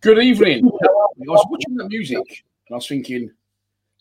Good 0.00 0.18
evening. 0.18 0.64
How 0.64 1.00
are 1.00 1.08
we? 1.16 1.26
I 1.26 1.30
was 1.30 1.46
watching 1.50 1.76
the 1.76 1.86
music 1.88 2.16
and 2.16 2.72
I 2.72 2.74
was 2.74 2.88
thinking, 2.88 3.30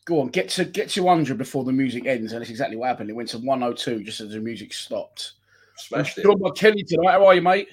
go 0.06 0.22
on, 0.22 0.30
get 0.30 0.48
to 0.50 0.64
get 0.64 0.90
to 0.92 1.04
100 1.04 1.38
before 1.38 1.66
the 1.66 1.74
music 1.74 2.06
ends. 2.06 2.32
And 2.32 2.42
that's 2.42 2.50
exactly 2.50 2.78
what 2.78 2.88
happened. 2.88 3.10
It 3.10 3.14
went 3.18 3.28
to 3.30 3.40
102 3.40 4.04
just 4.06 4.22
as 4.22 4.30
the 4.30 4.40
music 4.40 4.72
stopped. 4.72 5.34
Smashed 5.76 6.18
it. 6.18 6.24
Good 6.24 6.42
on 6.42 6.54
Kelly 6.54 6.84
tonight. 6.84 7.12
How 7.12 7.26
are 7.26 7.36
you, 7.36 7.42
mate? 7.42 7.68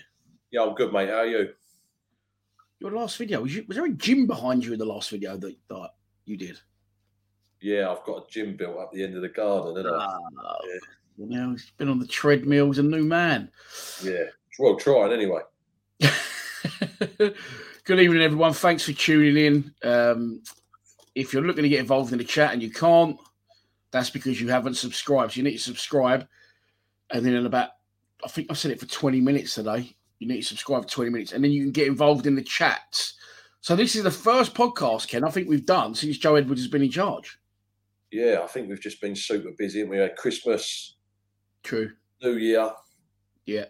Yeah, 0.51 0.63
I'm 0.63 0.75
good, 0.75 0.93
mate. 0.93 1.09
How 1.09 1.19
are 1.19 1.27
you? 1.27 1.51
Your 2.81 2.91
last 2.91 3.17
video, 3.17 3.43
was, 3.43 3.55
you, 3.55 3.65
was 3.69 3.77
there 3.77 3.87
a 3.87 3.91
gym 3.91 4.27
behind 4.27 4.65
you 4.65 4.73
in 4.73 4.79
the 4.79 4.85
last 4.85 5.11
video 5.11 5.37
that, 5.37 5.57
that 5.69 5.91
you 6.25 6.37
did? 6.37 6.59
Yeah, 7.61 7.91
I've 7.91 8.05
got 8.05 8.25
a 8.29 8.31
gym 8.31 8.57
built 8.57 8.77
up 8.77 8.93
the 8.93 9.05
end 9.05 9.15
of 9.15 9.23
the 9.23 9.29
garden, 9.29 9.77
haven't 9.77 9.93
I? 9.93 10.05
Ah, 10.05 10.59
You 11.17 11.27
know, 11.27 11.53
he's 11.53 11.71
been 11.79 11.89
on 11.89 12.01
the 12.01 12.07
treadmill, 12.07 12.67
he's 12.67 12.79
a 12.79 12.83
new 12.83 13.05
man. 13.05 13.51
Yeah. 14.03 14.25
Well, 14.59 14.77
trying 14.77 15.13
anyway. 15.13 15.43
Good 17.87 18.01
evening, 18.01 18.23
everyone. 18.23 18.53
Thanks 18.53 18.83
for 18.83 18.93
tuning 18.93 19.37
in. 19.37 19.89
Um, 19.89 20.43
if 21.15 21.33
you're 21.33 21.45
looking 21.45 21.63
to 21.63 21.69
get 21.69 21.79
involved 21.79 22.11
in 22.11 22.19
the 22.19 22.25
chat 22.25 22.53
and 22.53 22.61
you 22.61 22.69
can't, 22.69 23.17
that's 23.93 24.11
because 24.11 24.41
you 24.41 24.49
haven't 24.49 24.75
subscribed. 24.75 25.33
So 25.33 25.37
you 25.37 25.45
need 25.45 25.53
to 25.53 25.59
subscribe. 25.63 26.27
And 27.13 27.25
then 27.25 27.35
in 27.35 27.47
about, 27.47 27.69
I 28.25 28.29
think 28.29 28.49
I 28.51 28.55
said 28.55 28.73
it 28.73 28.81
for 28.81 28.87
20 28.87 29.21
minutes 29.21 29.55
today. 29.55 29.95
You 30.19 30.27
need 30.27 30.41
to 30.41 30.49
subscribe 30.49 30.83
for 30.83 30.89
20 30.89 31.11
minutes. 31.13 31.33
And 31.33 31.45
then 31.45 31.53
you 31.53 31.63
can 31.63 31.71
get 31.71 31.87
involved 31.87 32.27
in 32.27 32.35
the 32.35 32.43
chat. 32.43 33.13
So 33.61 33.77
this 33.77 33.95
is 33.95 34.03
the 34.03 34.11
first 34.11 34.53
podcast, 34.53 35.07
Ken, 35.07 35.23
I 35.23 35.31
think 35.31 35.49
we've 35.49 35.65
done 35.65 35.95
since 35.95 36.19
Joe 36.19 36.35
Edwards 36.35 36.63
has 36.63 36.71
been 36.71 36.83
in 36.83 36.91
charge. 36.91 37.39
Yeah, 38.11 38.41
I 38.43 38.49
think 38.49 38.69
we've 38.69 38.81
just 38.81 39.01
been 39.01 39.15
super 39.15 39.53
busy. 39.57 39.83
And 39.83 39.91
we 39.91 39.99
had 39.99 40.17
Christmas, 40.17 40.97
True. 41.63 41.93
New 42.21 42.35
Year. 42.35 42.69
Yeah. 43.45 43.67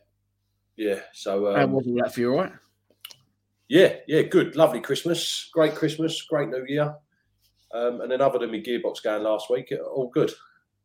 Yeah. 0.74 1.00
So, 1.12 1.54
How 1.54 1.64
um, 1.64 1.72
was 1.72 1.86
all 1.86 1.96
that 1.96 2.14
for 2.14 2.20
you, 2.20 2.32
all 2.32 2.44
right? 2.44 2.52
Yeah, 3.68 3.96
yeah, 4.06 4.22
good. 4.22 4.56
Lovely 4.56 4.80
Christmas. 4.80 5.48
Great 5.52 5.74
Christmas. 5.74 6.22
Great 6.22 6.48
New 6.48 6.64
Year. 6.66 6.94
Um, 7.74 8.00
and 8.00 8.10
then, 8.10 8.20
other 8.20 8.38
than 8.38 8.50
my 8.50 8.58
gearbox 8.58 9.02
going 9.02 9.22
last 9.22 9.50
week, 9.50 9.72
all 9.92 10.08
good. 10.08 10.32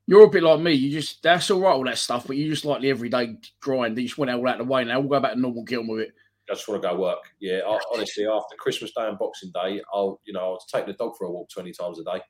You're 0.07 0.25
a 0.25 0.29
bit 0.29 0.43
like 0.43 0.59
me. 0.59 0.73
You 0.73 0.91
just, 0.91 1.21
that's 1.23 1.51
all 1.51 1.61
right, 1.61 1.73
all 1.73 1.85
that 1.85 1.97
stuff, 1.97 2.27
but 2.27 2.35
you 2.35 2.49
just 2.49 2.65
like 2.65 2.81
the 2.81 2.89
everyday 2.89 3.37
grind. 3.61 3.97
You 3.97 4.07
just 4.07 4.17
went 4.17 4.31
all 4.31 4.47
out 4.47 4.59
of 4.59 4.67
the 4.67 4.73
way 4.73 4.83
now. 4.83 4.99
We'll 4.99 5.09
go 5.09 5.19
back 5.19 5.33
to 5.33 5.39
normal, 5.39 5.63
get 5.63 5.79
on 5.79 5.87
with 5.87 6.01
it. 6.01 6.13
I 6.49 6.55
just 6.55 6.67
want 6.67 6.81
to 6.81 6.87
go 6.89 6.97
work. 6.97 7.19
Yeah, 7.39 7.59
I, 7.65 7.79
honestly, 7.93 8.27
after 8.27 8.55
Christmas 8.57 8.91
Day 8.91 9.07
and 9.07 9.17
Boxing 9.17 9.51
Day, 9.53 9.81
I'll, 9.93 10.19
you 10.25 10.33
know, 10.33 10.41
I'll 10.41 10.65
take 10.73 10.85
the 10.85 10.93
dog 10.93 11.15
for 11.17 11.27
a 11.27 11.31
walk 11.31 11.49
20 11.49 11.71
times 11.71 11.99
a 11.99 12.03
day 12.03 12.21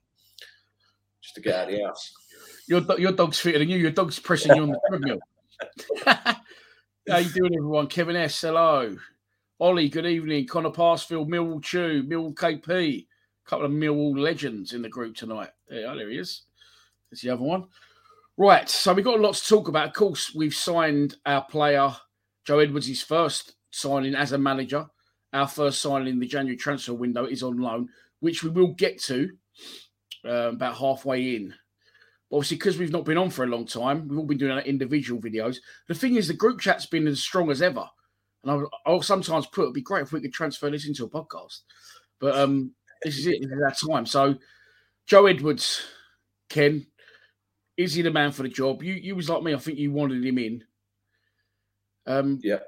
just 1.22 1.36
to 1.36 1.42
get 1.42 1.56
out 1.56 1.70
of 1.70 1.76
the 1.76 1.84
house. 1.84 2.14
Your 2.68 3.00
your 3.00 3.12
dog's 3.12 3.40
fitter 3.40 3.60
than 3.60 3.70
you. 3.70 3.78
Your 3.78 3.92
dog's 3.92 4.20
pressing 4.20 4.56
you 4.56 4.64
on 4.64 4.70
the 4.70 4.80
treadmill. 4.90 5.20
How 7.10 7.18
you 7.18 7.30
doing, 7.30 7.56
everyone? 7.56 7.88
Kevin 7.88 8.16
S. 8.16 8.42
Hello. 8.42 8.96
Ollie. 9.62 9.90
Good 9.90 10.08
evening. 10.08 10.48
Connor 10.48 10.72
Parsfield, 10.72 11.30
Millwall 11.30 11.62
Chew, 11.62 12.04
Millwall 12.04 12.34
KP. 12.34 13.06
A 13.06 13.06
couple 13.48 13.68
of 13.68 13.72
Millwall 13.72 14.18
legends 14.18 14.74
in 14.74 14.82
the 14.82 14.90
group 14.90 15.16
tonight. 15.16 15.50
Yeah, 15.70 15.94
there 15.94 16.10
he 16.10 16.18
is. 16.18 16.46
There's 17.12 17.22
the 17.22 17.30
other 17.30 17.44
one. 17.44 17.66
Right. 18.38 18.68
So 18.68 18.92
we've 18.92 19.06
got 19.06 19.20
a 19.20 19.22
lot 19.22 19.36
to 19.36 19.48
talk 19.48 19.68
about. 19.68 19.90
Of 19.90 19.94
course, 19.94 20.34
we've 20.34 20.56
signed 20.56 21.18
our 21.28 21.44
player 21.44 21.96
Joe 22.44 22.58
Edwards' 22.58 22.88
his 22.88 23.04
first 23.04 23.54
signing 23.70 24.16
as 24.16 24.32
a 24.32 24.38
manager. 24.40 24.88
Our 25.32 25.48
first 25.48 25.80
signing 25.80 26.08
in 26.08 26.20
the 26.20 26.26
January 26.26 26.58
transfer 26.58 26.96
window 26.96 27.26
is 27.26 27.44
on 27.44 27.58
loan, 27.58 27.88
which 28.20 28.44
we 28.44 28.50
will 28.50 28.74
get 28.74 29.00
to 29.04 29.30
uh, 30.26 30.50
about 30.54 30.78
halfway 30.78 31.36
in 31.36 31.54
obviously 32.34 32.56
because 32.56 32.78
we've 32.78 32.94
not 32.94 33.04
been 33.04 33.18
on 33.18 33.30
for 33.30 33.44
a 33.44 33.48
long 33.48 33.66
time, 33.66 34.08
we've 34.08 34.18
all 34.18 34.26
been 34.26 34.38
doing 34.38 34.54
our 34.54 34.62
individual 34.62 35.22
videos. 35.22 35.58
The 35.90 35.94
thing 35.94 36.16
is, 36.16 36.30
the 36.30 36.34
group 36.34 36.62
chat's 36.62 36.86
been 36.86 37.06
as 37.06 37.22
strong 37.22 37.52
as 37.52 37.62
ever, 37.62 37.86
and 38.44 38.52
I'll, 38.52 38.70
I'll 38.86 39.02
sometimes 39.02 39.46
put 39.48 39.64
it'd 39.64 39.74
be 39.74 39.82
great 39.82 40.04
if 40.04 40.12
we 40.12 40.22
could 40.22 40.34
transfer 40.34 40.70
this 40.70 40.88
into 40.88 41.06
a 41.06 41.10
podcast. 41.10 41.62
But 42.20 42.36
um, 42.36 42.74
this 43.04 43.18
is 43.18 43.28
it. 43.28 43.42
This 43.42 43.52
is 43.52 43.62
our 43.64 43.96
time. 43.96 44.06
So, 44.06 44.36
Joe 45.08 45.26
Edwards, 45.26 45.82
Ken, 46.50 46.86
is 47.78 47.94
he 47.94 48.02
the 48.02 48.12
man 48.12 48.32
for 48.32 48.44
the 48.44 48.50
job? 48.50 48.84
You 48.84 48.94
you 48.94 49.16
was 49.16 49.30
like 49.30 49.44
me. 49.44 49.54
I 49.54 49.58
think 49.58 49.78
you 49.78 49.92
wanted 49.92 50.24
him 50.24 50.38
in. 50.38 50.64
Um, 52.06 52.40
Yeah. 52.44 52.60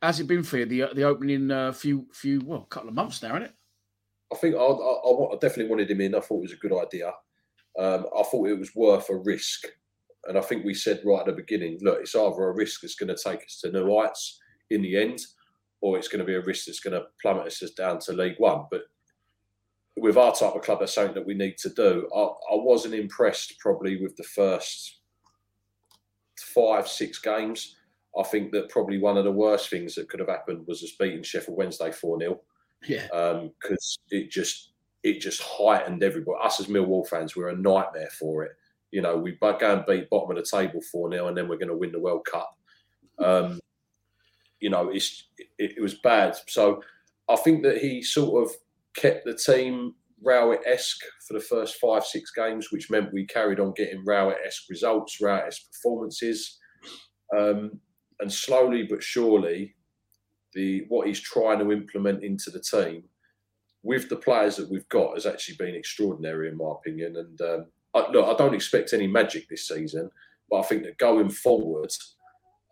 Has 0.00 0.20
it 0.20 0.28
been 0.28 0.44
for 0.44 0.58
you 0.58 0.66
the 0.66 0.94
the 0.94 1.02
opening 1.02 1.50
uh, 1.50 1.72
few 1.72 2.06
few 2.12 2.40
well 2.44 2.62
a 2.62 2.66
couple 2.66 2.88
of 2.88 2.94
months 2.94 3.22
now, 3.22 3.30
isn't 3.30 3.42
it? 3.44 3.54
I 4.32 4.36
think 4.36 4.54
I, 4.54 4.58
I, 4.58 4.62
I 4.62 5.34
I 5.34 5.38
definitely 5.40 5.70
wanted 5.70 5.90
him 5.90 6.00
in. 6.00 6.14
I 6.14 6.20
thought 6.20 6.38
it 6.38 6.42
was 6.42 6.52
a 6.52 6.56
good 6.56 6.72
idea. 6.72 7.08
Um, 7.78 8.06
I 8.16 8.22
thought 8.22 8.48
it 8.48 8.58
was 8.58 8.74
worth 8.74 9.10
a 9.10 9.16
risk. 9.16 9.66
And 10.28 10.36
I 10.36 10.40
think 10.40 10.64
we 10.64 10.74
said 10.74 11.02
right 11.04 11.20
at 11.20 11.26
the 11.26 11.32
beginning 11.32 11.78
look, 11.82 12.00
it's 12.00 12.14
either 12.14 12.48
a 12.48 12.52
risk 12.52 12.80
that's 12.80 12.96
going 12.96 13.14
to 13.14 13.22
take 13.22 13.44
us 13.44 13.60
to 13.60 13.70
new 13.70 13.96
heights 13.96 14.40
in 14.70 14.82
the 14.82 14.96
end, 14.96 15.20
or 15.80 15.98
it's 15.98 16.08
going 16.08 16.20
to 16.20 16.24
be 16.24 16.34
a 16.34 16.40
risk 16.40 16.66
that's 16.66 16.80
going 16.80 16.94
to 16.94 17.06
plummet 17.20 17.46
us 17.46 17.60
down 17.76 17.98
to 18.00 18.12
League 18.12 18.38
One. 18.38 18.64
But 18.70 18.82
with 19.96 20.16
our 20.16 20.34
type 20.34 20.54
of 20.54 20.62
club, 20.62 20.80
that's 20.80 20.94
something 20.94 21.14
that 21.14 21.26
we 21.26 21.34
need 21.34 21.56
to 21.58 21.70
do. 21.70 22.08
I, 22.14 22.20
I 22.20 22.56
wasn't 22.56 22.94
impressed 22.94 23.58
probably 23.60 24.00
with 24.02 24.16
the 24.16 24.24
first 24.24 25.00
five, 26.38 26.88
six 26.88 27.18
games. 27.18 27.76
I 28.18 28.22
think 28.22 28.52
that 28.52 28.70
probably 28.70 28.98
one 28.98 29.16
of 29.16 29.24
the 29.24 29.32
worst 29.32 29.70
things 29.70 29.94
that 29.94 30.08
could 30.08 30.20
have 30.20 30.28
happened 30.28 30.66
was 30.66 30.82
us 30.82 30.92
beating 30.98 31.22
Sheffield 31.22 31.56
Wednesday 31.56 31.92
4 31.92 32.18
0 32.18 32.40
Yeah. 32.86 33.06
because 33.60 33.98
it 34.10 34.30
just 34.30 34.72
it 35.02 35.20
just 35.20 35.42
heightened 35.42 36.02
everybody. 36.02 36.38
Us 36.42 36.58
as 36.60 36.66
Millwall 36.66 37.06
fans, 37.06 37.36
we're 37.36 37.48
a 37.48 37.56
nightmare 37.56 38.08
for 38.18 38.44
it. 38.44 38.52
You 38.90 39.02
know, 39.02 39.16
we 39.16 39.32
go 39.32 39.56
and 39.60 39.84
beat 39.86 40.10
bottom 40.10 40.30
of 40.30 40.36
the 40.36 40.50
table 40.50 40.80
four 40.90 41.10
0 41.10 41.28
and 41.28 41.36
then 41.36 41.48
we're 41.48 41.58
going 41.58 41.68
to 41.68 41.76
win 41.76 41.92
the 41.92 42.00
World 42.00 42.24
Cup. 42.24 42.56
Um, 43.18 43.60
you 44.60 44.70
know, 44.70 44.88
it's 44.90 45.28
it, 45.38 45.74
it 45.76 45.80
was 45.80 45.94
bad. 45.94 46.36
So 46.46 46.82
I 47.28 47.36
think 47.36 47.62
that 47.62 47.78
he 47.78 48.02
sort 48.02 48.44
of 48.44 48.54
kept 48.94 49.24
the 49.24 49.34
team 49.34 49.94
Rowett 50.22 50.62
esque 50.66 51.04
for 51.26 51.34
the 51.34 51.40
first 51.40 51.76
five 51.76 52.04
six 52.04 52.30
games, 52.30 52.72
which 52.72 52.90
meant 52.90 53.12
we 53.12 53.26
carried 53.26 53.60
on 53.60 53.72
getting 53.74 54.04
Rowett 54.04 54.38
esque 54.46 54.68
results, 54.70 55.20
Rowett 55.20 55.46
esque 55.48 55.70
performances, 55.72 56.58
um, 57.36 57.78
and 58.20 58.32
slowly 58.32 58.84
but 58.84 59.02
surely, 59.02 59.74
the 60.54 60.84
what 60.88 61.06
he's 61.06 61.20
trying 61.20 61.58
to 61.58 61.72
implement 61.72 62.24
into 62.24 62.50
the 62.50 62.60
team 62.60 63.04
with 63.82 64.08
the 64.08 64.16
players 64.16 64.56
that 64.56 64.68
we've 64.68 64.88
got 64.88 65.14
has 65.14 65.26
actually 65.26 65.56
been 65.56 65.76
extraordinary, 65.76 66.48
in 66.48 66.56
my 66.56 66.72
opinion. 66.72 67.16
And 67.16 67.40
um, 67.40 67.66
I, 67.94 68.10
look, 68.10 68.26
I 68.26 68.36
don't 68.36 68.54
expect 68.54 68.92
any 68.92 69.06
magic 69.06 69.48
this 69.48 69.68
season, 69.68 70.10
but 70.50 70.58
I 70.58 70.62
think 70.62 70.82
that 70.82 70.98
going 70.98 71.30
forward, 71.30 71.90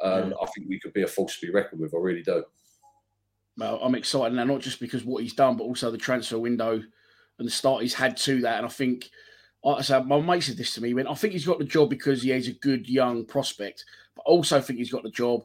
um, 0.02 0.35
I 0.41 0.46
think 0.46 0.69
we 0.69 0.81
could 0.81 0.93
be 0.93 1.02
a 1.02 1.06
force 1.06 1.38
to 1.38 1.46
be 1.46 1.52
reckoned 1.52 1.81
with. 1.81 1.94
I 1.94 1.99
really 1.99 2.23
do. 2.23 2.44
Well, 3.56 3.79
I'm 3.82 3.94
excited 3.94 4.35
now, 4.35 4.44
not 4.44 4.61
just 4.61 4.81
because 4.81 5.05
what 5.05 5.23
he's 5.23 5.35
done, 5.35 5.56
but 5.56 5.64
also 5.64 5.91
the 5.91 5.99
transfer 5.99 6.38
window 6.38 6.82
and 7.38 7.46
the 7.46 7.50
start 7.50 7.82
he's 7.82 7.94
had 7.94 8.17
to 8.19 8.41
that. 8.43 8.58
And 8.58 8.67
I 8.67 8.70
think, 8.70 9.11
like 9.62 9.79
I 9.79 9.82
said, 9.82 10.06
my 10.06 10.20
mate 10.20 10.43
said 10.43 10.56
this 10.56 10.75
to 10.75 10.81
me. 10.81 10.88
He 10.88 10.94
went, 10.94 11.08
I 11.08 11.14
think 11.14 11.32
he's 11.32 11.46
got 11.46 11.58
the 11.58 11.64
job 11.64 11.91
because 11.91 12.23
he 12.23 12.32
is 12.32 12.49
a 12.49 12.52
good 12.52 12.88
young 12.88 13.25
prospect, 13.25 13.85
but 14.17 14.23
I 14.23 14.31
also 14.31 14.61
think 14.61 14.79
he's 14.79 14.93
got 14.93 15.05
the 15.05 15.11
job 15.11 15.44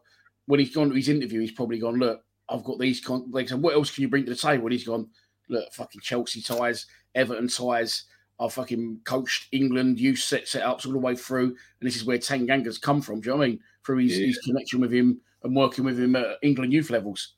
when 0.49 0.59
he's 0.59 0.73
gone 0.73 0.89
to 0.89 0.95
his 0.95 1.09
interview, 1.09 1.41
he's 1.41 1.51
probably 1.51 1.77
gone, 1.77 1.99
look, 1.99 2.23
I've 2.49 2.63
got 2.63 2.79
these. 2.79 2.99
Con-, 2.99 3.29
like, 3.29 3.51
what 3.51 3.75
else 3.75 3.93
can 3.93 4.01
you 4.01 4.09
bring 4.09 4.25
to 4.25 4.31
the 4.31 4.35
table? 4.35 4.63
And 4.63 4.71
he's 4.71 4.83
gone, 4.83 5.07
look, 5.47 5.71
fucking 5.73 6.01
Chelsea 6.01 6.41
ties, 6.41 6.87
Everton 7.13 7.47
ties. 7.47 8.05
I've 8.39 8.53
fucking 8.53 9.01
coached 9.03 9.47
England 9.51 9.99
youth 9.99 10.17
set 10.17 10.45
setups 10.45 10.87
all 10.87 10.93
the 10.93 10.97
way 10.97 11.15
through, 11.15 11.49
and 11.49 11.87
this 11.87 11.95
is 11.95 12.03
where 12.03 12.17
Tanganga's 12.17 12.79
come 12.79 12.99
from. 12.99 13.21
Do 13.21 13.27
you 13.27 13.33
know 13.33 13.37
what 13.37 13.45
I 13.45 13.47
mean? 13.49 13.59
Through 13.89 14.03
his, 14.03 14.19
yeah. 14.19 14.27
his 14.27 14.37
connection 14.37 14.81
with 14.81 14.93
him 14.93 15.19
and 15.43 15.55
working 15.55 15.83
with 15.83 15.99
him 15.99 16.15
at 16.15 16.37
England 16.43 16.71
youth 16.71 16.91
levels. 16.91 17.33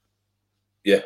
Yeah, 0.83 0.99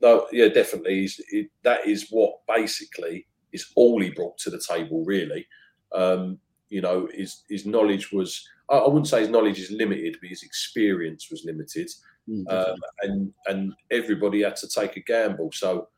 no, 0.00 0.28
yeah, 0.30 0.46
definitely. 0.46 1.08
It, 1.30 1.50
that 1.64 1.88
is 1.88 2.06
what 2.10 2.46
basically 2.46 3.26
is 3.50 3.72
all 3.74 4.00
he 4.00 4.10
brought 4.10 4.38
to 4.38 4.50
the 4.50 4.60
table, 4.60 5.04
really. 5.04 5.44
Um, 5.92 6.38
you 6.68 6.82
know, 6.82 7.08
his 7.12 7.42
his 7.48 7.66
knowledge 7.66 8.12
was 8.12 8.48
I, 8.70 8.76
I, 8.76 8.86
wouldn't 8.86 9.08
say 9.08 9.22
his 9.22 9.28
knowledge 9.28 9.58
is 9.58 9.72
limited, 9.72 10.18
but 10.20 10.30
his 10.30 10.44
experience 10.44 11.32
was 11.32 11.44
limited, 11.44 11.90
mm, 12.28 12.48
um, 12.48 12.78
and 13.02 13.32
and 13.46 13.72
everybody 13.90 14.42
had 14.42 14.54
to 14.56 14.68
take 14.68 14.96
a 14.96 15.00
gamble. 15.00 15.50
So, 15.52 15.88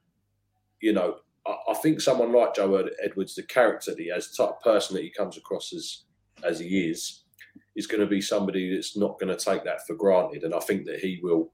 you 0.81 0.95
know, 0.95 1.17
I, 1.47 1.57
I, 1.69 1.75
think 1.75 2.00
someone 2.00 2.33
like 2.33 2.55
Joe 2.55 2.89
Edwards, 3.03 3.35
the 3.35 3.43
character 3.43 3.91
that 3.91 4.00
he 4.00 4.09
has, 4.09 4.31
the 4.31 4.45
type 4.45 4.57
of 4.57 4.62
person 4.62 4.97
that 4.97 5.03
he 5.03 5.11
comes 5.11 5.37
across 5.37 5.75
as 5.75 6.05
as 6.43 6.59
he 6.59 6.89
is, 6.89 7.24
is 7.77 7.87
going 7.87 8.01
to 8.01 8.06
be 8.06 8.21
somebody 8.21 8.75
that's 8.75 8.97
not 8.97 9.19
going 9.19 9.37
to 9.37 9.45
take 9.45 9.65
that 9.65 9.87
for 9.87 9.95
granted, 9.95 10.45
and 10.45 10.55
I 10.55 10.61
think 10.61 10.87
that 10.87 11.01
he 11.01 11.21
will 11.23 11.53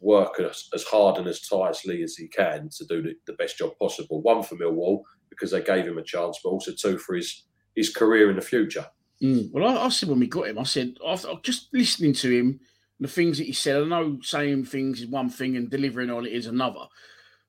work 0.00 0.40
as, 0.40 0.68
as 0.74 0.84
hard 0.84 1.18
and 1.18 1.26
as 1.26 1.46
tirelessly 1.46 2.02
as 2.02 2.16
he 2.16 2.26
can 2.28 2.70
to 2.70 2.84
do 2.86 3.02
the, 3.02 3.14
the, 3.26 3.34
best 3.34 3.58
job 3.58 3.72
possible. 3.78 4.22
One 4.22 4.42
for 4.42 4.56
Millwall 4.56 5.02
because 5.28 5.50
they 5.50 5.62
gave 5.62 5.86
him 5.86 5.98
a 5.98 6.02
chance, 6.02 6.38
but 6.42 6.50
also 6.50 6.72
two 6.72 6.98
for 6.98 7.14
his 7.16 7.44
his 7.76 7.94
career 7.94 8.30
in 8.30 8.36
the 8.36 8.42
future. 8.42 8.86
Mm. 9.22 9.52
Well, 9.52 9.66
I, 9.66 9.84
I, 9.84 9.88
said 9.90 10.08
when 10.08 10.18
we 10.18 10.26
got 10.26 10.48
him, 10.48 10.58
I 10.58 10.64
said 10.64 10.96
after 11.06 11.34
just 11.42 11.68
listening 11.72 12.14
to 12.14 12.30
him, 12.30 12.60
the 12.98 13.08
things 13.08 13.38
that 13.38 13.46
he 13.46 13.52
said. 13.52 13.82
I 13.82 13.84
know 13.86 14.18
saying 14.22 14.66
things 14.66 15.00
is 15.00 15.06
one 15.06 15.30
thing 15.30 15.56
and 15.56 15.70
delivering 15.70 16.10
on 16.10 16.26
it 16.26 16.32
is 16.32 16.46
another, 16.46 16.86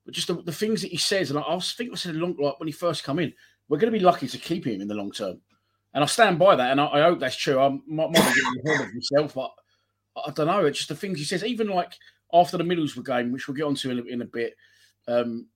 but 0.05 0.13
just 0.13 0.27
the, 0.27 0.35
the 0.35 0.51
things 0.51 0.81
that 0.81 0.91
he 0.91 0.97
says, 0.97 1.29
and 1.29 1.39
I, 1.39 1.43
I 1.43 1.59
think 1.59 1.91
I 1.91 1.95
said 1.95 2.15
a 2.15 2.19
long 2.19 2.35
like 2.39 2.59
when 2.59 2.67
he 2.67 2.73
first 2.73 3.03
come 3.03 3.19
in, 3.19 3.33
we're 3.67 3.77
going 3.77 3.91
to 3.91 3.97
be 3.97 4.03
lucky 4.03 4.27
to 4.27 4.37
keep 4.37 4.65
him 4.65 4.81
in 4.81 4.87
the 4.87 4.95
long 4.95 5.11
term, 5.11 5.41
and 5.93 6.03
I 6.03 6.07
stand 6.07 6.39
by 6.39 6.55
that, 6.55 6.71
and 6.71 6.81
I, 6.81 6.85
I 6.87 7.01
hope 7.01 7.19
that's 7.19 7.35
true. 7.35 7.59
I 7.59 7.69
might, 7.69 8.11
might 8.11 8.13
be 8.13 8.41
getting 8.41 8.61
ahead 8.65 8.87
of 8.87 8.93
myself, 8.93 9.33
but 9.33 9.51
I 10.25 10.31
don't 10.31 10.47
know. 10.47 10.65
It's 10.65 10.79
just 10.79 10.89
the 10.89 10.95
things 10.95 11.19
he 11.19 11.25
says, 11.25 11.43
even 11.43 11.67
like 11.67 11.93
after 12.33 12.57
the 12.57 12.63
Middlesbrough 12.63 13.05
game, 13.05 13.31
which 13.31 13.47
we'll 13.47 13.55
get 13.55 13.63
onto 13.63 13.89
in 13.89 13.99
a, 13.99 14.03
in 14.03 14.21
a 14.21 14.25
bit, 14.25 14.55
um, 15.07 15.47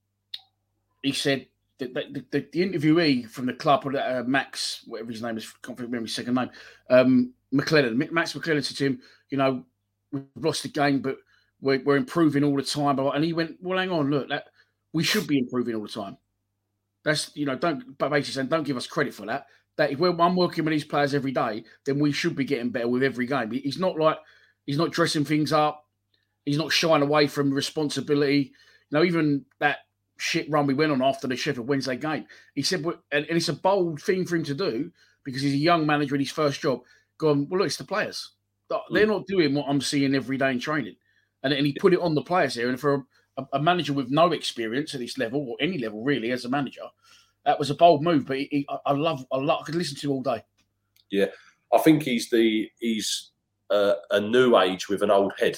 he 1.02 1.12
said 1.12 1.48
the, 1.78 1.88
the, 1.88 2.26
the, 2.32 2.48
the, 2.52 2.60
interviewee 2.62 3.30
from 3.30 3.46
the 3.46 3.54
club, 3.54 3.86
uh, 3.86 4.24
Max, 4.26 4.84
whatever 4.88 5.12
his 5.12 5.22
name 5.22 5.38
is, 5.38 5.52
can't 5.62 5.80
remember 5.80 6.06
his 6.06 6.16
second 6.16 6.36
name, 6.36 6.50
um, 6.90 7.34
McClellan. 7.52 7.98
Max 8.12 8.36
McClellan 8.36 8.64
said 8.64 8.78
to 8.78 8.86
him, 8.86 9.02
you 9.30 9.38
know, 9.38 9.64
we've 10.12 10.24
lost 10.36 10.64
the 10.64 10.70
game, 10.70 11.02
but 11.02 11.18
we're, 11.62 11.82
we're 11.84 11.98
improving 11.98 12.44
all 12.44 12.56
the 12.56 12.64
time. 12.64 13.00
And 13.00 13.24
he 13.24 13.34
went, 13.34 13.58
well, 13.62 13.80
hang 13.80 13.92
on, 13.92 14.10
look, 14.10 14.30
that 14.30 14.48
we 14.94 15.04
should 15.04 15.28
be 15.28 15.40
improving 15.40 15.76
all 15.76 15.84
the 15.84 15.90
time. 15.90 16.18
That's 17.04 17.30
you 17.36 17.46
know, 17.46 17.56
don't 17.56 17.98
but 17.98 18.10
basically 18.10 18.34
saying 18.34 18.48
don't 18.48 18.66
give 18.66 18.78
us 18.78 18.88
credit 18.88 19.14
for 19.14 19.28
that. 19.28 19.46
That 19.78 19.92
if 19.92 20.02
I'm 20.02 20.36
working 20.36 20.64
with 20.64 20.72
these 20.72 20.86
players 20.86 21.14
every 21.14 21.32
day, 21.32 21.66
then 21.86 22.00
we 22.00 22.12
should 22.12 22.36
be 22.36 22.46
getting 22.46 22.70
better 22.70 22.88
with 22.88 23.04
every 23.04 23.26
game. 23.26 23.52
He's 23.52 23.80
not 23.80 24.00
like 24.00 24.18
he's 24.66 24.78
not 24.78 24.92
dressing 24.92 25.26
things 25.26 25.52
up. 25.52 25.86
He's 26.46 26.58
not 26.58 26.72
shying 26.72 27.02
away 27.02 27.28
from 27.28 27.52
responsibility. 27.52 28.54
You 28.90 28.98
know, 29.00 29.04
even 29.04 29.46
that 29.60 29.80
shit 30.18 30.50
run 30.50 30.68
we 30.68 30.74
went 30.74 30.92
on 30.92 31.02
after 31.02 31.28
the 31.28 31.36
Sheffield 31.36 31.68
Wednesday 31.68 31.98
game. 31.98 32.26
He 32.54 32.62
said, 32.62 32.86
and, 33.12 33.26
it's 33.30 33.50
a 33.50 33.54
bold 33.54 34.02
thing 34.02 34.26
for 34.26 34.36
him 34.36 34.44
to 34.46 34.54
do 34.54 34.92
because 35.24 35.42
he's 35.42 35.54
a 35.54 35.58
young 35.58 35.86
manager 35.86 36.16
in 36.16 36.22
his 36.22 36.32
first 36.32 36.62
job. 36.62 36.82
Going, 37.18 37.48
well, 37.50 37.60
look, 37.60 37.68
it's 37.68 37.78
the 37.78 37.84
players. 37.84 38.32
Hmm. 38.72 38.94
They're 38.94 39.08
not 39.08 39.28
doing 39.28 39.54
what 39.54 39.68
I'm 39.68 39.82
seeing 39.82 40.16
every 40.16 40.38
day 40.38 40.52
in 40.52 40.60
training. 40.60 40.96
And, 41.44 41.54
and 41.54 41.66
he 41.66 41.74
put 41.74 41.94
it 41.94 42.00
on 42.00 42.16
the 42.16 42.22
players 42.22 42.56
here. 42.56 42.70
And 42.70 42.80
for 42.80 43.06
a, 43.38 43.46
a, 43.54 43.62
manager 43.62 43.94
with 43.94 44.10
no 44.10 44.32
experience 44.32 44.94
at 44.94 45.00
this 45.00 45.18
level 45.18 45.46
or 45.50 45.58
any 45.60 45.78
level 45.78 46.04
really 46.04 46.32
as 46.32 46.46
a 46.46 46.50
manager, 46.50 46.82
that 47.46 47.60
was 47.60 47.70
a 47.70 47.76
bold 47.76 48.04
move. 48.04 48.26
But 48.26 48.38
he, 48.38 48.48
he, 48.52 48.68
I 48.86 48.94
love, 48.94 49.26
I 49.32 49.38
love, 49.38 49.62
I 49.62 49.66
could 49.66 49.76
listen 49.76 49.98
to 49.98 50.08
him 50.08 50.12
all 50.12 50.24
day. 50.24 50.44
Yeah, 51.12 51.28
I 51.74 51.78
think 51.80 52.04
he's 52.04 52.30
the 52.30 52.70
he's 52.80 53.32
uh, 53.70 53.94
a 54.12 54.20
new 54.20 54.58
age 54.58 54.90
with 54.90 55.02
an 55.02 55.12
old 55.12 55.34
head. 55.40 55.58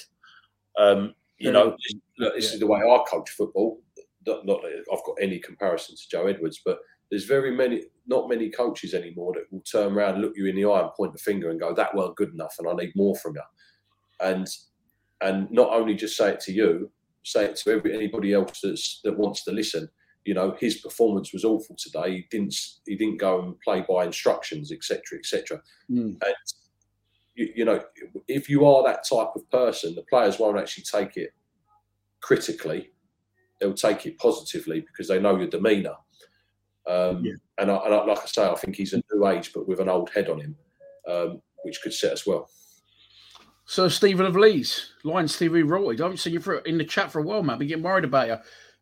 Um, 0.78 1.16
you 1.38 1.52
know, 1.52 1.76
look, 2.18 2.36
this 2.36 2.50
yeah. 2.50 2.54
is 2.54 2.60
the 2.60 2.68
way 2.68 2.80
I 2.80 3.04
coach 3.10 3.30
football. 3.32 3.82
Not, 4.26 4.46
not 4.46 4.62
that 4.62 4.84
I've 4.92 5.06
got 5.06 5.16
any 5.22 5.40
comparison 5.40 5.96
to 5.96 6.10
Joe 6.10 6.28
Edwards, 6.28 6.62
but 6.66 6.80
there's 7.10 7.26
very 7.26 7.56
many, 7.56 7.84
not 8.08 8.28
many 8.28 8.50
coaches 8.50 8.94
anymore 8.94 9.34
that 9.34 9.52
will 9.52 9.62
turn 9.62 9.94
around, 9.94 10.20
look 10.20 10.34
you 10.36 10.48
in 10.48 10.56
the 10.56 10.66
eye, 10.66 10.82
and 10.82 10.92
point 10.94 11.14
the 11.14 11.20
finger 11.20 11.50
and 11.50 11.60
go, 11.60 11.74
"That 11.74 11.96
weren't 11.96 12.18
good 12.18 12.34
enough, 12.34 12.56
and 12.60 12.68
I 12.68 12.74
need 12.74 12.94
more 12.96 13.16
from 13.16 13.36
you." 13.36 13.42
And 14.20 14.48
and 15.22 15.50
not 15.50 15.70
only 15.72 15.96
just 15.96 16.18
say 16.18 16.32
it 16.32 16.40
to 16.42 16.52
you, 16.52 16.92
say 17.24 17.46
it 17.46 17.56
to 17.58 17.72
every 17.72 17.94
anybody 17.94 18.34
else 18.34 18.62
that's, 18.62 19.02
that 19.04 19.18
wants 19.18 19.44
to 19.46 19.52
listen. 19.52 19.90
You 20.28 20.34
know, 20.34 20.58
his 20.60 20.76
performance 20.76 21.32
was 21.32 21.46
awful 21.46 21.78
today. 21.78 22.12
He 22.12 22.28
didn't 22.30 22.54
he 22.86 22.98
didn't 22.98 23.18
go 23.18 23.42
and 23.42 23.60
play 23.62 23.86
by 23.88 24.04
instructions, 24.04 24.74
etc., 24.74 25.18
etc. 25.18 25.62
Mm. 25.90 26.22
And 26.22 26.36
you, 27.36 27.54
you 27.56 27.66
know, 27.66 27.82
if 28.28 28.50
you 28.50 28.66
are 28.66 28.84
that 28.84 29.08
type 29.08 29.30
of 29.36 29.50
person, 29.50 29.96
the 29.96 30.02
players 30.04 30.38
won't 30.38 30.60
actually 30.60 30.84
take 30.84 31.16
it 31.16 31.32
critically. 32.20 32.92
They'll 33.62 33.74
take 33.74 34.06
it 34.06 34.20
positively 34.20 34.82
because 34.82 35.08
they 35.08 35.18
know 35.18 35.38
your 35.38 35.48
demeanour. 35.48 35.96
Um, 36.86 37.24
yeah. 37.24 37.34
and, 37.58 37.72
I, 37.72 37.78
and 37.86 37.94
I, 37.94 38.04
like 38.06 38.20
I 38.20 38.26
say, 38.26 38.48
I 38.48 38.56
think 38.56 38.76
he's 38.76 38.94
a 38.94 39.02
new 39.14 39.28
age, 39.28 39.52
but 39.54 39.68
with 39.68 39.80
an 39.80 39.90
old 39.90 40.10
head 40.10 40.30
on 40.30 40.40
him, 40.42 40.56
um, 41.08 41.42
which 41.64 41.82
could 41.82 41.94
set 41.94 42.12
us 42.12 42.28
well. 42.28 42.50
So 43.66 43.90
Stephen 43.90 44.26
of 44.26 44.36
Leeds, 44.36 44.94
Lions 45.04 45.38
TV 45.38 45.68
Roy, 45.68 45.94
I 45.94 45.98
haven't 45.98 46.18
seen 46.18 46.34
you 46.34 46.40
for, 46.40 46.60
in 46.60 46.78
the 46.78 46.86
chat 46.86 47.12
for 47.12 47.20
a 47.20 47.24
while, 47.24 47.44
man. 47.44 47.54
I've 47.54 47.60
Been 47.60 47.68
getting 47.68 47.84
worried 47.84 48.06
about 48.06 48.28
you. 48.28 48.38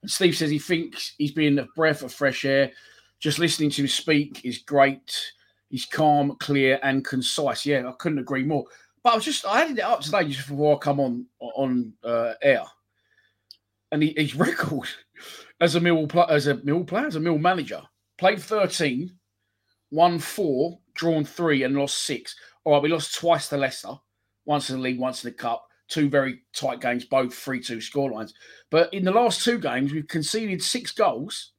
Steve 0.06 0.36
says 0.36 0.50
he 0.50 0.60
thinks 0.60 1.14
he's 1.18 1.32
been 1.32 1.60
a 1.60 1.68
breath 1.76 2.04
of 2.04 2.14
fresh 2.14 2.46
air. 2.46 2.72
Just 3.20 3.40
listening 3.40 3.70
to 3.72 3.82
him 3.82 3.88
speak 3.88 4.46
is 4.46 4.60
great. 4.60 5.34
He's 5.70 5.86
calm, 5.86 6.36
clear, 6.40 6.80
and 6.84 7.04
concise. 7.04 7.66
Yeah, 7.66 7.88
I 7.88 7.94
couldn't 7.94 8.20
agree 8.20 8.44
more. 8.44 8.66
But 9.04 9.14
I 9.14 9.16
was 9.16 9.26
just 9.26 9.46
I 9.46 9.62
added 9.62 9.80
it 9.80 9.84
up 9.84 10.02
today 10.02 10.26
just 10.28 10.48
before 10.48 10.76
I 10.76 10.80
come 10.80 11.00
on 11.00 11.26
on 11.40 11.94
uh, 12.04 12.34
air, 12.42 12.64
and 13.92 14.02
he, 14.04 14.14
his 14.16 14.36
record 14.36 14.88
as 15.62 15.76
a 15.76 15.80
mill 15.80 16.08
as 16.30 16.48
a 16.48 16.56
mill 16.56 16.84
player 16.84 17.08
as 17.08 17.16
a 17.16 17.20
mill 17.20 17.38
manager 17.38 17.82
played 18.18 18.42
13, 18.42 19.12
won 19.92 20.20
four, 20.20 20.80
drawn 20.94 21.26
three, 21.26 21.64
and 21.64 21.76
lost 21.76 22.04
six. 22.04 22.36
All 22.64 22.74
right, 22.74 22.82
we 22.82 22.90
lost 22.90 23.16
twice 23.16 23.50
to 23.50 23.58
Leicester, 23.58 23.94
once 24.46 24.70
in 24.70 24.78
the 24.78 24.82
league, 24.82 25.00
once 25.00 25.24
in 25.24 25.32
the 25.32 25.38
cup. 25.38 25.68
Two 25.88 26.10
very 26.10 26.42
tight 26.56 26.82
games, 26.82 27.06
both 27.06 27.34
3 27.34 27.60
2 27.62 27.78
scorelines. 27.78 28.32
But 28.72 28.94
in 28.94 29.04
the 29.04 29.12
last 29.12 29.44
two 29.44 29.60
games, 29.60 29.94
we've 29.94 30.08
conceded 30.08 30.64
six 30.64 30.92
goals. 30.92 31.52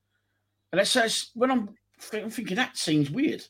And 0.72 0.80
that 0.80 0.86
says, 0.86 1.30
when 1.34 1.50
I'm, 1.50 1.70
I'm 2.12 2.30
thinking 2.30 2.56
that 2.56 2.76
seems 2.76 3.10
weird. 3.10 3.44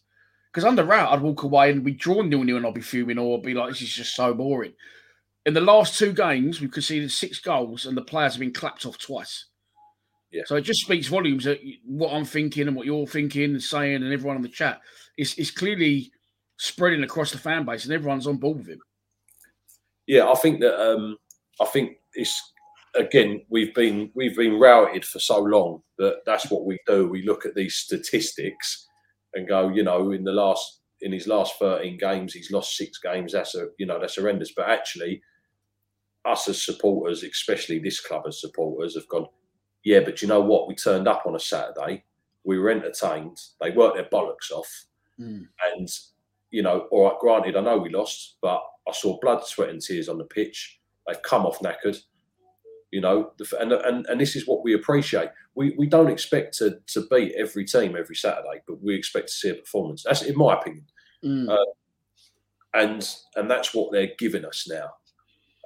Because 0.53 0.65
under 0.65 0.85
Rowett, 0.85 1.11
I'd 1.11 1.21
walk 1.21 1.43
away 1.43 1.71
and 1.71 1.85
be 1.85 1.93
drawn 1.93 2.31
nil 2.31 2.43
nil 2.43 2.57
and 2.57 2.67
I'd 2.67 2.75
be 2.75 2.81
fuming 2.81 3.19
or 3.19 3.37
I'd 3.37 3.43
be 3.43 3.55
like, 3.55 3.71
this 3.71 3.83
is 3.83 3.93
just 3.93 4.17
so 4.17 4.33
boring. 4.33 4.73
In 5.45 5.55
the 5.55 5.61
last 5.61 5.99
two 5.99 6.13
games, 6.13 6.61
we've 6.61 6.71
conceded 6.71 7.13
six 7.13 7.41
goals 7.41 7.87
and 7.87 7.97
the 7.97 8.03
players 8.03 8.33
have 8.33 8.41
been 8.41 8.53
clapped 8.53 8.87
off 8.87 8.99
twice. 8.99 9.47
Yeah. 10.31 10.43
So 10.47 10.57
it 10.57 10.63
just 10.63 10.81
speaks 10.81 11.09
volumes 11.09 11.45
that 11.45 11.61
what 11.85 12.13
I'm 12.13 12.25
thinking 12.25 12.69
and 12.69 12.77
what 12.77 12.87
you're 12.87 13.07
thinking 13.07 13.53
and 13.53 13.63
saying 13.63 13.97
and 13.97 14.13
everyone 14.13 14.37
on 14.37 14.43
the 14.43 14.49
chat 14.49 14.81
is, 15.17 15.35
is 15.35 15.51
clearly 15.51 16.11
spreading 16.57 17.05
across 17.05 17.33
the 17.33 17.39
fan 17.39 17.65
base 17.65 17.85
and 17.85 17.93
everyone's 17.93 18.27
on 18.27 18.39
board 18.39 18.59
with 18.59 18.69
him. 18.69 18.81
Yeah, 20.07 20.29
I 20.29 20.35
think 20.35 20.61
that 20.61 20.81
um, 20.81 21.17
I 21.61 21.67
think 21.67 21.97
it's 22.15 22.53
again 22.95 23.43
we've 23.51 23.75
been 23.75 24.11
we've 24.15 24.37
been 24.37 24.59
routed 24.59 25.05
for 25.05 25.19
so 25.19 25.41
long 25.41 25.83
that 25.99 26.21
that's 26.27 26.51
what 26.51 26.65
we 26.65 26.79
do. 26.87 27.09
We 27.09 27.27
look 27.27 27.47
at 27.47 27.55
these 27.55 27.77
statistics 27.77 28.87
and 29.35 29.49
go, 29.49 29.69
you 29.69 29.83
know, 29.83 30.13
in 30.13 30.25
the 30.25 30.33
last 30.33 30.81
in 31.03 31.13
his 31.13 31.27
last 31.27 31.59
13 31.59 31.99
games, 31.99 32.33
he's 32.33 32.51
lost 32.51 32.77
six 32.77 32.99
games. 32.99 33.33
That's 33.33 33.55
a 33.55 33.69
you 33.79 33.87
know, 33.87 34.01
that's 34.01 34.17
horrendous. 34.17 34.53
But 34.57 34.69
actually, 34.69 35.23
us 36.27 36.49
as 36.49 36.63
supporters, 36.63 37.23
especially 37.23 37.79
this 37.79 38.01
club 38.01 38.25
as 38.27 38.41
supporters, 38.41 38.95
have 38.95 39.09
gone, 39.09 39.27
yeah, 39.85 40.01
but 40.01 40.21
you 40.21 40.29
know 40.29 40.41
what? 40.41 40.69
We 40.69 40.75
turned 40.75 41.09
up 41.09 41.25
on 41.27 41.37
a 41.37 41.41
Saturday, 41.41 42.05
we 42.45 42.59
were 42.59 42.71
entertained, 42.71 43.39
they 43.61 43.71
worked 43.71 43.97
their 43.97 44.09
bollocks 44.09 44.51
off. 44.53 44.87
Mm. 45.21 45.47
And, 45.73 45.89
you 46.51 46.63
know, 46.63 46.87
all 46.91 47.05
right, 47.05 47.19
granted, 47.21 47.57
I 47.57 47.61
know 47.61 47.79
we 47.79 47.91
lost, 47.91 48.37
but 48.43 48.63
I 48.89 48.93
saw 48.93 49.19
blood, 49.21 49.45
sweat, 49.45 49.71
and 49.71 49.81
tears 49.81 50.09
on 50.09 50.19
the 50.19 50.25
pitch. 50.25 50.81
They've 51.07 51.23
come 51.23 51.47
off 51.47 51.61
knackered. 51.61 51.99
You 52.93 53.01
know, 53.01 53.33
and, 53.61 53.73
and 53.73 54.07
and 54.07 54.21
this 54.21 54.37
is 54.37 54.47
what 54.47 54.63
we 54.63 54.75
appreciate. 54.75 55.29
We 55.55 55.75
we 55.77 55.87
don't 55.87 56.11
expect 56.11 56.57
to 56.59 56.79
to 56.87 57.07
beat 57.11 57.35
every 57.37 57.65
team 57.65 57.97
every 57.97 58.17
Saturday, 58.17 58.63
but 58.67 58.83
we 58.83 58.95
expect 58.95 59.29
to 59.29 59.35
see 59.35 59.51
a 59.51 59.55
performance. 59.55 60.05
That's 60.05 60.23
in 60.23 60.37
my 60.37 60.55
opinion, 60.55 60.87
mm. 61.23 61.49
uh, 61.49 61.73
and 62.75 63.07
and 63.35 63.51
that's 63.51 63.75
what 63.75 63.91
they're 63.93 64.13
giving 64.19 64.45
us 64.45 64.69
now. 64.71 64.91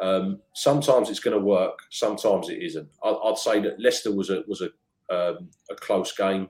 Um, 0.00 0.40
sometimes 0.54 1.10
it's 1.10 1.20
going 1.20 1.38
to 1.38 1.44
work, 1.44 1.78
sometimes 1.90 2.48
it 2.48 2.62
isn't. 2.62 2.88
I, 3.04 3.10
would 3.22 3.36
say 3.36 3.60
that 3.60 3.78
Leicester 3.78 4.14
was 4.14 4.30
a 4.30 4.42
was 4.48 4.62
a 4.62 4.70
um, 5.14 5.50
a 5.70 5.74
close 5.74 6.12
game. 6.12 6.48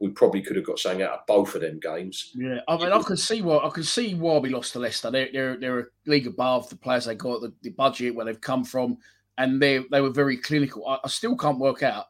We 0.00 0.10
probably 0.10 0.42
could 0.42 0.56
have 0.56 0.64
got 0.64 0.78
something 0.78 1.02
out 1.02 1.12
of 1.12 1.26
both 1.26 1.54
of 1.54 1.62
them 1.62 1.80
games. 1.80 2.32
Yeah, 2.34 2.60
I 2.68 2.76
mean, 2.76 2.92
I 2.92 3.02
can 3.02 3.16
see 3.16 3.42
why 3.42 3.58
I 3.58 3.70
can 3.70 3.82
see 3.82 4.14
why 4.14 4.38
we 4.38 4.50
lost 4.50 4.72
to 4.72 4.78
Leicester. 4.78 5.10
They're 5.10 5.28
they're, 5.32 5.56
they're 5.56 5.80
a 5.80 5.86
league 6.06 6.26
above 6.26 6.68
the 6.68 6.76
players 6.76 7.06
they 7.06 7.14
got, 7.14 7.40
the, 7.40 7.52
the 7.62 7.70
budget 7.70 8.14
where 8.14 8.24
they've 8.24 8.40
come 8.40 8.64
from, 8.64 8.98
and 9.38 9.60
they 9.60 9.84
they 9.90 10.00
were 10.00 10.10
very 10.10 10.36
clinical. 10.36 10.86
I, 10.86 10.98
I, 11.04 11.08
still 11.08 11.36
can't 11.36 11.58
work 11.58 11.82
out 11.82 12.06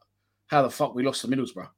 how 0.48 0.62
the 0.62 0.70
fuck 0.70 0.94
we 0.94 1.02
lost 1.02 1.22
to 1.22 1.28
Middlesbrough. 1.28 1.68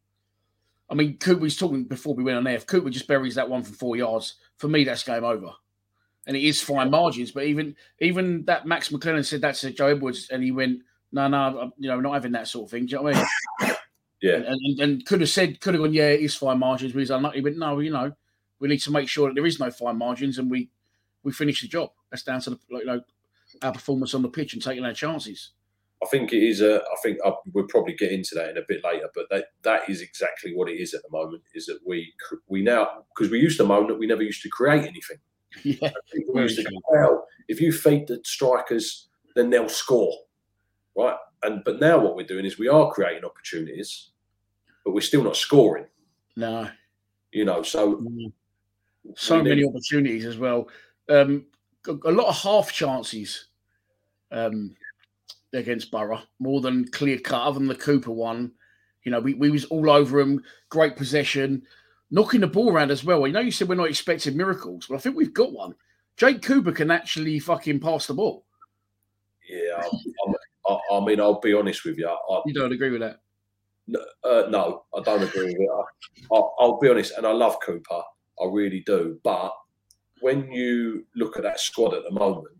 I 0.90 0.94
mean, 0.94 1.18
Cooper 1.18 1.42
was 1.42 1.56
talking 1.56 1.84
before 1.84 2.14
we 2.14 2.24
went 2.24 2.38
on 2.38 2.46
air. 2.46 2.56
If 2.56 2.66
Cooper 2.66 2.90
just 2.90 3.06
buries 3.06 3.36
that 3.36 3.48
one 3.48 3.62
from 3.62 3.74
four 3.74 3.96
yards, 3.96 4.34
for 4.56 4.66
me, 4.66 4.82
that's 4.82 5.04
game 5.04 5.22
over. 5.22 5.52
And 6.26 6.36
it 6.36 6.42
is 6.42 6.60
fine 6.60 6.90
margins, 6.90 7.30
but 7.30 7.44
even 7.44 7.76
even 8.00 8.44
that 8.46 8.66
Max 8.66 8.88
McClennan 8.88 9.24
said 9.24 9.42
that 9.42 9.54
to 9.56 9.70
Joe 9.70 9.86
Edwards, 9.86 10.28
and 10.30 10.42
he 10.42 10.50
went, 10.50 10.80
"No, 11.12 11.28
no, 11.28 11.72
you 11.78 11.88
know, 11.88 11.96
we're 11.96 12.02
not 12.02 12.14
having 12.14 12.32
that 12.32 12.48
sort 12.48 12.66
of 12.66 12.70
thing." 12.72 12.86
Do 12.86 12.90
you 12.90 12.96
know 12.96 13.02
what 13.04 13.16
I 13.16 13.66
mean? 13.66 13.76
Yeah, 14.22 14.34
and, 14.34 14.46
and, 14.46 14.80
and, 14.80 15.06
could 15.06 15.20
have 15.20 15.30
said, 15.30 15.60
could 15.60 15.72
have 15.72 15.82
gone, 15.82 15.94
yeah, 15.94 16.08
it 16.08 16.20
is 16.20 16.34
fine 16.34 16.58
margins, 16.58 16.92
but 16.92 16.98
he's 16.98 17.10
unlucky. 17.10 17.40
But 17.40 17.56
no, 17.56 17.78
you 17.78 17.90
know, 17.90 18.12
we 18.58 18.68
need 18.68 18.80
to 18.82 18.90
make 18.90 19.08
sure 19.08 19.28
that 19.28 19.34
there 19.34 19.46
is 19.46 19.58
no 19.58 19.70
fine 19.70 19.96
margins, 19.96 20.38
and 20.38 20.50
we 20.50 20.68
we 21.22 21.32
finish 21.32 21.62
the 21.62 21.68
job. 21.68 21.90
That's 22.10 22.22
down 22.22 22.40
to 22.42 22.50
the 22.50 22.58
you 22.70 22.84
know 22.84 23.00
our 23.62 23.72
performance 23.72 24.14
on 24.14 24.22
the 24.22 24.28
pitch 24.28 24.52
and 24.52 24.62
taking 24.62 24.84
our 24.84 24.92
chances. 24.92 25.52
I 26.02 26.06
think 26.06 26.32
it 26.32 26.42
is 26.42 26.62
a. 26.62 26.76
I 26.76 26.96
think 27.02 27.18
I, 27.24 27.32
we'll 27.52 27.66
probably 27.66 27.94
get 27.94 28.12
into 28.12 28.34
that 28.34 28.50
in 28.50 28.56
a 28.56 28.62
bit 28.66 28.82
later, 28.82 29.08
but 29.14 29.26
that 29.30 29.46
that 29.62 29.88
is 29.88 30.00
exactly 30.00 30.54
what 30.54 30.68
it 30.68 30.74
is 30.76 30.94
at 30.94 31.02
the 31.02 31.10
moment. 31.10 31.42
Is 31.54 31.66
that 31.66 31.80
we 31.86 32.12
we 32.46 32.62
now 32.62 33.04
because 33.14 33.30
we 33.30 33.38
used 33.38 33.58
to 33.58 33.64
moan 33.64 33.86
that 33.88 33.98
we 33.98 34.06
never 34.06 34.22
used 34.22 34.42
to 34.42 34.48
create 34.48 34.82
anything. 34.82 35.18
Yeah, 35.64 35.90
we 36.32 36.42
used 36.42 36.56
to 36.58 36.62
go, 36.62 36.70
well, 36.88 37.26
if 37.48 37.60
you 37.60 37.72
feed 37.72 38.06
the 38.06 38.20
strikers, 38.24 39.08
then 39.34 39.50
they'll 39.50 39.68
score, 39.68 40.14
right? 40.96 41.16
And 41.42 41.62
but 41.64 41.80
now 41.80 41.98
what 41.98 42.16
we're 42.16 42.26
doing 42.26 42.44
is 42.44 42.58
we 42.58 42.68
are 42.68 42.92
creating 42.92 43.24
opportunities, 43.24 44.10
but 44.84 44.92
we're 44.92 45.00
still 45.00 45.24
not 45.24 45.36
scoring. 45.36 45.86
No, 46.36 46.68
you 47.32 47.44
know, 47.44 47.62
so 47.62 47.96
mm. 47.96 48.32
so 49.16 49.42
many 49.42 49.64
opportunities 49.64 50.26
as 50.26 50.38
well. 50.38 50.68
Um, 51.08 51.46
a 51.86 52.10
lot 52.10 52.28
of 52.28 52.36
half 52.36 52.72
chances 52.72 53.46
um, 54.30 54.74
against 55.52 55.90
Borough, 55.90 56.22
more 56.38 56.60
than 56.60 56.88
clear 56.88 57.18
cut. 57.18 57.42
Other 57.42 57.58
than 57.58 57.68
the 57.68 57.74
Cooper 57.74 58.12
one, 58.12 58.52
you 59.04 59.10
know, 59.10 59.20
we, 59.20 59.34
we 59.34 59.50
was 59.50 59.64
all 59.66 59.90
over 59.90 60.20
him. 60.20 60.42
Great 60.68 60.96
possession, 60.96 61.62
knocking 62.10 62.40
the 62.40 62.46
ball 62.46 62.70
around 62.70 62.90
as 62.90 63.04
well. 63.04 63.26
You 63.26 63.32
know, 63.32 63.40
you 63.40 63.50
said 63.50 63.68
we're 63.68 63.74
not 63.76 63.88
expecting 63.88 64.36
miracles, 64.36 64.86
but 64.88 64.96
I 64.96 64.98
think 64.98 65.16
we've 65.16 65.34
got 65.34 65.52
one. 65.52 65.74
Jake 66.16 66.42
Cooper 66.42 66.72
can 66.72 66.90
actually 66.90 67.38
fucking 67.38 67.80
pass 67.80 68.06
the 68.06 68.14
ball. 68.14 68.44
Yeah, 69.48 69.82
I, 70.90 71.04
mean, 71.04 71.20
I'll 71.20 71.40
be 71.40 71.54
honest 71.54 71.84
with 71.84 71.98
you. 71.98 72.08
I, 72.08 72.40
you 72.46 72.54
don't 72.54 72.72
agree 72.72 72.90
with 72.90 73.00
that? 73.00 73.20
No, 73.86 74.00
uh, 74.24 74.46
no 74.50 74.84
I 74.96 75.02
don't 75.02 75.22
agree 75.22 75.46
with 75.46 75.56
it. 75.56 75.68
I, 76.32 76.64
will 76.64 76.78
be 76.78 76.88
honest, 76.88 77.12
and 77.16 77.26
I 77.26 77.32
love 77.32 77.58
Cooper. 77.64 78.02
I 78.40 78.46
really 78.50 78.80
do. 78.80 79.18
But 79.22 79.52
when 80.20 80.50
you 80.50 81.06
look 81.14 81.36
at 81.36 81.42
that 81.42 81.60
squad 81.60 81.94
at 81.94 82.04
the 82.04 82.10
moment, 82.10 82.56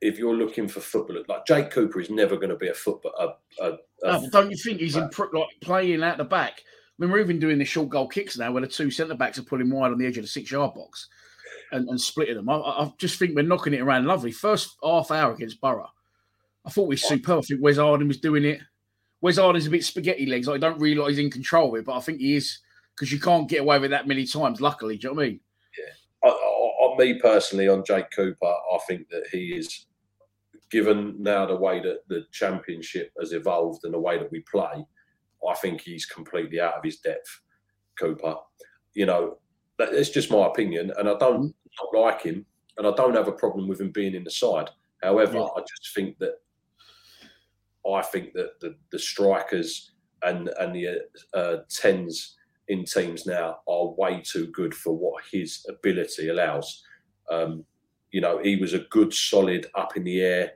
if 0.00 0.18
you're 0.18 0.34
looking 0.34 0.68
for 0.68 0.80
football, 0.80 1.22
like 1.28 1.46
Jake 1.46 1.70
Cooper 1.70 2.00
is 2.00 2.10
never 2.10 2.36
going 2.36 2.50
to 2.50 2.56
be 2.56 2.68
a 2.68 2.74
football. 2.74 3.12
A, 3.18 3.64
a, 3.64 3.72
a 4.02 4.20
no, 4.20 4.28
don't 4.30 4.50
you 4.50 4.56
think 4.56 4.80
he's 4.80 4.96
in, 4.96 5.08
like 5.32 5.48
playing 5.60 6.02
out 6.02 6.18
the 6.18 6.24
back? 6.24 6.60
I 6.60 7.04
mean, 7.04 7.10
we're 7.10 7.20
even 7.20 7.38
doing 7.38 7.58
the 7.58 7.64
short 7.64 7.88
goal 7.88 8.08
kicks 8.08 8.36
now, 8.36 8.52
where 8.52 8.60
the 8.60 8.68
two 8.68 8.90
centre 8.90 9.14
backs 9.14 9.38
are 9.38 9.44
pulling 9.44 9.70
wide 9.70 9.92
on 9.92 9.98
the 9.98 10.06
edge 10.06 10.18
of 10.18 10.24
the 10.24 10.28
six 10.28 10.50
yard 10.50 10.74
box 10.74 11.08
and, 11.70 11.88
and 11.88 12.00
splitting 12.00 12.36
them. 12.36 12.48
I, 12.48 12.56
I, 12.56 12.92
just 12.98 13.18
think 13.18 13.34
we're 13.34 13.42
knocking 13.42 13.74
it 13.74 13.80
around 13.80 14.06
lovely. 14.06 14.32
First 14.32 14.76
half 14.82 15.10
hour 15.10 15.32
against 15.32 15.60
Borough, 15.60 15.90
I 16.64 16.70
thought 16.70 16.88
we 16.88 16.94
was 16.94 17.02
superb. 17.02 17.38
I 17.38 17.42
think 17.42 17.62
Wes 17.62 17.76
Harding 17.76 18.08
was 18.08 18.18
doing 18.18 18.44
it. 18.44 18.60
Wes 19.20 19.36
Harding's 19.36 19.66
a 19.66 19.70
bit 19.70 19.84
spaghetti 19.84 20.26
legs. 20.26 20.48
I 20.48 20.58
don't 20.58 20.80
realise 20.80 21.16
he's 21.16 21.24
in 21.24 21.30
control 21.30 21.74
of 21.74 21.80
it, 21.80 21.86
but 21.86 21.96
I 21.96 22.00
think 22.00 22.20
he 22.20 22.36
is 22.36 22.58
because 22.94 23.12
you 23.12 23.20
can't 23.20 23.48
get 23.48 23.60
away 23.60 23.78
with 23.78 23.90
that 23.90 24.06
many 24.06 24.26
times. 24.26 24.60
Luckily, 24.60 24.96
do 24.96 25.08
you 25.08 25.14
know 25.14 25.16
what 25.16 25.24
I 25.24 25.28
mean? 25.28 25.40
Yeah. 25.78 26.28
On 26.30 26.98
me 26.98 27.18
personally, 27.20 27.68
on 27.68 27.84
Jake 27.84 28.10
Cooper, 28.14 28.46
I 28.46 28.78
think 28.86 29.08
that 29.08 29.24
he 29.32 29.56
is 29.56 29.86
given 30.70 31.14
now 31.18 31.46
the 31.46 31.56
way 31.56 31.80
that 31.80 32.08
the 32.08 32.26
championship 32.32 33.12
has 33.20 33.32
evolved 33.32 33.84
and 33.84 33.94
the 33.94 33.98
way 33.98 34.18
that 34.18 34.30
we 34.30 34.40
play. 34.40 34.84
I 35.48 35.54
think 35.54 35.80
he's 35.80 36.06
completely 36.06 36.60
out 36.60 36.74
of 36.74 36.84
his 36.84 36.98
depth, 36.98 37.40
Cooper. 37.98 38.36
You 38.94 39.06
know, 39.06 39.38
that's 39.78 40.10
just 40.10 40.30
my 40.30 40.46
opinion, 40.46 40.92
and 40.98 41.08
I 41.08 41.16
don't 41.18 41.42
mm-hmm. 41.42 41.94
not 41.94 42.00
like 42.00 42.22
him, 42.22 42.44
and 42.78 42.86
I 42.86 42.92
don't 42.92 43.14
have 43.14 43.28
a 43.28 43.32
problem 43.32 43.68
with 43.68 43.80
him 43.80 43.90
being 43.90 44.14
in 44.14 44.24
the 44.24 44.30
side. 44.30 44.70
However, 45.02 45.38
yeah. 45.38 45.48
I 45.56 45.60
just 45.60 45.94
think 45.94 46.18
that 46.18 46.34
I 47.86 48.02
think 48.02 48.32
that 48.34 48.60
the, 48.60 48.76
the 48.90 48.98
strikers 48.98 49.92
and 50.22 50.50
and 50.60 50.74
the 50.74 51.00
uh, 51.34 51.56
tens 51.68 52.36
in 52.68 52.84
teams 52.84 53.26
now 53.26 53.58
are 53.68 53.94
way 53.98 54.22
too 54.24 54.46
good 54.48 54.74
for 54.74 54.96
what 54.96 55.24
his 55.30 55.66
ability 55.68 56.28
allows. 56.28 56.82
Um, 57.30 57.64
you 58.10 58.20
know, 58.20 58.38
he 58.42 58.56
was 58.56 58.72
a 58.72 58.80
good, 58.90 59.12
solid 59.12 59.66
up 59.74 59.96
in 59.96 60.04
the 60.04 60.20
air, 60.20 60.52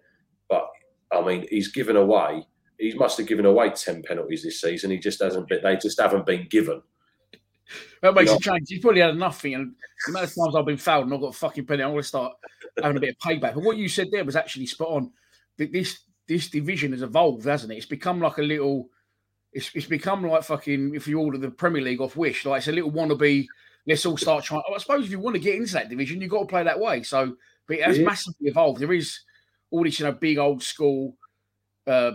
but 0.48 0.68
I 1.12 1.20
mean, 1.22 1.46
he's 1.50 1.68
given 1.68 1.96
away. 1.96 2.46
He 2.78 2.94
must 2.94 3.18
have 3.18 3.26
given 3.26 3.46
away 3.46 3.70
ten 3.70 4.02
penalties 4.02 4.42
this 4.42 4.60
season. 4.60 4.90
He 4.90 4.98
just 4.98 5.22
hasn't. 5.22 5.48
Been, 5.48 5.62
they 5.62 5.76
just 5.76 6.00
haven't 6.00 6.26
been 6.26 6.46
given. 6.48 6.82
That 8.02 8.14
makes 8.14 8.30
you 8.30 8.36
a 8.36 8.40
change. 8.40 8.68
He's 8.68 8.80
probably 8.80 9.00
had 9.00 9.16
nothing. 9.16 9.54
And 9.54 9.74
the 10.06 10.12
amount 10.12 10.26
of 10.26 10.34
times 10.34 10.54
I've 10.54 10.66
been 10.66 10.76
fouled 10.76 11.06
and 11.06 11.14
I've 11.14 11.20
got 11.20 11.34
a 11.34 11.38
fucking 11.38 11.66
penny, 11.66 11.82
I'm 11.82 11.90
going 11.90 12.02
to 12.02 12.06
start 12.06 12.34
having 12.80 12.96
a 12.96 13.00
bit 13.00 13.16
of 13.16 13.18
payback. 13.18 13.54
But 13.54 13.64
what 13.64 13.76
you 13.76 13.88
said 13.88 14.08
there 14.12 14.24
was 14.24 14.36
actually 14.36 14.66
spot 14.66 14.88
on. 14.88 15.10
This 15.58 16.00
this 16.28 16.48
division 16.48 16.92
has 16.92 17.02
evolved, 17.02 17.44
hasn't 17.44 17.72
it? 17.72 17.76
It's 17.76 17.86
become 17.86 18.20
like 18.20 18.38
a 18.38 18.42
little. 18.42 18.88
It's, 19.52 19.70
it's 19.74 19.86
become 19.86 20.22
like 20.22 20.42
fucking 20.42 20.94
if 20.94 21.08
you 21.08 21.18
order 21.18 21.38
the 21.38 21.50
Premier 21.50 21.82
League 21.82 22.00
off 22.00 22.16
Wish, 22.16 22.44
like 22.44 22.58
it's 22.58 22.68
a 22.68 22.72
little 22.72 22.92
wannabe. 22.92 23.46
Let's 23.86 24.04
all 24.04 24.16
start 24.16 24.44
trying. 24.44 24.62
I 24.74 24.78
suppose 24.78 25.04
if 25.04 25.10
you 25.10 25.20
want 25.20 25.36
to 25.36 25.40
get 25.40 25.54
into 25.54 25.72
that 25.74 25.88
division, 25.88 26.20
you've 26.20 26.30
got 26.30 26.40
to 26.40 26.46
play 26.46 26.64
that 26.64 26.80
way. 26.80 27.02
So, 27.04 27.36
but 27.68 27.78
it 27.78 27.84
has 27.84 27.98
yeah. 27.98 28.04
massively 28.04 28.48
evolved. 28.48 28.80
There 28.80 28.92
is 28.92 29.20
all 29.70 29.84
this, 29.84 30.00
you 30.00 30.06
know, 30.06 30.12
big 30.12 30.38
old 30.38 30.62
school 30.62 31.16
uh, 31.86 32.12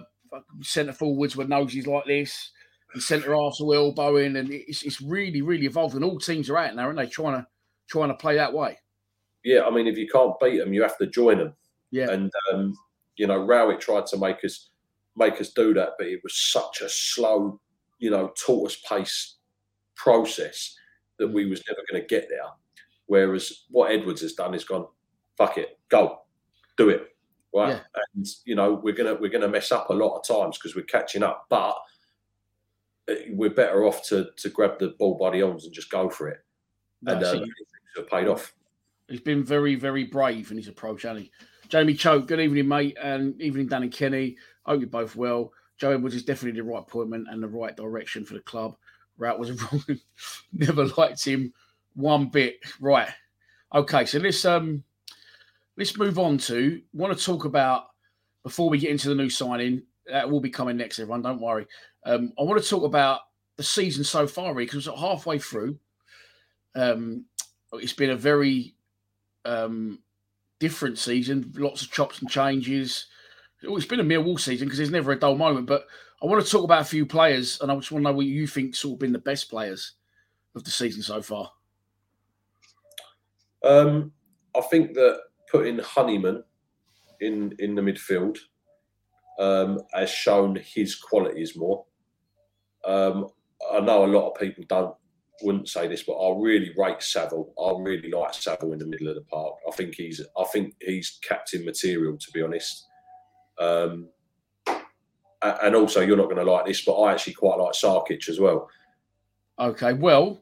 centre 0.61 0.93
forwards 0.93 1.35
with 1.35 1.49
noses 1.49 1.87
like 1.87 2.05
this 2.05 2.51
and 2.93 3.01
centre 3.01 3.35
Arsenal 3.35 3.73
elbowing, 3.73 4.35
and 4.35 4.51
it's, 4.51 4.83
it's 4.83 5.01
really, 5.01 5.41
really 5.41 5.65
evolved. 5.65 5.95
And 5.95 6.03
all 6.03 6.19
teams 6.19 6.49
are 6.49 6.57
out 6.57 6.75
now, 6.75 6.83
aren't 6.83 6.97
they? 6.97 7.07
Trying 7.07 7.41
to 7.41 7.47
trying 7.87 8.09
to 8.09 8.15
play 8.15 8.35
that 8.35 8.53
way. 8.53 8.77
Yeah, 9.43 9.63
I 9.63 9.71
mean, 9.71 9.87
if 9.87 9.97
you 9.97 10.07
can't 10.07 10.39
beat 10.39 10.57
them, 10.57 10.73
you 10.73 10.81
have 10.81 10.97
to 10.97 11.07
join 11.07 11.37
them. 11.37 11.53
Yeah, 11.91 12.11
and 12.11 12.31
um, 12.53 12.73
you 13.17 13.27
know, 13.27 13.37
Rowett 13.37 13.79
tried 13.79 14.05
to 14.07 14.17
make 14.17 14.43
us 14.43 14.69
make 15.15 15.41
us 15.41 15.51
do 15.51 15.73
that, 15.73 15.91
but 15.97 16.07
it 16.07 16.21
was 16.23 16.35
such 16.35 16.81
a 16.81 16.89
slow, 16.89 17.59
you 17.99 18.09
know, 18.09 18.31
tortoise 18.39 18.81
pace 18.87 19.37
process 19.95 20.75
that 21.19 21.27
we 21.27 21.45
was 21.45 21.61
never 21.67 21.81
going 21.89 22.01
to 22.01 22.07
get 22.07 22.27
there. 22.29 22.39
Whereas 23.07 23.65
what 23.69 23.91
Edwards 23.91 24.21
has 24.21 24.33
done 24.33 24.53
is 24.53 24.63
gone, 24.63 24.87
fuck 25.37 25.57
it, 25.57 25.77
go, 25.89 26.21
do 26.77 26.89
it, 26.89 27.09
right? 27.53 27.69
Yeah. 27.69 27.79
And 28.15 28.25
you 28.45 28.55
know, 28.55 28.73
we're 28.73 28.95
gonna 28.95 29.15
we're 29.15 29.29
gonna 29.29 29.49
mess 29.49 29.71
up 29.71 29.89
a 29.89 29.93
lot 29.93 30.17
of 30.17 30.25
times 30.25 30.57
because 30.57 30.75
we're 30.75 30.83
catching 30.83 31.23
up, 31.23 31.45
but 31.49 31.75
we're 33.29 33.49
better 33.49 33.85
off 33.85 34.03
to 34.07 34.29
to 34.37 34.49
grab 34.49 34.79
the 34.79 34.95
ball 34.97 35.17
by 35.17 35.31
the 35.31 35.41
arms 35.41 35.65
and 35.65 35.73
just 35.73 35.91
go 35.91 36.09
for 36.09 36.29
it. 36.29 36.39
And 37.05 37.23
uh, 37.23 37.39
have 37.97 38.09
paid 38.09 38.27
off. 38.27 38.53
He's 39.07 39.19
been 39.19 39.43
very, 39.43 39.75
very 39.75 40.05
brave 40.05 40.51
in 40.51 40.57
his 40.57 40.67
approach, 40.69 41.01
hasn't 41.01 41.25
he? 41.25 41.31
Jamie 41.71 41.93
Choke, 41.93 42.27
good 42.27 42.41
evening, 42.41 42.67
mate, 42.67 42.97
and 43.01 43.41
evening, 43.41 43.65
Danny 43.65 43.87
Kenny. 43.87 44.35
Hope 44.65 44.81
you're 44.81 44.89
both 44.89 45.15
well. 45.15 45.53
Joe 45.77 45.91
Edwards 45.91 46.15
is 46.15 46.25
definitely 46.25 46.59
the 46.59 46.67
right 46.67 46.81
appointment 46.81 47.27
and 47.31 47.41
the 47.41 47.47
right 47.47 47.77
direction 47.77 48.25
for 48.25 48.33
the 48.33 48.41
club. 48.41 48.75
Rowett 49.17 49.39
was 49.39 49.51
wrong. 49.71 49.81
Never 50.51 50.87
liked 50.97 51.23
him 51.23 51.53
one 51.95 52.27
bit. 52.27 52.57
Right. 52.81 53.07
Okay, 53.73 54.03
so 54.03 54.19
let's 54.19 54.43
um 54.43 54.83
let's 55.77 55.97
move 55.97 56.19
on 56.19 56.37
to 56.39 56.81
want 56.91 57.17
to 57.17 57.23
talk 57.23 57.45
about 57.45 57.85
before 58.43 58.69
we 58.69 58.77
get 58.77 58.91
into 58.91 59.07
the 59.07 59.15
new 59.15 59.29
signing. 59.29 59.81
That 60.07 60.29
will 60.29 60.41
be 60.41 60.49
coming 60.49 60.75
next, 60.75 60.99
everyone. 60.99 61.21
Don't 61.21 61.39
worry. 61.39 61.67
Um, 62.05 62.33
I 62.37 62.43
want 62.43 62.61
to 62.61 62.69
talk 62.69 62.83
about 62.83 63.21
the 63.55 63.63
season 63.63 64.03
so 64.03 64.27
far, 64.27 64.53
because 64.53 64.87
halfway 64.87 65.39
through. 65.39 65.79
Um, 66.75 67.23
it's 67.71 67.93
been 67.93 68.09
a 68.09 68.17
very 68.17 68.75
um, 69.45 69.99
different 70.61 70.99
season, 70.99 71.51
lots 71.57 71.81
of 71.81 71.91
chops 71.91 72.21
and 72.21 72.29
changes. 72.29 73.07
It's 73.63 73.85
been 73.85 73.99
a 73.99 74.03
mere 74.03 74.21
Millwall 74.21 74.39
season 74.39 74.67
because 74.67 74.77
there's 74.77 74.91
never 74.91 75.11
a 75.11 75.19
dull 75.19 75.35
moment. 75.35 75.65
But 75.65 75.87
I 76.21 76.27
want 76.27 76.43
to 76.45 76.49
talk 76.49 76.63
about 76.63 76.81
a 76.81 76.85
few 76.85 77.05
players, 77.05 77.59
and 77.59 77.71
I 77.71 77.75
just 77.75 77.91
want 77.91 78.05
to 78.05 78.11
know 78.11 78.15
what 78.15 78.27
you 78.27 78.47
think 78.47 78.75
sort 78.75 78.93
of 78.93 78.99
been 78.99 79.11
the 79.11 79.19
best 79.19 79.49
players 79.49 79.93
of 80.55 80.63
the 80.63 80.69
season 80.69 81.01
so 81.01 81.21
far. 81.21 81.51
Um, 83.63 84.11
I 84.55 84.61
think 84.61 84.93
that 84.93 85.19
putting 85.51 85.79
Honeyman 85.79 86.43
in 87.19 87.55
in 87.59 87.75
the 87.75 87.81
midfield 87.81 88.37
um, 89.39 89.81
has 89.93 90.09
shown 90.11 90.59
his 90.63 90.95
qualities 90.95 91.57
more. 91.57 91.85
Um, 92.85 93.27
I 93.71 93.79
know 93.79 94.05
a 94.05 94.07
lot 94.07 94.29
of 94.29 94.39
people 94.39 94.63
don't 94.67 94.95
wouldn't 95.43 95.69
say 95.69 95.87
this, 95.87 96.03
but 96.03 96.13
I 96.13 96.37
really 96.37 96.73
rate 96.77 97.01
Saville. 97.01 97.53
I 97.59 97.73
really 97.79 98.09
like 98.11 98.33
Saville 98.33 98.73
in 98.73 98.79
the 98.79 98.85
middle 98.85 99.07
of 99.07 99.15
the 99.15 99.21
park. 99.21 99.55
I 99.67 99.71
think 99.75 99.95
he's 99.95 100.21
I 100.37 100.43
think 100.45 100.75
he's 100.81 101.19
captain 101.23 101.65
material 101.65 102.17
to 102.17 102.31
be 102.31 102.41
honest. 102.41 102.87
Um, 103.59 104.09
and 105.41 105.75
also, 105.75 106.01
you're 106.01 106.17
not 106.17 106.25
going 106.25 106.37
to 106.37 106.51
like 106.51 106.65
this, 106.65 106.85
but 106.85 106.93
I 106.99 107.11
actually 107.11 107.33
quite 107.33 107.57
like 107.57 107.73
Sarkic 107.73 108.29
as 108.29 108.39
well. 108.39 108.69
Okay, 109.59 109.93
well, 109.93 110.41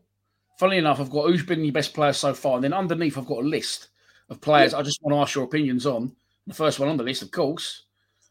funnily 0.59 0.77
enough, 0.77 0.99
I've 0.99 1.09
got 1.09 1.27
who's 1.27 1.45
been 1.45 1.63
your 1.63 1.73
best 1.73 1.93
player 1.93 2.13
so 2.13 2.33
far, 2.33 2.55
and 2.55 2.63
then 2.63 2.73
underneath 2.73 3.17
I've 3.17 3.25
got 3.25 3.43
a 3.43 3.47
list 3.47 3.89
of 4.29 4.41
players 4.41 4.73
I 4.73 4.81
just 4.83 4.99
want 5.01 5.13
to 5.15 5.21
ask 5.21 5.35
your 5.35 5.45
opinions 5.45 5.85
on. 5.85 6.15
The 6.47 6.53
first 6.53 6.79
one 6.79 6.89
on 6.89 6.97
the 6.97 7.03
list, 7.03 7.21
of 7.21 7.31
course, 7.31 7.85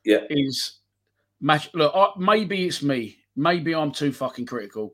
Yeah. 0.05 0.21
is 0.31 0.79
match. 1.41 1.71
Look, 1.75 1.93
I, 1.95 2.09
maybe 2.19 2.67
it's 2.67 2.83
me. 2.83 3.17
Maybe 3.37 3.75
I'm 3.75 3.93
too 3.93 4.13
fucking 4.13 4.47
critical 4.47 4.93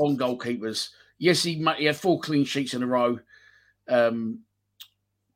on 0.00 0.16
goalkeepers. 0.16 0.88
Yes, 1.18 1.42
he, 1.42 1.64
he 1.76 1.84
had 1.84 1.96
four 1.96 2.18
clean 2.20 2.44
sheets 2.44 2.74
in 2.74 2.82
a 2.82 2.86
row. 2.86 3.18
Um, 3.88 4.40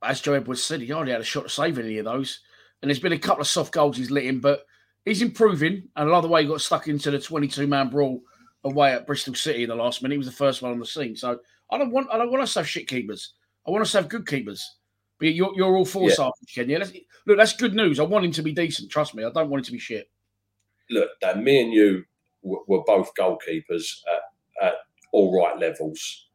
as 0.03 0.21
Joe 0.21 0.35
Edwards 0.35 0.63
said, 0.63 0.81
he 0.81 0.89
hardly 0.89 1.13
had 1.13 1.21
a 1.21 1.25
shot 1.25 1.45
to 1.45 1.49
save 1.51 1.79
any 1.79 1.99
of 1.99 2.05
those. 2.05 2.41
And 2.81 2.91
there's 2.91 3.01
been 3.01 3.13
a 3.13 3.19
couple 3.19 3.43
of 3.43 3.47
soft 3.49 3.73
goals 3.73 3.97
he's 3.97 4.11
let 4.11 4.25
in, 4.25 4.41
but 4.41 4.65
he's 5.05 5.23
improving. 5.23 5.89
And 5.97 6.11
the 6.11 6.29
way 6.29 6.43
he 6.43 6.49
got 6.49 6.61
stuck 6.61 6.89
into 6.89 7.11
the 7.11 7.19
22 7.19 7.67
man 7.67 7.91
brawl 7.91 8.23
away 8.65 8.93
at 8.93 9.07
Bristol 9.07 9.35
City 9.35 9.63
in 9.65 9.69
the 9.69 9.75
last 9.75 10.03
minute. 10.03 10.15
He 10.15 10.19
was 10.19 10.27
the 10.27 10.33
first 10.33 10.63
one 10.63 10.73
on 10.73 10.79
the 10.79 10.87
scene. 10.87 11.17
So 11.17 11.39
I 11.71 11.79
don't 11.79 11.91
want 11.91 12.09
I 12.11 12.19
don't 12.19 12.31
want 12.31 12.43
us 12.43 12.55
to 12.55 12.61
have 12.61 12.69
shit 12.69 12.89
keepers. 12.89 13.35
I 13.67 13.71
want 13.71 13.83
us 13.83 13.93
to 13.93 13.99
have 13.99 14.09
good 14.09 14.27
keepers. 14.27 14.77
But 15.19 15.29
you're, 15.35 15.53
you're 15.55 15.77
all 15.77 15.85
for 15.85 16.09
Yeah. 16.09 16.17
Sarkic, 16.17 16.55
Ken. 16.55 16.69
Yeah, 16.69 16.79
that's, 16.79 16.93
look, 17.27 17.39
that's 17.39 17.57
good 17.57 17.75
news. 17.75 18.01
I 18.01 18.03
want 18.03 18.25
him 18.25 18.33
to 18.33 18.43
be 18.43 18.53
decent. 18.53 18.91
Trust 18.91 19.15
me, 19.15 19.25
I 19.25 19.31
don't 19.31 19.49
want 19.49 19.61
him 19.61 19.67
to 19.67 19.73
be 19.73 19.79
shit. 19.79 20.11
Look, 20.91 21.09
Dan, 21.21 21.45
me 21.45 21.63
and 21.63 21.73
you 21.73 22.05
were, 22.43 22.61
were 22.67 22.85
both 22.85 23.15
goalkeepers 23.15 24.01
at, 24.63 24.75
all 25.13 25.37
right 25.37 25.59
levels. 25.59 26.29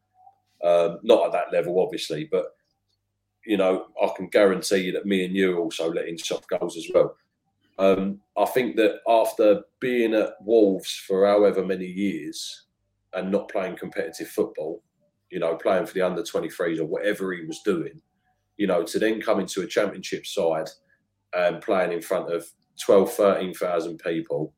Um, 0.64 0.98
not 1.02 1.26
at 1.26 1.32
that 1.32 1.52
level, 1.52 1.80
obviously, 1.80 2.28
but 2.30 2.46
you 3.46 3.56
know, 3.56 3.86
I 4.02 4.08
can 4.16 4.28
guarantee 4.28 4.78
you 4.78 4.92
that 4.92 5.06
me 5.06 5.24
and 5.24 5.34
you 5.34 5.56
are 5.56 5.60
also 5.60 5.90
letting 5.90 6.12
in 6.12 6.18
soft 6.18 6.48
goals 6.48 6.76
as 6.76 6.86
well. 6.92 7.16
Um, 7.78 8.20
I 8.36 8.44
think 8.44 8.76
that 8.76 9.00
after 9.08 9.62
being 9.80 10.12
at 10.14 10.34
Wolves 10.42 11.02
for 11.06 11.26
however 11.26 11.64
many 11.64 11.86
years 11.86 12.66
and 13.14 13.30
not 13.30 13.48
playing 13.48 13.76
competitive 13.76 14.28
football, 14.28 14.82
you 15.30 15.38
know, 15.38 15.56
playing 15.56 15.86
for 15.86 15.94
the 15.94 16.02
under 16.02 16.22
23s 16.22 16.78
or 16.78 16.84
whatever 16.84 17.32
he 17.32 17.46
was 17.46 17.60
doing, 17.64 18.00
you 18.58 18.66
know, 18.66 18.82
to 18.82 18.98
then 18.98 19.20
come 19.20 19.40
into 19.40 19.62
a 19.62 19.66
championship 19.66 20.26
side 20.26 20.68
and 21.32 21.62
playing 21.62 21.92
in 21.92 22.02
front 22.02 22.30
of 22.30 22.46
12, 22.80 23.12
13,000 23.14 23.98
people. 23.98 24.52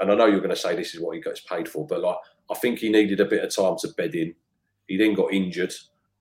And 0.00 0.10
I 0.10 0.14
know 0.14 0.26
you're 0.26 0.38
going 0.40 0.50
to 0.50 0.56
say 0.56 0.74
this 0.74 0.94
is 0.94 1.00
what 1.00 1.14
he 1.14 1.22
gets 1.22 1.40
paid 1.40 1.68
for, 1.68 1.86
but 1.86 2.00
like, 2.00 2.16
I 2.50 2.54
think 2.54 2.78
he 2.78 2.88
needed 2.88 3.20
a 3.20 3.26
bit 3.26 3.44
of 3.44 3.54
time 3.54 3.76
to 3.80 3.88
bed 3.96 4.14
in. 4.14 4.34
He 4.88 4.96
then 4.96 5.14
got 5.14 5.32
injured, 5.32 5.72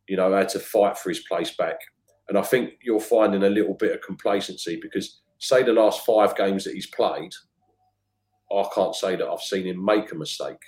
you 0.07 0.17
know, 0.17 0.31
had 0.33 0.49
to 0.49 0.59
fight 0.59 0.97
for 0.97 1.09
his 1.09 1.21
place 1.21 1.55
back. 1.55 1.79
And 2.27 2.37
I 2.37 2.41
think 2.43 2.73
you're 2.83 2.99
finding 2.99 3.43
a 3.43 3.49
little 3.49 3.73
bit 3.73 3.93
of 3.93 4.01
complacency 4.01 4.79
because, 4.79 5.21
say, 5.39 5.63
the 5.63 5.73
last 5.73 6.05
five 6.05 6.35
games 6.35 6.65
that 6.65 6.75
he's 6.75 6.87
played, 6.87 7.33
I 8.51 8.65
can't 8.75 8.93
say 8.95 9.15
that 9.15 9.27
I've 9.27 9.41
seen 9.41 9.65
him 9.65 9.83
make 9.83 10.11
a 10.11 10.15
mistake. 10.15 10.61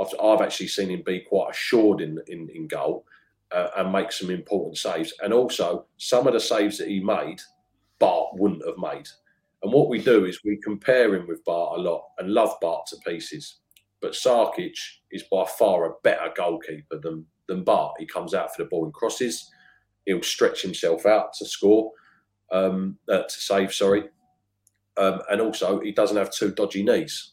I've, 0.00 0.12
I've 0.20 0.40
actually 0.40 0.68
seen 0.68 0.90
him 0.90 1.02
be 1.04 1.20
quite 1.20 1.50
assured 1.50 2.00
in 2.00 2.18
in, 2.26 2.48
in 2.52 2.66
goal 2.66 3.06
uh, 3.52 3.68
and 3.76 3.92
make 3.92 4.10
some 4.10 4.30
important 4.30 4.76
saves. 4.78 5.12
And 5.22 5.32
also, 5.32 5.86
some 5.96 6.26
of 6.26 6.32
the 6.32 6.40
saves 6.40 6.78
that 6.78 6.88
he 6.88 7.00
made, 7.00 7.40
Bart 7.98 8.30
wouldn't 8.34 8.66
have 8.66 8.78
made. 8.78 9.08
And 9.64 9.72
what 9.72 9.88
we 9.88 9.98
do 9.98 10.26
is 10.26 10.44
we 10.44 10.58
compare 10.58 11.14
him 11.14 11.26
with 11.26 11.42
Bart 11.46 11.78
a 11.78 11.80
lot 11.80 12.02
and 12.18 12.28
love 12.28 12.54
Bart 12.60 12.86
to 12.88 12.96
pieces. 12.98 13.60
But 14.02 14.12
Sarkic 14.12 14.74
is 15.10 15.22
by 15.32 15.46
far 15.58 15.86
a 15.86 15.94
better 16.02 16.30
goalkeeper 16.36 16.98
than, 16.98 17.24
than 17.48 17.64
Bart. 17.64 17.94
He 17.98 18.04
comes 18.04 18.34
out 18.34 18.54
for 18.54 18.62
the 18.62 18.68
ball 18.68 18.84
and 18.84 18.92
crosses. 18.92 19.50
He'll 20.04 20.22
stretch 20.22 20.60
himself 20.60 21.06
out 21.06 21.32
to 21.38 21.46
score, 21.46 21.92
um, 22.52 22.98
uh, 23.08 23.22
to 23.22 23.30
save, 23.30 23.72
sorry. 23.72 24.04
Um, 24.98 25.22
and 25.30 25.40
also, 25.40 25.80
he 25.80 25.92
doesn't 25.92 26.18
have 26.18 26.30
two 26.30 26.50
dodgy 26.50 26.82
knees. 26.82 27.32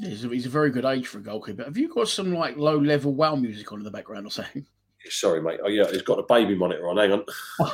He's 0.00 0.24
a, 0.24 0.28
he's 0.28 0.46
a 0.46 0.50
very 0.50 0.70
good 0.70 0.84
age 0.84 1.06
for 1.06 1.18
a 1.18 1.22
goalkeeper. 1.22 1.62
Have 1.62 1.78
you 1.78 1.94
got 1.94 2.08
some 2.08 2.34
like 2.34 2.56
low 2.56 2.76
level 2.76 3.14
wow 3.14 3.36
music 3.36 3.70
on 3.70 3.78
in 3.78 3.84
the 3.84 3.92
background 3.92 4.26
or 4.26 4.30
something? 4.30 4.66
Sorry, 5.08 5.40
mate. 5.40 5.60
Oh, 5.64 5.68
yeah, 5.68 5.88
he's 5.88 6.02
got 6.02 6.18
a 6.18 6.24
baby 6.24 6.56
monitor 6.56 6.88
on. 6.88 6.96
Hang 6.96 7.12
on. 7.12 7.24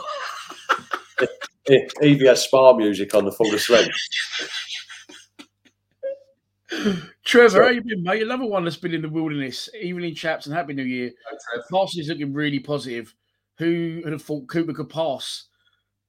Evie 1.69 2.27
has 2.27 2.45
spa 2.45 2.75
music 2.75 3.15
on 3.15 3.25
the 3.25 3.33
full 3.33 3.53
of 3.53 3.61
strength. 3.61 3.91
Trevor, 7.25 7.49
Sure. 7.51 7.63
how 7.65 7.69
you 7.71 7.83
been, 7.83 8.03
mate? 8.03 8.23
Another 8.23 8.47
one 8.47 8.65
that's 8.65 8.77
been 8.77 8.95
in 8.95 9.03
the 9.03 9.09
wilderness. 9.09 9.69
Evening, 9.81 10.15
chaps, 10.15 10.47
and 10.47 10.55
happy 10.55 10.75
New 10.75 10.83
Year. 10.85 11.13
Pass 11.71 11.97
is 11.97 12.09
looking 12.09 12.33
really 12.33 12.61
positive. 12.61 13.15
Who 13.59 14.01
would 14.05 14.13
have 14.13 14.23
thought 14.23 14.49
Cooper 14.49 14.73
could 14.73 14.91
pass? 14.91 15.45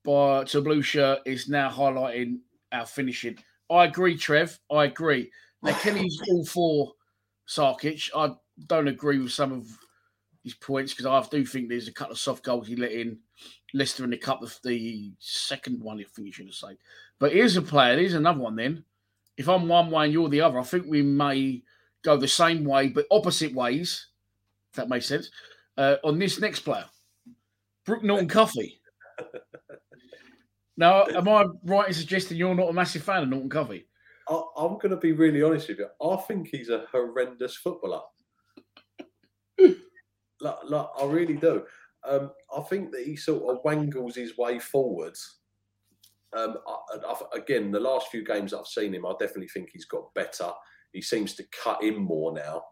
But 0.03 0.47
to 0.49 0.59
a 0.59 0.61
blue 0.61 0.81
shirt 0.81 1.19
is 1.25 1.47
now 1.49 1.69
highlighting 1.69 2.39
our 2.71 2.85
finishing. 2.85 3.37
I 3.69 3.85
agree, 3.85 4.17
Trev. 4.17 4.59
I 4.71 4.85
agree. 4.85 5.31
Now 5.61 5.73
Kenny's 5.73 6.19
all 6.29 6.45
for 6.45 6.93
Sarkic. 7.47 8.09
I 8.15 8.35
don't 8.67 8.87
agree 8.87 9.19
with 9.19 9.31
some 9.31 9.51
of 9.51 9.67
his 10.43 10.53
points 10.53 10.93
because 10.93 11.05
I 11.05 11.21
do 11.29 11.45
think 11.45 11.69
there's 11.69 11.87
a 11.87 11.93
couple 11.93 12.13
of 12.13 12.19
soft 12.19 12.43
goals 12.43 12.67
he 12.67 12.75
let 12.75 12.91
in. 12.91 13.19
Leicester 13.73 14.03
in 14.03 14.09
the 14.11 14.17
cup, 14.17 14.41
of 14.41 14.57
the 14.63 15.11
second 15.19 15.81
one, 15.81 15.99
I 15.99 16.03
think 16.03 16.27
you 16.27 16.31
should 16.31 16.45
have 16.45 16.55
said. 16.55 16.77
But 17.19 17.33
here's 17.33 17.57
a 17.57 17.61
player. 17.61 17.97
Here's 17.97 18.13
another 18.13 18.39
one. 18.39 18.55
Then, 18.55 18.83
if 19.37 19.47
I'm 19.49 19.67
one 19.67 19.91
way 19.91 20.05
and 20.05 20.13
you're 20.13 20.29
the 20.29 20.41
other, 20.41 20.59
I 20.59 20.63
think 20.63 20.85
we 20.87 21.01
may 21.01 21.63
go 22.03 22.17
the 22.17 22.27
same 22.27 22.63
way 22.63 22.87
but 22.87 23.05
opposite 23.11 23.53
ways. 23.53 24.07
If 24.71 24.77
that 24.77 24.89
makes 24.89 25.05
sense. 25.05 25.29
Uh, 25.77 25.97
on 26.03 26.17
this 26.17 26.39
next 26.39 26.61
player, 26.61 26.85
Brooke 27.85 28.03
Norton 28.03 28.27
Cuffy. 28.27 28.79
now, 30.77 31.05
am 31.05 31.27
I 31.27 31.45
right 31.63 31.87
in 31.87 31.93
suggesting 31.93 32.37
you're 32.37 32.55
not 32.55 32.69
a 32.69 32.73
massive 32.73 33.03
fan 33.03 33.23
of 33.23 33.29
Norton 33.29 33.49
Cuffy? 33.49 33.85
I, 34.29 34.41
I'm 34.57 34.73
going 34.73 34.89
to 34.89 34.97
be 34.97 35.11
really 35.11 35.43
honest 35.43 35.69
with 35.69 35.79
you. 35.79 35.87
I 36.01 36.15
think 36.17 36.49
he's 36.51 36.69
a 36.69 36.85
horrendous 36.91 37.55
footballer. 37.55 38.01
like, 39.59 39.75
like, 40.41 40.87
I 40.99 41.05
really 41.05 41.35
do. 41.35 41.63
Um, 42.07 42.31
I 42.55 42.61
think 42.61 42.91
that 42.91 43.05
he 43.05 43.15
sort 43.15 43.53
of 43.53 43.63
wangles 43.63 44.15
his 44.15 44.37
way 44.37 44.59
forward. 44.59 45.15
Um, 46.35 46.57
I, 46.67 46.97
I, 47.05 47.37
again, 47.37 47.71
the 47.71 47.79
last 47.79 48.07
few 48.09 48.23
games 48.23 48.53
I've 48.53 48.67
seen 48.67 48.93
him, 48.93 49.05
I 49.05 49.13
definitely 49.19 49.49
think 49.49 49.69
he's 49.71 49.85
got 49.85 50.13
better. 50.13 50.51
He 50.93 51.01
seems 51.01 51.35
to 51.35 51.45
cut 51.63 51.83
in 51.83 51.97
more 51.97 52.33
now 52.33 52.63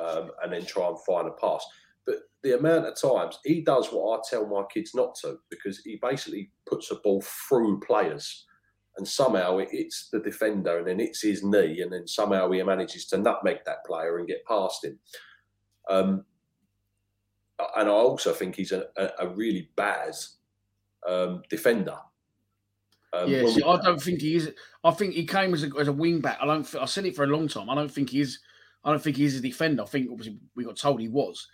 um, 0.00 0.30
and 0.42 0.52
then 0.52 0.66
try 0.66 0.88
and 0.88 0.98
find 1.04 1.28
a 1.28 1.32
pass. 1.32 1.64
But 2.06 2.16
the 2.42 2.58
amount 2.58 2.86
of 2.86 3.00
times 3.00 3.38
he 3.44 3.62
does 3.62 3.88
what 3.88 4.18
I 4.18 4.22
tell 4.28 4.46
my 4.46 4.64
kids 4.72 4.94
not 4.94 5.14
to, 5.22 5.38
because 5.50 5.78
he 5.78 5.98
basically 6.00 6.50
puts 6.66 6.90
a 6.90 6.96
ball 6.96 7.22
through 7.22 7.80
players 7.80 8.46
and 8.96 9.06
somehow 9.06 9.58
it 9.58 9.70
hits 9.70 10.08
the 10.12 10.20
defender 10.20 10.78
and 10.78 10.88
then 10.88 11.00
it's 11.00 11.22
his 11.22 11.44
knee, 11.44 11.80
and 11.80 11.92
then 11.92 12.06
somehow 12.06 12.50
he 12.50 12.62
manages 12.62 13.06
to 13.06 13.18
nutmeg 13.18 13.58
that 13.64 13.84
player 13.86 14.18
and 14.18 14.26
get 14.26 14.44
past 14.44 14.84
him. 14.84 14.98
Um, 15.88 16.24
and 17.76 17.88
I 17.88 17.92
also 17.92 18.32
think 18.32 18.54
he's 18.56 18.72
a, 18.72 18.86
a, 18.96 19.10
a 19.20 19.28
really 19.28 19.70
bad 19.76 20.14
um, 21.06 21.42
defender. 21.48 21.96
Um, 23.12 23.30
yeah, 23.30 23.46
see, 23.46 23.56
we- 23.56 23.64
I 23.64 23.80
don't 23.82 24.00
think 24.02 24.20
he 24.20 24.36
is. 24.36 24.52
I 24.84 24.90
think 24.90 25.14
he 25.14 25.24
came 25.26 25.54
as 25.54 25.64
a, 25.64 25.70
as 25.78 25.88
a 25.88 25.92
wing 25.92 26.20
back. 26.20 26.38
I 26.40 26.46
don't. 26.46 26.74
I 26.76 26.84
said 26.84 27.06
it 27.06 27.16
for 27.16 27.24
a 27.24 27.28
long 27.28 27.48
time. 27.48 27.70
I 27.70 27.74
don't 27.74 27.90
think 27.90 28.10
he's. 28.10 28.40
I 28.84 28.90
don't 28.90 29.02
think 29.02 29.16
he's 29.16 29.36
a 29.36 29.40
defender. 29.40 29.82
I 29.82 29.86
think 29.86 30.08
obviously 30.10 30.38
we 30.54 30.64
got 30.64 30.76
told 30.76 31.00
he 31.00 31.08
was. 31.08 31.48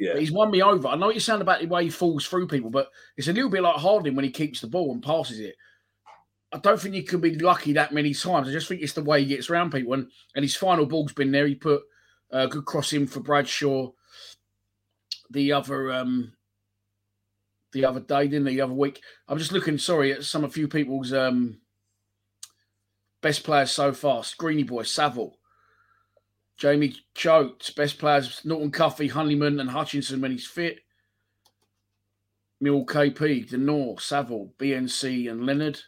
yeah, 0.00 0.12
But 0.12 0.20
he's 0.20 0.32
won 0.32 0.50
me 0.50 0.62
over. 0.62 0.88
I 0.88 0.96
know 0.96 1.06
what 1.06 1.14
you 1.14 1.20
sound 1.20 1.42
about 1.42 1.60
the 1.60 1.66
way 1.66 1.84
he 1.84 1.90
falls 1.90 2.26
through 2.26 2.48
people, 2.48 2.70
but 2.70 2.88
it's 3.16 3.28
a 3.28 3.32
little 3.32 3.50
bit 3.50 3.62
like 3.62 3.76
Harding 3.76 4.14
when 4.16 4.24
he 4.24 4.30
keeps 4.30 4.60
the 4.60 4.66
ball 4.66 4.92
and 4.92 5.02
passes 5.02 5.40
it. 5.40 5.56
I 6.52 6.58
don't 6.58 6.80
think 6.80 6.94
he 6.94 7.02
can 7.02 7.20
be 7.20 7.36
lucky 7.38 7.72
that 7.74 7.92
many 7.92 8.14
times. 8.14 8.48
I 8.48 8.52
just 8.52 8.68
think 8.68 8.80
it's 8.80 8.92
the 8.92 9.02
way 9.04 9.20
he 9.20 9.26
gets 9.26 9.50
around 9.50 9.72
people. 9.72 9.92
And, 9.92 10.08
and 10.36 10.44
his 10.44 10.54
final 10.56 10.86
ball's 10.86 11.12
been 11.12 11.32
there. 11.32 11.46
He 11.46 11.54
put 11.56 11.82
a 12.30 12.46
good 12.48 12.64
cross 12.64 12.92
in 12.92 13.06
for 13.08 13.20
Bradshaw 13.20 13.90
the 15.30 15.52
other 15.52 15.92
um 15.92 16.32
the 17.72 17.84
other 17.84 18.00
day, 18.00 18.28
didn't 18.28 18.46
he? 18.46 18.54
The 18.54 18.62
other 18.62 18.72
week. 18.72 19.02
I'm 19.28 19.38
just 19.38 19.52
looking, 19.52 19.78
sorry, 19.78 20.12
at 20.12 20.24
some 20.24 20.44
a 20.44 20.48
few 20.48 20.68
people's 20.68 21.12
um 21.12 21.58
best 23.20 23.44
players 23.44 23.70
so 23.70 23.92
far. 23.92 24.22
Screeny 24.22 24.66
Boy, 24.66 24.82
Saville, 24.82 25.36
Jamie 26.56 26.96
Choate, 27.14 27.72
best 27.76 27.98
players 27.98 28.40
Norton 28.44 28.70
Cuffy, 28.70 29.08
Honeyman, 29.08 29.60
and 29.60 29.70
Hutchinson 29.70 30.20
when 30.20 30.30
he's 30.30 30.46
fit. 30.46 30.80
Mill 32.60 32.86
KP, 32.86 33.50
Denor, 33.50 33.96
Saville, 33.98 34.52
BNC, 34.58 35.30
and 35.30 35.44
Leonard. 35.44 35.80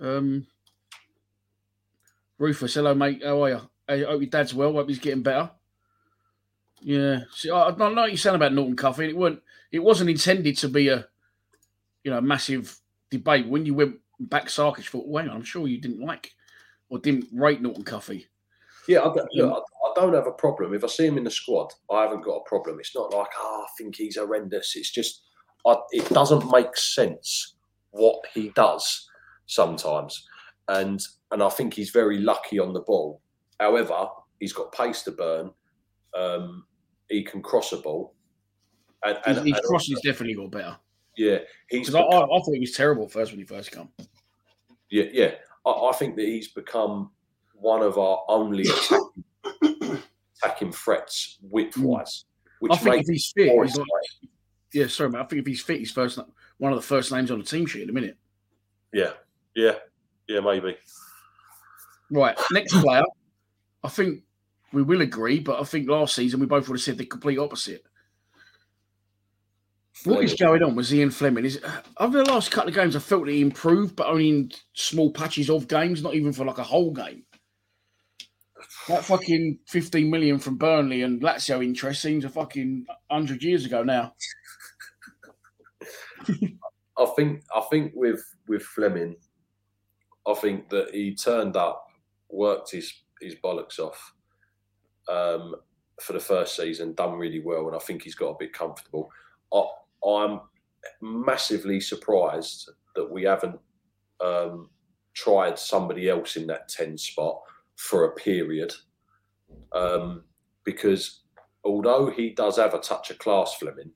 Um, 0.00 0.46
Rufus, 2.38 2.74
hello, 2.74 2.94
mate. 2.94 3.22
How 3.24 3.44
are 3.44 3.48
you? 3.50 3.60
I 3.88 3.98
hope 3.98 4.20
your 4.20 4.30
dad's 4.30 4.54
well. 4.54 4.72
Hope 4.72 4.88
he's 4.88 4.98
getting 4.98 5.22
better. 5.22 5.50
Yeah. 6.80 7.20
See, 7.32 7.50
I, 7.50 7.68
I 7.68 7.70
don't 7.72 7.94
know 7.94 8.02
what 8.02 8.10
you 8.10 8.16
saying 8.16 8.36
about 8.36 8.52
Norton 8.52 8.76
Cuffy. 8.76 9.08
It 9.08 9.16
wasn't. 9.16 9.42
It 9.72 9.80
wasn't 9.80 10.10
intended 10.10 10.56
to 10.58 10.68
be 10.68 10.88
a, 10.88 11.06
you 12.04 12.10
know, 12.10 12.20
massive 12.20 12.78
debate. 13.10 13.48
When 13.48 13.66
you 13.66 13.74
went 13.74 13.96
back 14.20 14.46
Sarkic, 14.46 14.84
thought, 14.84 15.08
wait, 15.08 15.28
I'm 15.28 15.42
sure 15.42 15.66
you 15.66 15.80
didn't 15.80 16.00
like 16.00 16.32
or 16.88 16.98
didn't 16.98 17.26
rate 17.32 17.60
Norton 17.60 17.84
Cuffy. 17.84 18.26
yeah. 18.88 19.00
I 19.00 19.12
don't, 19.12 19.28
look, 19.34 19.52
um, 19.52 19.52
I, 19.52 19.88
I 19.90 19.92
don't 19.96 20.14
have 20.14 20.26
a 20.26 20.32
problem 20.32 20.72
if 20.74 20.84
I 20.84 20.86
see 20.86 21.06
him 21.06 21.18
in 21.18 21.24
the 21.24 21.30
squad. 21.30 21.72
I 21.90 22.02
haven't 22.02 22.24
got 22.24 22.36
a 22.36 22.48
problem. 22.48 22.78
It's 22.78 22.94
not 22.94 23.12
like 23.12 23.28
oh, 23.38 23.64
I 23.64 23.68
think 23.76 23.96
he's 23.96 24.16
horrendous. 24.16 24.76
It's 24.76 24.90
just 24.90 25.22
I, 25.66 25.76
it 25.90 26.08
doesn't 26.10 26.50
make 26.50 26.76
sense 26.76 27.56
what 27.90 28.24
he 28.32 28.50
does 28.50 29.08
sometimes, 29.46 30.26
and 30.68 31.02
and 31.32 31.42
I 31.42 31.48
think 31.48 31.74
he's 31.74 31.90
very 31.90 32.18
lucky 32.18 32.58
on 32.58 32.72
the 32.72 32.80
ball. 32.80 33.20
However, 33.58 34.06
he's 34.38 34.52
got 34.52 34.72
pace 34.72 35.02
to 35.02 35.10
burn. 35.10 35.50
Um, 36.14 36.64
he 37.08 37.22
can 37.22 37.42
cross 37.42 37.72
a 37.72 37.78
ball. 37.78 38.14
And, 39.04 39.18
and, 39.26 39.46
his, 39.46 39.60
crossing's 39.60 40.00
definitely 40.00 40.34
got 40.34 40.50
better. 40.50 40.76
Yeah, 41.16 41.38
he's. 41.70 41.88
Become, 41.88 42.06
I, 42.10 42.16
I, 42.16 42.26
thought 42.26 42.52
he 42.52 42.60
was 42.60 42.72
terrible 42.72 43.08
first 43.08 43.32
when 43.32 43.38
he 43.38 43.44
first 43.44 43.70
come. 43.72 43.88
Yeah, 44.90 45.04
yeah. 45.12 45.34
I, 45.64 45.70
I 45.70 45.92
think 45.92 46.16
that 46.16 46.24
he's 46.24 46.48
become 46.48 47.10
one 47.54 47.82
of 47.82 47.98
our 47.98 48.22
only 48.28 48.64
attacking, 48.64 50.02
attacking 50.42 50.72
threats 50.72 51.38
width 51.42 51.76
wise. 51.78 52.24
Which 52.60 52.72
I 52.72 52.76
think 52.76 53.02
if 53.02 53.08
he's 53.08 53.32
fit, 53.36 53.52
he's 53.62 53.76
like, 53.76 53.88
yeah, 54.72 54.86
sorry, 54.88 55.10
man. 55.10 55.22
I 55.22 55.24
think 55.24 55.40
if 55.40 55.46
he's 55.46 55.62
fit, 55.62 55.78
he's 55.78 55.92
first 55.92 56.18
one 56.58 56.72
of 56.72 56.78
the 56.78 56.86
first 56.86 57.12
names 57.12 57.30
on 57.30 57.38
the 57.38 57.44
team 57.44 57.66
sheet 57.66 57.82
in 57.82 57.90
a 57.90 57.92
minute. 57.92 58.16
Yeah, 58.92 59.12
yeah, 59.54 59.74
yeah, 60.28 60.40
maybe. 60.40 60.76
Right, 62.10 62.38
next 62.52 62.72
player. 62.80 63.04
I 63.82 63.88
think 63.88 64.22
we 64.76 64.82
will 64.82 65.00
agree, 65.00 65.40
but 65.40 65.58
I 65.58 65.64
think 65.64 65.88
last 65.88 66.14
season 66.14 66.38
we 66.38 66.44
both 66.44 66.68
would 66.68 66.74
have 66.74 66.82
said 66.82 66.98
the 66.98 67.06
complete 67.06 67.38
opposite. 67.38 67.82
What 70.04 70.22
is 70.22 70.34
going 70.34 70.62
on 70.62 70.76
with 70.76 70.90
Zian 70.90 71.10
Flemming? 71.10 71.46
Is 71.46 71.58
over 71.96 72.18
the 72.18 72.30
last 72.30 72.50
couple 72.50 72.68
of 72.68 72.74
games, 72.74 72.94
I 72.94 72.98
felt 72.98 73.24
that 73.24 73.32
he 73.32 73.40
improved, 73.40 73.96
but 73.96 74.06
only 74.06 74.28
in 74.28 74.52
small 74.74 75.10
patches 75.10 75.48
of 75.48 75.66
games, 75.66 76.02
not 76.02 76.14
even 76.14 76.34
for 76.34 76.44
like 76.44 76.58
a 76.58 76.62
whole 76.62 76.92
game. 76.92 77.22
That 78.88 79.06
fucking 79.06 79.60
15 79.66 80.10
million 80.10 80.38
from 80.38 80.58
Burnley 80.58 81.00
and 81.00 81.22
Lazio 81.22 81.64
interest 81.64 82.02
seems 82.02 82.26
a 82.26 82.28
fucking 82.28 82.84
100 83.08 83.42
years 83.42 83.64
ago 83.64 83.82
now. 83.82 84.12
I 86.98 87.06
think 87.16 87.44
I 87.54 87.62
think 87.70 87.92
with 87.94 88.22
with 88.46 88.62
Fleming, 88.62 89.16
I 90.28 90.34
think 90.34 90.68
that 90.68 90.90
he 90.92 91.14
turned 91.14 91.56
up, 91.56 91.86
worked 92.28 92.72
his 92.72 92.92
his 93.22 93.36
bollocks 93.36 93.78
off 93.78 94.12
um, 95.08 95.54
for 96.00 96.12
the 96.12 96.20
first 96.20 96.56
season, 96.56 96.94
done 96.94 97.14
really 97.14 97.40
well, 97.40 97.66
and 97.66 97.76
I 97.76 97.80
think 97.80 98.02
he's 98.02 98.14
got 98.14 98.30
a 98.30 98.38
bit 98.38 98.52
comfortable. 98.52 99.10
I, 99.52 99.62
I'm 100.06 100.40
massively 101.00 101.80
surprised 101.80 102.70
that 102.94 103.10
we 103.10 103.24
haven't 103.24 103.58
um, 104.24 104.70
tried 105.14 105.58
somebody 105.58 106.08
else 106.08 106.36
in 106.36 106.46
that 106.46 106.68
10 106.68 106.98
spot 106.98 107.40
for 107.76 108.04
a 108.04 108.14
period. 108.14 108.72
Um, 109.72 110.24
because 110.64 111.22
although 111.64 112.10
he 112.10 112.30
does 112.30 112.56
have 112.56 112.74
a 112.74 112.78
touch 112.78 113.10
of 113.10 113.18
class, 113.18 113.54
Flemming, 113.54 113.90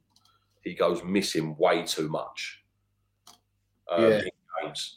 he 0.63 0.75
goes 0.75 1.03
missing 1.05 1.57
way 1.59 1.85
too 1.85 2.09
much 2.09 2.63
um, 3.91 4.03
yeah. 4.03 4.19
in 4.19 4.31
games. 4.63 4.97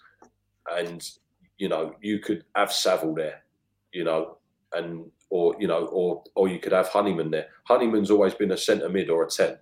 And, 0.72 1.10
you 1.58 1.70
know, 1.70 1.96
you 2.02 2.20
could 2.20 2.44
have 2.56 2.72
Saville 2.72 3.16
there, 3.16 3.44
you 3.92 4.04
know, 4.04 4.38
and, 4.74 5.10
or, 5.34 5.56
you 5.60 5.68
know, 5.68 5.86
or, 5.86 6.24
or 6.36 6.48
you 6.48 6.60
could 6.60 6.72
have 6.72 6.88
Honeyman 6.88 7.32
there. 7.32 7.48
Honeyman's 7.64 8.12
always 8.12 8.34
been 8.34 8.52
a 8.52 8.58
centre 8.58 8.90
mid 8.90 9.10
or 9.10 9.24
a 9.24 9.30
10 9.30 9.58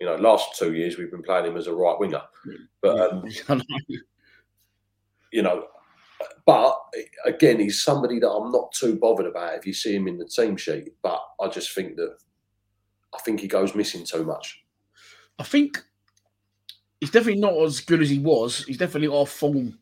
you 0.00 0.06
know, 0.06 0.16
last 0.16 0.58
two 0.58 0.74
years 0.74 0.98
we've 0.98 1.10
been 1.10 1.22
playing 1.22 1.46
him 1.46 1.56
as 1.56 1.66
a 1.66 1.74
right 1.74 1.98
winger, 1.98 2.20
but 2.82 3.12
um, 3.12 3.24
you 5.32 5.42
know, 5.42 5.66
but 6.46 6.78
again, 7.24 7.58
he's 7.58 7.82
somebody 7.82 8.18
that 8.18 8.30
I'm 8.30 8.52
not 8.52 8.72
too 8.72 8.96
bothered 8.96 9.26
about 9.26 9.56
if 9.56 9.66
you 9.66 9.72
see 9.72 9.94
him 9.94 10.08
in 10.08 10.18
the 10.18 10.26
team 10.26 10.56
sheet. 10.56 10.90
But 11.02 11.20
I 11.40 11.48
just 11.48 11.74
think 11.74 11.96
that 11.96 12.16
I 13.14 13.18
think 13.20 13.40
he 13.40 13.48
goes 13.48 13.74
missing 13.74 14.04
too 14.04 14.24
much. 14.24 14.62
I 15.38 15.42
think 15.44 15.82
he's 17.00 17.10
definitely 17.10 17.40
not 17.40 17.60
as 17.62 17.80
good 17.80 18.02
as 18.02 18.10
he 18.10 18.18
was. 18.18 18.64
He's 18.64 18.78
definitely 18.78 19.08
off 19.08 19.30
form 19.30 19.78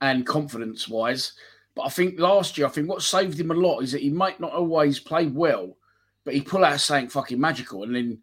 and 0.00 0.26
confidence 0.26 0.88
wise. 0.88 1.32
But 1.74 1.82
I 1.82 1.88
think 1.88 2.18
last 2.18 2.58
year, 2.58 2.66
I 2.66 2.70
think 2.70 2.88
what 2.88 3.02
saved 3.02 3.40
him 3.40 3.50
a 3.50 3.54
lot 3.54 3.80
is 3.80 3.92
that 3.92 4.02
he 4.02 4.10
might 4.10 4.40
not 4.40 4.52
always 4.52 5.00
play 5.00 5.26
well, 5.26 5.76
but 6.24 6.34
he 6.34 6.42
pull 6.42 6.64
out 6.64 6.80
something 6.80 7.08
fucking 7.08 7.40
magical, 7.40 7.82
and 7.82 7.94
then 7.94 8.18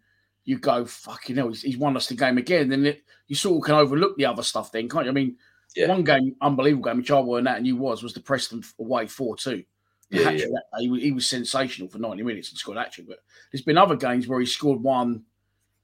you 0.45 0.57
go, 0.57 0.85
fucking 0.85 1.35
hell, 1.35 1.49
he's, 1.49 1.61
he's 1.61 1.77
won 1.77 1.95
us 1.95 2.07
the 2.07 2.15
game 2.15 2.37
again. 2.37 2.69
Then 2.69 2.85
it, 2.85 3.03
you 3.27 3.35
sort 3.35 3.57
of 3.57 3.65
can 3.65 3.75
overlook 3.75 4.17
the 4.17 4.25
other 4.25 4.43
stuff 4.43 4.71
then, 4.71 4.87
can't 4.89 5.05
you? 5.05 5.11
I 5.11 5.13
mean, 5.13 5.37
yeah. 5.75 5.87
one 5.87 6.03
game, 6.03 6.35
unbelievable 6.41 6.89
game, 6.89 6.97
which 6.97 7.11
I 7.11 7.19
weren't 7.19 7.47
at 7.47 7.57
and 7.57 7.67
you 7.67 7.75
was, 7.75 8.03
was 8.03 8.13
the 8.13 8.19
Preston 8.19 8.63
away 8.79 9.07
4 9.07 9.35
2. 9.35 9.63
Yeah, 10.11 10.31
yeah. 10.31 10.45
He, 10.79 10.89
was, 10.89 11.01
he 11.01 11.11
was 11.11 11.27
sensational 11.27 11.87
for 11.87 11.99
90 11.99 12.23
minutes 12.23 12.49
and 12.49 12.57
scored 12.57 12.77
actually. 12.77 13.05
But 13.05 13.19
there's 13.51 13.61
been 13.61 13.77
other 13.77 13.95
games 13.95 14.27
where 14.27 14.39
he 14.39 14.45
scored 14.45 14.81
one, 14.81 15.23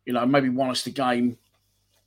you 0.06 0.14
know, 0.14 0.26
maybe 0.26 0.50
won 0.50 0.72
us 0.72 0.84
the 0.84 0.92
game, 0.92 1.38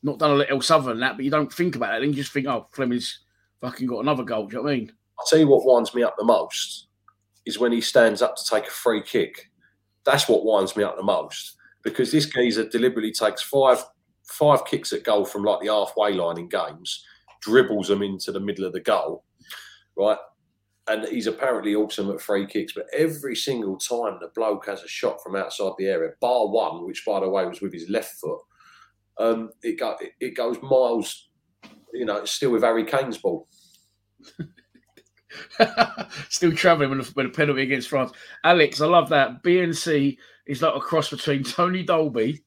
not 0.03 0.19
done 0.19 0.33
a 0.33 0.35
little 0.35 0.57
else 0.57 0.71
other 0.71 0.91
than 0.91 1.01
that, 1.01 1.17
but 1.17 1.25
you 1.25 1.31
don't 1.31 1.53
think 1.53 1.77
about 1.77 1.97
it. 1.97 2.01
Then 2.01 2.11
you 2.11 2.17
just 2.17 2.33
think, 2.33 2.47
oh, 2.47 2.67
Flemming's 2.73 3.21
fucking 3.61 3.87
got 3.87 4.01
another 4.01 4.25
goal. 4.25 4.47
Do 4.47 4.57
you 4.57 4.59
know 4.59 4.65
what 4.65 4.73
I 4.73 4.77
mean? 4.77 4.93
I'll 5.19 5.27
tell 5.27 5.39
you 5.39 5.49
what 5.49 5.65
winds 5.65 5.95
me 5.95 6.03
up 6.03 6.15
the 6.19 6.25
most 6.25 6.87
is 7.47 7.59
when 7.59 7.73
he 7.73 7.81
stands 7.81 8.23
up 8.23 8.37
to 8.37 8.45
take 8.45 8.67
a 8.67 8.71
free 8.71 9.03
kick. 9.03 9.51
That's 10.05 10.29
what 10.29 10.45
winds 10.45 10.77
me 10.77 10.85
up 10.85 10.97
the 10.97 11.03
most 11.03 11.57
because 11.83 12.13
this 12.13 12.27
geezer 12.27 12.69
deliberately 12.69 13.13
takes 13.13 13.43
five 13.43 13.85
five 14.25 14.65
kicks 14.67 14.93
at 14.93 15.05
goal 15.05 15.25
from 15.25 15.43
like 15.43 15.61
the 15.61 15.69
halfway 15.69 16.13
line 16.13 16.39
in 16.39 16.49
games, 16.49 17.05
dribbles 17.41 17.89
them 17.89 18.03
into 18.03 18.31
the 18.31 18.41
middle 18.41 18.65
of 18.65 18.73
the 18.73 18.81
goal, 18.81 19.25
right? 19.97 20.19
And 20.87 21.07
he's 21.09 21.27
apparently 21.27 21.75
awesome 21.75 22.11
at 22.11 22.21
free 22.21 22.47
kicks, 22.47 22.73
but 22.75 22.87
every 22.97 23.35
single 23.37 23.79
time 23.79 24.19
the 24.21 24.31
bloke 24.35 24.67
has 24.67 24.83
a 24.83 24.89
shot 24.89 25.23
from 25.23 25.37
outside 25.37 25.73
the 25.79 25.87
area, 25.87 26.11
bar 26.21 26.49
one, 26.49 26.87
which 26.87 27.05
by 27.07 27.21
the 27.21 27.29
way 27.29 27.47
was 27.47 27.61
with 27.61 27.73
his 27.73 27.89
left 27.89 28.17
foot, 28.21 28.41
um, 29.19 29.51
it, 29.63 29.79
go, 29.79 29.97
it, 30.01 30.13
it 30.21 30.37
goes 30.37 30.59
miles. 30.63 31.29
You 31.93 32.05
know, 32.05 32.17
it's 32.17 32.33
still 32.33 32.51
with 32.51 32.63
Harry 32.63 32.85
Kane's 32.85 33.19
ball. 33.19 33.49
Still 36.29 36.53
travelling 36.53 36.91
with 36.91 37.09
a, 37.09 37.13
with 37.15 37.27
a 37.27 37.31
penalty 37.31 37.63
against 37.63 37.89
France. 37.89 38.13
Alex, 38.45 38.81
I 38.81 38.87
love 38.87 39.09
that. 39.11 39.43
BNC 39.43 40.17
is 40.47 40.63
like 40.63 40.75
a 40.75 40.81
cross 40.81 41.11
between 41.11 41.45
Tony 41.45 41.83
Dolby 41.83 42.43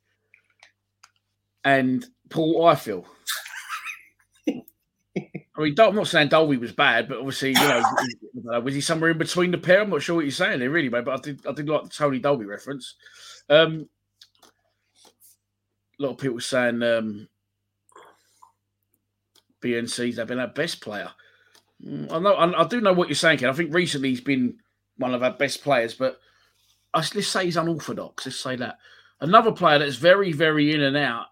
and 1.63 2.05
Paul 2.29 2.61
Ifill. 2.63 3.05
I 5.17 5.61
mean, 5.61 5.75
I'm 5.79 5.95
not 5.95 6.07
saying 6.07 6.29
Dolby 6.29 6.57
was 6.57 6.71
bad, 6.71 7.07
but 7.07 7.17
obviously, 7.17 7.49
you 7.49 7.55
know, 7.55 8.59
was 8.61 8.73
he 8.73 8.81
somewhere 8.81 9.11
in 9.11 9.17
between 9.17 9.51
the 9.51 9.57
pair? 9.57 9.81
I'm 9.81 9.89
not 9.89 10.01
sure 10.01 10.15
what 10.15 10.25
you're 10.25 10.31
saying 10.31 10.59
there, 10.59 10.69
really, 10.69 10.89
mate. 10.89 11.05
But 11.05 11.19
I 11.19 11.21
did, 11.21 11.47
I 11.47 11.51
did 11.51 11.69
like 11.69 11.83
the 11.83 11.89
Tony 11.89 12.19
Dolby 12.19 12.45
reference. 12.45 12.95
Um, 13.49 13.87
a 15.99 16.03
lot 16.03 16.11
of 16.11 16.17
people 16.17 16.39
saying 16.39 16.81
um, 16.81 17.27
BNC's 19.61 20.17
have 20.17 20.27
been 20.27 20.39
our 20.39 20.47
best 20.47 20.81
player. 20.81 21.09
Mm, 21.85 22.11
I 22.11 22.19
know, 22.19 22.35
I, 22.35 22.63
do 22.65 22.81
know 22.81 22.93
what 22.93 23.07
you're 23.07 23.15
saying, 23.15 23.39
Ken. 23.39 23.49
I 23.49 23.53
think 23.53 23.73
recently 23.73 24.09
he's 24.09 24.21
been 24.21 24.57
one 24.97 25.13
of 25.13 25.23
our 25.23 25.31
best 25.31 25.63
players, 25.63 25.93
but 25.93 26.19
let's 26.93 27.27
say 27.27 27.45
he's 27.45 27.57
unorthodox. 27.57 28.25
Let's 28.25 28.39
say 28.39 28.55
that. 28.57 28.77
Another 29.19 29.51
player 29.51 29.79
that's 29.79 29.95
very, 29.95 30.31
very 30.31 30.73
in 30.73 30.81
and 30.81 30.97
out 30.97 31.27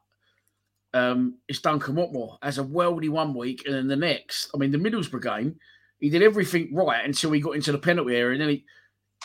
um, 0.94 1.36
is 1.48 1.60
Duncan 1.60 1.96
Watmore. 1.96 2.38
As 2.42 2.58
a 2.58 2.64
worldy 2.64 3.10
one 3.10 3.34
week, 3.34 3.64
and 3.66 3.76
then 3.76 3.88
the 3.88 3.96
next. 3.96 4.50
I 4.54 4.58
mean, 4.58 4.72
the 4.72 4.78
Middlesbrough 4.78 5.24
game, 5.24 5.56
he 6.00 6.10
did 6.10 6.22
everything 6.22 6.74
right 6.74 7.04
until 7.06 7.32
he 7.32 7.42
got 7.42 7.56
into 7.56 7.72
the 7.72 7.80
penalty 7.80 8.16
area, 8.16 8.34
and 8.34 8.42
then 8.42 8.50
he 8.50 8.66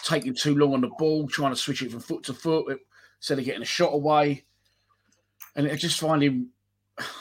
taking 0.02 0.34
too 0.34 0.54
long 0.54 0.74
on 0.74 0.80
the 0.80 0.90
ball, 0.98 1.28
trying 1.28 1.52
to 1.52 1.56
switch 1.56 1.82
it 1.82 1.90
from 1.90 2.00
foot 2.00 2.24
to 2.24 2.34
foot 2.34 2.78
instead 3.18 3.38
of 3.38 3.44
getting 3.44 3.62
a 3.62 3.66
shot 3.66 3.92
away. 3.92 4.44
And 5.56 5.70
I 5.70 5.76
just 5.76 6.00
find 6.00 6.22
him. 6.22 6.50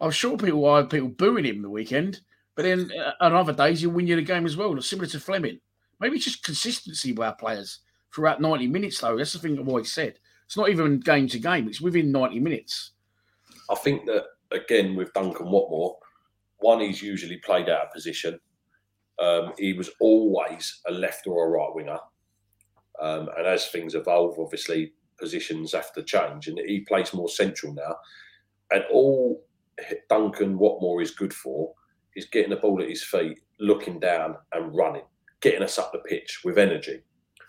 I'm 0.00 0.10
sure 0.10 0.36
people 0.36 0.64
are 0.66 0.84
people 0.84 1.08
booing 1.08 1.44
him 1.44 1.62
the 1.62 1.70
weekend, 1.70 2.20
but 2.56 2.64
then 2.64 2.90
uh, 2.98 3.12
on 3.20 3.34
other 3.34 3.52
days 3.52 3.80
you'll 3.80 3.92
win 3.92 4.06
you 4.06 4.16
the 4.16 4.22
game 4.22 4.46
as 4.46 4.56
well, 4.56 4.80
similar 4.80 5.06
to 5.08 5.20
Flemming. 5.20 5.60
Maybe 6.00 6.16
it's 6.16 6.24
just 6.24 6.42
consistency 6.42 7.12
with 7.12 7.26
our 7.26 7.36
players 7.36 7.80
throughout 8.12 8.40
90 8.40 8.66
minutes, 8.66 9.00
though. 9.00 9.16
That's 9.16 9.34
the 9.34 9.38
thing 9.38 9.58
I've 9.58 9.68
always 9.68 9.92
said. 9.92 10.18
It's 10.46 10.56
not 10.56 10.70
even 10.70 11.00
game 11.00 11.28
to 11.28 11.38
game, 11.38 11.68
it's 11.68 11.80
within 11.80 12.10
90 12.10 12.40
minutes. 12.40 12.92
I 13.70 13.74
think 13.74 14.06
that, 14.06 14.24
again, 14.52 14.96
with 14.96 15.12
Duncan 15.12 15.46
Watmore, 15.46 15.94
one, 16.58 16.80
he's 16.80 17.02
usually 17.02 17.36
played 17.38 17.68
out 17.68 17.86
of 17.86 17.92
position. 17.92 18.40
Um, 19.18 19.52
he 19.58 19.72
was 19.72 19.90
always 20.00 20.80
a 20.86 20.92
left 20.92 21.26
or 21.26 21.46
a 21.46 21.50
right 21.50 21.74
winger. 21.74 21.98
Um, 23.00 23.28
and 23.36 23.46
as 23.46 23.68
things 23.68 23.94
evolve, 23.94 24.38
obviously, 24.38 24.92
positions 25.18 25.72
have 25.72 25.92
to 25.94 26.02
change. 26.02 26.48
And 26.48 26.58
he 26.66 26.80
plays 26.80 27.12
more 27.12 27.28
central 27.28 27.74
now. 27.74 27.96
And 28.70 28.84
all 28.90 29.44
Duncan 30.08 30.58
Watmore 30.58 31.02
is 31.02 31.10
good 31.10 31.34
for 31.34 31.74
is 32.16 32.26
getting 32.26 32.50
the 32.50 32.56
ball 32.56 32.82
at 32.82 32.88
his 32.88 33.04
feet, 33.04 33.38
looking 33.60 34.00
down 34.00 34.36
and 34.52 34.74
running, 34.74 35.04
getting 35.40 35.62
us 35.62 35.78
up 35.78 35.92
the 35.92 35.98
pitch 35.98 36.40
with 36.44 36.58
energy. 36.58 37.02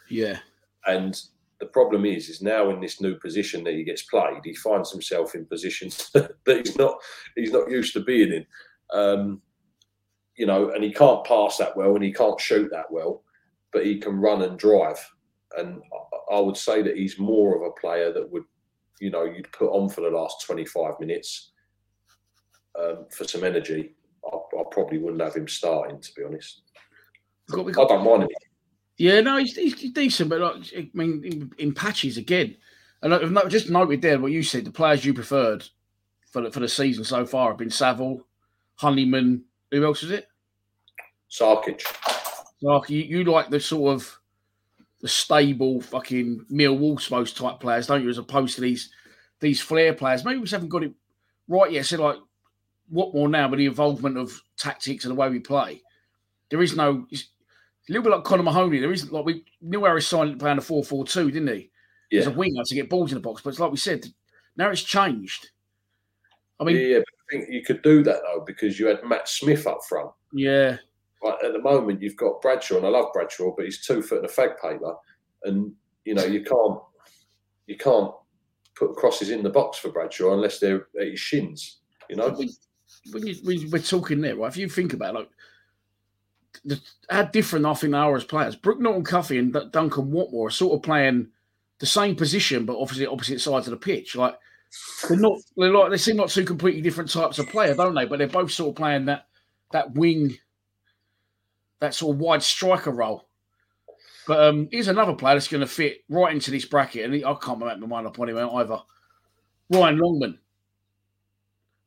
Yeah. 0.09 0.39
And 0.85 1.19
the 1.59 1.65
problem 1.65 2.05
is, 2.05 2.29
is 2.29 2.41
now 2.41 2.69
in 2.69 2.79
this 2.79 3.01
new 3.01 3.15
position 3.15 3.63
that 3.63 3.73
he 3.73 3.83
gets 3.83 4.03
played, 4.03 4.41
he 4.43 4.53
finds 4.53 4.91
himself 4.91 5.33
in 5.33 5.45
positions 5.45 6.11
that 6.13 6.35
he's 6.45 6.77
not 6.77 6.97
he's 7.35 7.51
not 7.51 7.71
used 7.71 7.93
to 7.93 8.01
being 8.01 8.31
in. 8.31 8.45
Um, 8.93 9.41
you 10.35 10.45
know, 10.45 10.69
and 10.69 10.83
he 10.83 10.93
can't 10.93 11.25
pass 11.25 11.57
that 11.57 11.75
well, 11.75 11.95
and 11.95 12.03
he 12.03 12.13
can't 12.13 12.39
shoot 12.39 12.69
that 12.71 12.91
well, 12.91 13.23
but 13.73 13.85
he 13.85 13.97
can 13.97 14.19
run 14.19 14.43
and 14.43 14.59
drive. 14.59 15.03
And 15.57 15.81
I 16.31 16.39
would 16.39 16.57
say 16.57 16.83
that 16.83 16.95
he's 16.95 17.17
more 17.17 17.55
of 17.55 17.63
a 17.63 17.79
player 17.79 18.13
that 18.13 18.31
would, 18.31 18.43
you 18.99 19.09
know, 19.09 19.23
you'd 19.23 19.51
put 19.51 19.71
on 19.71 19.89
for 19.89 20.01
the 20.01 20.09
last 20.09 20.45
twenty 20.45 20.65
five 20.65 20.99
minutes 20.99 21.53
um, 22.79 23.07
for 23.09 23.23
some 23.23 23.43
energy. 23.43 23.95
Probably 24.71 24.97
wouldn't 24.97 25.21
have 25.21 25.35
him 25.35 25.47
starting, 25.47 25.99
to 25.99 26.13
be 26.13 26.23
honest. 26.23 26.61
I 27.51 27.55
don't 27.55 28.03
mind 28.03 28.23
him 28.23 28.29
Yeah, 28.97 29.21
no, 29.21 29.37
he's, 29.37 29.55
he's 29.55 29.91
decent, 29.91 30.29
but 30.29 30.41
like, 30.41 30.73
I 30.77 30.89
mean, 30.93 31.23
in, 31.23 31.51
in 31.57 31.73
patches 31.73 32.17
again. 32.17 32.55
And 33.01 33.11
like, 33.11 33.29
no, 33.29 33.47
just 33.47 33.69
noted 33.69 34.01
there 34.01 34.19
what 34.19 34.31
you 34.31 34.43
said. 34.43 34.65
The 34.65 34.71
players 34.71 35.05
you 35.05 35.13
preferred 35.13 35.67
for 36.31 36.41
the, 36.41 36.51
for 36.51 36.59
the 36.59 36.67
season 36.67 37.03
so 37.03 37.25
far 37.25 37.49
have 37.49 37.57
been 37.57 37.69
Saville, 37.69 38.25
Honeyman. 38.75 39.43
Who 39.71 39.85
else 39.85 40.03
is 40.03 40.11
it? 40.11 40.27
Sarkic. 41.29 41.83
Like 42.61 42.89
you, 42.89 43.01
you 43.01 43.23
like 43.23 43.49
the 43.49 43.59
sort 43.59 43.93
of 43.93 44.19
the 45.01 45.07
stable 45.07 45.81
fucking 45.81 46.45
Millwall 46.51 47.11
most 47.11 47.37
type 47.37 47.59
players, 47.59 47.87
don't 47.87 48.03
you? 48.03 48.09
As 48.09 48.17
opposed 48.17 48.55
to 48.55 48.61
these 48.61 48.89
these 49.39 49.61
flair 49.61 49.93
players. 49.93 50.25
Maybe 50.25 50.37
we 50.37 50.43
just 50.43 50.53
haven't 50.53 50.69
got 50.69 50.83
it 50.83 50.93
right 51.47 51.71
yet. 51.71 51.85
So 51.85 52.01
like 52.01 52.17
what 52.89 53.13
more 53.13 53.27
now 53.27 53.49
with 53.49 53.59
the 53.59 53.65
involvement 53.65 54.17
of 54.17 54.41
tactics 54.57 55.05
and 55.05 55.11
the 55.11 55.19
way 55.19 55.29
we 55.29 55.39
play? 55.39 55.81
There 56.49 56.61
is 56.61 56.75
no. 56.75 57.05
A 57.13 57.93
little 57.93 58.03
bit 58.03 58.11
like 58.11 58.25
Connor 58.25 58.43
Mahoney. 58.43 58.79
There 58.79 58.91
isn't 58.91 59.13
like 59.13 59.25
we 59.25 59.45
knew 59.61 59.85
Harris 59.85 60.07
signed 60.07 60.39
playing 60.39 60.57
a 60.57 60.61
4 60.61 60.83
4 60.83 61.05
2, 61.05 61.31
didn't 61.31 61.55
he? 61.55 61.71
Yeah. 62.11 62.21
As 62.21 62.27
a 62.27 62.31
winger 62.31 62.63
to 62.65 62.75
get 62.75 62.89
balls 62.89 63.11
in 63.11 63.15
the 63.15 63.21
box. 63.21 63.41
But 63.41 63.51
it's 63.51 63.59
like 63.59 63.71
we 63.71 63.77
said, 63.77 64.05
now 64.57 64.69
it's 64.69 64.83
changed. 64.83 65.51
I 66.59 66.63
mean, 66.63 66.75
yeah, 66.75 66.81
yeah, 66.81 66.97
but 66.99 67.05
I 67.07 67.25
think 67.31 67.53
you 67.53 67.63
could 67.63 67.81
do 67.83 68.03
that 68.03 68.21
though 68.23 68.43
because 68.45 68.79
you 68.79 68.87
had 68.87 69.03
Matt 69.03 69.29
Smith 69.29 69.67
up 69.67 69.79
front. 69.87 70.11
yeah, 70.33 70.77
But 71.21 71.43
at 71.45 71.53
the 71.53 71.61
moment, 71.61 72.01
you've 72.01 72.17
got 72.17 72.41
Bradshaw, 72.41 72.77
and 72.77 72.85
I 72.85 72.89
love 72.89 73.13
Bradshaw, 73.13 73.53
but 73.55 73.65
he's 73.65 73.85
two 73.85 74.01
foot 74.01 74.19
and 74.19 74.29
a 74.29 74.31
fag 74.31 74.59
paper, 74.61 74.95
and 75.43 75.71
you 76.03 76.13
know 76.13 76.25
you 76.25 76.43
can't 76.43 76.79
you 77.67 77.77
can't 77.77 78.11
put 78.75 78.95
crosses 78.95 79.29
in 79.29 79.43
the 79.43 79.49
box 79.49 79.77
for 79.77 79.91
Bradshaw 79.91 80.33
unless 80.33 80.59
they're 80.59 80.87
at 80.99 81.07
his 81.07 81.19
shins. 81.19 81.79
You 82.09 82.15
know, 82.15 82.37
when, 83.11 83.27
you, 83.27 83.69
we're 83.71 83.79
talking 83.79 84.21
there, 84.21 84.35
right? 84.35 84.47
If 84.47 84.57
you 84.57 84.69
think 84.69 84.93
about 84.93 85.15
it, 85.15 85.17
like 85.17 85.29
the, 86.65 86.81
how 87.09 87.23
different 87.23 87.65
I 87.65 87.73
think 87.73 87.91
they 87.91 87.97
are 87.97 88.15
as 88.15 88.23
players. 88.23 88.55
Brooke 88.55 88.79
Norton 88.79 89.03
Cuffy 89.03 89.37
and 89.37 89.53
Duncan 89.71 90.11
Watmore 90.11 90.47
are 90.47 90.51
sort 90.51 90.75
of 90.75 90.83
playing 90.83 91.27
the 91.79 91.85
same 91.85 92.15
position, 92.15 92.65
but 92.65 92.77
obviously 92.77 93.05
opposite 93.05 93.41
sides 93.41 93.67
of 93.67 93.71
the 93.71 93.77
pitch. 93.77 94.15
Like 94.15 94.35
they're 95.07 95.17
not, 95.17 95.39
they're 95.55 95.71
like 95.71 95.91
they 95.91 95.97
seem 95.97 96.17
like 96.17 96.29
two 96.29 96.45
completely 96.45 96.81
different 96.81 97.11
types 97.11 97.39
of 97.39 97.47
player, 97.49 97.75
don't 97.75 97.95
they? 97.95 98.05
But 98.05 98.19
they're 98.19 98.27
both 98.27 98.51
sort 98.51 98.69
of 98.69 98.75
playing 98.75 99.05
that 99.05 99.27
that 99.71 99.93
wing, 99.93 100.37
that 101.79 101.93
sort 101.93 102.15
of 102.15 102.19
wide 102.19 102.43
striker 102.43 102.91
role. 102.91 103.27
But 104.27 104.43
um, 104.43 104.67
here's 104.71 104.89
another 104.89 105.13
player 105.13 105.35
that's 105.35 105.47
going 105.47 105.61
to 105.61 105.67
fit 105.67 106.03
right 106.09 106.33
into 106.33 106.51
this 106.51 106.65
bracket, 106.65 107.05
and 107.05 107.13
he, 107.13 107.23
I 107.23 107.33
can't 107.35 107.59
make 107.59 107.79
my 107.79 107.87
mind 107.87 108.07
up 108.07 108.19
on 108.19 108.27
him 108.27 108.37
either. 108.37 108.79
Ryan 109.69 109.97
Longman. 109.97 110.39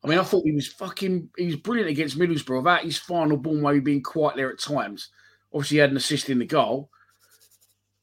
I 0.03 0.07
mean, 0.07 0.17
I 0.17 0.23
thought 0.23 0.43
he 0.45 0.51
was 0.51 0.67
fucking, 0.67 1.29
he 1.37 1.45
was 1.45 1.55
brilliant 1.57 1.89
against 1.91 2.17
Middlesbrough. 2.17 2.63
That 2.63 2.83
his 2.83 2.97
final 2.97 3.37
ball 3.37 3.55
maybe 3.55 3.79
being 3.79 4.01
quite 4.01 4.35
there 4.35 4.51
at 4.51 4.59
times. 4.59 5.09
Obviously, 5.53 5.75
he 5.75 5.81
had 5.81 5.91
an 5.91 5.97
assist 5.97 6.29
in 6.29 6.39
the 6.39 6.45
goal, 6.45 6.89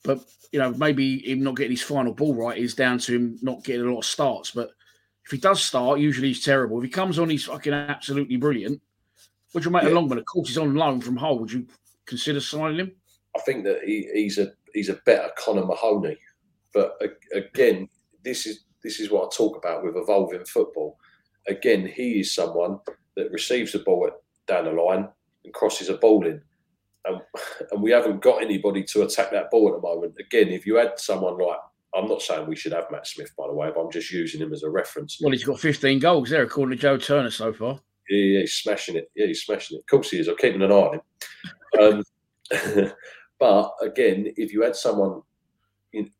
but 0.05 0.21
you 0.53 0.59
know, 0.59 0.73
maybe 0.75 1.19
him 1.31 1.43
not 1.43 1.57
getting 1.57 1.73
his 1.73 1.83
final 1.83 2.13
ball 2.13 2.35
right 2.35 2.57
is 2.57 2.75
down 2.75 2.99
to 2.99 3.15
him 3.15 3.39
not 3.43 3.65
getting 3.65 3.87
a 3.87 3.91
lot 3.91 3.99
of 4.01 4.05
starts. 4.05 4.51
But 4.53 4.71
if 5.25 5.31
he 5.33 5.39
does 5.39 5.63
start, 5.63 5.99
usually 5.99 6.29
he's 6.29 6.45
terrible. 6.45 6.79
If 6.79 6.85
he 6.85 6.91
comes 6.91 7.19
on, 7.19 7.29
he's 7.31 7.45
fucking 7.45 7.73
absolutely 7.73 8.37
brilliant. 8.37 8.81
Would 9.55 9.65
you 9.65 9.71
make 9.71 9.83
Yeah. 9.83 9.91
a 9.91 9.95
Longman? 9.95 10.19
Of 10.19 10.25
course, 10.27 10.49
he's 10.49 10.59
on 10.59 10.75
loan 10.75 11.01
from 11.01 11.17
Hull. 11.17 11.39
Would 11.41 11.53
you 11.53 11.67
consider 12.07 12.41
signing 12.41 12.79
him? 12.79 12.93
I 13.37 13.41
think 13.41 13.65
that 13.65 13.83
he, 13.85 14.09
he's 14.15 14.39
a 14.39 14.53
he's 14.73 14.89
a 14.89 15.01
better 15.05 15.31
Connor 15.37 15.65
Mahoney. 15.65 16.17
But 16.73 17.01
again, 17.35 17.89
this 18.23 18.47
is 18.47 18.65
this 18.83 19.01
is 19.01 19.11
what 19.11 19.27
I 19.27 19.37
talk 19.37 19.57
about 19.57 19.85
with 19.85 19.97
evolving 19.97 20.45
football. 20.45 20.99
Again, 21.49 21.87
he 21.87 22.21
is 22.21 22.35
someone 22.35 22.79
that 23.17 23.33
receives 23.33 23.73
the 23.73 23.81
ball 23.81 24.07
at, 24.07 24.15
down 24.47 24.65
the 24.65 24.81
line 24.81 25.09
and 25.45 25.55
crosses 25.55 25.89
a 25.89 25.95
ball 25.95 26.27
in, 26.27 26.41
and 27.07 27.21
and 27.71 27.83
we 27.83 27.91
haven't 27.91 28.23
got 28.23 28.43
anybody 28.43 28.85
to 28.85 29.03
attack 29.03 29.31
that 29.33 29.51
ball 29.51 29.69
at 29.69 29.75
the 29.75 29.81
moment. 29.81 30.15
Again, 30.21 30.49
if 30.49 30.67
you 30.67 30.77
had 30.77 30.99
someone 30.99 31.39
like 31.39 31.59
I'm 31.95 32.09
not 32.09 32.23
saying 32.23 32.47
we 32.47 32.57
should 32.57 32.73
have 32.73 32.91
Matt 32.91 33.07
Smith, 33.07 33.33
by 33.37 33.47
the 33.47 33.55
way, 33.55 33.71
but 33.75 33.81
I'm 33.81 33.91
just 33.91 34.13
using 34.13 34.41
him 34.41 34.53
as 34.53 34.63
a 34.63 34.71
reference. 34.71 35.19
Well, 35.21 35.33
he's 35.33 35.45
got 35.45 35.59
15 35.59 35.99
goals 35.99 36.31
there, 36.31 36.43
according 36.43 36.77
to 36.77 36.83
Joe 36.83 36.99
Turner 36.99 37.31
so 37.31 37.53
far. 37.53 37.81
Yeah, 38.11 38.25
yeah, 38.25 38.41
he's 38.41 38.55
smashing 38.55 38.97
it. 38.97 39.11
Yeah, 39.17 39.27
he's 39.27 39.43
smashing 39.43 39.79
it. 39.79 39.81
Of 39.81 39.87
course 39.87 40.11
he 40.11 40.19
is. 40.19 40.29
I'm 40.29 40.37
keeping 40.37 40.63
an 40.63 40.71
eye 40.71 40.75
on 40.75 40.95
him. 40.95 42.05
Um, 42.61 42.93
but 43.39 43.73
again, 43.81 44.33
if 44.37 44.53
you 44.53 44.63
had 44.63 44.77
someone, 44.77 45.23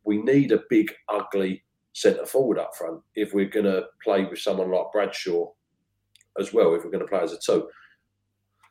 we 0.05 0.23
need 0.23 0.53
a 0.53 0.63
big, 0.71 0.93
ugly 1.09 1.63
centre 1.93 2.27
forward 2.27 2.59
up 2.59 2.75
front 2.77 3.01
if 3.15 3.35
we're 3.35 3.49
going 3.49 3.65
to 3.67 3.85
play 4.03 4.25
with 4.25 4.39
someone 4.39 4.71
like 4.71 4.93
Bradshaw 4.93 5.47
as 6.39 6.53
well. 6.53 6.75
If 6.75 6.85
we're 6.85 6.91
going 6.91 7.05
to 7.05 7.09
play 7.09 7.21
as 7.21 7.33
a 7.33 7.39
two, 7.39 7.69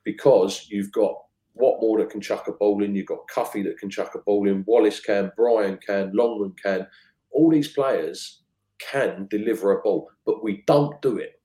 because 0.04 0.68
you've 0.70 0.92
got 0.92 1.16
Watmore 1.60 2.00
that 2.00 2.10
can 2.10 2.22
chuck 2.22 2.48
a 2.48 2.52
ball 2.54 2.84
in, 2.84 2.96
you've 2.96 3.08
got 3.08 3.28
Cuffy 3.34 3.64
that 3.64 3.78
can 3.78 3.90
chuck 3.90 4.14
a 4.16 4.20
ball 4.20 4.48
in, 4.48 4.64
Wallace 4.68 5.00
can, 5.00 5.32
Bryan 5.36 5.78
can, 5.86 6.12
Longman 6.14 6.54
can. 6.62 6.88
All 7.32 7.50
these 7.50 7.70
players 7.70 8.44
can 8.80 9.28
deliver 9.30 9.72
a 9.72 9.82
ball, 9.82 10.10
but 10.26 10.44
we 10.44 10.64
don't 10.68 11.02
do 11.02 11.18
it 11.18 11.38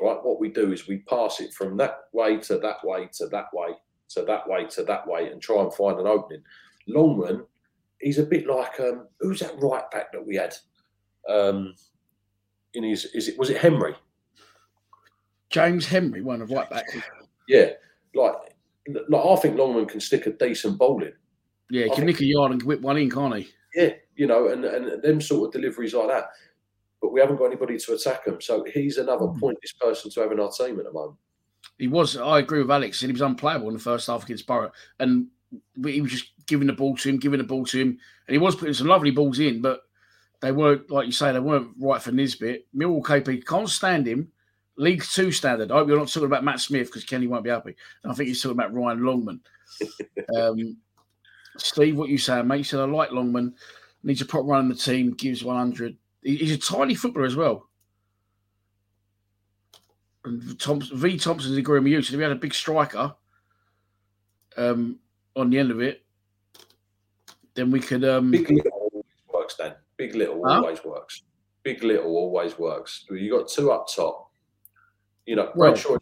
right? 0.00 0.18
What 0.22 0.40
we 0.40 0.50
do 0.50 0.72
is 0.72 0.88
we 0.88 0.98
pass 0.98 1.40
it 1.40 1.52
from 1.54 1.76
that 1.78 2.00
way 2.12 2.38
to 2.38 2.58
that 2.58 2.84
way 2.84 3.08
to 3.14 3.26
that 3.28 3.46
way 3.52 3.68
to 4.08 4.22
that 4.22 4.48
way 4.48 4.66
to 4.66 4.84
that 4.84 5.06
way 5.06 5.30
and 5.30 5.40
try 5.40 5.62
and 5.62 5.72
find 5.74 5.98
an 5.98 6.06
opening. 6.06 6.42
Longman, 6.88 7.44
he's 8.00 8.18
a 8.18 8.24
bit 8.26 8.46
like 8.46 8.78
um, 8.80 9.08
who's 9.20 9.40
that 9.40 9.60
right 9.60 9.90
back 9.90 10.12
that 10.12 10.24
we 10.24 10.36
had? 10.36 10.54
Um, 11.28 11.74
in 12.74 12.84
his 12.84 13.06
is 13.06 13.28
it 13.28 13.38
was 13.38 13.50
it 13.50 13.58
Henry? 13.58 13.94
James 15.50 15.86
Henry, 15.86 16.22
one 16.22 16.42
of 16.42 16.50
right 16.50 16.68
back. 16.68 16.86
Yeah, 17.48 17.70
like 18.14 18.34
like 19.08 19.24
I 19.26 19.36
think 19.36 19.56
Longman 19.56 19.86
can 19.86 20.00
stick 20.00 20.26
a 20.26 20.32
decent 20.32 20.78
ball 20.78 21.02
in. 21.02 21.12
Yeah, 21.70 21.84
he 21.84 21.88
can 21.90 21.96
think- 21.98 22.06
nick 22.08 22.20
a 22.20 22.24
yard 22.24 22.52
and 22.52 22.62
whip 22.62 22.80
one 22.80 22.96
in, 22.96 23.10
can't 23.10 23.36
he? 23.36 23.48
Yeah, 23.74 23.90
you 24.16 24.26
know, 24.26 24.48
and 24.48 24.64
and 24.64 25.02
them 25.02 25.20
sort 25.20 25.48
of 25.48 25.60
deliveries 25.60 25.94
like 25.94 26.08
that. 26.08 26.28
But 27.00 27.12
we 27.12 27.20
haven't 27.20 27.36
got 27.36 27.46
anybody 27.46 27.78
to 27.78 27.92
attack 27.94 28.26
him, 28.26 28.40
so 28.40 28.64
he's 28.64 28.96
another 28.96 29.26
pointless 29.38 29.72
person 29.80 30.10
to 30.10 30.20
have 30.20 30.32
in 30.32 30.40
our 30.40 30.50
team 30.50 30.78
at 30.78 30.86
the 30.86 30.92
moment. 30.92 31.18
He 31.78 31.88
was. 31.88 32.16
I 32.16 32.38
agree 32.38 32.60
with 32.62 32.70
Alex. 32.70 33.02
and 33.02 33.10
He 33.10 33.12
was 33.12 33.20
unplayable 33.20 33.68
in 33.68 33.74
the 33.74 33.80
first 33.80 34.06
half 34.06 34.24
against 34.24 34.46
Borough, 34.46 34.72
and 34.98 35.26
he 35.84 36.00
was 36.00 36.10
just 36.10 36.32
giving 36.46 36.66
the 36.66 36.72
ball 36.72 36.96
to 36.96 37.08
him, 37.08 37.18
giving 37.18 37.38
the 37.38 37.44
ball 37.44 37.64
to 37.66 37.78
him, 37.78 37.88
and 38.26 38.34
he 38.34 38.38
was 38.38 38.56
putting 38.56 38.74
some 38.74 38.86
lovely 38.86 39.10
balls 39.10 39.38
in, 39.38 39.60
but 39.60 39.82
they 40.40 40.52
weren't, 40.52 40.90
like 40.90 41.06
you 41.06 41.12
say, 41.12 41.32
they 41.32 41.40
weren't 41.40 41.70
right 41.78 42.00
for 42.00 42.12
Nisbet. 42.12 42.66
Millwall 42.76 43.02
KP 43.02 43.44
can't 43.44 43.68
stand 43.68 44.06
him. 44.06 44.30
League 44.76 45.02
Two 45.02 45.32
standard. 45.32 45.70
I 45.70 45.76
hope 45.76 45.88
you're 45.88 45.98
not 45.98 46.08
talking 46.08 46.26
about 46.26 46.44
Matt 46.44 46.60
Smith 46.60 46.88
because 46.88 47.04
Kenny 47.04 47.26
won't 47.26 47.44
be 47.44 47.50
happy. 47.50 47.74
And 48.02 48.12
I 48.12 48.14
think 48.14 48.28
he's 48.28 48.42
talking 48.42 48.58
about 48.58 48.74
Ryan 48.74 49.02
Longman. 49.02 49.40
um, 50.36 50.76
Steve, 51.56 51.96
what 51.96 52.10
you 52.10 52.18
saying, 52.18 52.46
mate? 52.46 52.58
You 52.58 52.64
said 52.64 52.80
I 52.80 52.84
like 52.84 53.10
Longman. 53.10 53.54
Needs 54.02 54.20
a 54.20 54.26
proper 54.26 54.48
run 54.48 54.64
in 54.64 54.68
the 54.68 54.74
team. 54.74 55.12
Gives 55.12 55.42
100. 55.42 55.96
He's 56.22 56.52
a 56.52 56.58
tiny 56.58 56.94
footballer 56.94 57.26
as 57.26 57.36
well. 57.36 57.68
And 60.24 60.58
Thompson, 60.60 60.98
V. 60.98 61.18
Thompson's 61.18 61.56
agreeing 61.56 61.84
with 61.84 61.92
you. 61.92 62.02
So 62.02 62.12
if 62.12 62.18
we 62.18 62.22
had 62.22 62.32
a 62.32 62.36
big 62.36 62.52
striker 62.52 63.14
um, 64.56 64.98
on 65.34 65.50
the 65.50 65.58
end 65.58 65.70
of 65.70 65.80
it, 65.80 66.04
then 67.54 67.70
we 67.70 67.80
could. 67.80 68.04
Um, 68.04 68.30
Big 68.30 68.50
little 68.50 69.04
works, 69.32 69.56
Dan. 69.56 69.74
Big 69.96 70.14
little 70.14 70.42
Huh? 70.44 70.56
always 70.60 70.84
works. 70.84 71.22
Big 71.62 71.82
little 71.82 72.14
always 72.16 72.58
works. 72.58 73.04
You 73.10 73.30
got 73.30 73.48
two 73.48 73.72
up 73.72 73.86
top. 73.94 74.30
You 75.26 75.36
know, 75.36 75.50
Well- 75.54 75.72
Bradshaw 75.72 75.98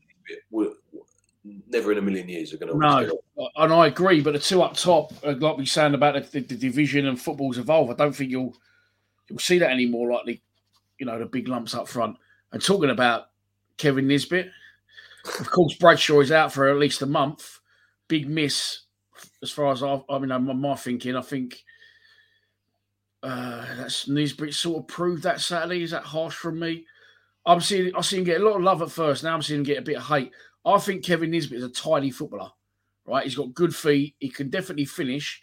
never 1.68 1.92
in 1.92 1.98
a 1.98 2.02
million 2.02 2.28
years 2.28 2.52
are 2.52 2.56
going 2.56 2.72
to. 2.72 2.78
No. 2.78 3.18
and 3.56 3.72
I 3.72 3.86
agree, 3.86 4.20
but 4.20 4.32
the 4.32 4.38
two 4.38 4.62
up 4.62 4.74
top, 4.74 5.12
uh, 5.24 5.34
like 5.38 5.58
we 5.58 5.66
saying 5.66 5.94
about 5.94 6.14
the, 6.14 6.40
the, 6.40 6.46
the 6.46 6.56
division 6.56 7.06
and 7.06 7.20
football's 7.20 7.58
evolve, 7.58 7.90
I 7.90 7.94
don't 7.94 8.14
think 8.14 8.30
you'll 8.30 8.56
you'll 9.28 9.38
see 9.38 9.58
that 9.58 9.70
anymore. 9.70 10.10
Like 10.10 10.24
the, 10.26 10.40
you 10.98 11.06
know, 11.06 11.18
the 11.18 11.26
big 11.26 11.48
lumps 11.48 11.74
up 11.74 11.88
front. 11.88 12.16
And 12.52 12.62
talking 12.62 12.90
about 12.90 13.26
Kevin 13.76 14.06
Nisbet, 14.06 14.48
of 15.40 15.50
course, 15.50 15.74
Bradshaw 15.74 16.20
is 16.20 16.32
out 16.32 16.52
for 16.52 16.68
at 16.68 16.78
least 16.78 17.02
a 17.02 17.06
month. 17.06 17.58
Big 18.08 18.28
miss, 18.28 18.80
as 19.42 19.50
far 19.50 19.72
as 19.72 19.82
I, 19.82 20.00
I 20.08 20.18
mean, 20.18 20.28
my, 20.28 20.38
my 20.52 20.74
thinking. 20.76 21.16
I 21.16 21.22
think 21.22 21.62
uh, 23.24 23.64
that's 23.76 24.06
Nisbet 24.08 24.52
sort 24.54 24.82
of 24.82 24.88
proved 24.88 25.22
that 25.22 25.40
Saturday. 25.40 25.82
Is 25.82 25.90
that 25.92 26.04
harsh 26.04 26.34
from 26.36 26.58
me? 26.60 26.86
I'm 27.46 27.60
seeing 27.60 27.94
I 27.94 28.00
see 28.02 28.18
him 28.18 28.24
get 28.24 28.40
a 28.40 28.44
lot 28.44 28.56
of 28.56 28.62
love 28.62 28.82
at 28.82 28.90
first. 28.90 29.24
Now 29.24 29.34
I'm 29.34 29.42
seeing 29.42 29.60
him 29.60 29.64
get 29.64 29.78
a 29.78 29.82
bit 29.82 29.96
of 29.96 30.04
hate. 30.04 30.30
I 30.64 30.78
think 30.78 31.04
Kevin 31.04 31.30
Nisbet 31.30 31.58
is 31.58 31.64
a 31.64 31.68
tidy 31.70 32.10
footballer, 32.10 32.50
right? 33.06 33.24
He's 33.24 33.34
got 33.34 33.54
good 33.54 33.74
feet. 33.74 34.14
He 34.18 34.28
can 34.28 34.50
definitely 34.50 34.84
finish. 34.86 35.40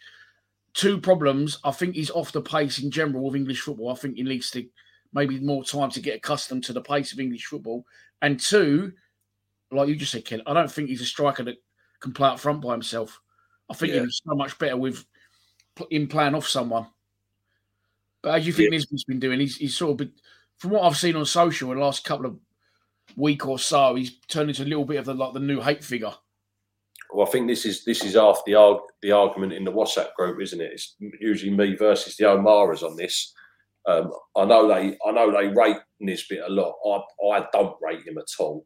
Two 0.74 0.98
problems. 1.00 1.58
I 1.64 1.70
think 1.70 1.94
he's 1.94 2.10
off 2.10 2.32
the 2.32 2.40
pace 2.40 2.78
in 2.78 2.90
general 2.90 3.24
with 3.24 3.36
English 3.36 3.60
football. 3.60 3.90
I 3.92 3.94
think 3.94 4.16
he 4.16 4.22
needs 4.22 4.50
to 4.52 4.66
maybe 5.12 5.38
more 5.38 5.62
time 5.62 5.90
to 5.90 6.00
get 6.00 6.16
accustomed 6.16 6.64
to 6.64 6.72
the 6.72 6.80
pace 6.80 7.12
of 7.12 7.20
English 7.20 7.44
football. 7.44 7.84
And 8.22 8.40
two, 8.40 8.92
like 9.70 9.88
you 9.88 9.96
just 9.96 10.12
said, 10.12 10.24
Ken, 10.24 10.40
I 10.46 10.54
don't 10.54 10.70
think 10.70 10.88
he's 10.88 11.02
a 11.02 11.06
striker 11.06 11.42
that 11.44 11.56
can 12.00 12.12
play 12.12 12.28
up 12.28 12.40
front 12.40 12.62
by 12.62 12.72
himself. 12.72 13.20
I 13.70 13.74
think 13.74 13.92
Yeah. 13.92 14.00
he's 14.04 14.22
so 14.26 14.34
much 14.34 14.58
better 14.58 14.76
with 14.76 15.04
put- 15.76 15.92
him 15.92 16.08
playing 16.08 16.34
off 16.34 16.48
someone. 16.48 16.86
But 18.22 18.36
as 18.36 18.46
you 18.46 18.52
think 18.52 18.70
Yeah. 18.70 18.76
Nisbet's 18.78 19.04
been 19.04 19.20
doing, 19.20 19.40
he's, 19.40 19.56
he's 19.56 19.76
sort 19.76 19.92
of 19.92 19.96
been, 19.98 20.12
from 20.58 20.70
what 20.70 20.84
I've 20.84 20.96
seen 20.96 21.16
on 21.16 21.26
social 21.26 21.72
in 21.72 21.78
the 21.78 21.84
last 21.84 22.04
couple 22.04 22.26
of 22.26 22.38
week 23.16 23.46
or 23.46 23.58
so, 23.58 23.94
he's 23.94 24.18
turned 24.28 24.50
into 24.50 24.62
a 24.62 24.64
little 24.64 24.84
bit 24.84 24.98
of 24.98 25.04
the 25.06 25.14
like 25.14 25.34
the 25.34 25.40
new 25.40 25.60
hate 25.60 25.82
figure. 25.82 26.12
Well, 27.12 27.26
I 27.26 27.30
think 27.30 27.46
this 27.48 27.66
is 27.66 27.84
this 27.84 28.04
is 28.04 28.16
after 28.16 28.42
the 28.46 28.54
arg- 28.54 28.80
the 29.02 29.12
argument 29.12 29.52
in 29.52 29.64
the 29.64 29.72
WhatsApp 29.72 30.14
group, 30.14 30.40
isn't 30.40 30.60
it? 30.60 30.72
It's 30.72 30.96
usually 31.20 31.54
me 31.54 31.76
versus 31.76 32.16
the 32.16 32.26
O'Maras 32.30 32.82
on 32.82 32.96
this. 32.96 33.34
Um, 33.86 34.12
I 34.36 34.44
know 34.44 34.68
they 34.68 34.96
I 35.04 35.10
know 35.10 35.30
they 35.32 35.48
rate 35.48 35.78
Nisbet 36.00 36.40
a 36.46 36.50
lot. 36.50 36.74
I 37.22 37.38
I 37.38 37.46
don't 37.52 37.76
rate 37.82 38.06
him 38.06 38.18
at 38.18 38.28
all. 38.38 38.64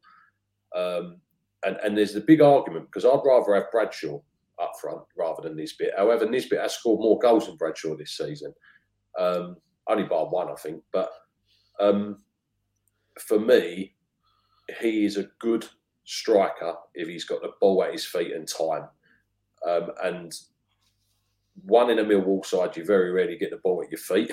Um, 0.77 1.17
and 1.65 1.77
and 1.83 1.97
there's 1.97 2.13
the 2.13 2.21
big 2.21 2.41
argument 2.43 2.87
because 2.87 3.05
I'd 3.05 3.23
rather 3.25 3.55
have 3.55 3.71
Bradshaw 3.73 4.21
up 4.61 4.73
front 4.81 5.03
rather 5.17 5.43
than 5.43 5.57
Nisbet. 5.57 5.93
However, 5.97 6.29
Nisbet 6.29 6.61
has 6.61 6.75
scored 6.75 7.01
more 7.01 7.19
goals 7.19 7.47
than 7.47 7.57
Bradshaw 7.57 7.97
this 7.97 8.17
season, 8.17 8.55
um, 9.19 9.57
only 9.89 10.05
by 10.05 10.17
one, 10.17 10.49
I 10.49 10.55
think. 10.55 10.83
But 10.93 11.11
um, 11.81 12.19
for 13.19 13.39
me, 13.39 13.95
he 14.81 15.05
is 15.05 15.17
a 15.17 15.29
good 15.39 15.67
striker 16.05 16.75
if 16.95 17.09
he's 17.09 17.25
got 17.25 17.43
the 17.43 17.51
ball 17.61 17.83
at 17.85 17.93
his 17.93 18.05
feet 18.05 18.33
and 18.33 18.49
time. 18.49 18.89
Um, 19.69 19.91
and 20.03 20.33
one 21.65 21.91
in 21.91 21.99
a 21.99 22.05
Millwall 22.05 22.45
side, 22.45 22.77
you 22.77 22.85
very 22.85 23.11
rarely 23.11 23.39
get 23.39 23.51
the 23.51 23.57
ball 23.59 23.83
at 23.83 23.91
your 23.91 23.99
feet. 23.99 24.33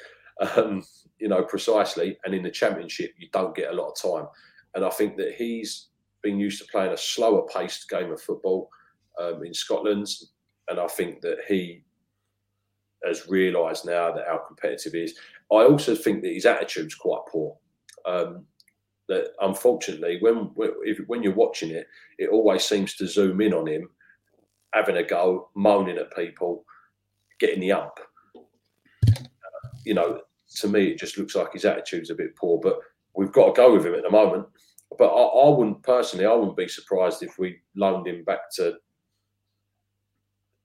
um, 0.56 0.84
you 1.18 1.28
know, 1.28 1.42
precisely. 1.42 2.18
And 2.24 2.34
in 2.34 2.42
the 2.42 2.50
championship, 2.50 3.14
you 3.18 3.28
don't 3.32 3.56
get 3.56 3.72
a 3.72 3.74
lot 3.74 3.90
of 3.90 4.00
time. 4.00 4.28
And 4.74 4.84
I 4.84 4.90
think 4.90 5.16
that 5.16 5.34
he's 5.36 5.88
been 6.22 6.38
used 6.38 6.60
to 6.60 6.70
playing 6.70 6.92
a 6.92 6.96
slower 6.96 7.46
paced 7.52 7.88
game 7.88 8.12
of 8.12 8.20
football 8.20 8.70
um, 9.18 9.44
in 9.44 9.54
Scotland. 9.54 10.06
And 10.68 10.78
I 10.78 10.86
think 10.86 11.20
that 11.22 11.38
he 11.48 11.84
has 13.04 13.28
realised 13.28 13.86
now 13.86 14.12
that 14.12 14.26
how 14.26 14.38
competitive 14.38 14.92
he 14.92 15.04
is. 15.04 15.18
I 15.52 15.64
also 15.64 15.94
think 15.94 16.22
that 16.22 16.34
his 16.34 16.46
attitude's 16.46 16.94
quite 16.94 17.20
poor. 17.30 17.56
Um, 18.04 18.44
that 19.08 19.32
unfortunately, 19.40 20.18
when 20.20 20.50
if, 20.84 20.98
when 21.06 21.22
you're 21.22 21.34
watching 21.34 21.70
it, 21.70 21.86
it 22.18 22.28
always 22.28 22.64
seems 22.64 22.94
to 22.96 23.06
zoom 23.06 23.40
in 23.40 23.54
on 23.54 23.66
him 23.66 23.88
having 24.74 24.98
a 24.98 25.02
go, 25.02 25.48
moaning 25.54 25.96
at 25.96 26.14
people, 26.14 26.64
getting 27.40 27.60
the 27.60 27.72
up. 27.72 27.98
Uh, 28.36 29.68
you 29.84 29.94
know, 29.94 30.20
to 30.56 30.68
me, 30.68 30.88
it 30.88 30.98
just 30.98 31.16
looks 31.18 31.34
like 31.34 31.52
his 31.52 31.64
attitude's 31.64 32.10
a 32.10 32.14
bit 32.14 32.36
poor. 32.36 32.60
But 32.62 32.78
we've 33.16 33.32
got 33.32 33.46
to 33.46 33.52
go 33.52 33.74
with 33.74 33.86
him 33.86 33.94
at 33.94 34.02
the 34.02 34.10
moment. 34.10 34.46
But 34.98 35.08
I, 35.08 35.22
I 35.22 35.48
wouldn't 35.56 35.82
personally, 35.82 36.26
I 36.26 36.34
wouldn't 36.34 36.56
be 36.56 36.68
surprised 36.68 37.22
if 37.22 37.38
we 37.38 37.60
loaned 37.76 38.06
him 38.06 38.24
back 38.24 38.50
to 38.56 38.74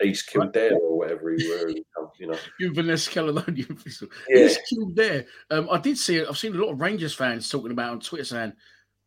East 0.04 0.28
Kildare 0.28 0.74
or 0.76 0.98
whatever 0.98 1.34
he 1.34 1.48
were, 1.48 1.70
you 2.18 2.28
know. 2.28 2.38
Inverness, 2.62 3.08
Caledonia. 3.10 3.66
Yeah. 4.30 4.46
East 4.46 4.62
Kildare. 4.70 5.26
Um, 5.50 5.68
I 5.72 5.80
did 5.80 5.98
see. 5.98 6.24
I've 6.26 6.38
seen 6.38 6.56
a 6.56 6.60
lot 6.60 6.72
of 6.72 6.82
Rangers 6.82 7.14
fans 7.14 7.50
talking 7.50 7.72
about 7.72 7.92
on 7.92 8.00
Twitter 8.00 8.26
saying 8.26 8.54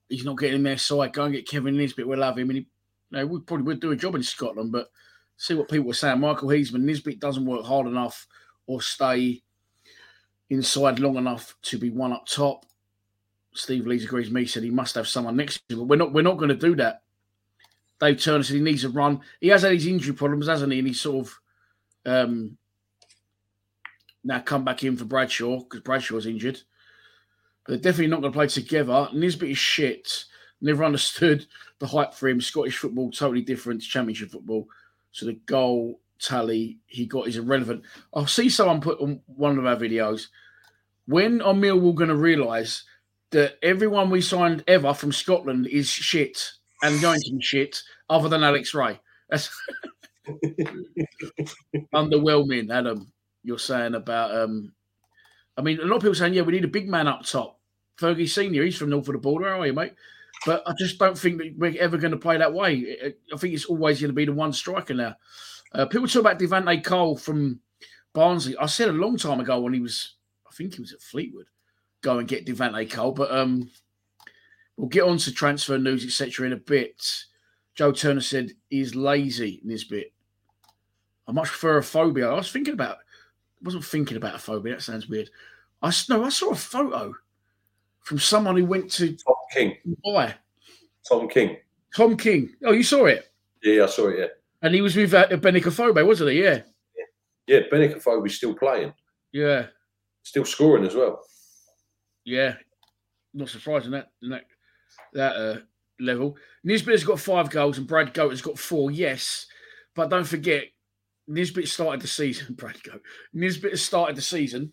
he's 0.08 0.24
not 0.24 0.38
getting 0.38 0.56
in 0.56 0.62
their 0.62 0.78
side. 0.78 1.12
Go 1.12 1.24
and 1.24 1.34
get 1.34 1.48
Kevin 1.48 1.76
Nisbet. 1.76 2.06
We'll 2.06 2.22
have 2.22 2.38
him. 2.38 2.50
And 2.50 2.58
he, 2.58 2.66
you 3.10 3.18
know, 3.18 3.26
we 3.26 3.40
probably 3.40 3.64
would 3.64 3.80
do 3.80 3.92
a 3.92 3.96
job 3.96 4.14
in 4.14 4.22
Scotland, 4.22 4.72
but 4.72 4.88
see 5.36 5.54
what 5.54 5.68
people 5.68 5.86
were 5.86 5.94
saying. 5.94 6.20
Michael 6.20 6.48
Heisman, 6.48 6.82
Nisbet 6.82 7.20
doesn't 7.20 7.46
work 7.46 7.64
hard 7.64 7.86
enough 7.86 8.26
or 8.66 8.80
stay 8.82 9.42
inside 10.50 10.98
long 10.98 11.16
enough 11.16 11.56
to 11.62 11.78
be 11.78 11.90
one 11.90 12.12
up 12.12 12.26
top. 12.26 12.64
Steve 13.54 13.86
Lees 13.86 14.04
agrees. 14.04 14.30
Me 14.30 14.44
said 14.44 14.62
he 14.62 14.70
must 14.70 14.94
have 14.94 15.08
someone 15.08 15.36
next 15.36 15.60
to 15.68 15.74
him, 15.74 15.80
but 15.80 15.88
we're 15.88 15.96
not. 15.96 16.12
We're 16.12 16.22
not 16.22 16.36
going 16.36 16.50
to 16.50 16.54
do 16.54 16.76
that. 16.76 17.02
Dave 18.00 18.20
Turner 18.20 18.42
said 18.42 18.56
he 18.56 18.62
needs 18.62 18.84
a 18.84 18.90
run. 18.90 19.20
He 19.40 19.48
has 19.48 19.62
had 19.62 19.72
his 19.72 19.86
injury 19.86 20.14
problems, 20.14 20.48
hasn't 20.48 20.72
he? 20.72 20.78
And 20.78 20.88
he's 20.88 21.00
sort 21.00 21.26
of 21.26 21.40
um, 22.04 22.58
now 24.24 24.40
come 24.40 24.64
back 24.64 24.84
in 24.84 24.96
for 24.96 25.04
Bradshaw 25.04 25.60
because 25.60 25.80
Bradshaw's 25.80 26.26
injured. 26.26 26.60
They're 27.66 27.78
definitely 27.78 28.08
not 28.08 28.20
going 28.20 28.32
to 28.32 28.36
play 28.36 28.48
together. 28.48 29.08
Nisbet 29.12 29.50
is 29.50 29.58
shit. 29.58 30.24
Never 30.60 30.84
understood 30.84 31.46
the 31.78 31.86
hype 31.86 32.14
for 32.14 32.28
him. 32.28 32.40
Scottish 32.40 32.76
football, 32.76 33.10
totally 33.10 33.42
different 33.42 33.82
to 33.82 33.88
Championship 33.88 34.30
football. 34.30 34.68
So 35.12 35.26
the 35.26 35.34
goal 35.46 36.00
tally 36.18 36.78
he 36.86 37.06
got 37.06 37.28
is 37.28 37.36
irrelevant. 37.36 37.82
I'll 38.14 38.26
see 38.26 38.48
someone 38.48 38.80
put 38.80 39.00
on 39.00 39.20
one 39.26 39.58
of 39.58 39.66
our 39.66 39.76
videos. 39.76 40.26
When 41.06 41.40
are 41.40 41.54
Millwall 41.54 41.94
going 41.94 42.08
to 42.08 42.16
realise 42.16 42.84
that 43.30 43.58
everyone 43.62 44.10
we 44.10 44.20
signed 44.20 44.64
ever 44.66 44.94
from 44.94 45.12
Scotland 45.12 45.66
is 45.66 45.88
shit 45.88 46.52
and 46.86 47.00
going 47.00 47.20
to 47.20 47.32
be 47.32 47.42
shit 47.42 47.82
other 48.08 48.28
than 48.28 48.42
Alex 48.42 48.74
Rae. 48.74 49.00
That's 49.28 49.50
underwhelming, 51.94 52.70
Adam. 52.70 53.12
You're 53.42 53.58
saying 53.58 53.94
about 53.94 54.34
um 54.34 54.72
I 55.56 55.62
mean 55.62 55.80
a 55.80 55.84
lot 55.84 55.96
of 55.96 56.02
people 56.02 56.14
saying, 56.14 56.34
yeah, 56.34 56.42
we 56.42 56.52
need 56.52 56.64
a 56.64 56.68
big 56.68 56.88
man 56.88 57.08
up 57.08 57.24
top. 57.24 57.58
Fergie 57.98 58.28
Senior, 58.28 58.64
he's 58.64 58.76
from 58.76 58.90
north 58.90 59.08
of 59.08 59.14
the 59.14 59.18
border, 59.18 59.48
are 59.48 59.66
you, 59.66 59.72
mate? 59.72 59.94
But 60.44 60.62
I 60.66 60.74
just 60.78 60.98
don't 60.98 61.18
think 61.18 61.38
that 61.38 61.54
we're 61.56 61.80
ever 61.80 61.96
going 61.96 62.10
to 62.10 62.18
play 62.18 62.36
that 62.36 62.52
way. 62.52 63.14
I 63.32 63.36
think 63.36 63.54
it's 63.54 63.64
always 63.64 64.00
going 64.00 64.10
to 64.10 64.14
be 64.14 64.26
the 64.26 64.32
one 64.32 64.52
striker 64.52 64.92
now. 64.92 65.16
Uh, 65.72 65.86
people 65.86 66.06
talk 66.06 66.20
about 66.20 66.38
Devante 66.38 66.84
Cole 66.84 67.16
from 67.16 67.60
Barnsley. 68.12 68.56
I 68.58 68.66
said 68.66 68.88
a 68.88 68.92
long 68.92 69.16
time 69.16 69.40
ago 69.40 69.60
when 69.60 69.72
he 69.72 69.80
was, 69.80 70.14
I 70.46 70.54
think 70.54 70.74
he 70.74 70.80
was 70.80 70.92
at 70.92 71.00
Fleetwood, 71.00 71.46
go 72.02 72.18
and 72.18 72.28
get 72.28 72.46
Devante 72.46 72.90
Cole. 72.90 73.12
But 73.12 73.30
um, 73.30 73.70
we'll 74.76 74.88
get 74.88 75.04
on 75.04 75.18
to 75.18 75.32
transfer 75.32 75.78
news, 75.78 76.04
etc. 76.04 76.46
in 76.46 76.52
a 76.52 76.56
bit. 76.56 77.24
Joe 77.74 77.92
Turner 77.92 78.20
said 78.20 78.52
he's 78.70 78.94
lazy 78.94 79.60
in 79.62 79.68
this 79.68 79.84
bit. 79.84 80.12
I 81.28 81.32
much 81.32 81.48
prefer 81.48 81.80
Afobe. 81.80 82.26
I 82.26 82.34
was 82.34 82.50
thinking 82.50 82.74
about, 82.74 82.96
I 82.96 83.64
wasn't 83.64 83.84
thinking 83.84 84.16
about 84.16 84.36
a 84.36 84.38
phobia. 84.38 84.74
That 84.74 84.82
sounds 84.82 85.08
weird. 85.08 85.30
I 85.82 85.92
no, 86.08 86.24
I 86.24 86.30
saw 86.30 86.50
a 86.50 86.54
photo 86.54 87.14
from 88.00 88.18
someone 88.18 88.56
who 88.56 88.64
went 88.64 88.90
to 88.92 89.08
Tom 89.08 89.34
King. 89.52 89.76
Why? 90.02 90.34
Tom 91.08 91.28
King. 91.28 91.56
Tom 91.94 92.16
King. 92.16 92.54
Oh, 92.64 92.72
you 92.72 92.82
saw 92.82 93.06
it? 93.06 93.30
Yeah, 93.62 93.84
I 93.84 93.86
saw 93.86 94.08
it. 94.08 94.18
Yeah. 94.18 94.26
And 94.62 94.74
he 94.74 94.80
was 94.80 94.96
with 94.96 95.12
uh, 95.12 95.26
Benik 95.28 96.06
wasn't 96.06 96.30
he? 96.30 96.42
Yeah. 96.42 96.62
Yeah, 97.46 97.60
Benik 97.70 97.94
Afobe's 97.96 98.34
still 98.34 98.54
playing, 98.54 98.92
Yeah. 99.32 99.66
still 100.22 100.44
scoring 100.44 100.84
as 100.84 100.94
well. 100.94 101.22
Yeah. 102.24 102.56
Not 103.34 103.48
surprising 103.48 103.92
that 103.92 104.10
that 104.22 104.44
that 105.12 105.36
uh, 105.36 105.58
level. 106.00 106.36
Nisbet 106.64 106.92
has 106.92 107.04
got 107.04 107.20
five 107.20 107.50
goals 107.50 107.78
and 107.78 107.86
Brad 107.86 108.14
Goat 108.14 108.30
has 108.30 108.42
got 108.42 108.58
four. 108.58 108.90
Yes, 108.90 109.46
but 109.94 110.10
don't 110.10 110.26
forget, 110.26 110.64
Nisbet 111.28 111.68
started 111.68 112.00
the 112.00 112.08
season. 112.08 112.54
Brad 112.56 112.82
Goat. 112.82 113.02
Nisbet 113.32 113.78
started 113.78 114.16
the 114.16 114.22
season 114.22 114.72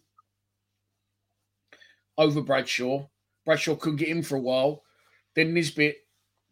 over 2.18 2.42
Bradshaw. 2.42 3.08
Bradshaw 3.46 3.76
couldn't 3.76 3.98
get 4.00 4.10
in 4.10 4.24
for 4.24 4.36
a 4.36 4.42
while. 4.42 4.84
Then 5.36 5.54
Nisbet 5.54 5.96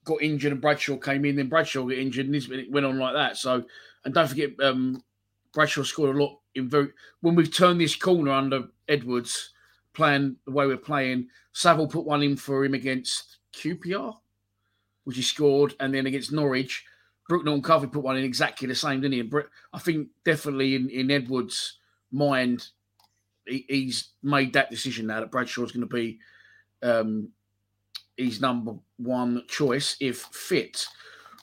got 0.04 0.22
injured 0.22 0.52
and 0.52 0.62
Bradshaw 0.62 0.98
came 0.98 1.26
in. 1.26 1.36
Then 1.36 1.50
Bradshaw 1.50 1.84
got 1.84 1.98
injured. 1.98 2.26
And 2.26 2.34
Nisbet 2.34 2.72
went 2.72 2.86
on 2.86 2.98
like 2.98 3.14
that. 3.14 3.38
So, 3.38 3.64
and 4.04 4.14
don't 4.14 4.28
forget, 4.28 4.50
um, 4.62 5.04
Bradshaw 5.54 5.84
scored 5.84 6.16
a 6.16 6.24
lot 6.24 6.40
in 6.56 6.70
very 6.70 6.90
when 7.22 7.36
we've 7.36 7.54
turned 7.54 7.80
this 7.80 7.96
corner 7.96 8.32
under 8.32 8.68
Edwards 8.88 9.54
playing 9.94 10.38
the 10.46 10.52
way 10.52 10.66
we're 10.66 10.78
playing. 10.78 11.28
Saville 11.54 11.88
put 11.88 12.06
one 12.06 12.24
in 12.24 12.36
for 12.36 12.64
him 12.64 12.74
against 12.74 13.38
QPR, 13.54 14.16
which 15.04 15.18
he 15.18 15.22
scored, 15.22 15.76
and 15.80 15.94
then 15.94 16.06
against 16.06 16.32
Norwich, 16.32 16.86
Brooknell 17.30 17.54
and 17.54 17.64
Covey 17.64 17.88
put 17.88 18.04
one 18.04 18.18
in 18.18 18.24
exactly 18.24 18.68
the 18.68 18.76
same, 18.76 19.02
didn't 19.02 19.14
he? 19.14 19.20
And 19.22 19.34
I 19.74 19.80
think 19.80 20.10
definitely 20.26 20.76
in, 20.76 20.90
in 20.90 21.12
Edwards' 21.12 21.78
mind, 22.12 22.68
he, 23.46 23.66
he's 23.68 24.10
made 24.22 24.54
that 24.54 24.70
decision 24.70 25.08
now 25.08 25.22
that 25.22 25.32
Bradshaw's 25.32 25.72
going 25.72 25.88
to 25.88 25.94
be 25.94 26.20
um, 26.84 27.30
his 28.18 28.42
number 28.42 28.74
one 28.98 29.44
choice 29.48 29.96
if 30.00 30.18
fit. 30.32 30.86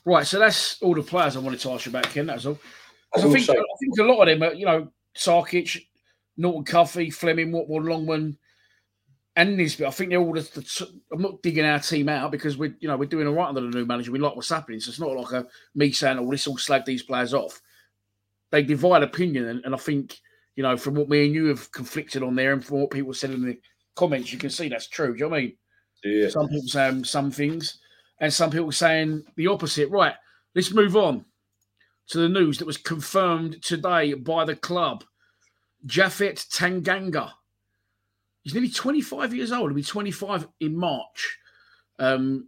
Right, 0.05 0.25
so 0.25 0.39
that's 0.39 0.81
all 0.81 0.95
the 0.95 1.01
players 1.01 1.35
I 1.35 1.39
wanted 1.39 1.59
to 1.61 1.71
ask 1.71 1.85
you 1.85 1.91
about, 1.91 2.09
Ken. 2.09 2.27
That's 2.27 2.45
all. 2.45 2.59
I, 3.15 3.21
think 3.21 3.49
I 3.49 3.53
think 3.53 3.99
a 3.99 4.03
lot 4.03 4.27
of 4.27 4.27
them, 4.39 4.49
are, 4.49 4.53
you 4.53 4.65
know, 4.65 4.91
Sarkic, 5.15 5.85
Norton 6.37 6.63
Cuffy, 6.63 7.09
Flemming, 7.09 7.51
Watford, 7.51 7.85
Longman, 7.85 8.37
and 9.39 9.55
Nisbet. 9.55 9.87
I 9.87 9.91
think 9.91 10.09
they're 10.09 10.19
all 10.19 10.33
the, 10.33 10.41
the. 10.41 10.89
I'm 11.13 11.21
not 11.21 11.41
digging 11.41 11.63
our 11.63 11.79
team 11.79 12.09
out 12.09 12.29
because 12.29 12.57
we're, 12.57 12.75
you 12.81 12.89
know, 12.89 12.97
we're 12.97 13.05
doing 13.05 13.25
all 13.25 13.33
right 13.33 13.47
under 13.47 13.61
the 13.61 13.69
new 13.69 13.85
manager. 13.85 14.11
We 14.11 14.19
like 14.19 14.35
what's 14.35 14.49
happening, 14.49 14.81
so 14.81 14.89
it's 14.89 14.99
not 14.99 15.15
like 15.15 15.31
a 15.31 15.47
me 15.75 15.93
saying, 15.93 16.19
"Oh, 16.19 16.29
this 16.29 16.45
all 16.45 16.57
slag 16.57 16.83
these 16.83 17.03
players 17.03 17.33
off." 17.33 17.61
They 18.51 18.63
divide 18.63 19.01
opinion, 19.01 19.45
and, 19.45 19.63
and 19.63 19.73
I 19.73 19.77
think 19.77 20.19
you 20.57 20.63
know, 20.63 20.75
from 20.75 20.95
what 20.95 21.07
me 21.07 21.25
and 21.25 21.33
you 21.33 21.45
have 21.45 21.71
conflicted 21.71 22.21
on 22.21 22.35
there, 22.35 22.51
and 22.51 22.63
from 22.63 22.81
what 22.81 22.91
people 22.91 23.13
said 23.13 23.31
in 23.31 23.45
the 23.45 23.57
comments, 23.95 24.33
you 24.33 24.39
can 24.39 24.49
see 24.49 24.67
that's 24.67 24.89
true. 24.89 25.13
Do 25.13 25.19
you 25.19 25.25
know 25.25 25.29
what 25.29 25.37
I 25.37 25.41
mean? 25.41 25.57
Yeah. 26.03 26.29
Some 26.29 26.49
people 26.49 26.67
saying 26.67 27.03
some 27.05 27.31
things, 27.31 27.79
and 28.19 28.33
some 28.33 28.51
people 28.51 28.73
saying 28.73 29.23
the 29.37 29.47
opposite. 29.47 29.89
Right, 29.89 30.15
let's 30.53 30.73
move 30.73 30.97
on 30.97 31.23
to 32.09 32.17
the 32.17 32.27
news 32.27 32.57
that 32.57 32.65
was 32.65 32.75
confirmed 32.75 33.63
today 33.63 34.15
by 34.15 34.43
the 34.43 34.57
club. 34.57 35.05
Japhet 35.87 36.45
Tanganga. 36.49 37.31
He's 38.43 38.53
nearly 38.53 38.69
25 38.69 39.33
years 39.33 39.51
old. 39.51 39.69
He'll 39.69 39.75
be 39.75 39.83
25 39.83 40.47
in 40.59 40.77
March. 40.77 41.37
Um, 41.97 42.47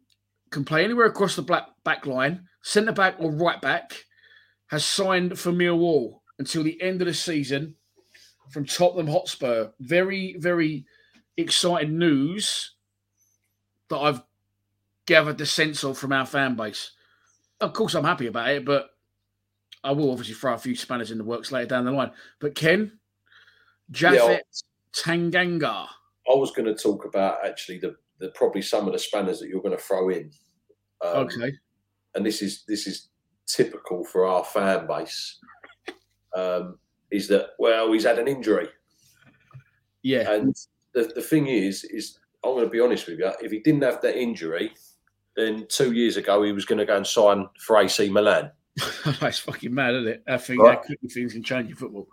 can 0.50 0.66
play 0.66 0.84
anywhere 0.84 1.06
across 1.06 1.36
the 1.36 1.42
black 1.42 1.68
back 1.84 2.06
line, 2.06 2.48
centre 2.62 2.92
back 2.92 3.16
or 3.20 3.32
right 3.32 3.62
back. 3.62 4.06
Has 4.68 4.86
signed 4.86 5.38
for 5.38 5.52
Millwall 5.52 6.22
until 6.40 6.64
the 6.64 6.82
end 6.82 7.02
of 7.02 7.08
the 7.08 7.14
season 7.14 7.76
from 8.52 8.66
Tottenham 8.66 9.08
Hotspur. 9.08 9.70
Very, 9.80 10.36
very 10.38 10.86
exciting 11.38 11.98
news 11.98 12.76
that 13.90 13.98
I've 13.98 14.22
gathered 15.06 15.38
the 15.38 15.46
sense 15.46 15.84
of 15.84 15.98
from 15.98 16.14
our 16.14 16.26
fan 16.26 16.56
base. 16.56 16.92
of 17.60 17.74
course, 17.74 17.96
I'm 17.96 18.06
happy 18.06 18.28
about 18.28 18.50
it, 18.50 18.66
but 18.66 18.90
I 19.84 19.92
will 19.92 20.12
obviously 20.12 20.36
throw 20.36 20.54
a 20.54 20.58
few 20.58 20.76
spanners 20.76 21.12
in 21.12 21.18
the 21.18 21.24
works 21.24 21.52
later 21.52 21.68
down 21.68 21.86
the 21.86 21.92
line. 21.92 22.12
But 22.40 22.56
Ken, 22.56 23.00
yeah, 24.16 24.40
Tanganga. 24.96 25.88
I 26.30 26.36
was 26.36 26.52
going 26.52 26.66
to 26.66 26.76
talk 26.76 27.06
about 27.06 27.46
actually 27.46 27.80
the, 27.80 27.96
the 28.20 28.30
probably 28.30 28.62
some 28.62 28.88
of 28.88 28.94
the 28.94 29.00
spanners 29.00 29.40
that 29.40 29.50
you're 29.50 29.62
going 29.62 29.76
to 29.76 29.82
throw 29.82 30.10
in. 30.10 30.32
Um, 31.04 31.28
okay. 31.28 31.52
And 32.16 32.26
this 32.26 32.42
is 32.42 32.64
this 32.68 32.88
is 32.88 33.10
typical 33.48 34.04
for 34.04 34.26
our 34.26 34.44
fan 34.44 34.88
base. 34.88 35.40
Um, 36.36 36.78
is 37.12 37.28
that 37.28 37.50
well 37.60 37.92
he's 37.92 38.06
had 38.06 38.20
an 38.20 38.28
injury. 38.28 38.70
Yeah. 40.04 40.32
And 40.32 40.56
the, 40.94 41.12
the 41.16 41.22
thing 41.22 41.48
is, 41.48 41.84
is 41.86 42.20
I'm 42.44 42.54
going 42.54 42.66
to 42.66 42.70
be 42.70 42.80
honest 42.80 43.08
with 43.08 43.20
you. 43.20 43.32
If 43.42 43.52
he 43.52 43.60
didn't 43.60 43.84
have 43.84 44.02
that 44.02 44.18
injury, 44.18 44.74
then 45.36 45.66
two 45.70 45.92
years 45.92 46.18
ago 46.18 46.44
he 46.44 46.52
was 46.52 46.66
going 46.66 46.80
to 46.80 46.86
go 46.86 46.98
and 46.98 47.08
sign 47.08 47.48
for 47.60 47.78
AC 47.78 48.10
Milan. 48.10 48.52
That's 49.20 49.40
fucking 49.40 49.74
mad, 49.74 49.96
isn't 49.96 50.08
it? 50.08 50.24
I 50.28 50.38
think 50.38 50.62
right. 50.62 50.82
that 50.82 51.12
things 51.12 51.34
can 51.34 51.44
change 51.44 51.70
in 51.70 51.76
football. 51.76 52.08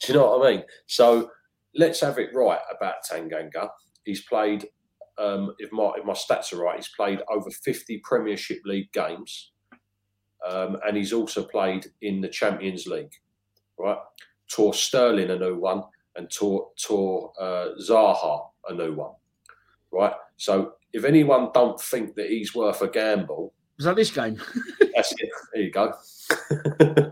Do 0.00 0.12
you 0.12 0.18
know 0.18 0.38
what 0.38 0.46
I 0.46 0.52
mean? 0.52 0.64
So 0.86 1.30
let's 1.74 2.00
have 2.00 2.18
it 2.18 2.34
right 2.34 2.60
about 2.74 3.04
Tanganga. 3.10 3.68
He's 4.04 4.22
played, 4.24 4.66
um, 5.18 5.54
if 5.58 5.72
my 5.72 5.92
if 5.96 6.04
my 6.04 6.12
stats 6.12 6.52
are 6.52 6.62
right, 6.62 6.76
he's 6.76 6.90
played 6.96 7.20
over 7.30 7.50
50 7.50 7.98
Premiership 8.04 8.60
League 8.64 8.92
games, 8.92 9.52
um, 10.46 10.78
and 10.86 10.96
he's 10.96 11.12
also 11.12 11.44
played 11.44 11.86
in 12.02 12.20
the 12.20 12.28
Champions 12.28 12.86
League. 12.86 13.12
Right, 13.78 13.98
tore 14.50 14.74
Sterling 14.74 15.30
a 15.30 15.38
new 15.38 15.58
one, 15.58 15.82
and 16.16 16.30
tore 16.30 16.68
tore 16.80 17.32
uh, 17.40 17.68
Zaha 17.80 18.48
a 18.68 18.74
new 18.74 18.94
one. 18.94 19.12
Right, 19.90 20.14
so 20.36 20.74
if 20.92 21.04
anyone 21.04 21.50
don't 21.54 21.80
think 21.80 22.14
that 22.16 22.28
he's 22.28 22.54
worth 22.54 22.82
a 22.82 22.88
gamble, 22.88 23.52
was 23.76 23.86
that 23.86 23.96
this 23.96 24.10
game? 24.10 24.40
that's 24.94 25.12
it. 25.12 25.30
There 25.52 25.62
you 25.62 25.70
go. 25.70 25.92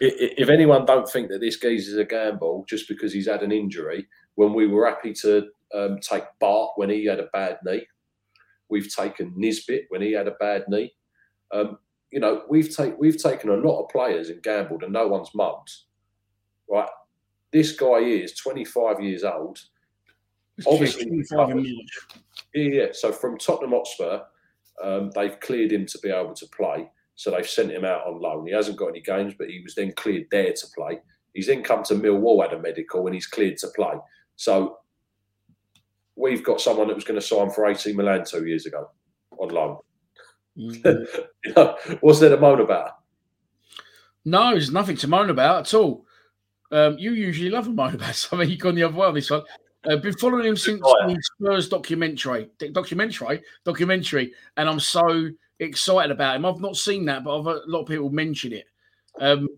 if 0.00 0.48
anyone 0.48 0.84
don't 0.84 1.08
think 1.08 1.28
that 1.28 1.40
this 1.40 1.58
geezer's 1.58 1.98
a 1.98 2.04
gamble 2.04 2.64
just 2.68 2.88
because 2.88 3.12
he's 3.12 3.28
had 3.28 3.42
an 3.42 3.52
injury, 3.52 4.06
when 4.36 4.54
we 4.54 4.66
were 4.66 4.86
happy 4.86 5.12
to 5.12 5.48
um, 5.74 5.98
take 6.00 6.24
Bart 6.40 6.70
when 6.76 6.90
he 6.90 7.04
had 7.04 7.20
a 7.20 7.28
bad 7.32 7.58
knee, 7.64 7.86
we've 8.68 8.92
taken 8.94 9.32
Nisbet 9.36 9.84
when 9.88 10.02
he 10.02 10.12
had 10.12 10.28
a 10.28 10.32
bad 10.32 10.64
knee. 10.68 10.94
Um, 11.52 11.78
you 12.10 12.20
know, 12.20 12.42
we've 12.48 12.74
take 12.74 12.98
we've 12.98 13.20
taken 13.20 13.50
a 13.50 13.56
lot 13.56 13.82
of 13.82 13.90
players 13.90 14.30
and 14.30 14.42
gambled, 14.42 14.82
and 14.82 14.92
no 14.92 15.08
one's 15.08 15.34
mugged. 15.34 15.70
Right, 16.70 16.88
this 17.50 17.72
guy 17.72 17.98
is 17.98 18.34
25 18.34 19.00
years 19.00 19.24
old. 19.24 19.58
Obviously, 20.66 21.06
yeah, 22.54 22.62
yeah. 22.62 22.86
So 22.92 23.12
from 23.12 23.38
Tottenham 23.38 23.70
Hotspur, 23.70 24.20
um, 24.82 25.10
they've 25.14 25.38
cleared 25.40 25.72
him 25.72 25.86
to 25.86 25.98
be 25.98 26.10
able 26.10 26.34
to 26.34 26.46
play. 26.46 26.90
So 27.18 27.32
they've 27.32 27.48
sent 27.48 27.72
him 27.72 27.84
out 27.84 28.06
on 28.06 28.20
loan. 28.20 28.46
He 28.46 28.52
hasn't 28.52 28.76
got 28.76 28.90
any 28.90 29.00
games, 29.00 29.34
but 29.36 29.50
he 29.50 29.60
was 29.60 29.74
then 29.74 29.90
cleared 29.96 30.28
there 30.30 30.52
to 30.52 30.66
play. 30.72 31.00
He's 31.34 31.48
then 31.48 31.64
come 31.64 31.82
to 31.82 31.94
Millwall, 31.96 32.40
had 32.44 32.56
a 32.56 32.62
medical, 32.62 33.06
and 33.06 33.14
he's 33.14 33.26
cleared 33.26 33.58
to 33.58 33.68
play. 33.74 33.94
So 34.36 34.78
we've 36.14 36.44
got 36.44 36.60
someone 36.60 36.86
that 36.86 36.94
was 36.94 37.02
going 37.02 37.18
to 37.18 37.26
sign 37.26 37.50
for 37.50 37.66
AC 37.66 37.92
Milan 37.92 38.24
two 38.24 38.46
years 38.46 38.66
ago 38.66 38.88
on 39.36 39.48
loan. 39.48 39.78
Mm-hmm. 40.56 41.20
you 41.44 41.54
know, 41.56 41.76
what's 42.02 42.20
there 42.20 42.30
to 42.30 42.36
moan 42.36 42.60
about? 42.60 42.92
No, 44.24 44.52
there's 44.52 44.70
nothing 44.70 44.96
to 44.98 45.08
moan 45.08 45.28
about 45.28 45.66
at 45.66 45.74
all. 45.74 46.06
Um, 46.70 46.98
you 46.98 47.14
usually 47.14 47.50
love 47.50 47.66
a 47.66 47.70
moan 47.70 47.96
about 47.96 48.14
something. 48.14 48.48
You've 48.48 48.60
gone 48.60 48.76
the 48.76 48.84
other 48.84 48.96
way 48.96 49.08
on 49.08 49.14
this 49.14 49.28
one. 49.28 49.42
I've 49.90 50.02
been 50.02 50.16
following 50.18 50.46
him 50.46 50.56
since 50.56 50.80
the 50.80 51.20
Spurs 51.20 51.68
documentary, 51.68 52.48
documentary, 52.70 53.42
documentary, 53.64 54.32
and 54.56 54.68
I'm 54.68 54.78
so 54.78 55.30
excited 55.58 56.10
about 56.10 56.36
him. 56.36 56.46
I've 56.46 56.60
not 56.60 56.76
seen 56.76 57.04
that, 57.06 57.24
but 57.24 57.38
I've 57.38 57.46
a 57.46 57.62
lot 57.66 57.82
of 57.82 57.88
people 57.88 58.10
mention 58.10 58.52
it. 58.52 58.66
Um, 59.20 59.48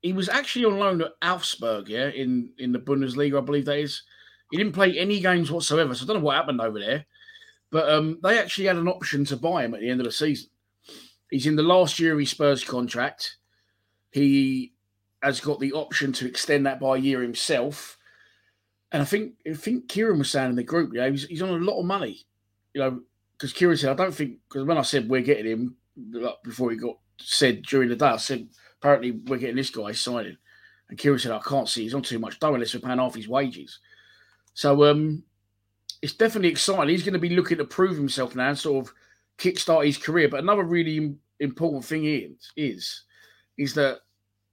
he 0.00 0.12
was 0.12 0.28
actually 0.28 0.64
on 0.64 0.78
loan 0.78 1.02
at 1.02 1.12
Augsburg, 1.22 1.88
yeah, 1.88 2.08
in 2.08 2.50
in 2.58 2.72
the 2.72 2.78
Bundesliga, 2.78 3.38
I 3.38 3.40
believe 3.40 3.66
that 3.66 3.78
is. 3.78 4.02
He 4.50 4.58
didn't 4.58 4.74
play 4.74 4.98
any 4.98 5.20
games 5.20 5.50
whatsoever, 5.50 5.94
so 5.94 6.04
I 6.04 6.06
don't 6.06 6.18
know 6.18 6.24
what 6.24 6.36
happened 6.36 6.60
over 6.60 6.78
there. 6.78 7.06
But 7.70 7.88
um, 7.88 8.18
they 8.22 8.38
actually 8.38 8.66
had 8.66 8.76
an 8.76 8.88
option 8.88 9.24
to 9.26 9.36
buy 9.36 9.64
him 9.64 9.72
at 9.72 9.80
the 9.80 9.88
end 9.88 10.00
of 10.00 10.04
the 10.04 10.12
season. 10.12 10.50
He's 11.30 11.46
in 11.46 11.56
the 11.56 11.62
last 11.62 11.98
year 11.98 12.12
of 12.12 12.18
his 12.18 12.30
Spurs 12.30 12.62
contract. 12.62 13.36
He 14.10 14.74
has 15.22 15.40
got 15.40 15.58
the 15.58 15.72
option 15.72 16.12
to 16.12 16.26
extend 16.26 16.66
that 16.66 16.80
by 16.80 16.96
a 16.96 17.00
year 17.00 17.22
himself 17.22 17.96
and 18.92 19.00
I 19.00 19.04
think 19.06 19.32
I 19.50 19.54
think 19.54 19.88
Kieran 19.88 20.18
was 20.18 20.30
saying 20.30 20.50
in 20.50 20.56
the 20.56 20.62
group, 20.62 20.92
yeah, 20.94 21.08
he's, 21.08 21.24
he's 21.24 21.42
on 21.42 21.48
a 21.48 21.52
lot 21.64 21.80
of 21.80 21.86
money, 21.86 22.26
you 22.74 22.80
know, 22.80 23.00
because 23.32 23.52
Kieran 23.52 23.76
said, 23.76 23.90
I 23.90 23.94
don't 23.94 24.14
think, 24.14 24.38
because 24.48 24.64
when 24.64 24.78
I 24.78 24.82
said 24.82 25.08
we're 25.08 25.22
getting 25.22 25.46
him 25.46 25.76
before 26.44 26.70
he 26.70 26.76
got 26.76 26.96
said 27.18 27.62
during 27.62 27.88
the 27.88 27.96
day, 27.96 28.06
I 28.06 28.16
said, 28.16 28.48
apparently 28.80 29.12
we're 29.12 29.38
getting 29.38 29.56
this 29.56 29.70
guy 29.70 29.92
signing. 29.92 30.36
And 30.88 30.98
Kieran 30.98 31.18
said, 31.18 31.32
I 31.32 31.40
can't 31.40 31.68
see, 31.68 31.82
he's 31.82 31.94
on 31.94 32.02
too 32.02 32.18
much 32.18 32.38
dough 32.38 32.54
unless 32.54 32.74
we're 32.74 32.80
paying 32.80 32.98
half 32.98 33.14
his 33.14 33.28
wages. 33.28 33.78
So 34.54 34.84
um, 34.84 35.22
it's 36.02 36.14
definitely 36.14 36.50
exciting. 36.50 36.88
He's 36.88 37.04
going 37.04 37.14
to 37.14 37.18
be 37.18 37.30
looking 37.30 37.58
to 37.58 37.64
prove 37.64 37.96
himself 37.96 38.36
now 38.36 38.48
and 38.48 38.58
sort 38.58 38.86
of 38.86 38.94
kickstart 39.38 39.86
his 39.86 39.98
career. 39.98 40.28
But 40.28 40.40
another 40.40 40.64
really 40.64 41.16
important 41.40 41.84
thing 41.84 42.04
is, 42.04 42.52
is, 42.56 43.04
is 43.56 43.74
that 43.74 44.00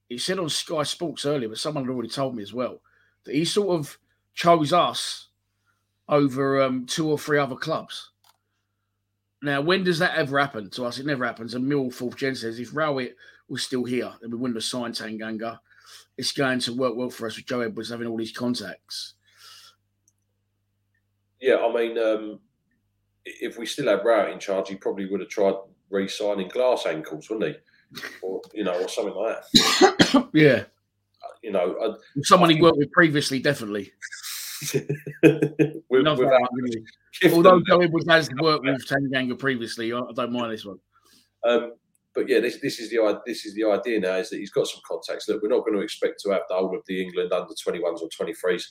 he 0.08 0.18
said 0.18 0.40
on 0.40 0.50
Sky 0.50 0.84
Sports 0.84 1.26
earlier, 1.26 1.50
but 1.50 1.58
someone 1.58 1.84
had 1.84 1.92
already 1.92 2.10
told 2.10 2.36
me 2.36 2.44
as 2.44 2.54
well, 2.54 2.82
that 3.26 3.36
he 3.36 3.46
sort 3.46 3.80
of 3.80 3.98
chose 4.34 4.74
us 4.74 5.28
over 6.08 6.62
um, 6.62 6.86
two 6.86 7.10
or 7.10 7.18
three 7.18 7.38
other 7.38 7.56
clubs. 7.56 8.12
Now, 9.42 9.62
when 9.62 9.84
does 9.84 10.00
that 10.00 10.18
ever 10.18 10.38
happen 10.38 10.70
to 10.72 10.86
us? 10.86 11.00
It 11.00 11.06
never 11.06 11.26
happens. 11.26 11.54
And 11.54 11.68
Mill 11.68 11.92
Fourth 11.92 12.18
Gen 12.18 12.36
says 12.36 12.60
if 12.60 12.76
Rowett 12.76 13.16
was 13.48 13.64
still 13.64 13.86
here, 13.86 14.12
then 14.22 14.32
we 14.32 14.38
wouldn't 14.38 14.58
have 14.58 14.64
signed 14.64 14.96
Tanganga. 14.96 15.60
It's 16.18 16.34
going 16.34 16.60
to 16.60 16.76
work 16.76 16.96
well 16.96 17.10
for 17.10 17.28
us 17.28 17.38
with 17.38 17.46
Joe 17.46 17.62
Edwards 17.62 17.90
having 17.90 18.08
all 18.08 18.18
these 18.18 18.34
contacts. 18.34 19.14
Yeah, 21.40 21.58
I 21.58 21.74
mean, 21.74 21.98
um, 21.98 22.40
if 23.24 23.58
we 23.58 23.66
still 23.66 23.88
had 23.88 24.04
Rowett 24.04 24.34
in 24.34 24.40
charge, 24.40 24.68
he 24.68 24.76
probably 24.76 25.06
would 25.06 25.22
have 25.22 25.30
tried 25.30 25.56
re-signing 25.90 26.50
glass 26.50 26.86
ankles, 26.86 27.30
wouldn't 27.30 27.56
he? 27.56 28.02
Or 28.22 28.42
you 28.54 28.64
know, 28.66 28.80
or 28.80 28.90
something 28.90 29.16
like 29.16 29.38
that. 29.54 30.28
yeah. 30.34 30.64
You 31.42 31.52
know, 31.52 31.76
I, 31.82 32.22
someone 32.24 32.50
he 32.50 32.62
worked 32.62 32.78
with 32.78 32.92
previously, 32.92 33.40
definitely. 33.40 33.94
with, 35.90 36.06
Although 37.34 37.62
Joey 37.62 37.88
was 37.88 38.06
has 38.08 38.30
worked 38.42 38.66
with 38.66 38.88
Tanganga 38.88 39.38
previously, 39.38 39.94
I 39.94 40.02
don't 40.14 40.32
mind 40.32 40.52
this 40.52 40.66
one. 40.66 40.80
Um, 41.44 41.74
but 42.14 42.28
yeah, 42.28 42.40
this 42.40 42.60
this 42.62 42.80
is 42.80 42.90
the 42.90 43.22
this 43.26 43.46
is 43.46 43.54
the 43.54 43.64
idea 43.66 44.00
now 44.00 44.16
is 44.16 44.30
that 44.30 44.40
he's 44.40 44.52
got 44.52 44.68
some 44.68 44.82
contacts 44.88 45.26
that 45.26 45.42
we're 45.42 45.50
not 45.50 45.66
going 45.66 45.76
to 45.76 45.84
expect 45.84 46.20
to 46.22 46.32
have 46.32 46.42
the 46.50 46.56
whole 46.56 46.76
of 46.76 46.84
the 46.88 47.02
England 47.02 47.32
under 47.32 47.54
21s 47.54 48.02
or 48.02 48.10
23s, 48.10 48.64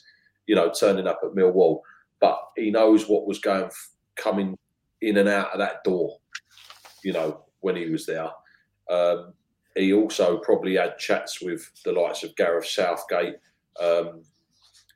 you 0.45 0.55
know, 0.55 0.71
turning 0.71 1.07
up 1.07 1.19
at 1.23 1.31
Millwall, 1.31 1.79
but 2.19 2.39
he 2.55 2.69
knows 2.69 3.07
what 3.07 3.25
was 3.25 3.39
going 3.39 3.69
coming 4.15 4.57
in 5.01 5.17
and 5.17 5.29
out 5.29 5.51
of 5.53 5.59
that 5.59 5.83
door, 5.83 6.17
you 7.03 7.13
know, 7.13 7.45
when 7.61 7.75
he 7.75 7.89
was 7.89 8.05
there. 8.05 8.29
Um, 8.89 9.33
he 9.75 9.93
also 9.93 10.37
probably 10.39 10.75
had 10.75 10.97
chats 10.97 11.41
with 11.41 11.71
the 11.85 11.93
likes 11.93 12.23
of 12.23 12.35
Gareth 12.35 12.67
Southgate, 12.67 13.35
um, 13.81 14.23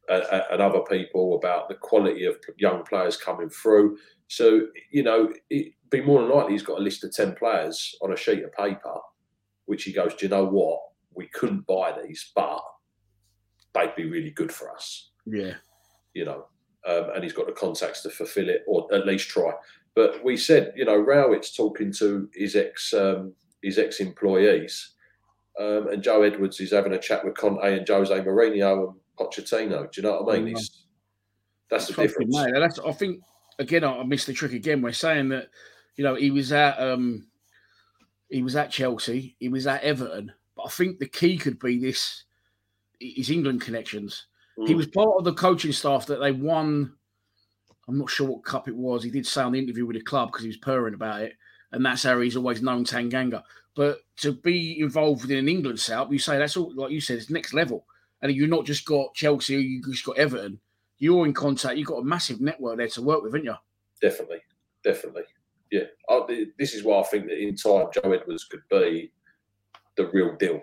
and 0.09 0.61
other 0.61 0.81
people 0.81 1.35
about 1.35 1.69
the 1.69 1.75
quality 1.75 2.25
of 2.25 2.37
young 2.57 2.83
players 2.83 3.17
coming 3.17 3.49
through. 3.49 3.97
So, 4.27 4.67
you 4.91 5.03
know, 5.03 5.31
it'd 5.49 5.73
be 5.89 6.01
more 6.01 6.21
than 6.21 6.31
likely 6.31 6.53
he's 6.53 6.63
got 6.63 6.79
a 6.79 6.83
list 6.83 7.03
of 7.03 7.13
10 7.13 7.35
players 7.35 7.95
on 8.01 8.11
a 8.11 8.17
sheet 8.17 8.43
of 8.43 8.51
paper, 8.53 8.95
which 9.65 9.83
he 9.83 9.93
goes, 9.93 10.13
Do 10.15 10.25
you 10.25 10.29
know 10.29 10.45
what? 10.45 10.79
We 11.15 11.27
couldn't 11.27 11.67
buy 11.67 11.95
these, 12.01 12.31
but 12.35 12.61
they'd 13.73 13.95
be 13.95 14.05
really 14.05 14.31
good 14.31 14.51
for 14.51 14.71
us. 14.71 15.11
Yeah. 15.25 15.53
You 16.13 16.25
know, 16.25 16.47
um, 16.87 17.11
and 17.15 17.23
he's 17.23 17.33
got 17.33 17.47
the 17.47 17.53
contacts 17.53 18.01
to 18.01 18.09
fulfill 18.09 18.49
it 18.49 18.63
or 18.67 18.93
at 18.93 19.07
least 19.07 19.29
try. 19.29 19.51
But 19.95 20.23
we 20.23 20.37
said, 20.37 20.73
you 20.75 20.85
know, 20.85 20.97
Rowett's 20.97 21.55
talking 21.55 21.93
to 21.93 22.29
his 22.33 22.55
ex 22.55 22.93
um, 22.93 23.33
his 23.61 23.77
ex 23.77 23.99
employees, 23.99 24.93
um, 25.59 25.87
and 25.89 26.03
Joe 26.03 26.23
Edwards 26.23 26.59
is 26.59 26.71
having 26.71 26.93
a 26.93 26.99
chat 26.99 27.23
with 27.23 27.37
Conte 27.37 27.77
and 27.77 27.87
Jose 27.87 28.13
Mourinho 28.21 28.87
and 28.87 28.95
Pochettino. 29.19 29.91
Do 29.91 30.01
you 30.01 30.03
know 30.03 30.21
what 30.21 30.35
I 30.35 30.39
mean? 30.39 30.55
It's, 30.55 30.85
that's, 31.69 31.87
the 31.87 31.93
difference. 31.93 32.35
Mate, 32.35 32.53
that's, 32.55 32.79
I 32.79 32.91
think 32.91 33.21
again, 33.59 33.83
I 33.83 34.03
missed 34.03 34.27
the 34.27 34.33
trick 34.33 34.53
again. 34.53 34.81
We're 34.81 34.91
saying 34.93 35.29
that 35.29 35.49
you 35.95 36.03
know 36.03 36.15
he 36.15 36.31
was 36.31 36.51
at 36.51 36.79
um, 36.79 37.27
he 38.29 38.41
was 38.41 38.55
at 38.55 38.71
Chelsea, 38.71 39.35
he 39.39 39.49
was 39.49 39.67
at 39.67 39.83
Everton, 39.83 40.31
but 40.55 40.63
I 40.63 40.69
think 40.69 40.99
the 40.99 41.07
key 41.07 41.37
could 41.37 41.59
be 41.59 41.79
this: 41.79 42.25
his 42.99 43.29
England 43.29 43.61
connections. 43.61 44.27
Mm. 44.57 44.67
He 44.67 44.75
was 44.75 44.87
part 44.87 45.15
of 45.17 45.23
the 45.23 45.33
coaching 45.33 45.71
staff 45.71 46.05
that 46.07 46.19
they 46.19 46.31
won. 46.31 46.93
I'm 47.87 47.97
not 47.97 48.09
sure 48.09 48.27
what 48.27 48.45
cup 48.45 48.67
it 48.67 48.75
was. 48.75 49.03
He 49.03 49.09
did 49.09 49.27
say 49.27 49.41
on 49.41 49.51
the 49.51 49.59
interview 49.59 49.85
with 49.85 49.97
the 49.97 50.03
club 50.03 50.29
because 50.31 50.43
he 50.43 50.49
was 50.49 50.57
purring 50.57 50.93
about 50.93 51.21
it, 51.21 51.33
and 51.71 51.85
that's 51.85 52.03
how 52.03 52.19
he's 52.21 52.37
always 52.37 52.61
known 52.61 52.85
Tanganga. 52.85 53.43
But 53.75 53.99
to 54.17 54.33
be 54.33 54.79
involved 54.79 55.29
in 55.29 55.37
an 55.37 55.49
England 55.49 55.79
setup, 55.79 56.11
you 56.11 56.19
say 56.19 56.37
that's 56.37 56.55
all 56.55 56.73
like 56.75 56.91
you 56.91 57.01
said, 57.01 57.17
it's 57.17 57.29
next 57.29 57.53
level 57.53 57.85
and 58.23 58.33
you've 58.33 58.49
not 58.49 58.65
just 58.65 58.85
got 58.85 59.13
Chelsea, 59.13 59.55
you 59.55 59.83
just 59.83 60.05
got 60.05 60.17
Everton. 60.17 60.59
You're 60.97 61.25
in 61.25 61.33
contact. 61.33 61.77
You've 61.77 61.89
got 61.89 61.97
a 61.97 62.05
massive 62.05 62.39
network 62.39 62.77
there 62.77 62.87
to 62.87 63.01
work 63.01 63.21
with, 63.21 63.33
haven't 63.33 63.45
you? 63.45 63.55
Definitely, 64.01 64.39
definitely. 64.83 65.23
yeah. 65.69 65.83
I, 66.09 66.47
this 66.57 66.73
is 66.73 66.83
why 66.83 67.01
I 67.01 67.03
think 67.03 67.25
that 67.27 67.37
in 67.37 67.55
time 67.55 67.87
Joe 67.93 68.11
Edwards 68.11 68.45
could 68.45 68.63
be 68.69 69.11
the 69.97 70.07
real 70.07 70.35
deal. 70.37 70.61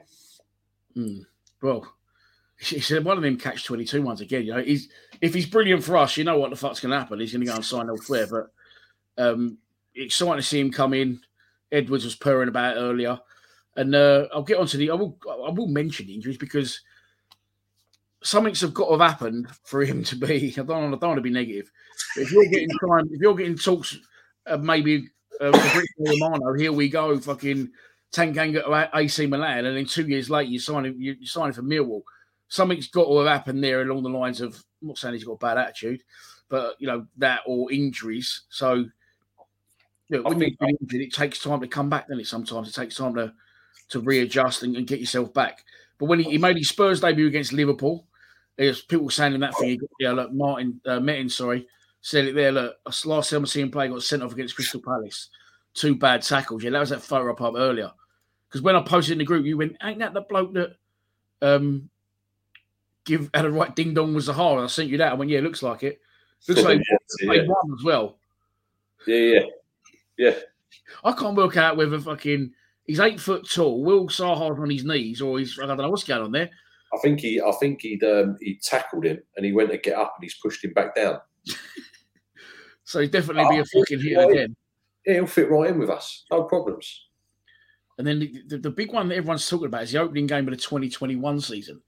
Mm. 0.96 1.26
Well, 1.62 1.86
he 2.58 2.80
said 2.80 3.04
one 3.04 3.18
of 3.18 3.22
them 3.22 3.36
catch 3.36 3.64
22 3.64 4.00
ones 4.00 4.22
again. 4.22 4.44
You 4.44 4.54
know, 4.54 4.62
he's 4.62 4.88
if 5.20 5.34
he's 5.34 5.46
brilliant 5.46 5.84
for 5.84 5.98
us, 5.98 6.16
you 6.16 6.24
know 6.24 6.38
what 6.38 6.48
the 6.48 6.56
fuck's 6.56 6.80
going 6.80 6.92
to 6.92 6.98
happen. 6.98 7.20
He's 7.20 7.32
going 7.32 7.42
to 7.42 7.46
go 7.46 7.56
and 7.56 7.64
sign 7.64 7.90
elsewhere. 7.90 8.26
But 8.26 8.50
um, 9.22 9.58
exciting 9.94 10.36
to 10.36 10.42
see 10.42 10.60
him 10.60 10.72
come 10.72 10.94
in. 10.94 11.20
Edwards 11.70 12.04
was 12.04 12.16
purring 12.16 12.48
about 12.48 12.76
earlier, 12.76 13.20
and 13.76 13.94
uh, 13.94 14.26
I'll 14.32 14.42
get 14.42 14.58
onto 14.58 14.78
the. 14.78 14.90
I 14.90 14.94
will. 14.94 15.18
I 15.28 15.50
will 15.50 15.68
mention 15.68 16.08
injuries 16.08 16.38
because 16.38 16.80
something's 18.22 18.60
have 18.60 18.74
got 18.74 18.86
to 18.86 18.98
have 18.98 19.10
happened 19.10 19.48
for 19.64 19.84
him 19.84 20.04
to 20.04 20.16
be. 20.16 20.54
I 20.56 20.62
don't, 20.62 20.70
I 20.70 20.96
don't 20.96 21.02
want 21.02 21.16
to 21.16 21.22
be 21.22 21.30
negative. 21.30 21.70
But 22.14 22.22
if 22.22 22.32
you're 22.32 22.46
getting 22.46 22.70
time, 22.70 23.08
if 23.10 23.20
you're 23.20 23.34
getting 23.34 23.56
talks, 23.56 23.98
uh, 24.46 24.56
maybe 24.56 25.08
uh, 25.40 25.52
Romano, 25.98 26.52
here 26.54 26.72
we 26.72 26.88
go, 26.88 27.18
fucking 27.18 27.70
Tanganga 28.12 28.64
to 28.64 28.98
AC 28.98 29.26
Milan, 29.26 29.66
and 29.66 29.76
then 29.76 29.86
two 29.86 30.06
years 30.06 30.28
later 30.28 30.50
you 30.50 30.58
sign 30.58 30.94
you 30.98 31.26
signing 31.26 31.52
for 31.52 31.62
Millwall. 31.62 32.02
Something's 32.48 32.88
got 32.88 33.06
to 33.06 33.18
have 33.18 33.28
happened 33.28 33.62
there 33.62 33.82
along 33.82 34.02
the 34.02 34.08
lines 34.08 34.40
of. 34.40 34.54
I'm 34.82 34.88
not 34.88 34.98
saying 34.98 35.14
he's 35.14 35.24
got 35.24 35.34
a 35.34 35.38
bad 35.38 35.58
attitude, 35.58 36.02
but 36.48 36.74
you 36.78 36.88
know 36.88 37.06
that 37.18 37.40
or 37.46 37.70
injuries. 37.70 38.42
So, 38.48 38.74
you 38.74 38.90
know, 40.10 40.22
when 40.22 40.38
been 40.38 40.56
injured, 40.60 41.00
it 41.00 41.12
takes 41.12 41.40
time 41.40 41.60
to 41.60 41.68
come 41.68 41.88
back. 41.88 42.08
Then 42.08 42.18
it 42.18 42.26
sometimes 42.26 42.68
it 42.68 42.74
takes 42.74 42.96
time 42.96 43.14
to 43.14 43.32
to 43.90 44.00
readjust 44.00 44.62
and, 44.62 44.76
and 44.76 44.86
get 44.86 45.00
yourself 45.00 45.32
back. 45.32 45.64
But 45.98 46.06
when 46.06 46.20
he, 46.20 46.30
he, 46.30 46.38
made 46.38 46.56
his 46.56 46.68
Spurs 46.68 47.00
debut 47.00 47.26
against 47.26 47.52
Liverpool, 47.52 48.06
there's 48.56 48.82
people 48.82 49.10
saying 49.10 49.34
in 49.34 49.40
that 49.40 49.56
thing, 49.56 49.80
yeah, 49.98 50.12
look, 50.12 50.32
Martin 50.32 50.80
uh, 50.86 50.98
Metin, 50.98 51.30
sorry, 51.30 51.66
said 52.00 52.26
it 52.26 52.34
there. 52.34 52.52
Look, 52.52 52.76
last 53.04 53.30
time 53.30 53.42
I 53.42 53.46
seen 53.46 53.64
him 53.64 53.70
play, 53.70 53.88
got 53.88 54.02
sent 54.02 54.22
off 54.22 54.32
against 54.32 54.54
Crystal 54.54 54.80
Palace. 54.80 55.28
Two 55.74 55.94
bad 55.94 56.22
tackles. 56.22 56.62
Yeah, 56.62 56.70
that 56.70 56.80
was 56.80 56.90
that 56.90 57.02
photo 57.02 57.32
up, 57.32 57.54
earlier. 57.56 57.90
Because 58.48 58.62
when 58.62 58.76
I 58.76 58.82
posted 58.82 59.12
in 59.12 59.18
the 59.18 59.24
group, 59.24 59.46
you 59.46 59.56
went, 59.56 59.76
ain't 59.82 60.00
that 60.00 60.14
the 60.14 60.22
bloke 60.22 60.52
that 60.54 60.76
um 61.42 61.88
give 63.04 63.30
had 63.32 63.44
a 63.44 63.50
right 63.50 63.74
ding 63.74 63.94
dong 63.94 64.14
was 64.14 64.26
the 64.26 64.32
hard? 64.32 64.62
I 64.62 64.66
sent 64.66 64.88
you 64.88 64.98
that. 64.98 65.12
I 65.12 65.14
went, 65.14 65.30
yeah, 65.30 65.40
looks 65.40 65.62
like 65.62 65.82
it. 65.82 66.00
Looks 66.48 66.62
like 66.62 66.80
yeah, 67.20 67.32
yeah. 67.32 67.42
one 67.42 67.76
as 67.78 67.84
well. 67.84 68.18
Yeah, 69.06 69.16
yeah, 69.16 69.40
yeah. 70.18 70.34
I 71.04 71.12
can't 71.12 71.36
work 71.36 71.56
out 71.56 71.76
whether 71.76 71.98
fucking 72.00 72.52
he's 72.84 73.00
eight 73.00 73.20
foot 73.20 73.48
tall. 73.48 73.82
Will 73.84 74.08
Zaha's 74.08 74.58
on 74.58 74.70
his 74.70 74.84
knees, 74.84 75.20
or 75.20 75.38
he's 75.38 75.58
I 75.58 75.66
don't 75.66 75.76
know 75.76 75.90
what's 75.90 76.04
going 76.04 76.22
on 76.22 76.32
there. 76.32 76.50
I 76.92 76.98
think 76.98 77.20
he, 77.20 77.40
I 77.40 77.52
think 77.52 77.82
he'd 77.82 78.02
um, 78.02 78.36
he 78.40 78.58
tackled 78.62 79.04
him 79.04 79.18
and 79.36 79.46
he 79.46 79.52
went 79.52 79.70
to 79.70 79.78
get 79.78 79.96
up 79.96 80.14
and 80.16 80.24
he's 80.24 80.34
pushed 80.42 80.64
him 80.64 80.72
back 80.72 80.94
down. 80.94 81.20
so 82.84 83.00
he'd 83.00 83.12
definitely 83.12 83.44
be 83.48 83.60
a 83.60 83.64
fucking 83.64 84.00
hit 84.00 84.30
again. 84.30 84.56
Yeah, 85.06 85.14
he'll 85.14 85.26
fit 85.26 85.50
right 85.50 85.70
in 85.70 85.78
with 85.78 85.90
us, 85.90 86.24
no 86.30 86.44
problems. 86.44 87.06
And 87.98 88.06
then 88.06 88.18
the, 88.18 88.42
the, 88.48 88.58
the, 88.58 88.70
big 88.70 88.92
one 88.92 89.08
that 89.08 89.16
everyone's 89.16 89.46
talking 89.46 89.66
about 89.66 89.82
is 89.82 89.92
the 89.92 90.00
opening 90.00 90.26
game 90.26 90.48
of 90.48 90.52
the 90.52 90.56
2021 90.56 91.40
season 91.40 91.82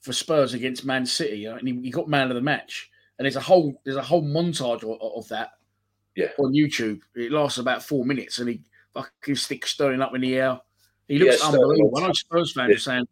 for 0.00 0.12
Spurs 0.12 0.52
against 0.52 0.84
Man 0.84 1.06
City, 1.06 1.46
and 1.46 1.66
he, 1.66 1.80
he, 1.80 1.90
got 1.90 2.06
man 2.06 2.28
of 2.28 2.34
the 2.34 2.42
match. 2.42 2.90
And 3.18 3.24
there's 3.24 3.36
a 3.36 3.40
whole 3.40 3.80
there's 3.84 3.96
a 3.96 4.02
whole 4.02 4.22
montage 4.22 4.82
of, 4.82 5.00
of, 5.00 5.28
that, 5.28 5.52
yeah, 6.16 6.28
on 6.38 6.52
YouTube. 6.52 7.00
It 7.14 7.32
lasts 7.32 7.56
about 7.56 7.82
four 7.82 8.04
minutes, 8.04 8.38
and 8.38 8.50
he 8.50 8.60
fucking 8.92 9.36
sticks 9.36 9.70
Sterling 9.70 10.02
up 10.02 10.14
in 10.14 10.20
the 10.20 10.36
air. 10.36 10.60
He 11.08 11.18
looks 11.18 11.40
yeah, 11.40 11.48
unbelievable. 11.48 11.96
I 11.96 12.06
know 12.06 12.12
Spurs 12.12 12.52
fans 12.52 12.68
yeah. 12.68 12.76
are 12.76 12.78
saying. 12.78 13.04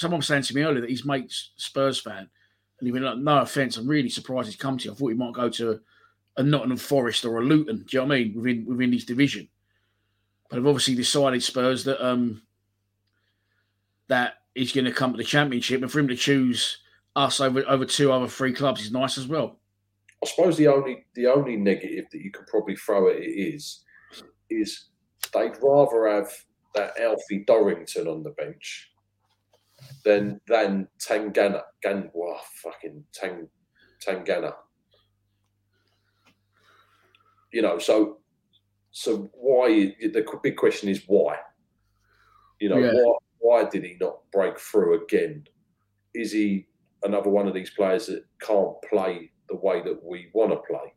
Someone 0.00 0.20
was 0.20 0.28
saying 0.28 0.44
to 0.44 0.54
me 0.54 0.62
earlier 0.62 0.80
that 0.80 0.88
he's 0.88 1.04
mate's 1.04 1.50
Spurs 1.56 2.00
fan, 2.00 2.26
and 2.78 2.86
he 2.86 2.90
went 2.90 3.04
like, 3.04 3.18
"No 3.18 3.42
offense, 3.42 3.76
I'm 3.76 3.86
really 3.86 4.08
surprised 4.08 4.48
he's 4.48 4.56
come 4.56 4.78
to 4.78 4.86
you. 4.86 4.92
I 4.92 4.94
thought 4.94 5.08
he 5.08 5.14
might 5.14 5.34
go 5.34 5.50
to 5.50 5.78
a 6.38 6.42
Nottingham 6.42 6.78
Forest 6.78 7.26
or 7.26 7.38
a 7.38 7.44
Luton. 7.44 7.84
Do 7.86 7.98
you 7.98 7.98
know 7.98 8.06
what 8.06 8.14
I 8.14 8.18
mean? 8.20 8.34
Within 8.34 8.64
within 8.64 8.92
his 8.94 9.04
division." 9.04 9.46
But 10.48 10.58
I've 10.58 10.66
obviously 10.66 10.94
decided 10.94 11.42
Spurs 11.42 11.84
that 11.84 12.02
um 12.02 12.40
that 14.06 14.36
he's 14.54 14.72
going 14.72 14.86
to 14.86 14.90
come 14.90 15.12
to 15.12 15.18
the 15.18 15.22
championship, 15.22 15.82
and 15.82 15.92
for 15.92 15.98
him 15.98 16.08
to 16.08 16.16
choose 16.16 16.78
us 17.14 17.38
over 17.38 17.62
over 17.68 17.84
two 17.84 18.10
other 18.10 18.26
three 18.26 18.54
clubs 18.54 18.80
is 18.80 18.92
nice 18.92 19.18
as 19.18 19.26
well. 19.26 19.58
I 20.24 20.26
suppose 20.28 20.56
the 20.56 20.68
only 20.68 21.04
the 21.14 21.26
only 21.26 21.56
negative 21.56 22.06
that 22.10 22.22
you 22.22 22.30
could 22.30 22.46
probably 22.46 22.76
throw 22.76 23.10
at 23.10 23.16
it 23.16 23.26
is 23.26 23.84
is 24.48 24.86
they'd 25.34 25.58
rather 25.60 26.08
have 26.08 26.32
that 26.74 26.98
Alfie 26.98 27.44
Dorrington 27.46 28.08
on 28.08 28.22
the 28.22 28.30
bench 28.30 28.89
than 30.04 30.40
than 30.46 30.88
Tangana. 30.98 31.62
Gan, 31.82 32.10
wow, 32.12 32.40
fucking 32.62 33.04
Tang, 33.12 33.48
Tangana. 34.04 34.54
You 37.52 37.62
know, 37.62 37.78
so 37.78 38.18
so 38.90 39.30
why? 39.34 39.94
The 40.00 40.24
big 40.42 40.56
question 40.56 40.88
is 40.88 41.02
why. 41.06 41.36
You 42.60 42.68
know, 42.68 42.78
yeah. 42.78 42.92
why, 42.92 43.16
why 43.38 43.64
did 43.70 43.84
he 43.84 43.96
not 44.00 44.18
break 44.32 44.58
through 44.58 45.02
again? 45.02 45.44
Is 46.14 46.32
he 46.32 46.66
another 47.02 47.30
one 47.30 47.48
of 47.48 47.54
these 47.54 47.70
players 47.70 48.06
that 48.08 48.24
can't 48.40 48.74
play 48.88 49.30
the 49.48 49.56
way 49.56 49.80
that 49.82 50.04
we 50.04 50.28
want 50.34 50.50
to 50.50 50.56
play? 50.56 50.92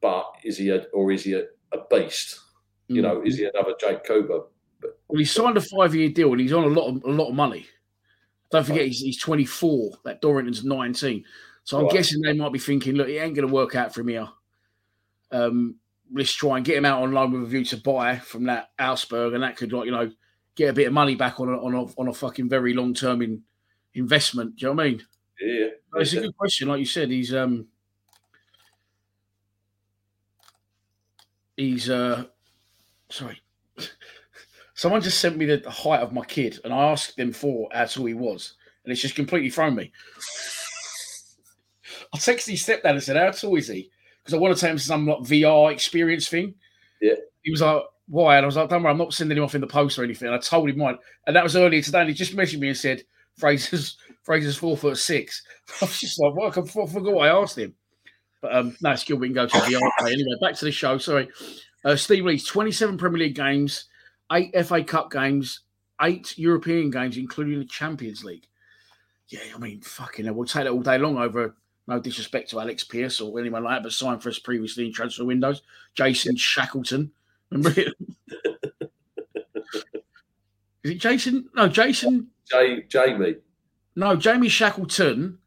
But 0.00 0.26
is 0.44 0.58
he, 0.58 0.70
a, 0.70 0.82
or 0.92 1.12
is 1.12 1.24
he 1.24 1.34
a, 1.34 1.44
a 1.72 1.78
beast? 1.90 2.40
You 2.88 3.02
know, 3.02 3.22
is 3.22 3.36
he 3.36 3.44
mm. 3.44 3.50
another 3.54 3.74
Jake 3.78 4.04
Cooper? 4.04 4.46
But, 4.80 4.98
well, 5.08 5.18
he 5.18 5.24
signed 5.24 5.56
a 5.56 5.60
five-year 5.60 6.08
deal 6.10 6.32
and 6.32 6.40
he's 6.40 6.52
on 6.52 6.64
a 6.64 6.68
lot 6.68 6.88
of 6.88 7.02
a 7.04 7.10
lot 7.10 7.28
of 7.28 7.34
money. 7.34 7.66
Don't 8.50 8.64
forget, 8.64 8.86
he's, 8.86 9.00
he's 9.00 9.18
24. 9.18 9.98
That 10.04 10.20
Dorrington's 10.20 10.64
19. 10.64 11.24
So 11.64 11.78
I'm 11.78 11.84
right. 11.84 11.92
guessing 11.92 12.22
they 12.22 12.32
might 12.32 12.52
be 12.52 12.58
thinking, 12.58 12.94
look, 12.94 13.08
it 13.08 13.18
ain't 13.18 13.34
going 13.34 13.46
to 13.46 13.52
work 13.52 13.74
out 13.74 13.92
for 13.92 14.00
him 14.00 14.08
here. 14.08 14.28
Um, 15.30 15.76
let's 16.12 16.32
try 16.32 16.56
and 16.56 16.64
get 16.64 16.78
him 16.78 16.86
out 16.86 17.02
on 17.02 17.12
loan 17.12 17.32
with 17.32 17.42
a 17.42 17.46
view 17.46 17.64
to 17.66 17.76
buy 17.76 18.18
from 18.18 18.44
that 18.44 18.70
Augsburg, 18.80 19.34
and 19.34 19.42
that 19.42 19.56
could, 19.56 19.72
like, 19.72 19.84
you 19.84 19.90
know, 19.90 20.10
get 20.54 20.70
a 20.70 20.72
bit 20.72 20.86
of 20.86 20.94
money 20.94 21.14
back 21.14 21.40
on 21.40 21.48
a, 21.48 21.62
on 21.62 21.74
a, 21.74 21.82
on 22.00 22.08
a 22.08 22.14
fucking 22.14 22.48
very 22.48 22.72
long 22.72 22.94
term 22.94 23.20
in, 23.20 23.42
investment. 23.94 24.56
Do 24.56 24.66
you 24.66 24.68
know 24.68 24.76
what 24.76 24.86
I 24.86 24.88
mean? 24.90 25.02
Yeah, 25.40 25.68
it's 25.96 26.12
a 26.14 26.20
good 26.20 26.36
question. 26.36 26.68
Like 26.68 26.80
you 26.80 26.86
said, 26.86 27.10
he's 27.10 27.34
um 27.34 27.68
he's 31.56 31.88
uh 31.88 32.24
sorry. 33.08 33.40
Someone 34.78 35.02
just 35.02 35.20
sent 35.20 35.36
me 35.36 35.44
the 35.44 35.70
height 35.70 36.00
of 36.00 36.12
my 36.12 36.24
kid, 36.24 36.58
and 36.64 36.72
I 36.72 36.92
asked 36.92 37.16
them 37.16 37.32
for 37.32 37.68
how 37.72 37.84
tall 37.84 38.06
he 38.06 38.14
was, 38.14 38.54
and 38.84 38.92
it's 38.92 39.02
just 39.02 39.16
completely 39.16 39.50
thrown 39.50 39.74
me. 39.74 39.92
I 42.14 42.16
texted 42.16 42.50
his 42.50 42.64
stepdad 42.64 42.90
and 42.90 43.02
said, 43.02 43.16
"How 43.16 43.30
tall 43.30 43.56
is 43.56 43.68
he?" 43.68 43.90
because 44.28 44.36
I 44.36 44.40
want 44.42 44.54
to 44.54 44.60
take 44.60 44.72
him 44.72 44.76
to 44.76 44.82
some 44.82 45.06
like 45.06 45.18
VR 45.20 45.72
experience 45.72 46.28
thing. 46.28 46.54
Yeah. 47.00 47.14
He 47.42 47.50
was 47.50 47.62
like, 47.62 47.82
why? 48.08 48.36
And 48.36 48.44
I 48.44 48.46
was 48.46 48.56
like, 48.56 48.68
don't 48.68 48.82
worry, 48.82 48.92
I'm 48.92 48.98
not 48.98 49.14
sending 49.14 49.38
him 49.38 49.44
off 49.44 49.54
in 49.54 49.62
the 49.62 49.66
post 49.66 49.98
or 49.98 50.04
anything. 50.04 50.28
And 50.28 50.34
I 50.34 50.38
told 50.38 50.68
him 50.68 50.76
mine. 50.76 50.98
And 51.26 51.34
that 51.34 51.42
was 51.42 51.56
earlier 51.56 51.80
today. 51.80 52.00
And 52.00 52.08
he 52.10 52.14
just 52.14 52.36
messaged 52.36 52.60
me 52.60 52.68
and 52.68 52.76
said, 52.76 53.04
Fraser's 53.38 53.96
Fraser's 54.24 54.56
four 54.56 54.76
foot 54.76 54.98
six. 54.98 55.42
I 55.80 55.86
was 55.86 55.98
just 55.98 56.20
like, 56.20 56.34
well, 56.34 56.48
I 56.48 56.52
forgot 56.52 57.14
what 57.14 57.26
I 57.26 57.40
asked 57.40 57.56
him. 57.56 57.74
But 58.42 58.54
um, 58.54 58.76
no, 58.82 58.90
it's 58.90 59.04
good. 59.04 59.18
We 59.18 59.28
can 59.28 59.34
go 59.34 59.46
to 59.46 59.56
VR. 59.56 59.90
anyway, 60.02 60.36
back 60.42 60.56
to 60.56 60.66
the 60.66 60.72
show. 60.72 60.98
Sorry. 60.98 61.28
Uh, 61.84 61.96
Steve 61.96 62.26
Lees, 62.26 62.44
27 62.44 62.98
Premier 62.98 63.20
League 63.20 63.34
games, 63.34 63.86
eight 64.32 64.54
FA 64.66 64.82
Cup 64.84 65.10
games, 65.10 65.60
eight 66.00 66.36
European 66.38 66.90
games, 66.90 67.16
including 67.16 67.58
the 67.58 67.64
Champions 67.64 68.24
League. 68.24 68.46
Yeah, 69.28 69.40
I 69.54 69.58
mean, 69.58 69.80
fucking 69.82 70.24
hell, 70.24 70.34
we'll 70.34 70.46
take 70.46 70.64
that 70.64 70.72
all 70.72 70.80
day 70.82 70.98
long 70.98 71.18
over 71.18 71.54
no 71.86 71.98
disrespect 71.98 72.50
to 72.50 72.60
Alex 72.60 72.84
Pearce 72.84 73.20
or 73.20 73.40
anyone 73.40 73.64
like 73.64 73.76
that, 73.76 73.82
but 73.82 73.92
signed 73.92 74.22
for 74.22 74.28
us 74.28 74.38
previously 74.38 74.86
in 74.86 74.92
transfer 74.92 75.24
windows. 75.24 75.62
Jason 75.94 76.36
Shackleton. 76.36 77.10
Remember 77.50 77.80
it? 77.80 77.94
Is 80.84 80.90
it 80.92 80.98
Jason? 80.98 81.48
No, 81.54 81.66
Jason. 81.66 82.28
J- 82.50 82.82
Jamie. 82.88 83.36
No, 83.96 84.16
Jamie 84.16 84.50
Shackleton. 84.50 85.38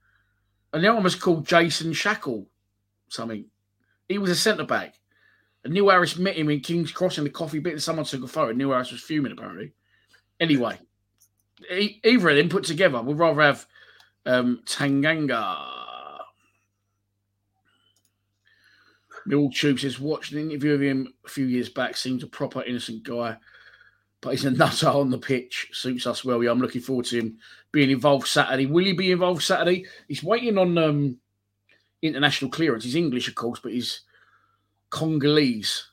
And 0.73 0.83
the 0.83 0.87
other 0.87 0.95
one 0.95 1.03
was 1.03 1.15
called 1.15 1.45
Jason 1.45 1.93
Shackle 1.93 2.47
something. 3.07 3.45
He 4.09 4.17
was 4.17 4.31
a 4.31 4.35
centre 4.35 4.65
back. 4.65 4.95
Neil 5.65 5.89
Harris 5.89 6.17
met 6.17 6.35
him 6.35 6.49
in 6.49 6.59
King's 6.59 6.91
Cross 6.91 7.17
in 7.17 7.23
the 7.23 7.29
coffee 7.29 7.59
bit, 7.59 7.73
and 7.73 7.83
someone 7.83 8.05
took 8.05 8.23
a 8.23 8.27
photo. 8.27 8.51
Neil 8.51 8.71
Harris 8.71 8.91
was 8.91 9.01
fuming, 9.01 9.31
apparently. 9.31 9.73
Anyway, 10.39 10.79
either 11.69 12.29
of 12.29 12.35
them 12.35 12.49
put 12.49 12.63
together, 12.63 13.01
we'd 13.01 13.17
rather 13.17 13.41
have 13.41 13.67
um, 14.25 14.61
Tanganga 14.65 15.81
Mill 19.25 19.49
Tube 19.49 19.79
says, 19.79 19.99
watched 19.99 20.31
an 20.31 20.39
interview 20.39 20.73
of 20.73 20.81
him 20.81 21.13
a 21.25 21.29
few 21.29 21.45
years 21.45 21.69
back. 21.69 21.95
Seems 21.95 22.23
a 22.23 22.27
proper 22.27 22.63
innocent 22.63 23.03
guy, 23.03 23.37
but 24.21 24.31
he's 24.31 24.45
a 24.45 24.51
nutter 24.51 24.89
on 24.89 25.09
the 25.09 25.17
pitch. 25.17 25.69
Suits 25.73 26.07
us 26.07 26.25
well. 26.25 26.43
Yeah, 26.43 26.51
I'm 26.51 26.61
looking 26.61 26.81
forward 26.81 27.05
to 27.07 27.19
him 27.19 27.37
being 27.71 27.91
involved 27.91 28.27
Saturday. 28.27 28.65
Will 28.65 28.85
he 28.85 28.93
be 28.93 29.11
involved 29.11 29.43
Saturday? 29.43 29.85
He's 30.07 30.23
waiting 30.23 30.57
on 30.57 30.77
um, 30.77 31.17
international 32.01 32.51
clearance. 32.51 32.83
He's 32.83 32.95
English, 32.95 33.27
of 33.27 33.35
course, 33.35 33.59
but 33.59 33.73
he's 33.73 34.01
Congolese. 34.91 35.87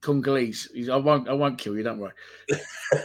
Congolese. 0.00 0.68
I 0.90 0.96
won't. 0.96 1.28
I 1.28 1.32
won't 1.32 1.58
kill 1.58 1.76
you. 1.76 1.82
Don't 1.82 1.98
worry. 1.98 2.12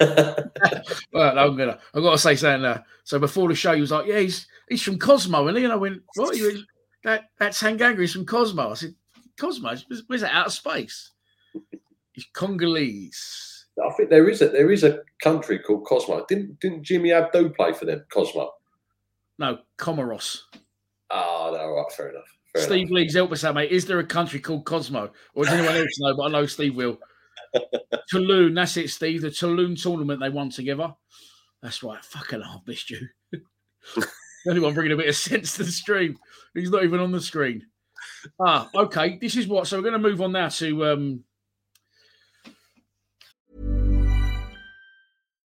well, 1.13 1.39
I'm 1.39 1.55
gonna. 1.55 1.79
I've 1.93 2.03
got 2.03 2.11
to 2.11 2.17
say 2.17 2.35
something. 2.35 2.63
There. 2.63 2.83
So 3.03 3.19
before 3.19 3.47
the 3.49 3.55
show, 3.55 3.75
he 3.75 3.81
was 3.81 3.91
like, 3.91 4.07
"Yeah, 4.07 4.19
he's 4.19 4.47
he's 4.69 4.81
from 4.81 4.99
Cosmo," 4.99 5.47
and 5.47 5.57
then 5.57 5.71
I 5.71 5.75
went, 5.75 6.01
"What?" 6.15 6.35
Went, 6.39 6.59
that 7.03 7.25
that's 7.39 7.61
Tanganga. 7.61 7.99
He's 7.99 8.13
from 8.13 8.25
Cosmo. 8.25 8.71
I 8.71 8.73
said, 8.75 8.95
"Cosmo? 9.37 9.75
Where's 10.07 10.21
that 10.21 10.33
out 10.33 10.47
of 10.47 10.53
space? 10.53 11.11
He's 12.13 12.27
Congolese. 12.33 13.65
I 13.83 13.91
think 13.91 14.09
there 14.09 14.29
is 14.29 14.41
a 14.41 14.49
there 14.49 14.71
is 14.71 14.83
a 14.83 15.01
country 15.21 15.59
called 15.59 15.85
Cosmo. 15.85 16.25
Didn't 16.27 16.59
didn't 16.59 16.83
Jimmy 16.83 17.09
Abdou 17.09 17.49
play 17.55 17.73
for 17.73 17.85
them? 17.85 18.05
Cosmo. 18.11 18.51
No, 19.37 19.59
Comoros. 19.77 20.39
Ah, 21.11 21.51
no, 21.51 21.71
right, 21.71 21.91
fair 21.91 22.09
enough. 22.09 22.34
Fair 22.55 22.63
Steve 22.63 22.87
enough. 22.87 22.91
Leeds, 22.91 23.15
help 23.15 23.31
us 23.31 23.43
out, 23.43 23.55
mate. 23.55 23.71
Is 23.71 23.85
there 23.85 23.99
a 23.99 24.05
country 24.05 24.39
called 24.39 24.65
Cosmo? 24.65 25.11
Or 25.33 25.43
does 25.43 25.53
anyone 25.53 25.75
else 25.75 25.99
know? 25.99 26.15
But 26.15 26.23
I 26.23 26.29
know 26.29 26.45
Steve 26.45 26.75
will. 26.75 26.97
Toulon, 28.09 28.53
that's 28.53 28.77
it, 28.77 28.89
Steve. 28.89 29.21
The 29.21 29.31
Toulon 29.31 29.75
tournament 29.75 30.21
they 30.21 30.29
won 30.29 30.49
together. 30.49 30.93
That's 31.61 31.83
right. 31.83 32.03
Fucking 32.03 32.41
hell, 32.41 32.61
I've 32.61 32.67
missed 32.67 32.89
you. 32.89 33.07
Anyone 34.49 34.73
bringing 34.73 34.93
a 34.93 34.97
bit 34.97 35.09
of 35.09 35.15
sense 35.15 35.55
to 35.57 35.63
the 35.63 35.71
stream? 35.71 36.17
He's 36.53 36.69
not 36.69 36.83
even 36.83 36.99
on 36.99 37.11
the 37.11 37.19
screen. 37.19 37.65
Ah, 38.39 38.69
okay. 38.75 39.17
This 39.19 39.35
is 39.35 39.47
what. 39.47 39.67
So 39.67 39.77
we're 39.77 39.89
going 39.89 40.01
to 40.01 40.09
move 40.09 40.21
on 40.21 40.31
now 40.31 40.49
to 40.49 40.85
um, 40.85 41.23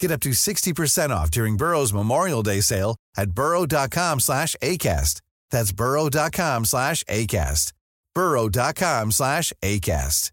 Get 0.00 0.10
up 0.10 0.20
to 0.20 0.30
60% 0.30 1.10
off 1.10 1.30
during 1.30 1.56
Burrow's 1.56 1.92
Memorial 1.92 2.42
Day 2.42 2.60
sale 2.60 2.96
at 3.16 3.30
burrow.com 3.32 4.20
slash 4.20 4.54
ACAST. 4.62 5.20
That's 5.50 5.72
burrow.com 5.72 6.64
slash 6.64 7.02
ACAST. 7.04 7.72
burrow.com 8.14 9.10
slash 9.12 9.52
ACAST. 9.62 10.30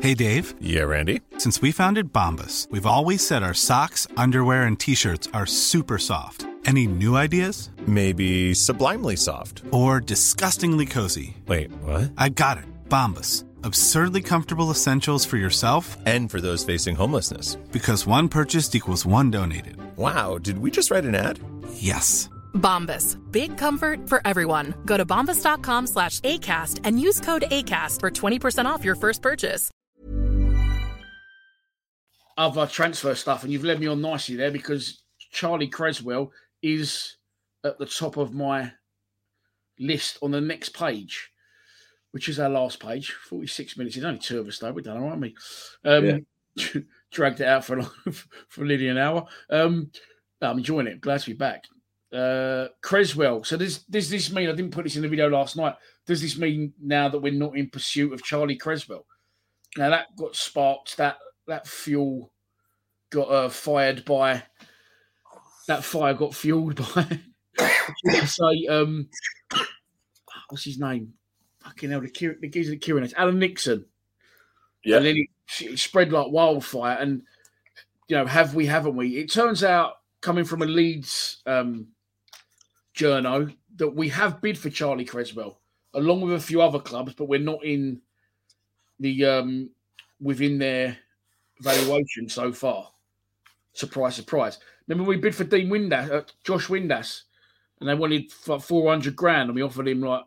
Hey, 0.00 0.14
Dave. 0.14 0.54
Yeah, 0.60 0.82
Randy. 0.82 1.20
Since 1.38 1.60
we 1.62 1.70
founded 1.70 2.12
Bombas, 2.12 2.70
we've 2.70 2.86
always 2.86 3.24
said 3.26 3.42
our 3.42 3.54
socks, 3.54 4.06
underwear, 4.16 4.62
and 4.62 4.78
T-shirts 4.80 5.28
are 5.34 5.46
super 5.46 5.98
soft. 5.98 6.46
Any 6.64 6.86
new 6.86 7.16
ideas? 7.16 7.70
Maybe 7.86 8.54
sublimely 8.54 9.16
soft. 9.16 9.62
Or 9.70 10.00
disgustingly 10.00 10.86
cozy? 10.86 11.36
Wait, 11.46 11.70
what? 11.82 12.10
I 12.16 12.28
got 12.30 12.58
it. 12.58 12.64
Bombas. 12.88 13.44
Absurdly 13.64 14.22
comfortable 14.22 14.70
essentials 14.70 15.24
for 15.24 15.36
yourself 15.36 15.96
And 16.06 16.30
for 16.30 16.40
those 16.40 16.64
facing 16.64 16.96
homelessness. 16.96 17.56
because 17.72 18.06
one 18.06 18.28
purchased 18.28 18.74
equals 18.74 19.04
one 19.06 19.30
donated. 19.30 19.76
Wow, 19.96 20.38
did 20.38 20.58
we 20.58 20.70
just 20.70 20.90
write 20.90 21.04
an 21.04 21.14
ad? 21.14 21.38
Yes. 21.74 22.28
Bombas. 22.54 23.16
Big 23.32 23.56
comfort 23.56 24.08
for 24.08 24.20
everyone. 24.26 24.74
Go 24.84 24.96
to 24.96 25.04
bombas.com 25.06 25.86
slash 25.86 26.20
ACAST 26.20 26.80
and 26.84 27.00
use 27.00 27.20
code 27.20 27.44
ACAST 27.50 28.00
for 28.00 28.10
20% 28.10 28.66
off 28.66 28.84
your 28.84 28.94
first 28.96 29.22
purchase. 29.22 29.70
other 32.38 32.66
transfer 32.66 33.14
stuff, 33.14 33.42
and 33.44 33.52
you've 33.52 33.64
led 33.64 33.78
me 33.80 33.86
on 33.86 34.00
nicely 34.00 34.36
there 34.36 34.50
because 34.50 35.02
Charlie 35.32 35.68
Cresswell 35.68 36.30
is 36.62 37.16
at 37.64 37.78
the 37.78 37.86
top 37.86 38.16
of 38.16 38.32
my 38.34 38.72
list 39.78 40.18
on 40.22 40.30
the 40.30 40.40
next 40.40 40.70
page, 40.74 41.30
which 42.12 42.28
is 42.28 42.38
our 42.38 42.48
last 42.48 42.80
page. 42.80 43.12
Forty-six 43.12 43.76
minutes. 43.76 43.96
It's 43.96 44.04
only 44.04 44.20
two 44.20 44.40
of 44.40 44.48
us 44.48 44.58
though. 44.58 44.72
We've 44.72 44.84
done 44.84 45.02
all 45.02 45.10
right, 45.10 45.18
me. 45.18 45.34
Um, 45.84 46.26
dragged 47.10 47.40
it 47.40 47.46
out 47.46 47.64
for 47.64 47.78
long- 47.78 47.90
for 48.48 48.64
nearly 48.64 48.88
an 48.88 48.98
hour. 48.98 49.26
Um, 49.50 49.90
I'm 50.40 50.58
enjoying 50.58 50.86
it. 50.86 51.00
Glad 51.00 51.20
to 51.20 51.30
be 51.30 51.36
back. 51.36 51.64
Uh, 52.12 52.68
Cresswell. 52.82 53.44
So 53.44 53.56
does 53.56 53.78
does 53.84 54.10
this 54.10 54.32
mean 54.32 54.48
I 54.48 54.52
didn't 54.52 54.72
put 54.72 54.84
this 54.84 54.96
in 54.96 55.02
the 55.02 55.08
video 55.08 55.28
last 55.28 55.56
night? 55.56 55.74
Does 56.06 56.20
this 56.20 56.38
mean 56.38 56.72
now 56.80 57.08
that 57.08 57.20
we're 57.20 57.32
not 57.32 57.56
in 57.56 57.70
pursuit 57.70 58.12
of 58.12 58.22
Charlie 58.22 58.56
Cresswell? 58.56 59.06
Now 59.76 59.90
that 59.90 60.14
got 60.16 60.36
sparked. 60.36 60.96
That 60.98 61.16
that 61.46 61.66
fuel 61.66 62.32
got 63.10 63.28
uh, 63.30 63.48
fired 63.48 64.04
by 64.04 64.42
that 65.68 65.84
fire 65.84 66.14
got 66.14 66.34
fueled 66.34 66.76
by 66.94 67.20
say 68.24 68.66
um 68.68 69.08
what's 70.48 70.64
his 70.64 70.78
name 70.78 71.12
fucking 71.64 71.90
hell 71.90 72.00
the, 72.00 72.08
Kier- 72.08 72.40
the 72.40 72.48
geezer 72.48 72.72
at 72.72 72.80
Kieran 72.80 73.08
Alan 73.16 73.38
Nixon 73.38 73.84
Yeah. 74.84 74.96
and 74.98 75.06
then 75.06 75.16
it, 75.16 75.28
it 75.60 75.78
spread 75.78 76.12
like 76.12 76.30
wildfire 76.30 76.96
and 76.98 77.22
you 78.08 78.16
know 78.16 78.26
have 78.26 78.54
we 78.54 78.66
haven't 78.66 78.96
we 78.96 79.18
it 79.18 79.30
turns 79.30 79.62
out 79.64 79.94
coming 80.20 80.44
from 80.44 80.62
a 80.62 80.66
Leeds 80.66 81.42
um 81.46 81.88
journo 82.94 83.54
that 83.76 83.88
we 83.88 84.08
have 84.08 84.40
bid 84.40 84.58
for 84.58 84.70
Charlie 84.70 85.04
Cresswell 85.04 85.58
along 85.94 86.20
with 86.20 86.34
a 86.34 86.40
few 86.40 86.60
other 86.62 86.78
clubs 86.78 87.14
but 87.14 87.26
we're 87.28 87.40
not 87.40 87.64
in 87.64 88.00
the 89.00 89.24
um 89.24 89.70
within 90.20 90.58
their 90.58 90.96
valuation 91.60 92.28
so 92.28 92.52
far. 92.52 92.88
Surprise, 93.72 94.14
surprise. 94.14 94.58
Remember 94.86 95.08
we 95.08 95.16
bid 95.16 95.34
for 95.34 95.44
Dean 95.44 95.68
Windass, 95.68 96.10
uh, 96.10 96.22
Josh 96.44 96.66
Windass, 96.68 97.22
and 97.80 97.88
they 97.88 97.94
wanted 97.94 98.30
four 98.30 98.90
hundred 98.90 99.16
grand, 99.16 99.48
and 99.48 99.54
we 99.56 99.62
offered 99.62 99.88
him 99.88 100.00
like 100.00 100.22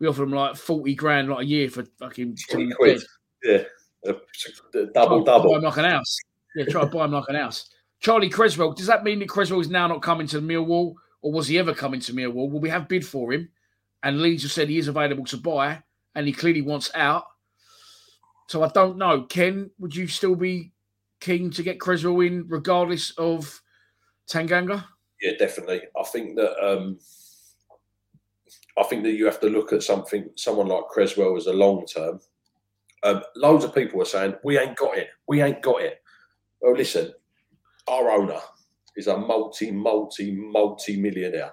we 0.00 0.06
offered 0.06 0.22
them 0.22 0.32
like 0.32 0.56
forty 0.56 0.94
grand 0.94 1.28
like 1.28 1.42
a 1.42 1.46
year 1.46 1.68
for 1.70 1.84
fucking 1.98 2.36
20 2.50 2.72
quid. 2.72 3.02
Yeah. 3.42 3.62
A 4.06 4.12
Try 4.12 4.84
double 4.92 5.24
Buy 5.24 5.58
like 5.58 5.76
an 5.78 5.84
house. 5.84 6.18
Yeah, 6.54 6.66
try 6.66 6.82
to 6.82 6.86
buy 6.86 7.04
him 7.06 7.12
like 7.12 7.28
an 7.28 7.36
house. 7.36 7.70
Charlie 8.00 8.28
Cresswell. 8.28 8.72
Does 8.72 8.86
that 8.86 9.02
mean 9.02 9.18
that 9.20 9.28
Cresswell 9.28 9.60
is 9.60 9.70
now 9.70 9.86
not 9.86 10.02
coming 10.02 10.26
to 10.26 10.40
the 10.40 10.46
Millwall, 10.46 10.94
or 11.22 11.32
was 11.32 11.48
he 11.48 11.58
ever 11.58 11.72
coming 11.72 12.00
to 12.00 12.12
Millwall? 12.12 12.50
Well, 12.50 12.60
we 12.60 12.68
have 12.68 12.88
bid 12.88 13.06
for 13.06 13.32
him, 13.32 13.48
and 14.02 14.20
Leeds 14.20 14.42
have 14.42 14.52
said 14.52 14.68
he 14.68 14.78
is 14.78 14.88
available 14.88 15.24
to 15.26 15.38
buy, 15.38 15.82
and 16.14 16.26
he 16.26 16.32
clearly 16.32 16.60
wants 16.60 16.90
out. 16.94 17.24
So 18.48 18.62
I 18.62 18.68
don't 18.68 18.98
know. 18.98 19.22
Ken, 19.22 19.70
would 19.78 19.96
you 19.96 20.06
still 20.06 20.34
be 20.34 20.72
keen 21.20 21.50
to 21.52 21.62
get 21.62 21.80
Cresswell 21.80 22.20
in, 22.20 22.46
regardless 22.46 23.12
of 23.12 23.62
Tanganga? 24.28 24.84
Yeah, 25.22 25.32
definitely. 25.38 25.80
I 25.98 26.04
think 26.04 26.36
that 26.36 26.62
um, 26.62 26.98
I 28.78 28.82
think 28.84 29.04
that 29.04 29.12
you 29.12 29.24
have 29.26 29.40
to 29.40 29.48
look 29.48 29.72
at 29.72 29.82
something, 29.82 30.28
someone 30.36 30.68
like 30.68 30.88
Cresswell 30.88 31.36
as 31.36 31.46
a 31.46 31.52
long 31.52 31.86
term. 31.86 32.20
Um, 33.02 33.22
loads 33.36 33.64
of 33.64 33.74
people 33.74 34.00
are 34.02 34.06
saying 34.06 34.34
we 34.42 34.58
ain't 34.58 34.76
got 34.76 34.96
it, 34.96 35.08
we 35.28 35.42
ain't 35.42 35.62
got 35.62 35.82
it. 35.82 36.02
Well, 36.60 36.74
listen, 36.74 37.12
our 37.86 38.10
owner 38.10 38.40
is 38.96 39.06
a 39.06 39.16
multi, 39.16 39.70
multi, 39.70 40.32
multi 40.32 41.00
millionaire. 41.00 41.52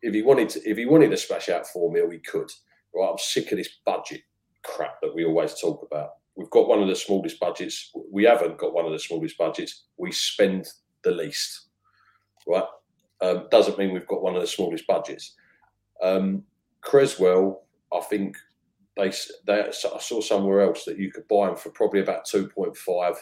If 0.00 0.14
he 0.14 0.22
wanted 0.22 0.48
to, 0.50 0.68
if 0.68 0.76
he 0.76 0.86
wanted 0.86 1.10
to 1.10 1.16
smash 1.16 1.48
out 1.48 1.66
four 1.66 1.92
mil, 1.92 2.10
he 2.10 2.18
could. 2.18 2.50
Right, 2.94 3.08
I'm 3.10 3.18
sick 3.18 3.52
of 3.52 3.58
this 3.58 3.78
budget 3.84 4.22
crap 4.64 5.00
that 5.02 5.14
we 5.14 5.24
always 5.24 5.60
talk 5.60 5.86
about. 5.90 6.10
We've 6.36 6.50
got 6.50 6.68
one 6.68 6.80
of 6.80 6.88
the 6.88 6.96
smallest 6.96 7.38
budgets. 7.38 7.92
We 8.10 8.24
haven't 8.24 8.58
got 8.58 8.72
one 8.72 8.86
of 8.86 8.92
the 8.92 8.98
smallest 8.98 9.36
budgets. 9.36 9.84
We 9.96 10.12
spend 10.12 10.68
the 11.02 11.10
least 11.10 11.68
right? 12.48 12.64
Um, 13.20 13.46
doesn't 13.50 13.78
mean 13.78 13.92
we've 13.92 14.06
got 14.06 14.22
one 14.22 14.34
of 14.34 14.40
the 14.40 14.48
smallest 14.48 14.86
budgets. 14.86 15.34
Um, 16.02 16.44
Cresswell, 16.80 17.64
I 17.92 18.00
think 18.00 18.36
they, 18.96 19.12
they 19.46 19.60
I 19.62 19.70
saw 19.70 20.20
somewhere 20.20 20.60
else 20.60 20.84
that 20.84 20.98
you 20.98 21.10
could 21.10 21.26
buy 21.28 21.48
him 21.48 21.56
for 21.56 21.70
probably 21.70 22.00
about 22.00 22.24
two 22.24 22.48
point 22.48 22.76
five, 22.76 23.14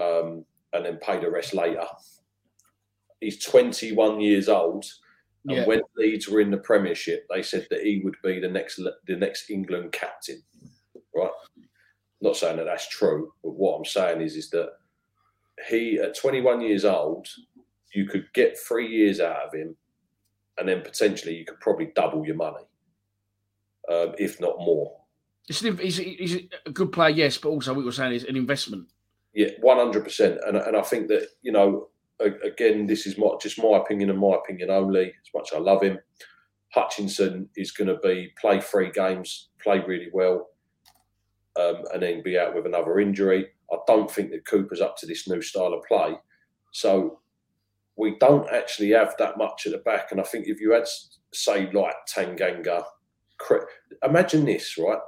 um, 0.00 0.44
and 0.72 0.84
then 0.84 0.98
pay 0.98 1.20
the 1.20 1.30
rest 1.30 1.54
later. 1.54 1.86
He's 3.20 3.44
twenty 3.44 3.92
one 3.92 4.20
years 4.20 4.48
old. 4.48 4.84
And 5.46 5.58
Yeah. 5.58 5.66
when 5.66 5.82
Leeds 5.96 6.28
were 6.28 6.40
in 6.40 6.50
the 6.50 6.56
Premiership, 6.56 7.26
they 7.28 7.42
said 7.42 7.66
that 7.70 7.82
he 7.82 8.00
would 8.02 8.16
be 8.22 8.40
the 8.40 8.48
next 8.48 8.76
the 9.06 9.16
next 9.16 9.50
England 9.50 9.92
captain. 9.92 10.42
Right? 11.14 11.30
Not 12.20 12.36
saying 12.36 12.56
that 12.56 12.64
that's 12.64 12.88
true, 12.88 13.32
but 13.42 13.50
what 13.50 13.76
I'm 13.76 13.84
saying 13.84 14.20
is 14.22 14.36
is 14.36 14.50
that 14.50 14.70
he 15.68 15.98
at 15.98 16.16
21 16.16 16.60
years 16.62 16.84
old, 16.84 17.28
you 17.92 18.06
could 18.06 18.26
get 18.32 18.58
three 18.58 18.88
years 18.88 19.20
out 19.20 19.46
of 19.46 19.54
him, 19.54 19.76
and 20.58 20.68
then 20.68 20.82
potentially 20.82 21.36
you 21.36 21.44
could 21.44 21.60
probably 21.60 21.92
double 21.94 22.24
your 22.26 22.36
money, 22.36 22.64
um, 23.90 24.14
if 24.18 24.40
not 24.40 24.58
more. 24.58 25.00
It's 25.48 25.62
an, 25.62 25.76
he's, 25.76 25.98
he's 25.98 26.38
a 26.64 26.70
good 26.70 26.92
player, 26.92 27.10
yes, 27.10 27.36
but 27.36 27.50
also 27.50 27.74
what 27.74 27.82
you're 27.82 27.92
saying 27.92 28.14
is 28.14 28.24
an 28.24 28.36
investment. 28.36 28.88
Yeah, 29.34 29.48
one 29.60 29.78
hundred 29.78 30.04
percent, 30.04 30.38
and 30.46 30.56
and 30.56 30.76
I 30.76 30.82
think 30.82 31.08
that 31.08 31.26
you 31.42 31.52
know, 31.52 31.88
again, 32.20 32.86
this 32.86 33.06
is 33.06 33.18
my, 33.18 33.30
just 33.40 33.62
my 33.62 33.76
opinion 33.76 34.10
and 34.10 34.18
my 34.18 34.36
opinion 34.36 34.70
only. 34.70 35.08
As 35.08 35.34
much 35.34 35.50
as 35.52 35.56
I 35.56 35.60
love 35.60 35.82
him, 35.82 35.98
Hutchinson 36.72 37.48
is 37.56 37.72
going 37.72 37.88
to 37.88 37.98
be 37.98 38.32
play 38.40 38.60
three 38.60 38.90
games, 38.90 39.48
play 39.60 39.80
really 39.80 40.08
well, 40.12 40.50
um, 41.60 41.82
and 41.92 42.02
then 42.02 42.22
be 42.22 42.38
out 42.38 42.54
with 42.54 42.64
another 42.64 43.00
injury. 43.00 43.48
I 43.72 43.76
don't 43.86 44.10
think 44.10 44.30
that 44.30 44.46
Cooper's 44.46 44.80
up 44.80 44.96
to 44.98 45.06
this 45.06 45.28
new 45.28 45.42
style 45.42 45.74
of 45.74 45.84
play, 45.84 46.14
so 46.72 47.20
we 47.96 48.16
don't 48.18 48.50
actually 48.50 48.90
have 48.90 49.14
that 49.18 49.38
much 49.38 49.66
at 49.66 49.72
the 49.72 49.78
back. 49.78 50.10
And 50.10 50.20
I 50.20 50.24
think 50.24 50.46
if 50.46 50.60
you 50.60 50.72
had, 50.72 50.86
say, 51.32 51.70
like 51.72 51.94
Tanganga, 52.12 52.84
imagine 54.02 54.44
this, 54.44 54.76
right? 54.78 54.98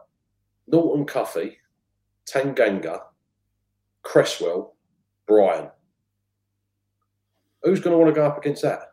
Norton 0.68 1.04
Cuffy, 1.04 1.58
Tanganga. 2.30 3.00
Cresswell, 4.06 4.76
Bryan. 5.26 5.68
Who's 7.64 7.80
going 7.80 7.92
to 7.92 7.98
want 7.98 8.14
to 8.14 8.18
go 8.18 8.24
up 8.24 8.38
against 8.38 8.62
that? 8.62 8.92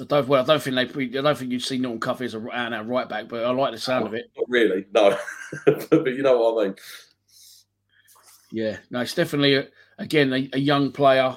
I 0.00 0.04
don't, 0.04 0.28
well, 0.28 0.42
I 0.42 0.46
don't 0.46 0.62
think 0.62 0.76
they. 0.76 1.18
I 1.18 1.22
don't 1.22 1.36
think 1.36 1.50
you'd 1.50 1.62
see 1.62 1.78
Norton 1.78 2.00
Cuffy 2.00 2.26
as 2.26 2.34
a 2.34 2.38
and 2.38 2.74
out 2.74 2.88
right 2.88 3.08
back, 3.08 3.28
but 3.28 3.44
I 3.44 3.50
like 3.50 3.72
the 3.72 3.78
sound 3.78 4.06
of 4.06 4.14
it. 4.14 4.30
Not 4.36 4.46
really, 4.48 4.86
no. 4.94 5.18
but 5.66 6.06
you 6.06 6.22
know 6.22 6.38
what 6.38 6.62
I 6.62 6.66
mean. 6.68 6.76
Yeah, 8.52 8.76
no, 8.90 9.00
it's 9.00 9.14
definitely 9.14 9.54
a, 9.56 9.68
again 9.98 10.32
a, 10.32 10.48
a 10.52 10.58
young 10.58 10.92
player 10.92 11.36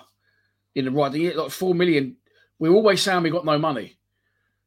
in 0.78 0.86
the 0.86 0.92
right. 0.92 1.12
thing. 1.12 1.36
Like 1.36 1.52
four 1.52 1.74
million, 1.76 2.16
we're 2.60 2.74
always 2.74 3.02
saying 3.02 3.24
we 3.24 3.30
got 3.30 3.46
no 3.46 3.58
money. 3.58 3.98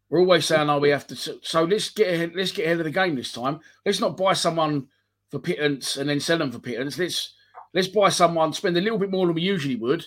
We're 0.08 0.20
always 0.20 0.44
saying, 0.44 0.68
oh, 0.68 0.80
we 0.80 0.90
have 0.90 1.06
to. 1.06 1.16
So, 1.16 1.64
let's 1.64 1.90
get 1.90 2.12
ahead. 2.12 2.32
Let's 2.34 2.50
get 2.50 2.66
ahead 2.66 2.80
of 2.80 2.84
the 2.84 2.90
game 2.90 3.14
this 3.14 3.32
time. 3.32 3.60
Let's 3.86 4.00
not 4.00 4.16
buy 4.16 4.32
someone 4.32 4.88
for 5.30 5.38
pittance 5.38 5.96
and 5.96 6.10
then 6.10 6.18
sell 6.18 6.38
them 6.38 6.50
for 6.50 6.58
pittance. 6.58 6.98
Let's 6.98 7.34
let's 7.72 7.88
buy 7.88 8.08
someone, 8.08 8.52
spend 8.52 8.76
a 8.76 8.80
little 8.80 8.98
bit 8.98 9.12
more 9.12 9.26
than 9.26 9.36
we 9.36 9.42
usually 9.42 9.76
would, 9.76 10.04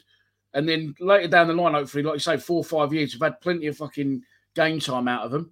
and 0.54 0.68
then 0.68 0.94
later 1.00 1.30
down 1.30 1.48
the 1.48 1.54
line, 1.54 1.74
hopefully, 1.74 2.04
like 2.04 2.16
you 2.16 2.20
say, 2.20 2.36
four 2.36 2.58
or 2.58 2.64
five 2.66 2.94
years, 2.94 3.14
we've 3.14 3.22
had 3.22 3.40
plenty 3.40 3.68
of 3.68 3.78
fucking 3.78 4.22
game 4.56 4.80
time 4.80 5.08
out 5.08 5.26
of 5.26 5.32
them. 5.32 5.52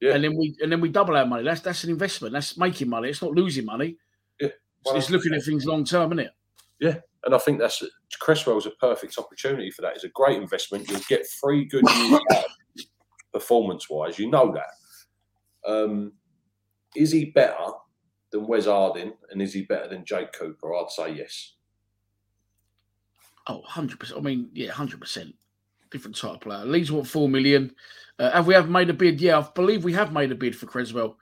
Yeah. 0.00 0.14
And 0.14 0.24
then 0.24 0.36
we 0.36 0.56
and 0.60 0.72
then 0.72 0.80
we 0.80 0.88
double 0.88 1.16
our 1.16 1.24
money. 1.24 1.44
That's 1.44 1.60
that's 1.60 1.84
an 1.84 1.90
investment. 1.90 2.32
That's 2.32 2.58
making 2.58 2.88
money. 2.88 3.08
It's 3.08 3.22
not 3.22 3.32
losing 3.32 3.66
money. 3.66 3.98
Yeah. 4.40 4.48
So 4.84 4.96
it's 4.96 5.10
looking 5.10 5.32
at 5.32 5.44
things 5.44 5.64
long 5.64 5.84
term, 5.84 6.12
isn't 6.12 6.26
it? 6.26 6.32
Yeah, 6.80 6.96
and 7.24 7.34
I 7.34 7.38
think 7.38 7.58
that's 7.58 7.82
Cresswell's 8.20 8.66
a 8.66 8.70
perfect 8.72 9.18
opportunity 9.18 9.70
for 9.70 9.82
that. 9.82 9.94
It's 9.94 10.04
a 10.04 10.08
great 10.08 10.40
investment. 10.40 10.88
You'll 10.88 11.00
get 11.08 11.26
three 11.40 11.64
good 11.64 11.84
years 11.96 12.20
performance 13.32 13.88
wise. 13.88 14.18
You 14.18 14.30
know 14.30 14.54
that. 14.54 15.70
Um, 15.70 16.12
is 16.94 17.10
he 17.10 17.26
better 17.26 17.66
than 18.30 18.46
Wes 18.46 18.66
Harding 18.66 19.12
and 19.30 19.40
is 19.40 19.54
he 19.54 19.62
better 19.62 19.88
than 19.88 20.04
Jake 20.04 20.32
Cooper? 20.32 20.74
I'd 20.74 20.90
say 20.90 21.14
yes. 21.14 21.54
Oh, 23.48 23.62
100%. 23.68 24.16
I 24.16 24.20
mean, 24.20 24.50
yeah, 24.52 24.70
100%. 24.70 25.32
Different 25.90 26.16
type 26.16 26.34
of 26.34 26.40
player. 26.40 26.64
Leeds 26.64 26.92
want 26.92 27.06
4 27.06 27.28
million. 27.28 27.74
Uh, 28.18 28.30
have 28.30 28.46
we 28.46 28.54
have 28.54 28.68
made 28.68 28.90
a 28.90 28.94
bid? 28.94 29.20
Yeah, 29.20 29.38
I 29.38 29.48
believe 29.54 29.84
we 29.84 29.92
have 29.94 30.12
made 30.12 30.32
a 30.32 30.36
bid 30.36 30.56
for 30.56 30.66
Cresswell. 30.66 31.18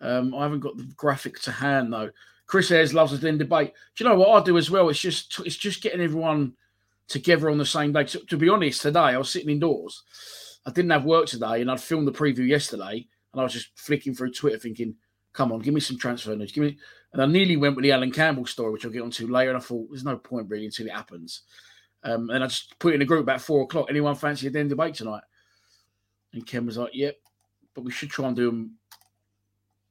Um, 0.00 0.34
I 0.34 0.44
haven't 0.44 0.60
got 0.60 0.76
the 0.76 0.90
graphic 0.96 1.38
to 1.40 1.52
hand, 1.52 1.92
though. 1.92 2.10
Chris 2.48 2.70
Ayres 2.70 2.94
loves 2.94 3.12
us 3.12 3.22
in 3.22 3.38
debate. 3.38 3.72
Do 3.94 4.02
you 4.02 4.10
know 4.10 4.16
what 4.16 4.30
I 4.30 4.44
do 4.44 4.56
as 4.56 4.70
well? 4.70 4.88
It's 4.88 4.98
just 4.98 5.38
it's 5.44 5.56
just 5.56 5.82
getting 5.82 6.00
everyone 6.00 6.54
together 7.06 7.50
on 7.50 7.58
the 7.58 7.66
same 7.66 7.92
day. 7.92 8.04
To, 8.04 8.18
to 8.20 8.36
be 8.36 8.48
honest, 8.48 8.82
today 8.82 8.98
I 9.00 9.18
was 9.18 9.30
sitting 9.30 9.50
indoors. 9.50 10.02
I 10.66 10.70
didn't 10.70 10.90
have 10.90 11.04
work 11.04 11.26
today, 11.26 11.60
and 11.60 11.70
I'd 11.70 11.80
filmed 11.80 12.08
the 12.08 12.12
preview 12.12 12.48
yesterday, 12.48 13.06
and 13.32 13.40
I 13.40 13.44
was 13.44 13.52
just 13.52 13.78
flicking 13.78 14.14
through 14.14 14.32
Twitter, 14.32 14.58
thinking, 14.58 14.96
"Come 15.34 15.52
on, 15.52 15.60
give 15.60 15.74
me 15.74 15.80
some 15.80 15.98
transfer 15.98 16.34
news." 16.34 16.50
Give 16.50 16.64
me, 16.64 16.78
and 17.12 17.22
I 17.22 17.26
nearly 17.26 17.56
went 17.56 17.76
with 17.76 17.82
the 17.82 17.92
Alan 17.92 18.10
Campbell 18.10 18.46
story, 18.46 18.72
which 18.72 18.84
I'll 18.84 18.90
get 18.90 19.02
onto 19.02 19.28
later. 19.28 19.50
And 19.50 19.58
I 19.58 19.60
thought, 19.60 19.88
"There's 19.90 20.04
no 20.04 20.16
point 20.16 20.48
really 20.48 20.64
until 20.64 20.86
it 20.86 20.92
happens." 20.92 21.42
Um, 22.02 22.30
and 22.30 22.42
I 22.42 22.46
just 22.46 22.78
put 22.78 22.94
in 22.94 23.02
a 23.02 23.06
group 23.06 23.22
about 23.22 23.42
four 23.42 23.62
o'clock. 23.64 23.88
Anyone 23.90 24.14
fancy 24.14 24.46
a 24.46 24.50
den 24.50 24.68
debate 24.68 24.94
tonight? 24.94 25.24
And 26.32 26.46
Ken 26.46 26.64
was 26.64 26.78
like, 26.78 26.94
"Yep, 26.94 27.16
but 27.74 27.84
we 27.84 27.90
should 27.90 28.10
try 28.10 28.26
and 28.26 28.36
do 28.36 28.46
them 28.46 28.78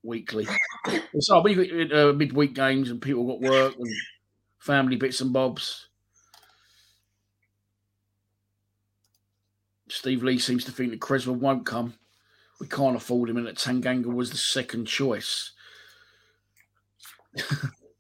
weekly." 0.03 0.47
so 1.19 1.41
we 1.41 1.55
got 1.55 1.97
uh, 1.97 2.13
midweek 2.13 2.53
games, 2.53 2.89
and 2.89 3.01
people 3.01 3.25
got 3.25 3.41
work 3.41 3.75
and 3.77 3.87
family 4.59 4.95
bits 4.95 5.21
and 5.21 5.33
bobs. 5.33 5.87
Steve 9.89 10.23
Lee 10.23 10.37
seems 10.37 10.65
to 10.65 10.71
think 10.71 10.91
that 10.91 10.99
Cresswell 10.99 11.35
won't 11.35 11.65
come. 11.65 11.93
We 12.59 12.67
can't 12.67 12.95
afford 12.95 13.29
him, 13.29 13.37
and 13.37 13.47
that 13.47 13.55
Tanganga 13.55 14.13
was 14.13 14.31
the 14.31 14.37
second 14.37 14.85
choice. 14.85 15.51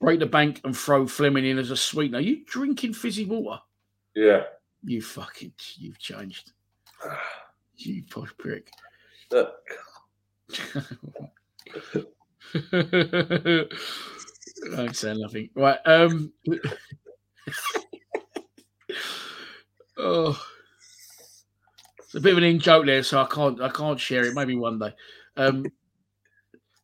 Break 0.01 0.19
the 0.19 0.25
bank 0.25 0.61
and 0.63 0.75
throw 0.75 1.07
Flemming 1.07 1.45
in 1.45 1.57
as 1.57 1.71
a 1.71 1.77
sweetener. 1.77 2.19
Are 2.19 2.21
you 2.21 2.43
drinking 2.45 2.93
fizzy 2.93 3.25
water? 3.25 3.61
Yeah. 4.15 4.43
You 4.83 5.01
fucking, 5.01 5.53
you've 5.77 5.99
changed. 5.99 6.51
You 7.79 8.01
posh 8.09 8.33
prick. 8.39 8.71
Look, 9.29 9.53
I'm 14.77 14.93
saying 14.93 15.19
nothing. 15.19 15.49
Right. 15.55 15.79
Um. 15.85 16.33
oh, 19.97 20.41
it's 21.99 22.15
a 22.15 22.19
bit 22.21 22.31
of 22.33 22.37
an 22.37 22.43
in 22.43 22.59
joke 22.59 22.85
there, 22.85 23.03
so 23.03 23.21
I 23.21 23.25
can't. 23.25 23.61
I 23.61 23.69
can't 23.69 23.99
share 23.99 24.25
it. 24.25 24.33
Maybe 24.33 24.55
one 24.55 24.79
day. 24.79 24.93
Um. 25.35 25.65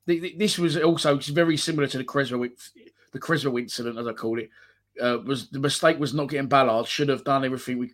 the- 0.05 0.19
the- 0.19 0.36
this 0.38 0.57
was 0.59 0.77
also 0.77 1.17
very 1.17 1.57
similar 1.57 1.88
to 1.88 1.97
the 1.97 2.03
Cresswell, 2.03 2.45
the 3.13 3.19
Cresswell 3.19 3.57
incident, 3.57 3.97
as 3.97 4.07
I 4.07 4.13
call 4.13 4.39
it. 4.39 4.49
Uh, 5.01 5.17
was 5.25 5.49
the 5.49 5.59
mistake 5.59 5.97
was 5.99 6.13
not 6.13 6.29
getting 6.29 6.47
Ballard. 6.47 6.88
Should 6.88 7.09
have 7.09 7.23
done 7.23 7.43
everything 7.45 7.79
we 7.79 7.93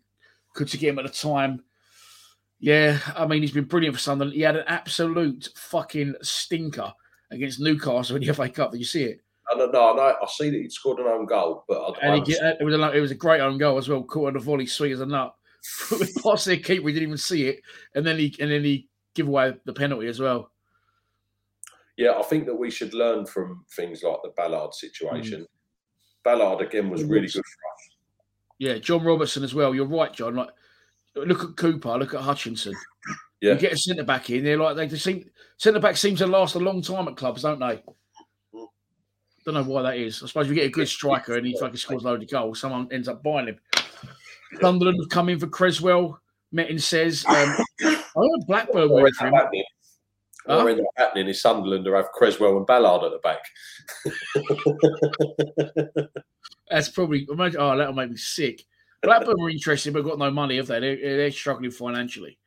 could 0.53 0.67
to 0.69 0.77
get 0.77 0.89
him 0.89 0.99
at 0.99 1.05
the 1.05 1.11
time. 1.11 1.63
Yeah, 2.59 2.99
I 3.15 3.25
mean 3.25 3.41
he's 3.41 3.51
been 3.51 3.65
brilliant 3.65 3.95
for 3.95 4.01
Sunderland. 4.01 4.35
He 4.35 4.41
had 4.41 4.57
an 4.57 4.65
absolute 4.67 5.49
fucking 5.55 6.15
stinker 6.21 6.91
against 7.31 7.59
Newcastle 7.59 8.17
in 8.17 8.23
the 8.25 8.33
FA 8.33 8.49
Cup. 8.49 8.71
Did 8.71 8.79
you 8.79 8.85
see 8.85 9.03
it? 9.03 9.21
I 9.51 9.57
don't 9.57 9.71
know. 9.71 9.93
I, 9.93 9.95
know, 9.95 10.15
I 10.21 10.27
see 10.27 10.49
that 10.49 10.57
he'd 10.57 10.71
scored 10.71 10.99
an 10.99 11.07
own 11.07 11.25
goal, 11.25 11.63
but 11.67 11.79
I, 11.79 11.99
And 12.01 12.13
I 12.13 12.19
get- 12.23 12.57
it 12.59 12.63
was 12.63 12.75
a 12.75 12.91
it 12.91 12.99
was 12.99 13.11
a 13.11 13.15
great 13.15 13.41
own 13.41 13.57
goal 13.57 13.77
as 13.77 13.87
well. 13.89 14.03
Caught 14.03 14.27
on 14.27 14.33
the 14.33 14.39
volley, 14.39 14.65
sweet 14.65 14.91
as 14.91 15.01
a 15.01 15.05
nut. 15.05 15.33
Past 16.23 16.45
their 16.45 16.57
keeper, 16.57 16.83
we 16.83 16.93
didn't 16.93 17.07
even 17.09 17.17
see 17.17 17.47
it, 17.47 17.61
and 17.95 18.05
then 18.05 18.17
he 18.17 18.35
and 18.39 18.51
then 18.51 18.63
he 18.63 18.87
give 19.15 19.27
away 19.27 19.53
the 19.65 19.73
penalty 19.73 20.07
as 20.07 20.19
well. 20.19 20.51
Yeah, 21.97 22.11
I 22.17 22.23
think 22.23 22.45
that 22.45 22.55
we 22.55 22.71
should 22.71 22.93
learn 22.93 23.25
from 23.25 23.65
things 23.75 24.03
like 24.03 24.17
the 24.23 24.29
Ballard 24.37 24.73
situation. 24.73 25.41
Mm. 25.41 25.47
Ballard 26.23 26.61
again 26.61 26.89
was 26.89 27.03
really 27.03 27.27
good 27.27 27.33
for 27.33 27.73
us. 27.73 27.89
Yeah, 28.57 28.77
John 28.77 29.03
Robertson 29.03 29.43
as 29.43 29.53
well. 29.53 29.75
You're 29.75 29.85
right, 29.85 30.13
John. 30.13 30.35
Like, 30.35 30.49
look 31.25 31.43
at 31.43 31.57
Cooper, 31.57 31.97
look 31.97 32.13
at 32.13 32.21
Hutchinson. 32.21 32.75
Yeah. 33.41 33.53
You 33.53 33.59
get 33.59 33.71
a 33.71 33.77
centre 33.77 34.03
back 34.03 34.29
in, 34.31 34.43
they're 34.43 34.57
like 34.57 34.75
they 34.75 34.85
just 34.85 35.05
seem 35.05 35.23
centre 35.55 35.79
back 35.79 35.95
seem 35.95 36.17
to 36.17 36.27
last 36.27 36.55
a 36.55 36.59
long 36.59 36.81
time 36.81 37.07
at 37.07 37.15
clubs, 37.15 37.43
don't 37.43 37.57
they? 37.57 37.81
Don't 39.45 39.53
know 39.53 39.63
why 39.63 39.81
that 39.83 39.95
is. 39.95 40.21
I 40.21 40.25
suppose 40.27 40.49
you 40.49 40.55
get 40.55 40.65
a 40.65 40.69
good 40.69 40.89
striker 40.89 41.37
and 41.37 41.47
he 41.47 41.57
fucking 41.57 41.77
scores 41.77 42.03
loads 42.03 42.21
of 42.21 42.29
goals. 42.29 42.59
Someone 42.59 42.89
ends 42.91 43.07
up 43.07 43.23
buying 43.23 43.47
him. 43.47 43.57
Sunderland 44.59 44.97
have 45.01 45.07
come 45.09 45.29
in 45.29 45.39
for 45.39 45.47
Cresswell. 45.47 46.19
Metin 46.53 46.81
says, 46.81 47.23
um, 47.27 47.35
I 47.81 48.03
heard 48.13 48.45
Blackburn 48.45 48.89
went 48.89 49.15
for 49.15 49.27
him. 49.27 49.33
happening, 49.35 49.63
Huh? 50.45 50.61
what 50.65 50.77
happening 50.97 51.29
is 51.29 51.41
Sunderland 51.41 51.85
will 51.85 51.95
have 51.95 52.11
Cresswell 52.11 52.57
and 52.57 52.67
Ballard 52.67 53.05
at 53.05 53.13
the 53.13 53.19
back. 53.19 53.39
That's 56.69 56.89
probably 56.89 57.25
imagine. 57.31 57.61
Oh, 57.61 57.77
that'll 57.77 57.93
make 57.93 58.09
me 58.11 58.17
sick. 58.17 58.65
Blackburn 59.01 59.39
were 59.39 59.49
interested, 59.49 59.93
but 59.93 60.03
got 60.03 60.19
no 60.19 60.31
money, 60.31 60.57
have 60.57 60.67
they? 60.67 60.79
They're, 60.79 61.17
they're 61.17 61.31
struggling 61.31 61.71
financially, 61.71 62.37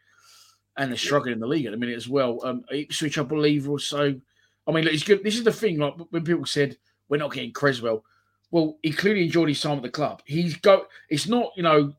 and 0.76 0.90
they're 0.90 0.98
struggling 0.98 1.34
in 1.34 1.40
the 1.40 1.46
league 1.46 1.66
at 1.66 1.72
the 1.72 1.78
minute 1.78 1.96
as 1.96 2.08
well. 2.08 2.40
Um, 2.44 2.64
Ipswich, 2.70 3.18
I 3.18 3.22
believe, 3.22 3.68
also. 3.68 4.20
I 4.66 4.72
mean, 4.72 4.84
look, 4.84 4.94
it's 4.94 5.04
good. 5.04 5.24
This 5.24 5.36
is 5.36 5.44
the 5.44 5.52
thing. 5.52 5.78
Like 5.78 5.94
when 6.10 6.24
people 6.24 6.46
said 6.46 6.76
we're 7.08 7.16
not 7.16 7.32
getting 7.32 7.52
Cresswell, 7.52 8.04
well, 8.50 8.78
he 8.82 8.92
clearly 8.92 9.24
enjoyed 9.24 9.48
his 9.48 9.60
time 9.60 9.78
at 9.78 9.82
the 9.82 9.90
club. 9.90 10.22
He's 10.24 10.56
go. 10.56 10.86
It's 11.08 11.26
not 11.26 11.52
you 11.56 11.62
know 11.62 11.94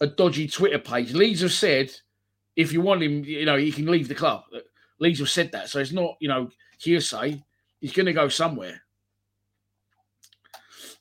a 0.00 0.06
dodgy 0.06 0.48
Twitter 0.48 0.78
page. 0.78 1.12
Leeds 1.12 1.42
have 1.42 1.52
said 1.52 1.92
if 2.56 2.72
you 2.72 2.80
want 2.80 3.02
him, 3.02 3.24
you 3.24 3.44
know, 3.44 3.56
he 3.56 3.72
can 3.72 3.86
leave 3.86 4.08
the 4.08 4.14
club. 4.14 4.44
Leeds 4.98 5.20
have 5.20 5.30
said 5.30 5.52
that, 5.52 5.68
so 5.68 5.78
it's 5.78 5.92
not 5.92 6.16
you 6.20 6.28
know 6.28 6.50
hearsay. 6.78 7.42
He's 7.80 7.92
going 7.92 8.06
to 8.06 8.12
go 8.12 8.28
somewhere. 8.28 8.82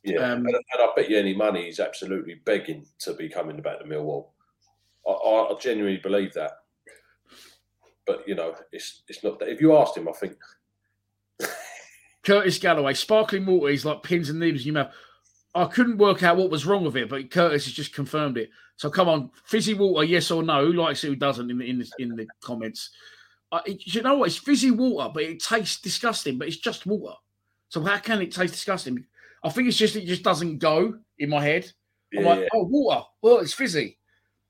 Yeah, 0.04 0.32
Um, 0.32 0.46
and, 0.46 0.56
and 0.56 0.64
I 0.80 0.88
bet 0.96 1.10
you 1.10 1.18
any 1.18 1.36
money 1.36 1.66
he's 1.66 1.80
absolutely 1.80 2.36
begging 2.44 2.86
to 3.00 3.14
be 3.14 3.30
coming 3.30 3.62
back 3.62 3.80
to 3.80 3.86
Millwall. 3.86 4.30
I, 5.08 5.12
I, 5.12 5.56
genuinely 5.60 6.00
believe 6.00 6.34
that. 6.34 6.52
but 8.06 8.28
you 8.28 8.36
know, 8.36 8.56
it's 8.72 9.04
it's 9.08 9.24
not 9.24 9.40
that. 9.40 9.50
If 9.50 9.62
you 9.62 9.76
asked 9.78 9.98
him, 9.98 10.08
I 10.08 10.14
think 10.14 10.38
Curtis 12.24 12.58
Galloway, 12.58 12.94
sparkling 12.94 13.46
water 13.46 13.70
is 13.70 13.86
like 13.86 14.04
pins 14.04 14.30
and 14.30 14.40
needles 14.40 14.62
in 14.62 14.74
your 14.74 14.84
mouth. 14.84 14.94
I 15.54 15.66
couldn't 15.66 15.98
work 15.98 16.24
out 16.24 16.38
what 16.38 16.50
was 16.50 16.66
wrong 16.66 16.86
with 16.86 16.96
it, 16.96 17.10
but 17.10 17.30
Curtis 17.30 17.66
has 17.66 17.74
just 17.74 17.94
confirmed 17.94 18.38
it. 18.38 18.50
So 18.78 18.90
come 18.90 19.10
on, 19.10 19.32
fizzy 19.46 19.74
water, 19.74 20.04
yes 20.04 20.32
or 20.32 20.42
no? 20.42 20.66
Who 20.66 20.74
likes 20.74 21.04
it? 21.04 21.08
Who 21.08 21.16
doesn't? 21.16 21.52
In 21.52 21.58
the 21.58 21.70
in 21.70 21.80
the, 21.80 21.92
in 22.00 22.16
the 22.16 22.28
comments. 22.42 22.90
Uh, 23.52 23.62
it, 23.66 23.86
you 23.86 24.02
know 24.02 24.16
what? 24.16 24.30
It's 24.30 24.38
fizzy 24.38 24.72
water, 24.72 25.12
but 25.14 25.24
it 25.24 25.44
tastes 25.44 25.82
disgusting. 25.82 26.38
But 26.38 26.48
it's 26.48 26.58
just 26.58 26.86
water. 26.86 27.16
So 27.70 27.84
how 27.84 27.98
can 27.98 28.22
it 28.22 28.32
taste 28.32 28.54
disgusting? 28.54 29.06
I 29.44 29.50
think 29.50 29.68
it's 29.68 29.78
just 29.78 29.96
it 29.96 30.06
just 30.06 30.24
doesn't 30.24 30.60
go 30.60 30.96
in 31.20 31.30
my 31.30 31.42
head. 31.44 31.72
I'm 32.16 32.24
Yeah, 32.24 32.30
like, 32.30 32.40
yeah. 32.42 32.48
oh, 32.54 32.64
water. 32.66 33.04
Well, 33.22 33.40
it's 33.40 33.54
fizzy. 33.54 33.98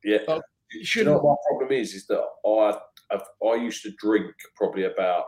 yeah. 0.04 0.20
Do 0.28 0.34
It 0.36 0.44
you 0.72 0.86
shouldn't. 0.86 1.16
know 1.16 1.22
what 1.22 1.38
my 1.52 1.58
problem 1.58 1.72
is? 1.80 1.94
Is 1.94 2.08
that 2.08 2.24
I 2.46 2.78
I've, 3.14 3.24
I 3.46 3.56
used 3.56 3.84
to 3.84 3.92
drink 3.92 4.32
probably 4.56 4.86
about 4.86 5.26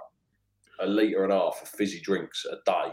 a 0.79 0.87
litre 0.87 1.23
and 1.23 1.33
a 1.33 1.37
half 1.37 1.59
of 1.61 1.67
fizzy 1.69 1.99
drinks 2.01 2.45
a 2.45 2.55
day, 2.65 2.91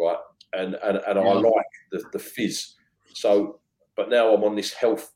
right? 0.00 0.18
And 0.54 0.74
and, 0.76 0.98
and 0.98 1.18
I 1.18 1.32
like 1.32 1.66
the, 1.92 2.02
the 2.12 2.18
fizz. 2.18 2.74
So, 3.14 3.60
but 3.96 4.08
now 4.10 4.32
I'm 4.34 4.44
on 4.44 4.56
this 4.56 4.72
health 4.72 5.12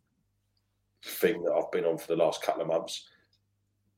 thing 1.04 1.42
that 1.42 1.52
I've 1.52 1.70
been 1.72 1.84
on 1.84 1.98
for 1.98 2.08
the 2.08 2.16
last 2.22 2.42
couple 2.42 2.62
of 2.62 2.68
months. 2.68 3.08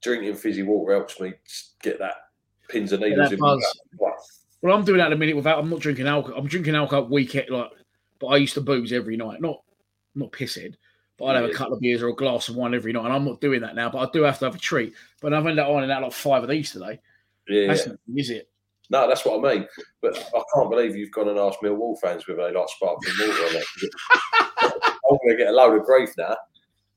Drinking 0.03 0.35
fizzy 0.37 0.63
water 0.63 0.93
helps 0.95 1.19
me 1.21 1.35
get 1.83 1.99
that 1.99 2.15
pins 2.69 2.93
and 2.93 3.03
needles 3.03 3.33
in 3.33 3.41
my 3.41 3.57
gut. 3.57 4.15
Well, 4.65 4.75
I'm 4.75 4.85
doing 4.87 4.97
that 4.97 5.09
in 5.09 5.13
a 5.13 5.17
minute 5.17 5.37
without. 5.37 5.59
I'm 5.59 5.69
not 5.69 5.81
drinking 5.81 6.07
alcohol. 6.07 6.41
I'm 6.41 6.47
drinking 6.47 6.75
alcohol 6.75 7.05
weekend, 7.05 7.51
like, 7.51 7.71
but 8.19 8.29
I 8.29 8.39
used 8.39 8.55
to 8.55 8.63
booze 8.63 8.95
every 8.95 9.15
night. 9.15 9.43
Not, 9.43 9.61
not 10.15 10.33
pisshead, 10.33 10.77
but 11.19 11.27
I'd 11.27 11.37
have 11.37 11.51
a 11.51 11.53
couple 11.53 11.75
of 11.75 11.81
beers 11.81 12.03
or 12.03 12.09
a 12.09 12.15
glass 12.15 12.49
of 12.49 12.57
wine 12.57 12.75
every 12.75 12.95
night, 12.95 13.05
and 13.05 13.13
I'm 13.13 13.27
not 13.27 13.43
doing 13.43 13.61
that 13.61 13.75
now. 13.75 13.91
But 13.91 13.99
I 13.99 14.11
do 14.11 14.23
have 14.23 14.39
to 14.39 14.47
have 14.47 14.55
a 14.55 14.59
treat. 14.59 14.95
But 15.21 15.35
I've 15.35 15.47
ended 15.47 15.59
up 15.59 15.69
on 15.69 15.91
out 15.91 16.03
like 16.03 16.13
five 16.15 16.43
of 16.43 16.49
these 16.49 16.73
today. 16.73 16.99
Yeah, 17.47 17.67
That's 17.67 17.87
nothing, 17.87 17.99
is 18.17 18.31
it? 18.31 18.49
No, 18.89 19.07
that's 19.07 19.27
what 19.27 19.45
I 19.45 19.55
mean. 19.55 19.69
But 20.01 20.17
I 20.17 20.43
can't 20.55 20.71
believe 20.71 20.97
you've 20.97 21.13
gone 21.13 21.29
and 21.29 21.39
asked 21.39 21.61
Millwall 21.63 22.01
fans 22.01 22.27
whether 22.27 22.47
they 22.47 22.59
like 22.59 22.69
sparkling 22.71 23.13
water 23.21 23.43
or 23.43 23.53
not. 23.53 23.63
I'm 25.11 25.19
going 25.23 25.29
to 25.29 25.37
get 25.37 25.49
a 25.49 25.53
load 25.53 25.79
of 25.79 25.85
grief 25.85 26.09
now. 26.17 26.39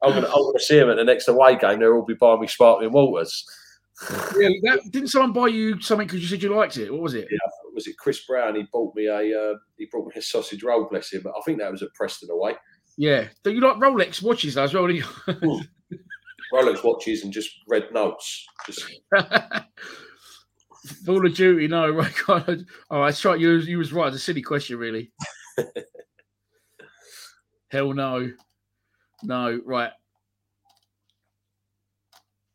I'm 0.02 0.12
going 0.12 0.24
to, 0.24 0.30
I'm 0.30 0.42
going 0.42 0.54
to 0.54 0.64
see 0.64 0.80
them 0.80 0.90
at 0.90 0.96
the 0.96 1.04
next 1.04 1.28
away 1.28 1.58
game. 1.58 1.82
They'll 1.82 1.92
all 1.92 2.06
be 2.06 2.14
buying 2.14 2.40
me 2.40 2.48
sparkling 2.48 2.94
waters. 2.94 3.46
Yeah, 4.38 4.50
that, 4.64 4.82
didn't 4.92 5.10
someone 5.10 5.34
buy 5.34 5.48
you 5.48 5.82
something 5.82 6.08
because 6.08 6.22
you 6.22 6.28
said 6.28 6.44
you 6.44 6.56
liked 6.56 6.78
it? 6.78 6.92
What 6.92 7.02
was 7.02 7.16
it? 7.16 7.28
Yeah, 7.32 7.38
was 7.74 7.88
it 7.88 7.98
Chris 7.98 8.26
Brown? 8.26 8.56
He 8.56 8.68
bought 8.72 8.96
me 8.96 9.08
a 9.08 9.18
uh, 9.18 9.56
he 9.78 9.88
brought 9.92 10.06
me 10.08 10.14
a 10.16 10.22
sausage 10.22 10.64
roll. 10.64 10.86
Bless 10.86 11.12
him. 11.12 11.22
But 11.24 11.34
I 11.38 11.42
think 11.46 11.60
that 11.60 11.72
was 11.72 11.82
at 11.82 11.94
Preston 11.96 12.30
away. 12.30 12.56
Yeah. 12.98 13.26
Do 13.44 13.52
you 13.52 13.62
like 13.62 13.78
Rolex 13.78 14.22
watches 14.22 14.56
though 14.56 14.64
as 14.64 14.74
well? 14.74 14.88
Rolex 16.54 16.84
watches 16.84 17.24
and 17.24 17.34
just 17.34 17.50
red 17.68 17.92
notes. 17.92 18.46
Just 18.66 18.86
Call 21.06 21.26
of 21.26 21.34
Duty, 21.34 21.68
no, 21.68 21.90
right? 21.94 22.14
God. 22.26 22.66
All 22.90 23.02
right, 23.02 23.26
right. 23.26 23.40
You, 23.40 23.58
you 23.58 23.78
was 23.78 23.94
right. 23.94 24.08
It's 24.08 24.18
a 24.18 24.20
silly 24.20 24.42
question, 24.42 24.78
really. 24.78 25.12
Hell 27.70 27.94
no, 27.94 28.32
no. 29.24 29.60
Right. 29.66 29.92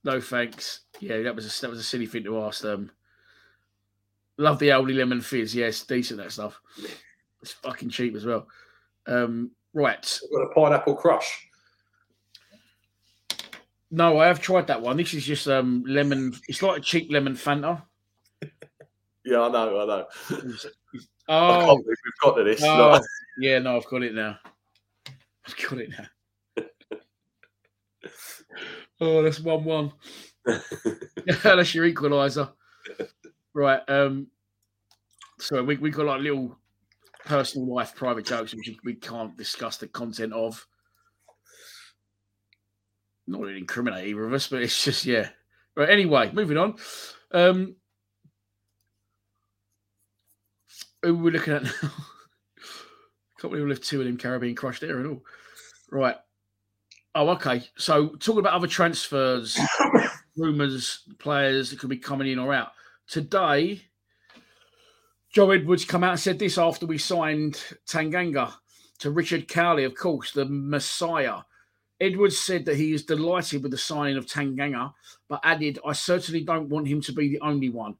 No 0.04 0.20
thanks. 0.20 0.80
Yeah, 1.00 1.22
that 1.22 1.34
was 1.34 1.46
a, 1.46 1.60
that 1.60 1.70
was 1.70 1.78
a 1.78 1.84
silly 1.84 2.06
thing 2.06 2.24
to 2.24 2.42
ask 2.42 2.60
them. 2.60 2.90
Love 4.38 4.58
the 4.58 4.68
Aldi 4.70 4.96
lemon 4.96 5.20
fizz. 5.20 5.54
Yes, 5.54 5.84
decent 5.84 6.18
that 6.18 6.32
stuff. 6.32 6.60
It's 7.42 7.52
fucking 7.52 7.90
cheap 7.90 8.14
as 8.16 8.24
well. 8.24 8.46
Um, 9.06 9.50
right. 9.74 10.20
Got 10.32 10.42
a 10.42 10.54
pineapple 10.54 10.96
crush. 10.96 11.46
No, 13.90 14.18
I 14.18 14.26
have 14.26 14.40
tried 14.40 14.66
that 14.68 14.80
one. 14.80 14.96
This 14.96 15.12
is 15.12 15.24
just 15.24 15.46
um 15.48 15.84
lemon. 15.86 16.32
It's 16.48 16.62
like 16.62 16.78
a 16.78 16.80
cheap 16.80 17.10
lemon 17.12 17.34
Fanta. 17.34 17.82
Yeah, 19.24 19.42
I 19.42 19.48
know, 19.50 19.80
I 19.80 19.86
know. 19.86 20.06
I 20.30 20.42
Oh, 21.28 21.64
can't 21.64 21.86
we've 21.86 21.96
got 22.20 22.34
to 22.34 22.42
this. 22.42 22.60
Oh, 22.64 23.00
yeah, 23.38 23.60
no, 23.60 23.76
I've 23.76 23.86
got 23.86 24.02
it 24.02 24.14
now. 24.16 24.36
I've 25.46 25.56
got 25.56 25.78
it 25.78 25.90
now. 25.90 26.06
Oh, 29.00 29.22
that's 29.22 29.40
one 29.40 29.64
one. 29.64 29.92
that's 30.44 31.74
your 31.74 31.90
equaliser. 31.90 32.52
Right. 33.54 33.80
Um. 33.88 34.28
So 35.38 35.62
we 35.62 35.76
we 35.76 35.90
got 35.90 36.06
like 36.06 36.20
little 36.20 36.58
personal 37.24 37.74
life, 37.74 37.94
private 37.94 38.26
jokes, 38.26 38.54
which 38.54 38.70
we 38.84 38.94
can't 38.94 39.36
discuss 39.36 39.76
the 39.76 39.88
content 39.88 40.32
of. 40.32 40.66
Not 43.26 43.40
really 43.40 43.58
incriminate 43.58 44.08
either 44.08 44.24
of 44.24 44.32
us, 44.32 44.48
but 44.48 44.62
it's 44.62 44.84
just 44.84 45.04
yeah. 45.04 45.28
Right. 45.76 45.90
Anyway, 45.90 46.30
moving 46.32 46.58
on. 46.58 46.76
Um. 47.32 47.76
Who 51.02 51.16
we're 51.16 51.32
looking 51.32 51.54
at 51.54 51.64
now? 51.64 51.70
Can't 53.40 53.50
believe 53.50 53.64
we 53.64 53.70
left 53.70 53.82
two 53.82 54.00
of 54.00 54.06
them 54.06 54.16
Caribbean 54.16 54.54
crushed 54.54 54.82
there 54.82 54.98
and 54.98 55.08
all. 55.08 55.22
Right. 55.90 56.14
Oh, 57.14 57.28
okay. 57.30 57.62
So 57.76 58.08
talking 58.08 58.40
about 58.40 58.54
other 58.54 58.66
transfers, 58.66 59.58
rumours, 60.36 61.02
players 61.18 61.70
that 61.70 61.78
could 61.78 61.90
be 61.90 61.98
coming 61.98 62.28
in 62.28 62.38
or 62.38 62.54
out. 62.54 62.72
Today, 63.06 63.82
Joe 65.30 65.50
Edwards 65.50 65.84
come 65.84 66.04
out 66.04 66.12
and 66.12 66.20
said 66.20 66.38
this 66.38 66.56
after 66.56 66.86
we 66.86 66.96
signed 66.96 67.62
Tanganga 67.86 68.54
to 69.00 69.10
Richard 69.10 69.46
Cawley, 69.46 69.84
of 69.84 69.94
course, 69.94 70.32
the 70.32 70.46
Messiah. 70.46 71.40
Edwards 72.00 72.38
said 72.38 72.64
that 72.64 72.76
he 72.76 72.94
is 72.94 73.04
delighted 73.04 73.62
with 73.62 73.72
the 73.72 73.78
signing 73.78 74.16
of 74.16 74.26
Tanganga, 74.26 74.92
but 75.28 75.40
added, 75.44 75.78
I 75.86 75.92
certainly 75.92 76.42
don't 76.42 76.70
want 76.70 76.88
him 76.88 77.02
to 77.02 77.12
be 77.12 77.28
the 77.28 77.40
only 77.40 77.68
one. 77.68 77.96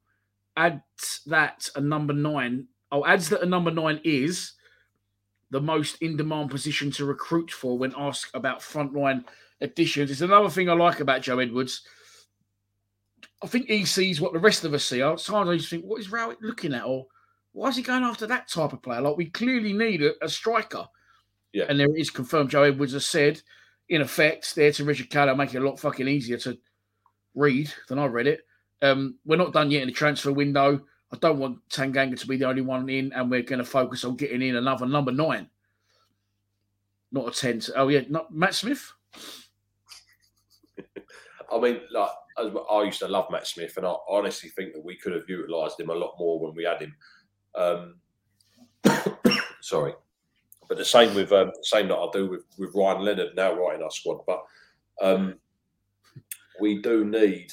Adds 0.57 1.21
that 1.27 1.69
a 1.77 1.81
number 1.81 2.15
nine, 2.15 2.69
oh, 2.91 3.05
adds 3.05 3.29
that 3.29 3.43
a 3.43 3.47
number 3.47 3.71
nine 3.71 4.01
is 4.05 4.53
the 5.53 5.61
most 5.61 6.01
in 6.01 6.17
demand 6.17 6.51
position 6.51 6.91
to 6.91 7.05
recruit 7.05 7.51
for 7.51 7.77
when 7.77 7.93
asked 7.97 8.31
about 8.35 8.61
frontline 8.61 9.23
additions. 9.61 10.11
It's 10.11 10.23
another 10.23 10.49
thing 10.49 10.71
I 10.71 10.73
like 10.73 11.01
about 11.01 11.21
Joe 11.21 11.39
Edwards. 11.39 11.83
I 13.43 13.47
think 13.47 13.67
he 13.67 13.85
sees 13.85 14.19
what 14.19 14.33
the 14.33 14.39
rest 14.39 14.65
of 14.65 14.73
us 14.73 14.85
see. 14.85 15.01
Sometimes 15.01 15.51
I 15.51 15.57
just 15.59 15.69
think, 15.69 15.85
what 15.85 16.01
is 16.01 16.11
Rowett 16.11 16.41
looking 16.41 16.73
at? 16.73 16.87
Or 16.87 17.07
why 17.53 17.69
is 17.69 17.77
he 17.77 17.83
going 17.83 18.03
after 18.03 18.27
that 18.29 18.49
type 18.49 18.73
of 18.73 18.81
player? 18.81 19.03
Like, 19.03 19.19
we 19.19 19.27
clearly 19.27 19.75
need 19.75 20.03
a, 20.03 20.13
a 20.25 20.29
striker. 20.29 20.87
Yeah. 21.53 21.67
And 21.69 21.79
there 21.79 21.95
is 21.95 22.09
confirmed. 22.09 22.49
Joe 22.49 22.63
Edwards 22.63 22.95
has 22.95 23.07
said, 23.07 23.43
in 23.91 24.01
effect, 24.01 24.55
there 24.55 24.73
to 24.73 24.85
Richard 24.87 25.11
Cawley, 25.11 25.35
make 25.37 25.55
it 25.55 25.63
a 25.63 25.69
lot 25.69 25.79
fucking 25.79 26.09
easier 26.09 26.39
to 26.39 26.57
read 27.35 27.71
than 27.89 27.99
I 27.99 28.07
read 28.07 28.27
it. 28.27 28.41
Um, 28.81 29.19
we're 29.27 29.37
not 29.37 29.53
done 29.53 29.71
yet 29.71 29.83
in 29.83 29.89
the 29.89 29.95
transfer 29.95 30.33
window. 30.33 30.81
I 31.13 31.19
don't 31.19 31.39
want 31.39 31.69
Tanganga 31.69 32.19
to 32.19 32.27
be 32.27 32.39
the 32.39 32.49
only 32.49 32.63
one 32.63 32.89
in, 32.89 33.13
and 33.13 33.31
we're 33.31 33.43
going 33.43 33.59
to 33.59 33.65
focus 33.65 34.05
on 34.05 34.17
getting 34.17 34.41
in 34.41 34.57
another 34.57 34.87
number 34.87 35.13
nine, 35.13 35.49
not 37.11 37.29
a 37.29 37.31
ten. 37.31 37.61
Oh 37.77 37.89
yeah, 37.89 38.03
not 38.09 38.35
Matt 38.35 38.55
Smith. 38.55 38.93
I 41.53 41.61
mean, 41.61 41.81
like 41.91 42.09
I 42.39 42.83
used 42.83 43.01
to 43.01 43.09
love 43.09 43.31
Matt 43.31 43.47
Smith, 43.47 43.77
and 43.77 43.87
I 43.87 43.95
honestly 44.09 44.49
think 44.49 44.73
that 44.73 44.85
we 44.85 44.97
could 44.97 45.13
have 45.13 45.29
utilised 45.29 45.79
him 45.79 45.91
a 45.91 45.95
lot 45.95 46.15
more 46.19 46.41
when 46.41 46.55
we 46.55 46.65
had 46.65 46.81
him. 46.81 46.97
Um, 47.55 47.97
sorry, 49.61 49.93
but 50.67 50.79
the 50.79 50.85
same 50.85 51.15
with 51.15 51.31
um, 51.33 51.53
same 51.63 51.89
that 51.89 51.97
I 51.97 52.09
do 52.13 52.31
with, 52.31 52.45
with 52.57 52.75
Ryan 52.75 53.05
Leonard 53.05 53.37
now 53.37 53.53
right 53.53 53.77
in 53.77 53.83
our 53.83 53.91
squad. 53.91 54.21
But 54.27 54.43
um, 55.03 55.35
we 56.59 56.81
do 56.81 57.05
need, 57.05 57.53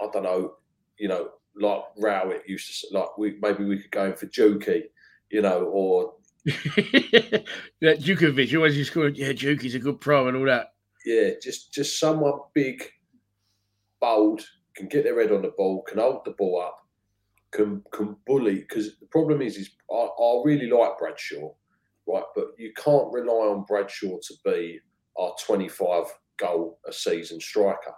I 0.00 0.08
don't 0.12 0.22
know, 0.22 0.54
you 0.98 1.08
know, 1.08 1.30
like 1.58 1.82
Rowett 1.98 2.48
used 2.48 2.80
to 2.80 2.98
like. 2.98 3.16
We 3.18 3.36
maybe 3.40 3.64
we 3.64 3.78
could 3.78 3.90
go 3.90 4.06
in 4.06 4.14
for 4.14 4.26
Juki, 4.26 4.84
you 5.30 5.42
know, 5.42 5.64
or 5.64 6.14
yeah, 6.44 7.94
Djukovic. 7.94 8.50
You 8.50 8.58
always 8.58 8.74
just 8.74 8.94
go, 8.94 9.06
yeah, 9.06 9.32
Juki's 9.32 9.74
a 9.74 9.78
good 9.78 10.00
pro 10.00 10.28
and 10.28 10.36
all 10.36 10.46
that. 10.46 10.74
yeah, 11.04 11.30
just 11.42 11.72
just 11.72 11.98
someone 11.98 12.38
big, 12.54 12.84
bold, 14.00 14.46
can 14.74 14.88
get 14.88 15.04
their 15.04 15.20
head 15.20 15.32
on 15.32 15.42
the 15.42 15.52
ball, 15.56 15.82
can 15.82 15.98
hold 15.98 16.24
the 16.24 16.32
ball 16.32 16.62
up, 16.62 16.86
can 17.50 17.82
can 17.92 18.16
bully. 18.26 18.56
Because 18.56 18.98
the 18.98 19.06
problem 19.06 19.42
is, 19.42 19.56
is 19.56 19.70
I, 19.90 19.94
I 19.94 20.42
really 20.44 20.68
like 20.68 20.98
Bradshaw, 20.98 21.52
right? 22.06 22.24
But 22.34 22.48
you 22.58 22.72
can't 22.76 23.12
rely 23.12 23.46
on 23.46 23.64
Bradshaw 23.64 24.18
to 24.18 24.34
be 24.44 24.80
our 25.18 25.34
25 25.44 26.04
goal 26.36 26.78
a 26.86 26.92
season 26.92 27.40
striker, 27.40 27.94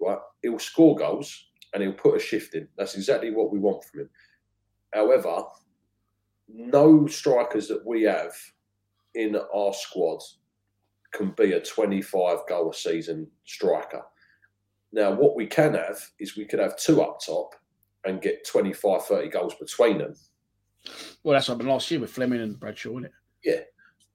right? 0.00 0.18
He'll 0.42 0.58
score 0.58 0.96
goals 0.96 1.50
and 1.72 1.82
he'll 1.82 1.92
put 1.92 2.16
a 2.16 2.20
shift 2.20 2.54
in. 2.54 2.68
That's 2.76 2.94
exactly 2.94 3.30
what 3.30 3.52
we 3.52 3.58
want 3.58 3.84
from 3.84 4.00
him. 4.00 4.10
However, 4.92 5.44
no 6.48 7.06
strikers 7.06 7.68
that 7.68 7.84
we 7.86 8.02
have 8.02 8.32
in 9.14 9.36
our 9.54 9.72
squad 9.72 10.20
can 11.12 11.30
be 11.30 11.52
a 11.52 11.60
25 11.60 12.38
goal 12.48 12.70
a 12.70 12.74
season 12.74 13.26
striker. 13.44 14.02
Now, 14.92 15.12
what 15.12 15.36
we 15.36 15.46
can 15.46 15.74
have 15.74 15.98
is 16.18 16.36
we 16.36 16.44
could 16.44 16.58
have 16.58 16.76
two 16.76 17.02
up 17.02 17.20
top 17.24 17.54
and 18.04 18.20
get 18.20 18.46
25, 18.46 19.04
30 19.04 19.28
goals 19.28 19.54
between 19.54 19.98
them. 19.98 20.14
Well, 21.22 21.34
that's 21.34 21.48
what 21.48 21.54
happened 21.54 21.68
last 21.70 21.90
year 21.90 22.00
with 22.00 22.10
Flemming 22.10 22.40
and 22.40 22.58
Bradshaw, 22.58 22.90
wasn't 22.90 23.06
it? 23.06 23.12
Yeah. 23.44 23.60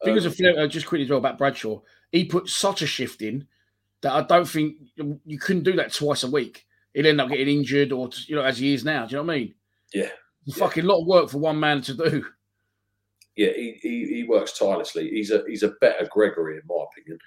Fingers 0.04 0.26
Um, 0.26 0.32
of 0.32 0.38
Flemming, 0.38 0.60
uh, 0.60 0.68
just 0.68 0.86
quickly 0.86 1.06
as 1.06 1.10
well 1.10 1.20
about 1.20 1.38
Bradshaw. 1.38 1.82
He 2.12 2.26
put 2.26 2.50
such 2.50 2.82
a 2.82 2.88
shift 2.88 3.22
in 3.22 3.48
that 4.02 4.12
I 4.14 4.22
don't 4.22 4.48
think 4.48 4.76
you 5.26 5.40
couldn't 5.40 5.64
do 5.64 5.74
that 5.74 5.94
twice 5.94 6.24
a 6.24 6.30
week. 6.30 6.67
He'll 6.98 7.06
end 7.06 7.22
up 7.22 7.30
getting 7.30 7.60
injured 7.60 7.92
or 7.92 8.10
you 8.26 8.36
know 8.36 8.42
as 8.42 8.58
he 8.58 8.74
is 8.74 8.84
now. 8.84 9.06
Do 9.06 9.12
you 9.12 9.18
know 9.18 9.28
what 9.28 9.34
I 9.36 9.38
mean? 9.38 9.54
Yeah, 9.94 10.10
a 10.48 10.52
fucking 10.52 10.84
lot 10.84 11.02
of 11.02 11.06
work 11.06 11.30
for 11.30 11.38
one 11.38 11.60
man 11.60 11.80
to 11.84 11.94
do. 11.94 12.26
yeah, 13.36 13.52
he, 13.52 13.78
he, 13.84 14.06
he 14.08 14.24
works 14.24 14.58
tirelessly. 14.58 15.08
He's 15.12 15.30
a 15.30 15.44
he's 15.48 15.62
a 15.62 15.76
better 15.80 16.08
Gregory 16.10 16.58
in 16.58 16.64
my 16.68 16.86
opinion. 16.90 17.20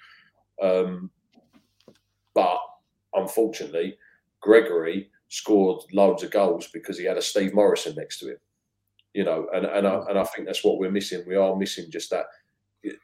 Um, 0.61 1.09
but 2.33 2.59
unfortunately, 3.13 3.97
Gregory 4.41 5.09
scored 5.29 5.83
loads 5.93 6.23
of 6.23 6.31
goals 6.31 6.67
because 6.73 6.97
he 6.97 7.05
had 7.05 7.17
a 7.17 7.21
Steve 7.21 7.53
Morison 7.53 7.95
next 7.95 8.19
to 8.19 8.31
him. 8.31 8.37
You 9.13 9.23
know, 9.23 9.47
and 9.53 9.65
and 9.65 9.87
I, 9.87 10.01
and 10.09 10.19
I 10.19 10.25
think 10.25 10.47
that's 10.47 10.65
what 10.65 10.79
we're 10.79 10.91
missing. 10.91 11.23
We 11.25 11.37
are 11.37 11.55
missing 11.55 11.89
just 11.89 12.09
that. 12.09 12.25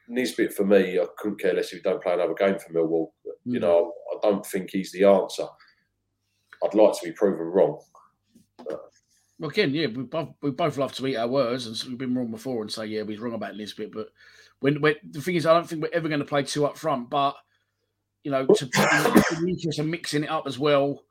Nisbet 0.06 0.52
for 0.52 0.66
me, 0.66 1.00
I 1.00 1.06
couldn't 1.16 1.40
care 1.40 1.54
less 1.54 1.72
if 1.72 1.78
he 1.78 1.80
don't 1.80 2.02
play 2.02 2.12
another 2.12 2.34
game 2.34 2.58
for 2.58 2.74
Millwall. 2.74 3.12
You 3.46 3.60
know, 3.60 3.94
I 4.12 4.18
don't 4.20 4.44
think 4.44 4.68
he's 4.70 4.92
the 4.92 5.04
answer. 5.04 5.46
I'd 6.64 6.74
like 6.74 6.92
to 6.98 7.06
be 7.06 7.12
proven 7.12 7.46
wrong. 7.46 7.80
Well, 9.38 9.50
again, 9.50 9.72
yeah, 9.72 9.86
we 9.86 10.02
both 10.02 10.30
we 10.42 10.50
both 10.50 10.78
love 10.78 10.92
to 10.94 11.06
eat 11.06 11.16
our 11.16 11.28
words, 11.28 11.66
and 11.66 11.76
so 11.76 11.88
we've 11.88 11.98
been 11.98 12.14
wrong 12.14 12.30
before 12.30 12.62
and 12.62 12.72
say 12.72 12.86
yeah, 12.86 13.02
we 13.02 13.14
was 13.14 13.20
wrong 13.20 13.34
about 13.34 13.56
Nisbet. 13.56 13.92
But 13.92 14.08
when, 14.60 14.80
when 14.80 14.96
the 15.10 15.20
thing 15.20 15.36
is, 15.36 15.46
I 15.46 15.54
don't 15.54 15.68
think 15.68 15.82
we're 15.82 15.90
ever 15.92 16.08
going 16.08 16.20
to 16.20 16.26
play 16.26 16.42
two 16.42 16.66
up 16.66 16.76
front. 16.76 17.08
But 17.08 17.36
you 18.24 18.32
know, 18.32 18.46
to 18.46 18.64
in 18.64 18.70
the 18.70 19.46
interest 19.48 19.78
of 19.78 19.86
mixing 19.86 20.24
it 20.24 20.30
up 20.30 20.46
as 20.46 20.58
well, 20.58 21.04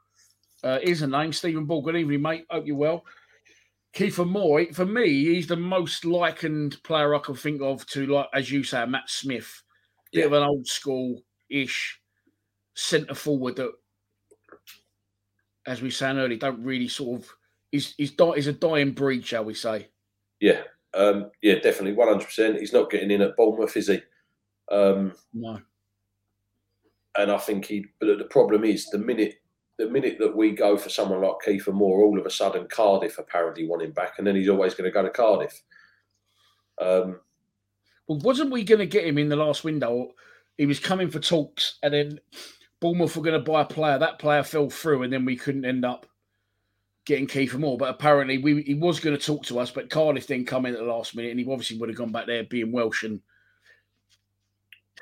uh, 0.63 0.79
is 0.81 1.01
a 1.01 1.07
name 1.07 1.31
Stephen 1.31 1.65
Ball. 1.65 1.81
Good 1.81 1.95
evening, 1.95 2.21
mate. 2.21 2.45
Hope 2.49 2.67
you're 2.67 2.75
well. 2.75 3.05
Kiefer 3.93 4.27
Moore, 4.27 4.65
for 4.73 4.85
me, 4.85 5.07
he's 5.07 5.47
the 5.47 5.55
most 5.55 6.05
likened 6.05 6.81
player 6.83 7.15
I 7.15 7.19
can 7.19 7.35
think 7.35 7.61
of 7.61 7.85
to, 7.87 8.05
like 8.05 8.27
as 8.33 8.51
you 8.51 8.63
say, 8.63 8.85
Matt 8.85 9.09
Smith, 9.09 9.63
bit 10.11 10.25
of 10.25 10.33
an 10.33 10.43
old 10.43 10.67
school 10.67 11.23
ish 11.49 11.99
centre 12.75 13.15
forward 13.15 13.55
that, 13.55 13.71
as 15.67 15.81
we 15.81 15.91
said 15.91 16.15
earlier, 16.15 16.39
don't 16.39 16.63
really 16.63 16.87
sort 16.87 17.21
of 17.21 17.29
is 17.71 17.93
is 17.99 18.11
di- 18.11 18.33
is 18.37 18.47
a 18.47 18.53
dying 18.53 18.91
breed, 18.91 19.25
shall 19.25 19.43
we 19.45 19.53
say? 19.53 19.89
Yeah, 20.39 20.61
um, 20.93 21.29
yeah, 21.41 21.55
definitely, 21.55 21.93
one 21.93 22.07
hundred 22.07 22.25
percent. 22.25 22.59
He's 22.59 22.73
not 22.73 22.89
getting 22.89 23.11
in 23.11 23.21
at 23.21 23.35
Bournemouth, 23.35 23.75
is 23.77 23.87
he? 23.87 24.01
Um, 24.71 25.13
No. 25.33 25.59
and 27.17 27.31
I 27.31 27.37
think 27.37 27.65
he. 27.65 27.85
But 27.99 28.17
the 28.17 28.23
problem 28.25 28.63
is 28.63 28.87
the 28.89 28.97
minute 28.97 29.35
the 29.77 29.89
minute 29.89 30.17
that 30.19 30.35
we 30.35 30.51
go 30.51 30.75
for 30.77 30.89
someone 30.89 31.21
like 31.21 31.35
Kiefer 31.45 31.73
Moore, 31.73 32.03
all 32.03 32.17
of 32.19 32.25
a 32.25 32.31
sudden 32.31 32.67
Cardiff 32.67 33.19
apparently 33.19 33.67
want 33.67 33.83
him 33.83 33.91
back, 33.91 34.17
and 34.17 34.25
then 34.25 34.35
he's 34.35 34.49
always 34.49 34.73
going 34.73 34.89
to 34.89 34.93
go 34.93 35.03
to 35.03 35.09
Cardiff. 35.09 35.61
Um, 36.81 37.19
Well, 38.07 38.19
wasn't 38.19 38.51
we 38.51 38.63
going 38.63 38.79
to 38.79 38.85
get 38.87 39.05
him 39.05 39.17
in 39.17 39.29
the 39.29 39.35
last 39.35 39.63
window? 39.63 40.13
He 40.57 40.65
was 40.65 40.79
coming 40.79 41.09
for 41.11 41.19
talks, 41.19 41.77
and 41.83 41.93
then 41.93 42.19
Bournemouth 42.79 43.15
were 43.15 43.23
going 43.23 43.43
to 43.43 43.51
buy 43.51 43.61
a 43.61 43.65
player. 43.65 43.97
That 43.97 44.19
player 44.19 44.43
fell 44.43 44.69
through, 44.69 45.03
and 45.03 45.11
then 45.11 45.25
we 45.25 45.35
couldn't 45.35 45.65
end 45.65 45.83
up 45.85 46.05
getting 47.05 47.27
Kiefer 47.27 47.57
Moore. 47.59 47.77
But 47.77 47.89
apparently, 47.89 48.37
we 48.37 48.61
he 48.61 48.73
was 48.75 48.99
going 48.99 49.17
to 49.17 49.23
talk 49.25 49.43
to 49.45 49.59
us, 49.59 49.71
but 49.71 49.89
Cardiff 49.89 50.27
then 50.27 50.45
come 50.45 50.65
in 50.65 50.73
at 50.73 50.79
the 50.79 50.85
last 50.85 51.15
minute, 51.15 51.31
and 51.31 51.39
he 51.39 51.45
obviously 51.51 51.77
would 51.77 51.89
have 51.89 51.97
gone 51.97 52.11
back 52.11 52.27
there 52.27 52.43
being 52.43 52.71
Welsh 52.71 53.03
and 53.03 53.19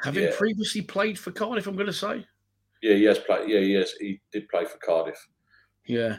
having 0.02 0.24
Yeah. 0.26 0.36
previously 0.38 0.82
played 0.82 1.20
for 1.20 1.32
Cardiff. 1.32 1.68
I'm 1.68 1.76
going 1.76 1.88
to 1.88 1.94
say, 1.94 2.26
yeah, 2.82 2.96
he 2.96 3.04
has 3.06 3.20
played. 3.20 3.50
Yeah, 3.50 3.60
he 3.60 3.74
has. 3.74 3.92
He 4.00 4.22
did 4.32 4.48
play 4.50 4.66
for 4.66 4.78
Cardiff. 4.78 5.28
yeah. 5.86 6.18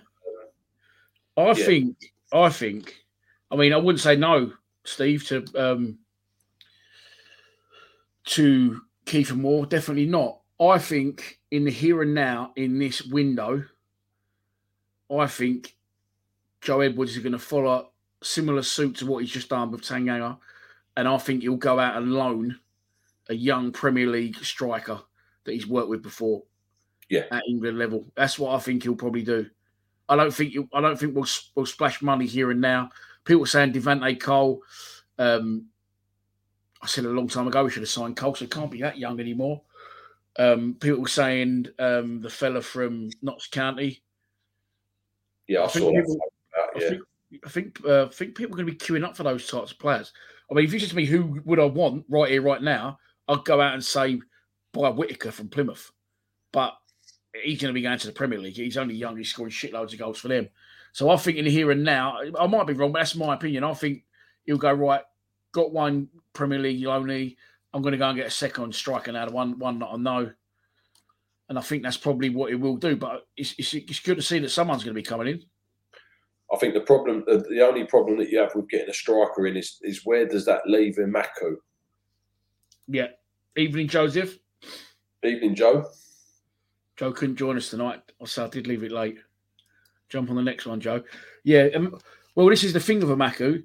I 1.39 1.49
Yeah. 1.49 1.55
think, 1.55 1.97
I 2.33 2.49
think, 2.49 2.97
I 3.51 3.57
mean, 3.57 3.75
I 3.75 3.77
wouldn't 3.77 4.01
say 4.01 4.17
no, 4.17 4.53
Steve, 4.85 5.25
to 5.27 5.45
um, 5.55 5.99
to 8.25 8.81
Kiefer 9.05 9.37
Moore. 9.37 9.67
Definitely 9.67 10.07
not. 10.07 10.41
I 10.59 10.79
think 10.79 11.36
in 11.51 11.65
the 11.65 11.71
here 11.71 12.03
and 12.03 12.15
now, 12.15 12.53
in 12.57 12.79
this 12.79 13.03
window, 13.03 13.65
I 15.11 15.27
think 15.27 15.77
Joe 16.61 16.81
Edwards 16.81 17.17
is 17.17 17.23
going 17.23 17.33
to 17.33 17.39
follow 17.39 17.91
similar 18.23 18.63
suit 18.63 18.97
to 18.97 19.07
what 19.07 19.19
he's 19.19 19.31
just 19.31 19.49
done 19.49 19.71
with 19.71 19.83
Tanganga, 19.83 20.39
and 20.97 21.07
I 21.07 21.19
think 21.19 21.43
he'll 21.43 21.57
go 21.57 21.79
out 21.79 21.97
and 21.97 22.13
loan 22.13 22.59
a 23.29 23.35
young 23.35 23.73
Premier 23.73 24.07
League 24.07 24.37
striker 24.37 25.01
that 25.45 25.53
he's 25.53 25.67
worked 25.67 25.89
with 25.89 26.03
before 26.03 26.43
Yeah, 27.09 27.25
at 27.31 27.43
England 27.49 27.79
level. 27.79 28.07
That's 28.17 28.39
what 28.39 28.55
I 28.55 28.59
think 28.59 28.83
he'll 28.83 28.97
probably 28.97 29.23
do. 29.23 29.47
I 30.09 30.17
don't 30.17 30.33
think 30.33 30.55
I 30.73 30.81
don't 30.81 30.99
think 30.99 31.15
we'll 31.15 31.27
we'll 31.55 31.67
splash 31.67 32.03
money 32.03 32.27
here 32.27 32.51
and 32.51 32.61
now. 32.61 32.91
People 33.25 33.47
saying 33.47 33.73
Devante 33.73 34.21
Cole. 34.21 34.63
Um, 35.19 35.67
I 36.83 36.87
said 36.87 37.05
a 37.05 37.09
long 37.09 37.29
time 37.29 37.49
ago 37.49 37.65
we 37.65 37.71
should 37.71 37.83
have 37.83 37.89
signed 37.89 38.17
Cole, 38.17 38.35
so 38.35 38.45
he 38.45 38.49
can't 38.49 38.71
be 38.71 38.83
that 38.83 38.99
young 38.99 39.19
anymore. 39.19 39.63
Um, 40.39 40.77
people 40.81 41.07
saying 41.07 41.67
um, 41.79 42.21
the 42.21 42.29
fella 42.31 42.61
from 42.61 43.11
Notts 43.23 43.47
County. 43.47 44.03
yeah, 45.49 45.61
I, 45.61 45.65
I 45.65 45.69
think 45.69 45.85
saw 45.85 45.93
that. 45.93 46.03
people- 46.03 46.19
I 46.75 46.79
think 46.81 47.03
I 47.45 47.49
think 47.49 47.85
uh, 47.87 48.07
think 48.09 48.35
people 48.35 48.55
are 48.55 48.63
going 48.63 48.67
to 48.67 48.73
be 48.73 48.79
queuing 48.79 49.05
up 49.05 49.17
for 49.17 49.23
those 49.25 49.47
types 49.47 49.73
of 49.73 49.79
players. 49.79 50.13
I 50.51 50.55
mean, 50.55 50.65
if 50.65 50.73
you 50.73 50.79
said 50.79 50.91
to 50.91 50.97
me 50.97 51.05
who 51.07 51.41
would 51.45 51.59
I 51.59 51.65
want 51.65 52.05
right 52.09 52.31
here, 52.31 52.41
right 52.43 52.63
now, 52.63 52.99
I'd 53.29 53.45
go 53.45 53.61
out 53.61 53.75
and 53.75 53.85
say 53.85 54.21
buy 54.73 54.91
Whitaker 54.91 55.31
from 55.33 55.49
Plymouth, 55.49 55.91
but 56.53 56.75
he's 57.43 57.61
going 57.61 57.71
to 57.73 57.75
be 57.75 57.83
going 57.83 57.99
to 57.99 58.07
the 58.07 58.13
Premier 58.13 58.39
League. 58.39 58.57
He's 58.57 58.77
only 58.77 58.95
young. 58.95 59.17
He's 59.17 59.31
scoring 59.31 59.51
shitloads 59.53 59.93
of 59.93 59.99
goals 59.99 60.19
for 60.19 60.29
them. 60.29 60.49
So 60.93 61.11
I 61.11 61.17
think 61.17 61.37
in 61.37 61.45
the 61.45 61.51
here 61.51 61.71
and 61.71 61.85
now, 61.85 62.19
I 62.39 62.47
might 62.47 62.67
be 62.67 62.73
wrong, 62.73 62.93
but 62.93 63.01
that's 63.01 63.17
my 63.17 63.35
opinion. 63.35 63.65
I 63.65 63.75
think 63.75 64.05
he'll 64.47 64.57
go 64.57 64.73
right. 64.73 65.03
Got 65.53 65.73
one 65.73 66.09
Premier 66.33 66.59
League 66.59 66.87
only. 66.87 67.37
I'm 67.77 67.83
going 67.83 67.93
to 67.93 67.99
go 67.99 68.09
and 68.09 68.17
get 68.17 68.27
a 68.27 68.31
second 68.31 68.75
striker 68.75 69.13
now, 69.13 69.27
the 69.27 69.33
one 69.33 69.59
one 69.59 69.79
that 69.81 69.89
I 69.89 69.97
know. 69.99 70.31
And 71.51 71.59
I 71.59 71.61
think 71.61 71.83
that's 71.83 71.99
probably 71.99 72.31
what 72.31 72.51
it 72.51 72.55
will 72.55 72.79
do. 72.79 72.97
But 72.97 73.27
it's, 73.37 73.55
it's, 73.59 73.75
it's 73.75 74.01
good 74.01 74.17
to 74.17 74.23
see 74.23 74.39
that 74.39 74.49
someone's 74.49 74.83
going 74.83 74.95
to 74.95 74.99
be 75.01 75.07
coming 75.07 75.29
in. 75.29 75.43
I 76.51 76.57
think 76.57 76.73
the 76.73 76.81
problem, 76.81 77.23
the, 77.27 77.61
only 77.61 77.85
problem 77.85 78.17
that 78.17 78.31
you 78.31 78.39
have 78.39 78.55
with 78.55 78.71
getting 78.71 78.89
a 78.89 78.95
striker 78.95 79.47
in 79.47 79.59
is 79.59 79.79
is 79.83 80.07
where 80.07 80.27
does 80.27 80.47
that 80.47 80.63
leave 80.67 80.97
Emakhu? 80.97 81.57
Yeah. 82.89 83.09
Evening, 83.59 83.89
Joseph. 83.89 84.39
Evening, 85.23 85.55
Joe. 85.55 85.85
Joe 86.97 87.13
couldn't 87.13 87.37
join 87.37 87.59
us 87.59 87.69
tonight. 87.69 88.01
So 88.25 88.47
I 88.47 88.49
did 88.49 88.67
leave 88.67 88.85
it 88.85 88.93
late. 88.93 89.19
Jump 90.09 90.31
on 90.31 90.37
the 90.37 90.43
next 90.43 90.65
one, 90.65 90.81
Joe. 90.81 91.03
Yeah. 91.45 91.69
Um, 91.75 91.99
well, 92.35 92.49
this 92.49 92.65
is 92.65 92.73
the 92.73 92.81
thing 92.81 93.03
of 93.03 93.11
Emakhu. 93.11 93.65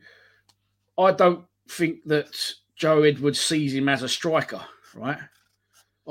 I 0.97 1.13
don't 1.13 1.45
think 1.69 2.03
that 2.07 2.35
Joe 2.81 3.03
Edwards 3.03 3.39
sees 3.39 3.75
him 3.75 3.87
as 3.87 4.01
a 4.01 4.09
striker, 4.09 4.59
right? 4.95 5.19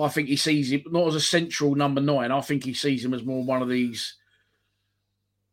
I 0.00 0.06
think 0.06 0.28
he 0.28 0.36
sees 0.36 0.70
him 0.70 0.84
not 0.86 1.08
as 1.08 1.16
a 1.16 1.20
central 1.20 1.74
number 1.74 2.00
nine. 2.00 2.30
I 2.30 2.40
think 2.42 2.62
he 2.62 2.74
sees 2.74 3.04
him 3.04 3.12
as 3.12 3.24
more 3.24 3.42
one 3.42 3.60
of 3.60 3.68
these 3.68 4.14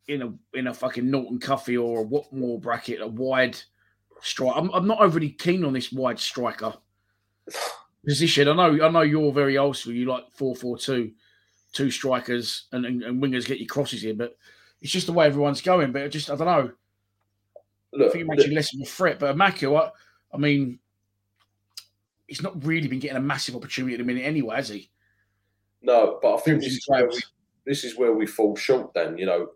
in 0.06 0.22
a 0.22 0.32
in 0.56 0.68
a 0.68 0.72
fucking 0.72 1.10
Norton-Cuffy 1.10 1.76
or 1.76 2.02
a 2.02 2.04
Watmore 2.04 2.60
bracket, 2.60 3.00
a 3.00 3.08
wide 3.08 3.60
strike. 4.20 4.52
I'm, 4.54 4.70
I'm 4.70 4.86
not 4.86 5.00
overly 5.00 5.30
keen 5.30 5.64
on 5.64 5.72
this 5.72 5.90
wide 5.90 6.20
striker 6.20 6.74
position. 8.06 8.46
I 8.46 8.54
know 8.54 8.86
I 8.86 8.88
know 8.88 9.00
you're 9.00 9.32
very 9.32 9.58
old 9.58 9.76
school. 9.76 9.94
You 9.94 10.06
like 10.06 10.30
four 10.34 10.54
four 10.54 10.78
two, 10.78 11.10
two 11.72 11.90
strikers 11.90 12.68
and, 12.70 12.86
and, 12.86 13.02
and 13.02 13.20
wingers 13.20 13.44
get 13.44 13.58
your 13.58 13.66
crosses 13.66 14.04
in, 14.04 14.18
but 14.18 14.36
it's 14.80 14.92
just 14.92 15.08
the 15.08 15.12
way 15.12 15.26
everyone's 15.26 15.62
going. 15.62 15.90
But 15.90 16.12
just 16.12 16.30
I 16.30 16.36
don't 16.36 16.46
know. 16.46 16.70
I 17.92 17.96
Look, 17.96 18.12
think 18.12 18.22
it 18.22 18.28
makes 18.28 18.46
you 18.46 18.54
less 18.54 18.72
of 18.72 18.82
a 18.82 18.84
threat. 18.84 19.18
But 19.18 19.34
Emakhu, 19.34 19.76
I, 19.76 19.90
I 20.32 20.38
mean, 20.38 20.78
he's 22.28 22.42
not 22.42 22.64
really 22.64 22.86
been 22.88 23.00
getting 23.00 23.16
a 23.16 23.20
massive 23.20 23.56
opportunity 23.56 23.94
at 23.94 23.98
the 23.98 24.04
minute 24.04 24.24
anyway, 24.24 24.56
has 24.56 24.68
he? 24.68 24.90
no, 25.82 26.18
but 26.22 26.34
I 26.36 26.38
think 26.40 26.60
this 26.60 26.74
is, 26.74 26.84
where 26.88 27.08
we, 27.08 27.20
this 27.66 27.84
is 27.84 27.96
where 27.96 28.12
we 28.12 28.26
fall 28.26 28.54
short. 28.56 28.92
Then 28.94 29.18
you 29.18 29.26
know, 29.26 29.48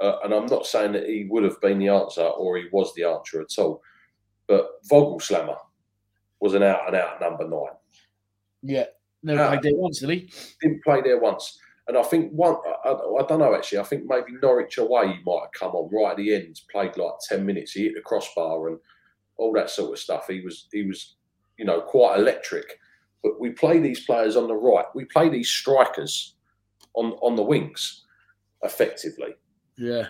uh, 0.00 0.18
and 0.24 0.32
I'm 0.34 0.46
not 0.46 0.66
saying 0.66 0.92
that 0.92 1.06
he 1.08 1.26
would 1.30 1.44
have 1.44 1.60
been 1.60 1.78
the 1.78 1.88
answer 1.88 2.22
or 2.22 2.56
he 2.58 2.66
was 2.72 2.92
the 2.94 3.04
answer 3.04 3.40
at 3.40 3.58
all, 3.58 3.82
but 4.46 4.82
Voglsammer 4.90 5.56
was 6.40 6.54
an 6.54 6.62
out 6.62 6.86
and 6.86 6.96
out 6.96 7.20
number 7.20 7.48
nine. 7.48 7.76
Yeah. 8.62 8.86
Never 9.22 9.42
Ah. 9.42 9.48
played 9.50 9.62
there 9.62 9.76
once, 9.76 10.00
did 10.00 10.10
he? 10.10 10.30
didn't 10.60 10.82
play 10.84 11.00
there 11.00 11.18
once. 11.18 11.58
And 11.88 11.96
I 11.98 12.02
think 12.02 12.30
one, 12.32 12.56
I, 12.84 12.88
I, 12.90 13.22
I 13.22 13.26
don't 13.26 13.38
know 13.40 13.54
actually. 13.54 13.78
I 13.78 13.84
think 13.84 14.04
maybe 14.06 14.32
Norwich 14.42 14.78
away 14.78 15.06
he 15.08 15.22
might 15.24 15.42
have 15.42 15.52
come 15.52 15.72
on 15.72 15.90
right 15.94 16.12
at 16.12 16.16
the 16.16 16.34
end, 16.34 16.60
played 16.70 16.96
like 16.96 17.12
ten 17.28 17.44
minutes. 17.46 17.72
He 17.72 17.84
hit 17.84 17.94
the 17.94 18.00
crossbar 18.00 18.68
and 18.68 18.78
all 19.36 19.52
that 19.52 19.68
sort 19.70 19.92
of 19.92 19.98
stuff. 19.98 20.26
He 20.28 20.40
was 20.40 20.66
he 20.72 20.82
was, 20.84 21.16
you 21.58 21.64
know, 21.64 21.80
quite 21.80 22.18
electric. 22.18 22.78
But 23.22 23.40
we 23.40 23.50
play 23.50 23.78
these 23.78 24.04
players 24.04 24.36
on 24.36 24.48
the 24.48 24.54
right. 24.54 24.84
We 24.94 25.04
play 25.06 25.28
these 25.28 25.48
strikers 25.48 26.34
on 26.94 27.12
on 27.22 27.36
the 27.36 27.42
wings, 27.42 28.04
effectively, 28.62 29.34
Yeah. 29.76 30.08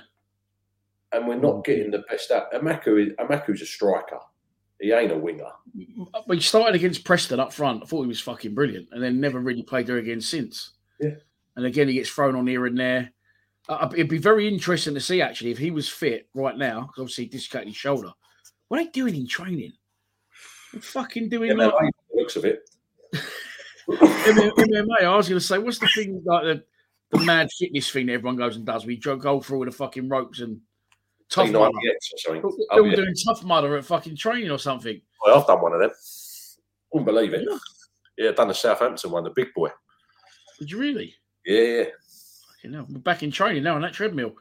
and 1.13 1.27
we're 1.29 1.37
not 1.37 1.65
getting 1.65 1.91
the 1.91 2.05
best 2.11 2.31
out. 2.31 2.53
Emakhu 2.53 3.07
is 3.07 3.13
Emakhu's 3.15 3.63
a 3.63 3.67
striker. 3.67 4.19
He 4.81 4.93
ain't 4.93 5.13
a 5.13 5.17
winger. 5.19 5.51
But 6.27 6.35
he 6.37 6.41
started 6.43 6.75
against 6.75 7.05
Preston 7.05 7.39
up 7.41 7.53
front. 7.53 7.83
I 7.83 7.87
thought 7.87 8.03
he 8.03 8.09
was 8.09 8.21
fucking 8.21 8.55
brilliant, 8.55 8.89
and 8.93 9.03
then 9.03 9.21
never 9.21 9.39
really 9.41 9.63
played 9.63 9.87
there 9.87 9.99
again 9.99 10.21
since. 10.21 10.73
Yeah. 11.01 11.15
And 11.57 11.65
again, 11.67 11.87
he 11.89 11.95
gets 11.95 12.11
thrown 12.11 12.35
on 12.35 12.47
here 12.49 12.67
and 12.67 12.77
there. 12.77 13.13
Uh, 13.69 13.89
it'd 13.95 14.09
be 14.09 14.19
very 14.19 14.47
interesting 14.49 14.93
to 14.93 15.01
see 15.01 15.23
actually 15.23 15.53
if 15.53 15.59
he 15.59 15.71
was 15.71 15.89
fit 15.89 16.29
right 16.35 16.59
now, 16.59 16.81
because 16.83 16.99
obviously 17.03 17.25
he 17.25 17.31
dislocated 17.31 17.69
his 17.69 17.77
shoulder. 17.77 18.11
What 18.69 18.81
are 18.81 18.85
they 18.85 18.91
doing 18.91 19.15
in 19.15 19.27
training? 19.29 19.73
Fucking 20.81 21.29
doing 21.29 21.53
MMA, 21.53 21.73
like 21.73 21.93
looks 22.15 22.37
of 22.37 22.45
it. 22.45 22.69
MMA. 23.89 25.03
I 25.03 25.17
was 25.17 25.29
going 25.29 25.39
to 25.41 25.45
say, 25.45 25.59
what's 25.59 25.79
the 25.79 25.89
thing 25.95 26.23
like 26.25 26.43
the 26.45 26.65
the 27.11 27.25
mad 27.25 27.49
fitness 27.59 27.91
thing 27.91 28.07
that 28.07 28.15
everyone 28.15 28.37
goes 28.37 28.57
and 28.57 28.65
does. 28.67 28.87
We 28.87 28.97
go 28.97 29.41
through 29.41 29.59
all 29.59 29.65
the 29.65 29.71
fucking 29.71 30.09
ropes 30.09 30.41
and 30.41 30.61
tough 31.31 31.49
P90X 31.49 31.53
mudder. 31.53 31.71
They're 32.33 32.43
Oh, 32.73 32.85
yeah. 32.85 32.97
doing 32.97 33.15
tough 33.25 33.45
mudder 33.45 33.77
at 33.77 33.85
fucking 33.85 34.17
training 34.17 34.51
or 34.51 34.59
something. 34.59 35.01
Well, 35.25 35.39
I've 35.39 35.47
done 35.47 35.61
one 35.61 35.75
of 35.75 35.81
them. 35.81 35.91
Wouldn't 36.93 37.07
believe 37.07 37.35
it. 37.35 37.47
Yeah, 38.19 38.33
done 38.33 38.49
the 38.49 38.55
Southampton 38.55 39.11
one, 39.11 39.25
the 39.25 39.31
big 39.31 39.53
boy. 39.55 39.69
Did 40.59 40.71
you 40.71 40.79
really? 40.79 41.15
Yeah, 41.45 41.61
yeah. 41.61 41.85
You 42.63 42.71
know, 42.71 42.87
we're 42.89 42.99
back 43.01 43.23
in 43.23 43.31
training 43.31 43.63
now 43.63 43.75
on 43.77 43.83
that 43.83 43.93
treadmill. 43.93 44.33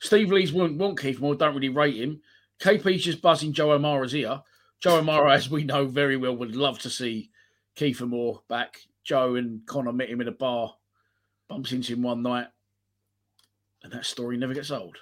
Steve 0.00 0.30
Lee's 0.30 0.52
won't 0.52 0.78
want 0.78 1.00
Keith 1.00 1.20
Moore, 1.20 1.34
don't 1.34 1.54
really 1.54 1.68
rate 1.68 1.96
him. 1.96 2.20
KP's 2.60 3.02
just 3.04 3.20
buzzing 3.22 3.52
Joe 3.52 3.72
O'Mara's 3.72 4.14
ear. 4.14 4.40
Joe 4.82 4.96
O'Mara, 4.98 5.32
as 5.32 5.48
we 5.48 5.62
know 5.62 5.86
very 5.86 6.16
well, 6.16 6.36
would 6.36 6.56
love 6.56 6.80
to 6.80 6.90
see 6.90 7.30
Kiefer 7.76 8.08
Moore 8.08 8.42
back. 8.48 8.80
Joe 9.04 9.36
and 9.36 9.64
Connor 9.64 9.92
met 9.92 10.10
him 10.10 10.20
in 10.20 10.26
a 10.26 10.32
bar, 10.32 10.74
bumps 11.48 11.70
into 11.70 11.92
him 11.92 12.02
one 12.02 12.20
night, 12.22 12.48
and 13.84 13.92
that 13.92 14.04
story 14.04 14.36
never 14.36 14.54
gets 14.54 14.72
old. 14.72 14.96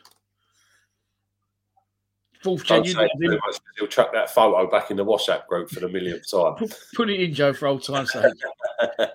Fourth 2.43 2.65
gen, 2.65 2.85
you 2.85 2.93
say 2.93 3.05
it 3.05 3.11
love 3.15 3.21
too 3.21 3.25
him. 3.27 3.33
much 3.33 3.41
'cause 3.43 3.61
he'll 3.79 3.87
chuck 3.87 4.13
that 4.13 4.31
photo 4.31 4.71
back 4.71 4.91
in 4.91 4.97
the 4.99 5.05
WhatsApp 5.05 5.47
group 5.47 5.71
for 5.71 5.81
the 5.81 5.89
millionth 5.89 6.31
time. 6.31 6.57
put 6.95 7.09
it 7.11 7.21
in, 7.21 7.33
Joe, 7.35 7.53
for 7.55 7.67
old 7.69 7.83
time's 7.83 8.13
sake. 8.13 8.33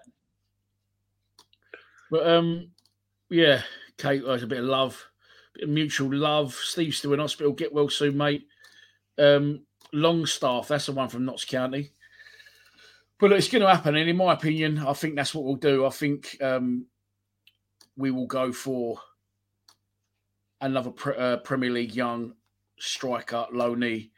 but 2.11 2.27
um, 2.27 2.71
yeah, 3.29 3.61
Kate 3.97 4.23
has 4.25 4.41
a 4.43 4.47
bit 4.47 4.59
of 4.59 4.65
love, 4.65 5.03
bit 5.53 5.63
of 5.65 5.69
mutual 5.69 6.11
love. 6.13 6.53
Steve's 6.53 6.97
still 6.97 7.13
in 7.13 7.19
hospital. 7.19 7.51
Get 7.53 7.73
well 7.73 7.89
soon, 7.89 8.17
mate. 8.17 8.47
Um, 9.17 9.64
Longstaff, 9.95 10.67
that's 10.67 10.87
the 10.87 10.91
one 10.91 11.09
from 11.09 11.25
Notts 11.25 11.45
County. 11.45 11.91
But 13.17 13.29
look, 13.29 13.39
it's 13.39 13.47
going 13.47 13.61
to 13.61 13.69
happen, 13.69 13.95
and 13.95 14.09
in 14.09 14.17
my 14.17 14.33
opinion, 14.33 14.79
I 14.79 14.93
think 14.93 15.15
that's 15.15 15.33
what 15.33 15.45
we'll 15.45 15.55
do. 15.55 15.85
I 15.85 15.89
think 15.89 16.37
um, 16.41 16.85
we 17.95 18.11
will 18.11 18.27
go 18.27 18.51
for 18.51 18.99
another 20.59 20.91
pre- 20.91 21.15
uh, 21.15 21.37
Premier 21.37 21.69
League 21.69 21.95
young 21.95 22.33
striker, 22.77 23.45
low 23.53 23.73
knee, 23.73 24.11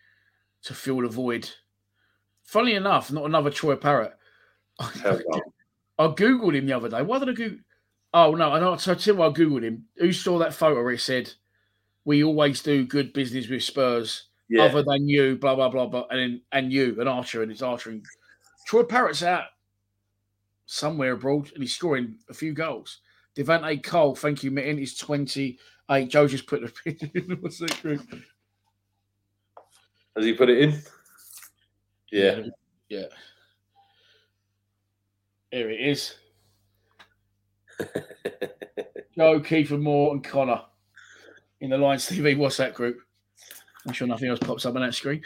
to 0.63 0.73
fill 0.73 1.01
the 1.01 1.09
void. 1.09 1.49
Funny 2.43 2.73
enough, 2.73 3.11
not 3.11 3.25
another 3.25 3.51
Troy 3.51 3.75
Parrott. 3.75 4.17
I 4.79 6.07
googled 6.07 6.55
him 6.55 6.65
the 6.65 6.73
other 6.73 6.89
day. 6.89 7.03
Why 7.03 7.19
did 7.19 7.29
I 7.29 7.33
Google? 7.33 7.59
Oh 8.13 8.33
no, 8.33 8.51
I 8.51 8.59
know. 8.59 8.77
So 8.77 8.93
I 8.93 8.95
tell 8.95 9.13
you 9.13 9.19
why 9.19 9.27
I 9.27 9.31
googled 9.31 9.63
him. 9.63 9.85
Who 9.97 10.11
saw 10.11 10.39
that 10.39 10.53
photo 10.53 10.81
where 10.81 10.93
it 10.93 11.01
said, 11.01 11.33
"We 12.05 12.23
always 12.23 12.63
do 12.63 12.85
good 12.85 13.13
business 13.13 13.47
with 13.47 13.63
Spurs, 13.63 14.26
Yeah. 14.49 14.63
other 14.63 14.83
than 14.83 15.07
you." 15.07 15.37
Blah 15.37 15.55
blah 15.55 15.69
blah 15.69 15.87
blah, 15.87 16.07
and 16.09 16.19
then, 16.19 16.41
and 16.51 16.71
you, 16.71 16.95
and 16.99 17.09
archer, 17.09 17.43
and 17.43 17.51
it's 17.51 17.61
archering. 17.61 18.03
Troy 18.65 18.83
Parrott's 18.83 19.23
out 19.23 19.45
somewhere 20.65 21.13
abroad, 21.13 21.51
and 21.53 21.63
he's 21.63 21.75
scoring 21.75 22.15
a 22.29 22.33
few 22.33 22.53
goals. 22.53 22.99
Devante 23.35 23.83
Cole, 23.83 24.15
thank 24.15 24.43
you, 24.43 24.51
Mitten. 24.51 24.77
He's 24.77 24.97
twenty-eight. 24.97 26.09
Joe 26.09 26.27
just 26.27 26.47
put 26.47 26.61
the 26.61 26.67
picture 26.67 27.09
in 27.13 27.27
the 27.27 27.35
WhatsApp 27.35 27.81
group. 27.81 28.01
Has 30.15 30.25
he 30.25 30.33
put 30.33 30.49
it 30.49 30.57
in? 30.57 30.81
Yeah. 32.11 32.41
Yeah. 32.89 33.05
Here 35.51 35.69
it 35.69 35.79
is. 35.79 36.15
Joe, 39.15 39.39
Kiefer 39.39 39.79
Moore, 39.79 40.13
and 40.13 40.23
Connor 40.23 40.61
in 41.61 41.69
the 41.69 41.77
Lions 41.77 42.07
TV 42.07 42.35
WhatsApp 42.35 42.73
group. 42.73 42.99
I'm 43.87 43.93
sure 43.93 44.07
nothing 44.07 44.29
else 44.29 44.39
pops 44.39 44.65
up 44.65 44.75
on 44.75 44.81
that 44.81 44.93
screen. 44.93 45.21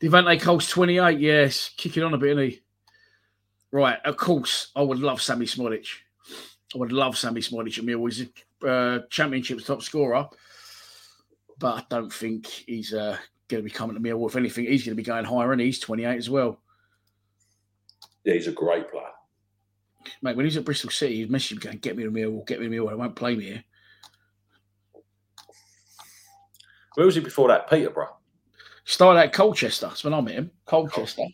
Devante 0.00 0.40
Cole's 0.40 0.68
28. 0.68 1.20
Yes, 1.20 1.70
kicking 1.76 2.02
on 2.02 2.14
a 2.14 2.18
bit, 2.18 2.38
isn't 2.38 2.50
he? 2.50 2.60
Right, 3.70 3.98
of 4.04 4.16
course, 4.16 4.70
I 4.74 4.82
would 4.82 5.00
love 5.00 5.20
Sammy 5.20 5.44
Smodic. 5.44 5.86
I 6.74 6.78
would 6.78 6.92
love 6.92 7.18
Sammy 7.18 7.42
Smodic 7.42 7.78
at 7.78 7.84
Millwall. 7.84 8.10
He's 8.10 8.28
a 8.62 8.66
uh, 8.66 9.00
championship's 9.10 9.64
top 9.64 9.82
scorer, 9.82 10.26
but 11.58 11.74
I 11.74 11.82
don't 11.90 12.12
think 12.12 12.46
he's 12.46 12.94
uh, 12.94 13.18
going 13.48 13.62
to 13.62 13.68
be 13.68 13.74
coming 13.74 13.94
to 13.94 14.00
Millwall. 14.00 14.28
If 14.28 14.36
anything, 14.36 14.64
he's 14.64 14.84
going 14.84 14.96
to 14.96 15.02
be 15.02 15.06
going 15.06 15.24
higher, 15.24 15.52
and 15.52 15.60
he's 15.60 15.78
28 15.78 16.16
as 16.16 16.30
well. 16.30 16.58
Yeah, 18.24 18.34
he's 18.34 18.48
a 18.48 18.52
great 18.52 18.90
player. 18.90 19.04
Mate, 20.22 20.36
when 20.36 20.46
he's 20.46 20.56
at 20.56 20.64
Bristol 20.64 20.90
City, 20.90 21.16
he'd 21.16 21.30
message 21.30 21.58
me 21.58 21.62
going, 21.62 21.78
get 21.78 21.96
me 21.96 22.04
to 22.04 22.10
Millwall, 22.10 22.46
get 22.46 22.60
me 22.60 22.68
to 22.68 22.74
Millwall. 22.74 22.92
I 22.92 22.94
won't 22.94 23.16
play 23.16 23.36
me 23.36 23.44
here. 23.44 23.64
Where 26.96 27.06
was 27.06 27.14
he 27.14 27.20
before 27.20 27.48
that? 27.48 27.68
Peterborough. 27.70 28.16
Started 28.84 29.20
at 29.20 29.32
Colchester. 29.32 29.86
That's 29.88 30.02
when 30.04 30.14
I 30.14 30.20
met 30.20 30.34
him. 30.34 30.50
Colchester. 30.64 31.24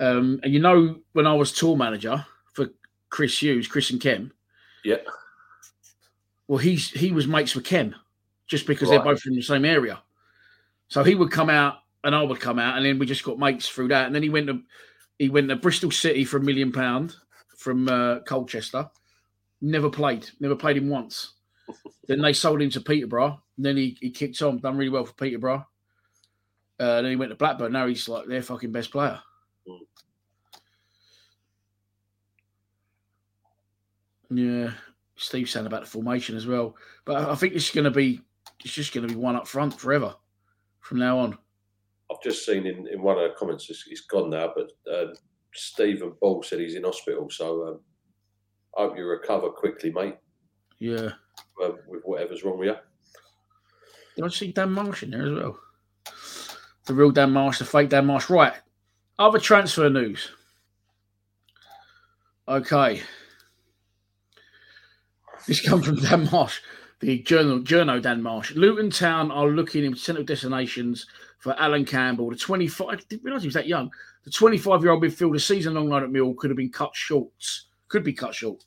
Um, 0.00 0.40
and 0.42 0.52
you 0.52 0.60
know, 0.60 0.96
when 1.12 1.26
I 1.26 1.32
was 1.34 1.52
tour 1.52 1.76
manager 1.76 2.24
for 2.52 2.68
Chris 3.08 3.40
Hughes, 3.40 3.68
Chris 3.68 3.90
and 3.90 4.00
Kem, 4.00 4.32
Yeah. 4.84 4.96
well, 6.48 6.58
he's 6.58 6.90
he 6.90 7.12
was 7.12 7.26
mates 7.26 7.54
with 7.54 7.64
Kem 7.64 7.94
just 8.46 8.66
because 8.66 8.88
Right. 8.88 8.96
they're 8.96 9.04
both 9.12 9.20
from 9.22 9.34
the 9.36 9.42
same 9.42 9.64
area. 9.64 10.02
So 10.88 11.02
he 11.02 11.14
would 11.14 11.30
come 11.30 11.48
out 11.50 11.76
and 12.04 12.14
I 12.14 12.22
would 12.22 12.40
come 12.40 12.58
out, 12.58 12.76
and 12.76 12.84
then 12.84 12.98
we 12.98 13.06
just 13.06 13.24
got 13.24 13.38
mates 13.38 13.68
through 13.68 13.88
that. 13.88 14.06
And 14.06 14.14
then 14.14 14.22
he 14.22 14.28
went 14.28 14.48
to 14.48 14.62
he 15.18 15.30
went 15.30 15.48
to 15.48 15.56
Bristol 15.56 15.90
City 15.90 16.24
for 16.24 16.36
a 16.38 16.42
million 16.42 16.72
pound 16.72 17.16
from 17.56 17.88
uh, 17.88 18.20
Colchester. 18.20 18.90
Never 19.62 19.88
played, 19.88 20.28
never 20.40 20.54
played 20.56 20.76
him 20.76 20.88
once. 20.90 21.34
then 22.08 22.20
they 22.20 22.32
sold 22.34 22.60
him 22.60 22.70
to 22.70 22.80
Peterborough. 22.80 23.40
And 23.56 23.64
then 23.64 23.76
he, 23.76 23.96
he 24.00 24.10
kicked 24.10 24.40
on, 24.42 24.58
done 24.58 24.76
really 24.76 24.90
well 24.90 25.04
for 25.04 25.14
Peterborough. 25.14 25.66
Uh, 26.78 27.00
then 27.02 27.10
he 27.10 27.16
went 27.16 27.30
to 27.30 27.36
Blackburn. 27.36 27.72
Now 27.72 27.86
he's 27.86 28.08
like 28.08 28.26
their 28.26 28.42
fucking 28.42 28.72
best 28.72 28.90
player. 28.90 29.18
Yeah, 34.30 34.72
Steve's 35.16 35.52
saying 35.52 35.66
about 35.66 35.82
the 35.82 35.90
formation 35.90 36.36
as 36.36 36.46
well. 36.46 36.76
But 37.04 37.16
I 37.16 37.32
I 37.32 37.34
think 37.34 37.54
it's 37.54 37.70
going 37.70 37.84
to 37.84 37.90
be, 37.90 38.20
it's 38.64 38.74
just 38.74 38.92
going 38.92 39.06
to 39.06 39.12
be 39.14 39.18
one 39.18 39.36
up 39.36 39.46
front 39.46 39.78
forever 39.78 40.14
from 40.80 40.98
now 40.98 41.18
on. 41.18 41.38
I've 42.10 42.22
just 42.22 42.44
seen 42.44 42.66
in, 42.66 42.86
in 42.88 43.02
one 43.02 43.18
of 43.18 43.30
the 43.30 43.36
comments, 43.36 43.68
it's, 43.70 43.84
it's 43.88 44.02
gone 44.02 44.30
now, 44.30 44.52
but 44.54 44.70
uh, 44.92 45.12
Stephen 45.54 46.12
Ball 46.20 46.42
said 46.42 46.60
he's 46.60 46.74
in 46.76 46.84
hospital. 46.84 47.28
So 47.30 47.66
um, 47.66 47.80
I 48.76 48.82
hope 48.82 48.96
you 48.96 49.04
recover 49.06 49.48
quickly, 49.50 49.90
mate, 49.92 50.16
Yeah. 50.78 51.10
um, 51.64 51.78
with 51.88 52.02
whatever's 52.04 52.44
wrong 52.44 52.58
with 52.58 52.68
you. 52.68 52.76
Did 54.16 54.24
I 54.24 54.28
see 54.28 54.52
Dan 54.52 54.72
Marsh 54.72 55.02
in 55.02 55.10
there 55.10 55.26
as 55.26 55.32
well? 55.32 55.58
The 56.86 56.94
real 56.94 57.10
Dan 57.10 57.32
Marsh, 57.32 57.58
the 57.58 57.64
fake 57.64 57.90
Dan 57.90 58.06
Marsh. 58.06 58.30
Right. 58.30 58.54
Other 59.18 59.38
transfer 59.38 59.88
news. 59.90 60.30
Okay. 62.48 63.02
This 65.46 65.66
comes 65.66 65.86
from 65.86 65.96
Dan 66.00 66.28
Marsh, 66.30 66.60
the 67.00 67.22
journal, 67.22 67.60
journo 67.60 68.00
Dan 68.00 68.22
Marsh. 68.22 68.54
Luton 68.54 68.90
Town 68.90 69.30
are 69.30 69.48
looking 69.48 69.84
in 69.84 69.92
potential 69.92 70.24
destinations 70.24 71.06
for 71.38 71.58
Alan 71.60 71.84
Campbell, 71.84 72.30
the 72.30 72.36
25. 72.36 72.88
I 72.88 72.96
didn't 73.08 73.24
realise 73.24 73.42
he 73.42 73.48
was 73.48 73.54
that 73.54 73.68
young. 73.68 73.90
The 74.24 74.30
25 74.30 74.82
year 74.82 74.92
old 74.92 75.02
midfielder, 75.02 75.40
season 75.40 75.74
long 75.74 75.88
loan 75.88 76.02
at 76.02 76.10
Mill, 76.10 76.34
could 76.34 76.50
have 76.50 76.56
been 76.56 76.72
cut 76.72 76.94
short. 76.94 77.30
Could 77.88 78.02
be 78.02 78.12
cut 78.12 78.34
short 78.34 78.64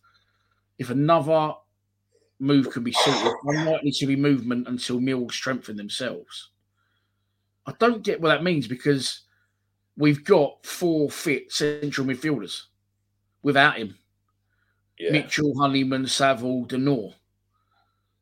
if 0.77 0.89
another 0.89 1.53
move 2.39 2.69
could 2.69 2.83
be 2.83 2.91
sorted. 2.91 3.33
Unlikely 3.45 3.91
to 3.91 4.07
be 4.07 4.15
movement 4.15 4.67
until 4.67 4.99
Mill 4.99 5.29
strengthen 5.29 5.75
themselves. 5.75 6.49
I 7.65 7.73
don't 7.79 8.03
get 8.03 8.19
what 8.19 8.29
that 8.29 8.43
means 8.43 8.67
because 8.67 9.21
we've 9.97 10.23
got 10.23 10.65
four 10.65 11.09
fit 11.09 11.51
central 11.51 12.07
midfielders 12.07 12.63
without 13.43 13.77
him. 13.77 13.95
Yeah. 14.97 15.11
Mitchell, 15.11 15.53
Honeyman, 15.59 16.07
Saville, 16.07 16.65
De 16.65 16.77
Norre. 16.77 17.13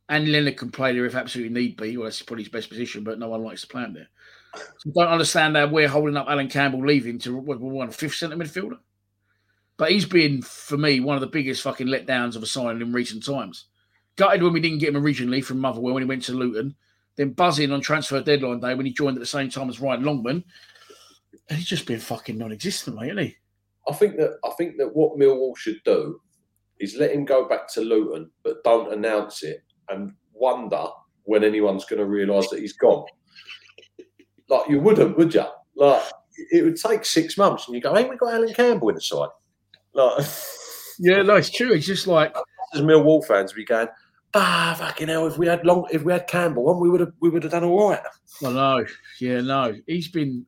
And 0.10 0.32
Leonard 0.32 0.58
can 0.58 0.72
play 0.72 0.94
there 0.94 1.06
if 1.06 1.16
absolutely 1.16 1.54
need 1.54 1.76
be. 1.76 1.98
Well, 1.98 2.06
that's 2.06 2.22
probably 2.22 2.44
his 2.44 2.52
best 2.52 2.70
position, 2.70 3.04
but 3.04 3.20
no 3.20 3.30
one 3.30 3.44
likes 3.44 3.62
to 3.62 3.68
play 3.68 3.84
him 3.84 3.94
there. 3.94 4.08
So 4.56 4.92
I 4.92 5.04
don't 5.04 5.14
understand 5.14 5.56
how 5.56 5.68
we're 5.68 5.88
holding 5.88 6.18
up 6.18 6.28
Alan 6.30 6.48
Campbell 6.48 6.86
leaving 6.86 7.20
to 7.20 7.36
what, 7.36 7.60
we 7.60 7.70
want 7.70 7.90
a 7.90 7.94
fifth 7.94 8.16
centre 8.16 8.38
midfielder. 8.38 8.78
But 9.76 9.92
he's 9.92 10.06
been, 10.06 10.42
for 10.42 10.78
me, 10.78 11.00
one 11.00 11.16
of 11.16 11.22
the 11.22 11.28
biggest 11.28 11.62
fucking 11.62 11.88
letdowns 11.88 12.36
of 12.36 12.44
a 12.44 12.48
signing 12.48 12.82
in 12.82 12.94
recent 12.94 13.24
times. 13.24 13.66
Gutted 14.18 14.44
when 14.44 14.54
we 14.54 14.60
didn't 14.60 14.80
get 14.80 14.90
him 14.90 14.98
originally 14.98 15.42
from 15.42 15.60
Motherwell 15.60 15.94
when 15.94 16.04
he 16.04 16.10
went 16.10 16.24
to 16.24 16.34
Luton. 16.34 16.76
Then 17.16 17.32
buzzing 17.32 17.72
on 17.72 17.82
transfer 17.82 18.22
deadline 18.22 18.60
day 18.60 18.76
when 18.76 18.86
he 18.86 18.94
joined 18.94 19.18
at 19.18 19.22
the 19.22 19.26
same 19.26 19.50
time 19.50 19.70
as 19.70 19.80
Ryan 19.80 20.04
Longman. 20.04 20.44
And 21.50 21.58
he's 21.58 21.68
just 21.68 21.86
been 21.86 22.00
fucking 22.00 22.38
non-existent, 22.38 22.96
mate, 22.96 23.08
hasn't 23.08 23.28
he? 23.28 23.36
I 23.88 23.94
think 23.94 24.18
that 24.18 24.38
I 24.44 24.50
think 24.58 24.78
that 24.78 24.94
what 24.96 25.18
Millwall 25.18 25.56
should 25.56 25.82
do 25.86 26.20
is 26.80 26.96
let 26.96 27.12
him 27.12 27.26
go 27.26 27.48
back 27.48 27.72
to 27.74 27.82
Luton, 27.82 28.30
but 28.44 28.64
don't 28.64 28.94
announce 28.94 29.44
it 29.44 29.64
and 29.90 30.12
wonder 30.34 30.86
when 31.24 31.44
anyone's 31.44 31.86
going 31.86 32.00
to 32.00 32.06
realise 32.06 32.50
that 32.50 32.60
he's 32.60 32.74
gone. 32.74 33.06
Like 34.50 34.70
you 34.70 34.80
wouldn't, 34.80 35.18
would 35.18 35.34
you? 35.34 35.46
Like 35.76 36.04
it 36.52 36.64
would 36.64 36.76
take 36.76 37.06
six 37.06 37.38
months, 37.38 37.68
and 37.68 37.76
you 37.76 37.82
go, 37.82 37.96
"Ain't 37.96 38.10
we 38.10 38.18
got 38.18 38.34
Alan 38.34 38.54
Campbell 38.54 38.90
in 38.90 38.96
the 38.96 39.02
side?" 39.02 39.30
Like 39.94 40.26
Yeah, 41.00 41.22
no, 41.22 41.36
it's 41.36 41.50
true. 41.50 41.74
It's 41.74 41.86
just 41.86 42.08
like 42.08 42.36
as 42.74 42.82
Millwall 42.82 43.26
fans, 43.26 43.56
we 43.56 43.66
going, 43.66 43.88
"Ah, 44.34 44.76
fucking 44.78 45.08
hell! 45.08 45.28
If 45.28 45.38
we 45.38 45.48
had 45.48 45.66
long, 45.66 45.88
if 45.92 46.04
we 46.04 46.12
had 46.12 46.28
Campbell, 46.28 46.70
on, 46.70 46.80
we 46.80 46.90
would 46.90 47.00
have, 47.00 47.14
we 47.20 47.30
would 47.30 47.44
have 47.44 47.52
done 47.52 47.64
all 47.64 47.90
right." 47.90 48.02
I 48.44 48.52
know. 48.52 48.86
Yeah, 49.20 49.42
no. 49.42 49.76
He's 49.88 50.08
been 50.10 50.46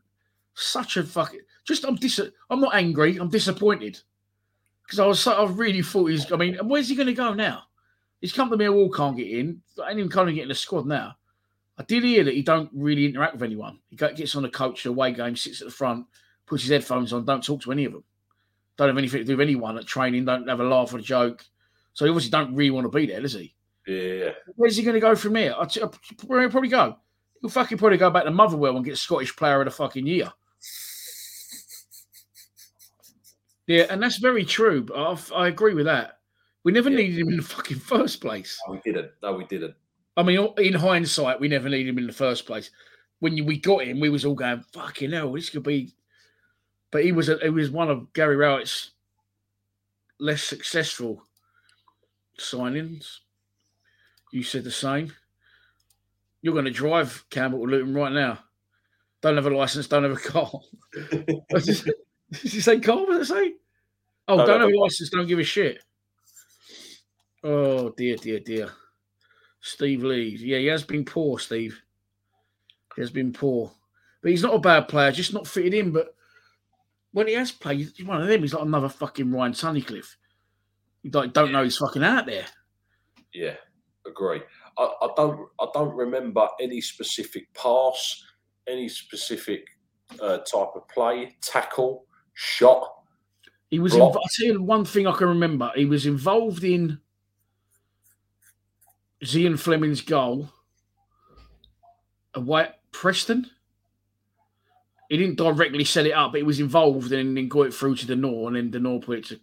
such 0.53 0.97
a 0.97 1.03
fucking. 1.03 1.41
Just 1.65 1.85
I'm 1.85 1.95
dis. 1.95 2.21
I'm 2.49 2.61
not 2.61 2.75
angry. 2.75 3.17
I'm 3.17 3.29
disappointed 3.29 3.99
because 4.83 4.99
I 4.99 5.05
was. 5.05 5.19
So, 5.19 5.31
I 5.31 5.49
really 5.49 5.81
thought 5.81 6.07
he's. 6.07 6.31
I 6.31 6.35
mean, 6.35 6.57
where's 6.63 6.89
he 6.89 6.95
going 6.95 7.07
to 7.07 7.13
go 7.13 7.33
now? 7.33 7.63
He's 8.21 8.33
come 8.33 8.49
to 8.49 8.57
Millwall, 8.57 8.93
can't 8.93 9.15
get 9.15 9.27
in. 9.27 9.61
I 9.81 9.91
ain't 9.91 9.99
even 9.99 10.11
of 10.11 10.35
getting 10.35 10.49
the 10.49 10.55
squad 10.55 10.85
now. 10.85 11.15
I 11.77 11.83
did 11.83 12.03
hear 12.03 12.25
that 12.25 12.33
he 12.33 12.41
don't 12.41 12.69
really 12.73 13.05
interact 13.05 13.33
with 13.33 13.43
anyone. 13.43 13.79
He 13.89 13.95
gets 13.95 14.35
on 14.35 14.43
the 14.43 14.49
coach, 14.49 14.83
the 14.83 14.89
away 14.89 15.13
game, 15.13 15.37
sits 15.37 15.61
at 15.61 15.67
the 15.67 15.73
front, 15.73 16.05
puts 16.45 16.63
his 16.63 16.71
headphones 16.71 17.13
on, 17.13 17.23
don't 17.23 17.43
talk 17.43 17.61
to 17.61 17.71
any 17.71 17.85
of 17.85 17.93
them. 17.93 18.03
Don't 18.75 18.89
have 18.89 18.97
anything 18.97 19.21
to 19.21 19.25
do 19.25 19.37
with 19.37 19.47
anyone 19.47 19.77
at 19.77 19.85
training. 19.85 20.25
Don't 20.25 20.47
have 20.47 20.59
a 20.59 20.63
laugh 20.63 20.93
or 20.93 20.97
a 20.97 21.01
joke. 21.01 21.45
So 21.93 22.03
he 22.03 22.09
obviously 22.09 22.31
don't 22.31 22.53
really 22.53 22.71
want 22.71 22.85
to 22.85 22.89
be 22.89 23.05
there, 23.05 23.21
does 23.21 23.33
he? 23.33 23.55
Yeah, 23.89 24.31
Where's 24.55 24.77
he 24.77 24.83
going 24.83 24.93
to 24.93 24.99
go 24.99 25.15
from 25.15 25.35
here? 25.35 25.55
I'll, 25.57 25.65
t- 25.65 25.81
I'll 25.81 25.93
where 26.27 26.41
he'll 26.41 26.49
probably 26.51 26.69
go. 26.69 26.97
He'll 27.41 27.49
fucking 27.49 27.77
probably 27.79 27.97
go 27.97 28.11
back 28.11 28.25
to 28.25 28.31
Motherwell 28.31 28.75
and 28.75 28.85
get 28.85 28.97
Scottish 28.97 29.35
Player 29.35 29.61
of 29.61 29.65
the 29.65 29.71
fucking 29.71 30.05
Year. 30.05 30.31
Yeah, 33.67 33.85
and 33.89 34.01
that's 34.01 34.17
very 34.17 34.45
true. 34.45 34.83
But 34.83 34.95
I, 34.97 35.17
I 35.35 35.47
agree 35.47 35.73
with 35.73 35.85
that. 35.85 36.19
We 36.63 36.71
never 36.71 36.89
Yeah. 36.89 36.97
needed 36.97 37.19
him 37.19 37.29
in 37.29 37.37
the 37.37 37.43
fucking 37.43 37.79
first 37.79 38.21
place. 38.21 38.59
no, 38.67 38.73
we 38.73 38.79
didn't. 38.83 39.11
No, 39.23 39.33
we 39.33 39.45
didn't. 39.45 39.75
I 40.17 40.23
mean, 40.23 40.49
in 40.57 40.73
hindsight, 40.73 41.39
we 41.39 41.47
never 41.47 41.69
needed 41.69 41.89
him 41.89 41.97
in 41.99 42.07
the 42.07 42.13
first 42.13 42.45
place. 42.45 42.71
When 43.19 43.45
we 43.45 43.57
got 43.59 43.83
him, 43.85 43.99
we 43.99 44.09
was 44.09 44.25
all 44.25 44.35
going, 44.35 44.63
"Fucking 44.73 45.11
hell, 45.11 45.31
this 45.33 45.49
could 45.49 45.63
be." 45.63 45.93
But 46.91 47.03
he 47.03 47.11
was 47.11 47.29
a, 47.29 47.37
he 47.41 47.49
was 47.49 47.69
one 47.69 47.89
of 47.89 48.11
Gary 48.13 48.35
Rowett's 48.35 48.91
less 50.19 50.43
successful 50.43 51.23
signings. 52.37 53.19
You 54.31 54.43
said 54.43 54.63
the 54.63 54.71
same. 54.71 55.13
You're 56.41 56.53
going 56.53 56.65
to 56.65 56.71
drive 56.71 57.25
Campbell 57.29 57.59
to 57.59 57.65
Luton 57.65 57.93
right 57.93 58.11
now. 58.11 58.39
Don't 59.21 59.35
have 59.35 59.45
a 59.47 59.49
license. 59.49 59.87
Don't 59.87 60.03
have 60.03 60.13
a 60.13 60.15
car. 60.15 60.51
Did 61.11 61.65
you- 61.65 62.61
say 62.61 62.79
car? 62.79 62.97
What 62.97 63.11
did 63.13 63.21
it 63.21 63.25
say? 63.25 63.53
Oh, 64.27 64.37
Don't 64.37 64.47
don't 64.47 64.61
have 64.61 64.69
a 64.69 64.77
license. 64.79 65.09
Don't 65.09 65.27
give 65.27 65.39
a 65.39 65.43
shit. 65.43 65.83
Oh 67.43 67.89
dear, 67.97 68.15
dear, 68.17 68.39
dear. 68.39 68.69
Steve 69.61 70.03
Lee. 70.03 70.37
Yeah, 70.39 70.59
he 70.59 70.67
has 70.67 70.83
been 70.83 71.03
poor, 71.05 71.39
Steve. 71.39 71.81
He 72.95 73.01
has 73.01 73.09
been 73.09 73.33
poor. 73.33 73.71
But 74.21 74.31
he's 74.31 74.43
not 74.43 74.53
a 74.55 74.59
bad 74.59 74.87
player, 74.87 75.11
just 75.11 75.33
not 75.33 75.47
fitted 75.47 75.73
in. 75.73 75.91
But 75.91 76.13
when 77.11 77.27
he 77.27 77.33
has 77.33 77.51
played, 77.51 77.79
he's 77.79 78.05
one 78.05 78.21
of 78.21 78.27
them. 78.27 78.41
He's 78.41 78.53
like 78.53 78.63
another 78.65 78.89
fucking 78.89 79.31
Ryan 79.31 79.53
Tunnicliffe. 79.53 80.15
You 81.03 81.11
like, 81.11 81.33
don't 81.33 81.51
know 81.51 81.63
he's 81.63 81.77
fucking 81.77 82.03
out 82.03 82.25
there. 82.25 82.45
Yeah, 83.33 83.55
agree. 84.09 84.41
I, 84.77 84.83
I 85.01 85.09
don't. 85.15 85.47
I 85.59 85.67
don't 85.73 85.95
remember 85.95 86.47
any 86.59 86.81
specific 86.81 87.53
pass, 87.53 88.23
any 88.67 88.89
specific 88.89 89.65
uh, 90.21 90.39
type 90.39 90.69
of 90.75 90.87
play, 90.89 91.37
tackle, 91.41 92.05
shot. 92.33 92.87
He 93.69 93.79
was. 93.79 93.93
Inv- 93.93 94.01
I'll 94.01 94.21
tell 94.35 94.47
you 94.47 94.61
one 94.61 94.85
thing 94.85 95.07
I 95.07 95.13
can 95.13 95.27
remember. 95.27 95.71
He 95.75 95.85
was 95.85 96.05
involved 96.05 96.63
in 96.63 96.99
Zian 99.23 99.59
Flemming's 99.59 100.01
goal 100.01 100.49
away 102.33 102.63
at 102.63 102.91
Preston. 102.91 103.49
He 105.09 105.17
didn't 105.17 105.37
directly 105.37 105.83
set 105.85 106.05
it 106.05 106.11
up, 106.11 106.33
but 106.33 106.37
he 106.37 106.43
was 106.43 106.59
involved 106.59 107.11
and 107.11 107.35
then 107.35 107.47
got 107.47 107.67
it 107.67 107.73
through 107.73 107.95
to 107.95 108.05
De 108.05 108.15
Norre, 108.15 108.47
and 108.47 108.55
then 108.55 108.71
De 108.71 108.79
Norre 108.79 109.01
put 109.01 109.17
it 109.19 109.25
to 109.25 109.39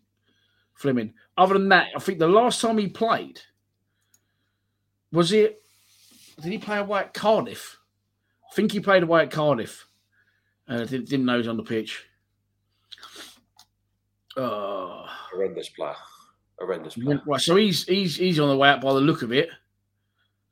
Flemming. 0.75 1.13
Other 1.37 1.55
than 1.55 1.69
that, 1.71 1.89
I 1.95 1.99
think 1.99 2.19
the 2.19 2.29
last 2.29 2.61
time 2.61 2.79
he 2.79 2.89
played 2.89 3.41
was 5.13 5.33
it. 5.33 5.63
Did 6.43 6.53
he 6.53 6.59
play 6.59 6.79
away 6.79 7.01
at 7.01 7.15
Cardiff? 7.15 7.79
I 8.51 8.55
think 8.55 8.73
he 8.73 8.81
played 8.81 9.03
away 9.03 9.23
at 9.23 9.31
Cardiff. 9.31 9.87
Uh, 10.69 10.85
didn't, 10.85 11.09
didn't 11.09 11.27
know 11.27 11.35
he 11.35 11.39
was 11.39 11.49
on 11.49 11.57
the 11.57 11.63
pitch. 11.63 12.05
Oh. 14.37 15.07
Horrendous 15.33 15.69
player. 15.71 15.95
Horrendous 16.59 16.95
player. 16.95 17.23
Right, 17.27 17.41
so 17.41 17.57
he's 17.57 17.85
he's 17.85 18.17
he's 18.17 18.41
on 18.41 18.49
the 18.49 18.57
way 18.57 18.69
out 18.69 18.81
by 18.81 18.93
the 18.93 19.01
look 19.01 19.23
of 19.23 19.33
it. 19.33 19.49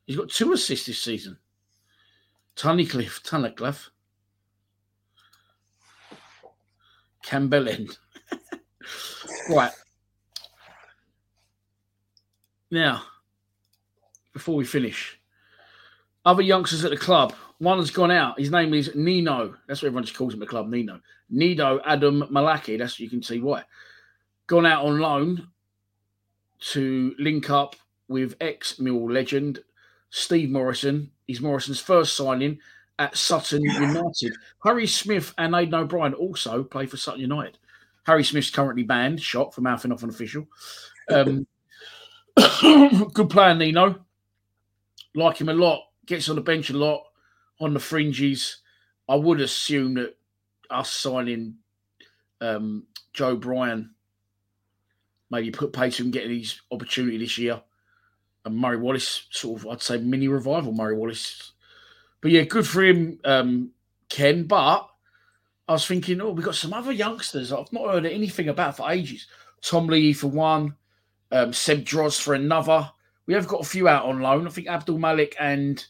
He's 0.07 0.17
got 0.17 0.31
two 0.31 0.53
assists 0.53 0.87
this 0.87 1.03
season. 1.03 1.39
Tunnicliffe, 2.57 3.23
Tunnicliffe. 3.23 3.89
Campbell 7.23 7.67
right. 9.51 9.73
Now, 12.71 13.03
before 14.35 14.57
we 14.57 14.65
finish, 14.65 15.19
other 16.27 16.43
youngsters 16.43 16.85
at 16.85 16.91
the 16.91 16.97
club. 16.97 17.33
One 17.59 17.79
has 17.79 17.91
gone 17.91 18.11
out. 18.11 18.39
His 18.39 18.51
name 18.51 18.75
is 18.75 18.95
Nino. 18.95 19.55
That's 19.67 19.81
what 19.81 19.87
everyone 19.87 20.05
just 20.05 20.17
calls 20.17 20.35
him 20.35 20.43
at 20.43 20.47
the 20.47 20.51
club, 20.51 20.69
Nino. 20.69 21.01
Nido 21.31 21.81
Adam 21.87 22.25
Malaki. 22.31 22.79
That's 22.79 23.01
you 23.01 23.09
can 23.09 23.23
see 23.23 23.41
why. 23.41 23.65
Gone 24.47 24.67
out 24.67 24.85
on 24.85 24.99
loan 24.99 25.49
to 26.73 27.15
link 27.19 27.49
up 27.49 27.77
with 28.09 28.37
ex 28.41 28.79
Mill 28.79 29.11
legend 29.11 29.61
Steve 30.11 30.51
Morison. 30.51 31.11
He's 31.27 31.41
Morison's 31.41 31.81
first 31.81 32.17
signing 32.17 32.59
at 32.99 33.17
Sutton 33.17 33.63
United. 33.63 34.35
Harry 34.63 34.87
Smith 34.87 35.35
and 35.39 35.55
Aidan 35.55 35.75
O'Brien 35.75 36.15
also 36.15 36.63
play 36.63 36.87
for 36.87 36.97
Sutton 36.97 37.21
United. 37.21 37.59
Harry 38.07 38.25
Smith's 38.25 38.51
currently 38.51 38.83
banned, 38.83 39.21
shot 39.21 39.55
for 39.55 39.63
mouthing 39.63 39.91
off 39.91 40.03
an 40.03 40.11
official. 40.11 40.47
Um, 41.11 41.47
good 43.13 43.31
player, 43.31 43.55
Nino. 43.55 44.05
Like 45.15 45.41
him 45.41 45.49
a 45.49 45.55
lot. 45.55 45.83
Gets 46.07 46.29
on 46.29 46.37
the 46.37 46.43
bench 46.43 46.71
a 46.71 46.77
lot, 46.77 47.03
on 47.61 47.73
the 47.73 47.81
fringes. 47.81 48.59
I 49.09 49.15
would 49.15 49.41
assume 49.41 49.95
that 49.95 50.17
us 50.71 50.91
signing 50.91 51.57
um, 52.41 52.87
Joe 53.13 53.37
Bryan 53.37 53.95
maybe 55.31 55.51
put 55.51 55.73
pace 55.73 56.01
in 56.01 56.11
getting 56.11 56.39
his 56.39 56.61
opportunity 56.71 57.19
this 57.19 57.39
year. 57.39 57.61
And 58.45 58.57
Murray 58.57 58.77
Wallace, 58.77 59.27
sort 59.31 59.61
of, 59.61 59.69
I'd 59.69 59.83
say 59.83 59.97
mini 59.99 60.29
revival, 60.29 60.73
Murray 60.73 60.97
Wallace. 60.97 61.53
But 62.21 62.31
yeah, 62.31 62.43
good 62.43 62.67
for 62.67 62.83
him, 62.83 63.19
um, 63.25 63.71
Ken. 64.09 64.45
But 64.45 64.87
I 65.67 65.73
was 65.73 65.87
thinking, 65.87 66.21
oh, 66.21 66.31
we've 66.31 66.45
got 66.45 66.55
some 66.55 66.75
other 66.75 66.93
youngsters 66.93 67.53
I've 67.53 67.73
not 67.73 67.91
heard 67.91 68.07
anything 68.07 68.49
about 68.49 68.77
for 68.77 68.91
ages. 68.91 69.27
Tom 69.63 69.87
Lee 69.87 70.13
for 70.13 70.29
one, 70.29 70.77
um, 71.33 71.53
Seb 71.53 71.85
Droz 71.85 72.19
for 72.19 72.35
another. 72.35 72.91
We 73.27 73.35
have 73.35 73.49
got 73.49 73.63
a 73.63 73.69
few 73.69 73.89
out 73.89 74.05
on 74.05 74.21
loan. 74.21 74.47
I 74.47 74.51
think 74.51 74.69
Abdul 74.69 74.99
Malik 74.99 75.35
and 75.41 75.85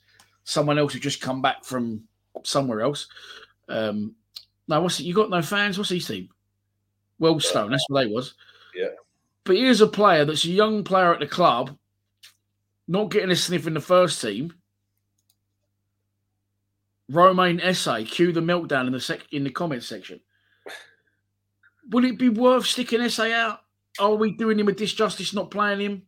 someone 0.45 0.79
else 0.79 0.93
who 0.93 1.01
just 1.01 1.21
come 1.21 1.43
back 1.43 1.65
from 1.65 2.05
somewhere 2.45 2.81
else. 2.83 3.09
Um, 3.69 4.15
no, 4.69 4.81
what's 4.81 5.01
it? 5.01 5.05
You 5.05 5.15
got 5.15 5.31
no 5.31 5.43
fans? 5.43 5.77
What's 5.79 5.91
his 5.91 6.07
team? 6.07 6.29
Wellstone, 7.21 7.71
that's 7.71 7.85
what 7.89 8.03
they 8.03 8.11
was. 8.11 8.35
Yeah. 8.75 8.89
But 9.45 9.57
here's 9.57 9.81
a 9.81 9.87
player 9.87 10.25
that's 10.25 10.45
a 10.45 10.49
young 10.49 10.85
player 10.85 11.13
at 11.13 11.21
the 11.21 11.27
club, 11.27 11.77
not 12.89 13.11
getting 13.11 13.31
a 13.31 13.37
sniff 13.37 13.67
in 13.67 13.75
the 13.75 13.81
first 13.81 14.21
team. 14.21 14.53
Romain 17.11 17.61
Esse, 17.61 18.07
cue 18.07 18.33
the 18.33 18.41
meltdown 18.41 18.87
in 18.87 18.93
the 18.93 19.01
sec- 19.01 19.33
in 19.33 19.45
the 19.45 19.51
comments 19.51 19.87
section. 19.87 20.21
Would 21.91 22.05
it 22.05 22.19
be 22.19 22.31
worth 22.31 22.67
sticking 22.67 23.03
Esse 23.03 23.21
out? 23.21 23.61
Are 23.99 24.15
we 24.15 24.33
doing 24.33 24.59
him 24.59 24.69
a 24.69 24.73
disjustice 24.73 25.35
not 25.35 25.51
playing 25.51 25.81
him? 25.81 26.03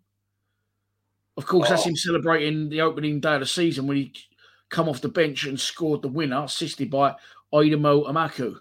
Of 1.36 1.46
course, 1.46 1.68
that's 1.68 1.82
Oh. 1.86 1.90
him 1.90 1.96
celebrating 1.96 2.68
the 2.68 2.80
opening 2.80 3.20
day 3.20 3.34
of 3.34 3.40
the 3.40 3.46
season 3.46 3.86
when 3.86 3.96
he 3.98 4.12
come 4.70 4.88
off 4.88 5.00
the 5.00 5.08
bench 5.08 5.44
and 5.44 5.60
scored 5.60 6.02
the 6.02 6.08
winner, 6.08 6.42
assisted 6.44 6.90
by 6.90 7.14
Aidomo 7.52 8.06
Emakhu. 8.06 8.58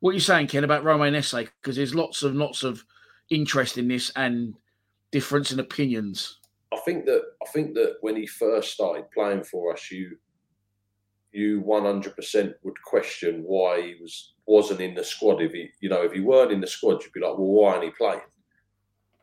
What 0.00 0.10
are 0.10 0.14
you 0.14 0.20
saying, 0.20 0.46
Ken, 0.48 0.64
about 0.64 0.84
Romain 0.84 1.14
Esse? 1.14 1.34
Because 1.60 1.76
there's 1.76 1.94
lots 1.94 2.22
and 2.22 2.38
lots 2.38 2.62
of 2.62 2.84
interest 3.30 3.78
in 3.78 3.88
this 3.88 4.10
and 4.16 4.54
difference 5.10 5.50
in 5.50 5.60
opinions. 5.60 6.38
I 6.72 6.78
think 6.80 7.06
that 7.06 7.22
I 7.42 7.50
think 7.50 7.74
that 7.74 7.98
when 8.00 8.16
he 8.16 8.26
first 8.26 8.72
started 8.72 9.10
playing 9.12 9.44
for 9.44 9.72
us, 9.72 9.90
you 9.90 10.18
you 11.32 11.60
one 11.60 11.84
hundred 11.84 12.14
percent 12.16 12.54
would 12.62 12.80
question 12.82 13.42
why 13.44 13.80
he 13.80 13.94
was 14.00 14.34
wasn't 14.46 14.80
in 14.80 14.94
the 14.94 15.04
squad. 15.04 15.40
If 15.40 15.52
he 15.52 15.70
you 15.80 15.88
know 15.88 16.02
if 16.02 16.12
he 16.12 16.20
weren't 16.20 16.52
in 16.52 16.60
the 16.60 16.66
squad, 16.66 17.02
you'd 17.02 17.12
be 17.12 17.20
like, 17.20 17.38
well, 17.38 17.46
why 17.46 17.72
aren't 17.74 17.84
he 17.84 17.90
playing? 17.90 18.20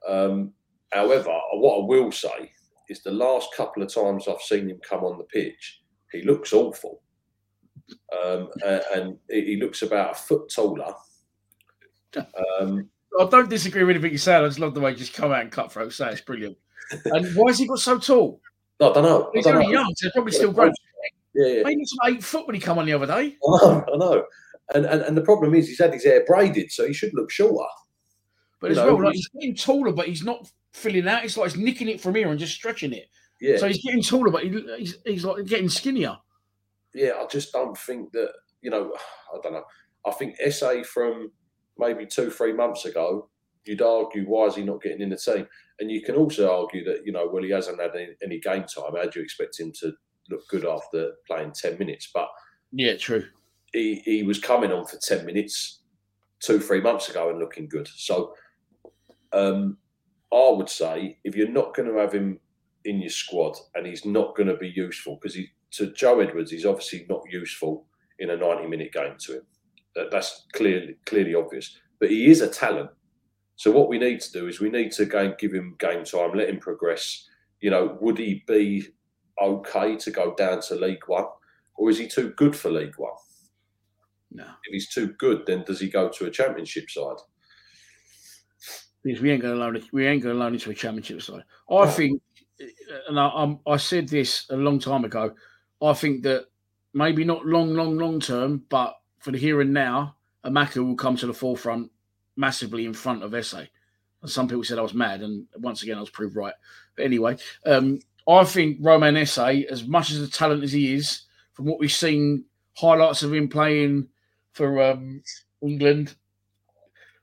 Um, 0.07 0.53
however, 0.91 1.37
what 1.53 1.81
I 1.81 1.85
will 1.85 2.11
say 2.11 2.51
is 2.89 3.03
the 3.03 3.11
last 3.11 3.49
couple 3.55 3.83
of 3.83 3.93
times 3.93 4.27
I've 4.27 4.41
seen 4.41 4.69
him 4.69 4.79
come 4.87 5.03
on 5.03 5.17
the 5.17 5.23
pitch, 5.25 5.81
he 6.11 6.21
looks 6.23 6.53
awful, 6.53 7.01
um, 8.23 8.49
and 8.93 9.17
he 9.29 9.41
he 9.45 9.55
looks 9.57 9.81
about 9.81 10.11
a 10.11 10.15
foot 10.15 10.49
taller. 10.53 10.93
Um, 12.59 12.89
I 13.19 13.25
don't 13.25 13.49
disagree 13.49 13.83
with 13.83 13.95
anything 13.95 14.11
you 14.11 14.17
said. 14.17 14.43
I 14.43 14.47
just 14.47 14.59
love 14.59 14.73
the 14.73 14.79
way 14.81 14.91
you 14.91 14.97
just 14.97 15.13
come 15.13 15.31
out 15.31 15.41
and 15.41 15.51
cutthroat 15.51 15.93
say 15.93 16.11
it's 16.11 16.21
brilliant. 16.21 16.57
and 17.05 17.35
why 17.35 17.49
has 17.51 17.59
he 17.59 17.67
got 17.67 17.79
so 17.79 17.97
tall? 17.97 18.41
I 18.81 18.91
don't 18.93 19.03
know. 19.03 19.23
I 19.25 19.29
He's 19.33 19.45
don't 19.45 19.55
only 19.55 19.67
know. 19.67 19.81
young, 19.81 19.93
so 19.95 20.07
he's 20.07 20.13
probably 20.13 20.31
still 20.33 20.51
growing. 20.51 20.73
Yeah, 21.33 21.47
yeah. 21.47 21.69
He 21.69 21.77
was 21.77 21.97
eight 22.07 22.23
foot 22.23 22.47
when 22.47 22.55
he 22.55 22.61
come 22.61 22.77
on 22.79 22.85
the 22.85 22.93
other 22.93 23.05
day. 23.05 23.37
I 23.47 23.65
know, 23.65 23.85
I 23.93 23.97
know. 23.97 24.23
And, 24.73 24.85
and 24.85 25.01
and 25.01 25.17
the 25.17 25.21
problem 25.21 25.53
is 25.53 25.67
he's 25.67 25.79
had 25.79 25.93
his 25.93 26.03
hair 26.03 26.23
braided, 26.25 26.71
so 26.71 26.87
he 26.87 26.93
should 26.93 27.13
look 27.13 27.29
shorter. 27.31 27.67
But 28.59 28.67
You 28.71 28.71
as 28.71 28.77
know, 28.85 28.95
well, 28.95 29.05
like 29.05 29.15
he's 29.15 29.27
getting 29.29 29.55
taller, 29.55 29.91
but 29.91 30.07
he's 30.07 30.23
not 30.23 30.49
filling 30.73 31.07
out. 31.07 31.23
It's 31.25 31.37
like 31.37 31.51
he's 31.51 31.61
nicking 31.61 31.89
it 31.89 32.01
from 32.01 32.15
here 32.15 32.29
and 32.29 32.39
just 32.39 32.53
stretching 32.53 32.93
it. 32.93 33.05
Yeah, 33.39 33.57
So 33.57 33.67
he's 33.67 33.83
getting 33.83 34.03
taller, 34.03 34.29
but 34.31 34.43
he, 34.43 34.63
he's, 34.77 34.97
he's 35.05 35.25
like 35.25 35.45
getting 35.45 35.69
skinnier. 35.69 36.17
yeah. 36.93 37.13
I 37.19 37.25
just 37.27 37.51
don't 37.51 37.77
think 37.77 38.11
that 38.11 38.31
you 38.61 38.69
know. 38.69 38.93
I 39.33 39.37
don't 39.41 39.53
know. 39.53 39.63
I 40.05 40.11
think 40.11 40.35
Esse 40.39 40.85
from 40.85 41.31
maybe 41.77 42.05
two, 42.05 42.29
three 42.29 42.53
months 42.53 42.85
ago 42.85 43.29
you'd 43.65 43.81
argue 43.81 44.23
why 44.25 44.47
is 44.47 44.55
he 44.55 44.63
not 44.63 44.81
getting 44.81 45.01
in 45.01 45.09
the 45.09 45.15
team? 45.15 45.47
And 45.79 45.91
you 45.91 46.01
can 46.01 46.15
also 46.15 46.51
argue 46.51 46.83
that 46.85 47.05
you 47.05 47.11
know, 47.11 47.29
well, 47.31 47.43
he 47.43 47.51
hasn't 47.51 47.79
had 47.79 47.95
any, 47.95 48.09
any 48.23 48.39
game 48.39 48.63
time. 48.63 48.95
How 48.95 49.03
do 49.05 49.19
you 49.19 49.23
expect 49.23 49.59
him 49.59 49.71
to 49.81 49.91
look 50.29 50.47
good 50.49 50.65
after 50.65 51.11
playing 51.27 51.51
ten 51.53 51.77
minutes? 51.77 52.09
But 52.13 52.27
Yeah, 52.71 52.95
true. 52.97 53.25
he, 53.73 53.95
he 54.05 54.23
was 54.23 54.39
coming 54.39 54.71
on 54.71 54.85
for 54.85 54.97
10 54.97 55.25
minutes 55.25 55.81
two, 56.39 56.59
three 56.59 56.81
months 56.81 57.09
ago 57.09 57.29
and 57.29 57.37
looking 57.39 57.67
good. 57.69 57.87
So 57.87 58.33
um, 59.31 59.77
I 60.33 60.49
would 60.51 60.69
say 60.69 61.17
if 61.23 61.35
you're 61.35 61.49
not 61.49 61.75
going 61.75 61.89
to 61.89 61.97
have 61.97 62.13
him 62.13 62.39
in 62.85 63.01
your 63.01 63.09
squad 63.09 63.57
and 63.75 63.85
he's 63.85 64.05
not 64.05 64.35
going 64.35 64.47
to 64.47 64.57
be 64.57 64.69
useful, 64.69 65.15
because 65.15 65.35
he, 65.35 65.47
to 65.71 65.91
Joe 65.93 66.19
Edwards, 66.19 66.51
he's 66.51 66.65
obviously 66.65 67.05
not 67.09 67.21
useful 67.29 67.85
in 68.19 68.29
a 68.29 68.37
90 68.37 68.67
minute 68.67 68.93
game 68.93 69.15
to 69.19 69.37
him. 69.37 69.41
That, 69.95 70.11
that's 70.11 70.45
clearly 70.53 70.95
clearly 71.05 71.35
obvious. 71.35 71.77
But 71.99 72.09
he 72.09 72.29
is 72.29 72.41
a 72.41 72.47
talent. 72.47 72.89
So 73.55 73.71
what 73.71 73.89
we 73.89 73.99
need 73.99 74.21
to 74.21 74.31
do 74.31 74.47
is 74.47 74.59
we 74.59 74.69
need 74.69 74.91
to 74.93 75.05
go 75.05 75.19
and 75.19 75.37
give 75.37 75.53
him 75.53 75.75
game 75.79 76.03
time, 76.03 76.33
let 76.33 76.49
him 76.49 76.59
progress. 76.59 77.27
You 77.59 77.69
know, 77.69 77.97
would 78.01 78.17
he 78.17 78.43
be 78.47 78.87
okay 79.41 79.97
to 79.97 80.11
go 80.11 80.33
down 80.33 80.61
to 80.61 80.75
League 80.75 81.03
One? 81.07 81.25
Or 81.75 81.89
is 81.89 81.97
he 81.97 82.07
too 82.07 82.31
good 82.37 82.55
for 82.55 82.71
League 82.71 82.97
One? 82.97 83.13
No. 84.31 84.45
If 84.65 84.71
he's 84.71 84.89
too 84.89 85.13
good, 85.19 85.43
then 85.45 85.63
does 85.65 85.79
he 85.79 85.89
go 85.89 86.09
to 86.09 86.25
a 86.25 86.31
championship 86.31 86.89
side? 86.89 87.17
Because 89.03 89.21
we 89.21 89.31
ain't 89.31 89.41
going 89.41 89.55
to 89.55 89.59
loan 89.59 89.75
it. 89.75 89.85
We 89.91 90.05
ain't 90.05 90.21
going 90.21 90.35
to 90.35 90.39
loan 90.39 90.55
it 90.55 90.61
to 90.61 90.71
a 90.71 90.75
championship 90.75 91.21
side. 91.21 91.43
I 91.71 91.87
think, 91.87 92.21
and 93.07 93.19
I, 93.19 93.29
I'm, 93.33 93.59
I 93.65 93.77
said 93.77 94.07
this 94.07 94.45
a 94.49 94.55
long 94.55 94.79
time 94.79 95.05
ago. 95.05 95.33
I 95.81 95.93
think 95.93 96.23
that 96.23 96.45
maybe 96.93 97.23
not 97.23 97.45
long, 97.45 97.73
long, 97.73 97.97
long 97.97 98.19
term, 98.19 98.63
but 98.69 98.95
for 99.19 99.31
the 99.31 99.37
here 99.37 99.61
and 99.61 99.73
now, 99.73 100.15
Emakhu 100.45 100.85
will 100.85 100.95
come 100.95 101.15
to 101.17 101.27
the 101.27 101.33
forefront 101.33 101.91
massively 102.35 102.85
in 102.85 102.93
front 102.93 103.23
of 103.23 103.33
Esse. 103.33 103.67
And 104.21 104.29
some 104.29 104.47
people 104.47 104.63
said 104.63 104.77
I 104.77 104.83
was 104.83 104.93
mad, 104.93 105.21
and 105.21 105.47
once 105.57 105.81
again, 105.81 105.97
I 105.97 106.01
was 106.01 106.09
proved 106.09 106.35
right. 106.35 106.53
But 106.95 107.05
anyway, 107.05 107.37
um, 107.65 107.99
I 108.27 108.43
think 108.43 108.77
Romain 108.81 109.17
Esse, 109.17 109.39
as 109.39 109.87
much 109.87 110.11
as 110.11 110.21
a 110.21 110.29
talent 110.29 110.63
as 110.63 110.71
he 110.71 110.93
is, 110.93 111.23
from 111.53 111.65
what 111.65 111.79
we've 111.79 111.91
seen, 111.91 112.45
highlights 112.73 113.23
of 113.23 113.33
him 113.33 113.47
playing 113.47 114.07
for 114.53 114.81
um, 114.81 115.23
England 115.61 116.15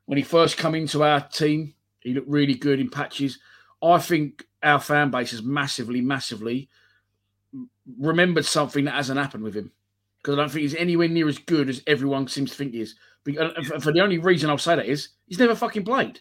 when 0.08 0.16
he 0.16 0.24
first 0.24 0.56
come 0.56 0.74
into 0.74 1.04
our 1.04 1.20
team, 1.20 1.74
he 2.00 2.14
looked 2.14 2.30
really 2.30 2.54
good 2.54 2.80
in 2.80 2.88
patches. 2.88 3.38
I 3.82 3.98
think 3.98 4.46
our 4.62 4.80
fan 4.80 5.10
base 5.10 5.32
has 5.32 5.42
massively, 5.42 6.00
massively 6.00 6.70
remembered 7.98 8.46
something 8.46 8.86
that 8.86 8.94
hasn't 8.94 9.18
happened 9.18 9.44
with 9.44 9.54
him 9.54 9.70
because 10.16 10.32
I 10.32 10.36
don't 10.40 10.48
think 10.48 10.62
he's 10.62 10.74
anywhere 10.76 11.08
near 11.08 11.28
as 11.28 11.36
good 11.36 11.68
as 11.68 11.82
everyone 11.86 12.26
seems 12.26 12.52
to 12.52 12.56
think 12.56 12.72
he 12.72 12.80
is. 12.80 12.94
And 13.26 13.66
For 13.66 13.80
for 13.80 13.92
the 13.92 14.00
only 14.00 14.16
reason 14.16 14.48
I'll 14.48 14.56
say 14.56 14.76
that 14.76 14.86
is 14.86 15.10
he's 15.26 15.38
never 15.38 15.54
fucking 15.54 15.84
played. 15.84 16.20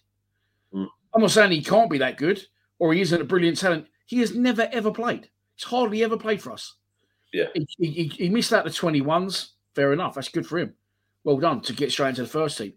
Mm. 0.74 0.88
I'm 1.16 1.22
not 1.22 1.32
saying 1.32 1.52
he 1.52 1.64
can't 1.64 1.90
be 1.90 2.00
that 2.00 2.18
good 2.18 2.44
or 2.80 2.94
he 2.94 3.00
isn't 3.00 3.22
a 3.22 3.24
brilliant 3.24 3.58
talent. 3.58 3.88
He 4.06 4.20
has 4.20 4.36
never 4.36 4.68
ever 4.74 4.92
played. 4.92 5.30
He's 5.56 5.64
hardly 5.64 6.04
ever 6.04 6.18
played 6.18 6.42
for 6.42 6.52
us. 6.52 6.76
Yeah. 7.32 7.46
He, 7.54 7.66
he, 7.80 8.04
he 8.08 8.30
missed 8.30 8.52
out 8.52 8.66
the 8.66 8.70
21s. 8.70 9.52
Fair 9.76 9.94
enough. 9.94 10.16
That's 10.16 10.28
good 10.28 10.46
for 10.46 10.60
him. 10.60 10.74
Well 11.28 11.40
done 11.40 11.60
to 11.64 11.74
get 11.74 11.92
straight 11.92 12.12
into 12.12 12.22
the 12.22 12.30
first 12.30 12.58
team. 12.58 12.72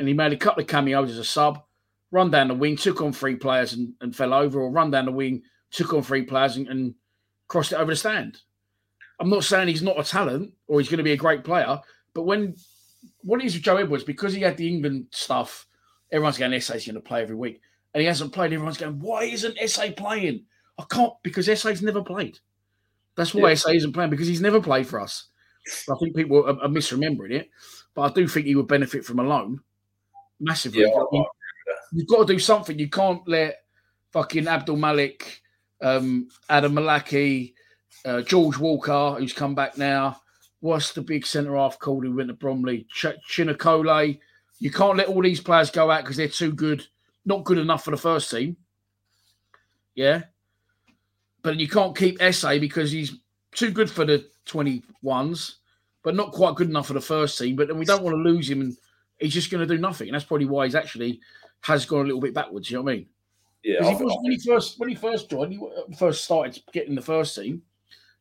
And 0.00 0.08
he 0.08 0.12
made 0.12 0.32
a 0.32 0.36
couple 0.36 0.60
of 0.60 0.66
cameos 0.66 1.12
as 1.12 1.18
a 1.18 1.24
sub, 1.24 1.62
run 2.10 2.32
down 2.32 2.48
the 2.48 2.54
wing, 2.54 2.76
took 2.76 3.00
on 3.00 3.12
three 3.12 3.36
players 3.36 3.74
and, 3.74 3.94
and 4.00 4.14
fell 4.14 4.34
over, 4.34 4.60
or 4.60 4.72
run 4.72 4.90
down 4.90 5.04
the 5.04 5.12
wing, 5.12 5.42
took 5.70 5.94
on 5.94 6.02
three 6.02 6.22
players 6.22 6.56
and, 6.56 6.66
and 6.66 6.96
crossed 7.46 7.70
it 7.70 7.76
over 7.76 7.92
the 7.92 7.96
stand. 7.96 8.38
I'm 9.20 9.30
not 9.30 9.44
saying 9.44 9.68
he's 9.68 9.84
not 9.84 10.00
a 10.00 10.02
talent 10.02 10.52
or 10.66 10.80
he's 10.80 10.88
going 10.88 10.98
to 10.98 11.04
be 11.04 11.12
a 11.12 11.16
great 11.16 11.44
player, 11.44 11.78
but 12.12 12.24
when 12.24 12.56
what 13.22 13.40
it 13.40 13.46
is 13.46 13.54
with 13.54 13.62
Joe 13.62 13.76
Edwards, 13.76 14.02
because 14.02 14.34
he 14.34 14.40
had 14.40 14.56
the 14.56 14.66
England 14.66 15.06
stuff, 15.12 15.68
everyone's 16.10 16.38
going, 16.38 16.52
Esse's 16.54 16.84
going 16.84 16.96
to 16.96 17.00
play 17.00 17.22
every 17.22 17.36
week. 17.36 17.60
And 17.94 18.00
he 18.00 18.08
hasn't 18.08 18.32
played. 18.32 18.52
Everyone's 18.52 18.78
going, 18.78 18.98
why 18.98 19.24
isn't 19.26 19.56
Esse 19.60 19.94
playing? 19.96 20.46
I 20.76 20.84
can't 20.90 21.12
because 21.22 21.48
Esse's 21.48 21.82
never 21.82 22.02
played. 22.02 22.40
That's 23.14 23.32
why 23.32 23.50
Yeah. 23.50 23.52
Esse 23.52 23.68
isn't 23.68 23.92
playing 23.92 24.10
because 24.10 24.26
he's 24.26 24.40
never 24.40 24.60
played 24.60 24.88
for 24.88 25.00
us. 25.00 25.28
I 25.88 25.94
think 26.00 26.16
people 26.16 26.44
are, 26.44 26.60
are 26.60 26.68
misremembering 26.68 27.30
it, 27.30 27.50
but 27.94 28.02
I 28.02 28.14
do 28.14 28.26
think 28.28 28.46
he 28.46 28.54
would 28.56 28.68
benefit 28.68 29.04
from 29.04 29.18
a 29.18 29.22
loan 29.22 29.60
massively. 30.40 30.82
Yeah, 30.82 30.88
I- 30.88 31.24
you've 31.92 32.08
got 32.08 32.26
to 32.26 32.32
do 32.32 32.38
something. 32.38 32.78
You 32.78 32.88
can't 32.88 33.26
let 33.28 33.64
fucking 34.12 34.48
Abdul 34.48 34.76
Malik, 34.76 35.42
um, 35.80 36.28
Adam 36.48 36.74
Malaki, 36.74 37.54
uh, 38.04 38.22
George 38.22 38.58
Walker, 38.58 39.16
who's 39.18 39.32
come 39.32 39.54
back 39.54 39.76
now. 39.78 40.20
What's 40.60 40.92
the 40.92 41.02
big 41.02 41.26
centre 41.26 41.56
half 41.56 41.78
called 41.78 42.04
who 42.04 42.14
went 42.14 42.28
to 42.28 42.34
Bromley? 42.34 42.86
Ch- 42.92 43.18
Chinakole. 43.28 44.18
You 44.58 44.70
can't 44.70 44.96
let 44.96 45.08
all 45.08 45.22
these 45.22 45.40
players 45.40 45.70
go 45.70 45.90
out 45.90 46.02
because 46.04 46.16
they're 46.16 46.28
too 46.28 46.52
good, 46.52 46.86
not 47.24 47.44
good 47.44 47.58
enough 47.58 47.84
for 47.84 47.90
the 47.90 47.96
first 47.96 48.30
team. 48.30 48.56
Yeah. 49.94 50.22
But 51.42 51.58
you 51.58 51.68
can't 51.68 51.96
keep 51.96 52.22
Esse 52.22 52.58
because 52.60 52.92
he's 52.92 53.16
too 53.52 53.70
good 53.72 53.90
for 53.90 54.04
the 54.04 54.28
21s, 54.46 55.56
but 56.02 56.14
not 56.14 56.32
quite 56.32 56.54
good 56.56 56.68
enough 56.68 56.86
for 56.88 56.94
the 56.94 57.00
first 57.00 57.38
team. 57.38 57.56
But 57.56 57.68
then 57.68 57.78
we 57.78 57.84
don't 57.84 58.02
want 58.02 58.14
to 58.16 58.22
lose 58.22 58.48
him 58.50 58.60
and 58.60 58.76
he's 59.18 59.34
just 59.34 59.50
going 59.50 59.66
to 59.66 59.74
do 59.74 59.80
nothing. 59.80 60.08
And 60.08 60.14
that's 60.14 60.24
probably 60.24 60.46
why 60.46 60.64
he's 60.66 60.74
actually 60.74 61.20
has 61.62 61.86
gone 61.86 62.00
a 62.00 62.04
little 62.04 62.20
bit 62.20 62.34
backwards. 62.34 62.70
You 62.70 62.78
know 62.78 62.82
what 62.82 62.92
I 62.92 62.96
mean? 62.96 63.06
Yeah, 63.62 63.88
he 63.96 64.02
was, 64.02 64.18
when 64.22 64.32
he 64.32 64.38
first 64.38 64.78
when 64.80 64.88
he 64.88 64.94
first 64.96 65.30
joined, 65.30 65.52
he 65.52 65.94
first 65.96 66.24
started 66.24 66.60
getting 66.72 66.96
the 66.96 67.00
first 67.02 67.36
team. 67.36 67.62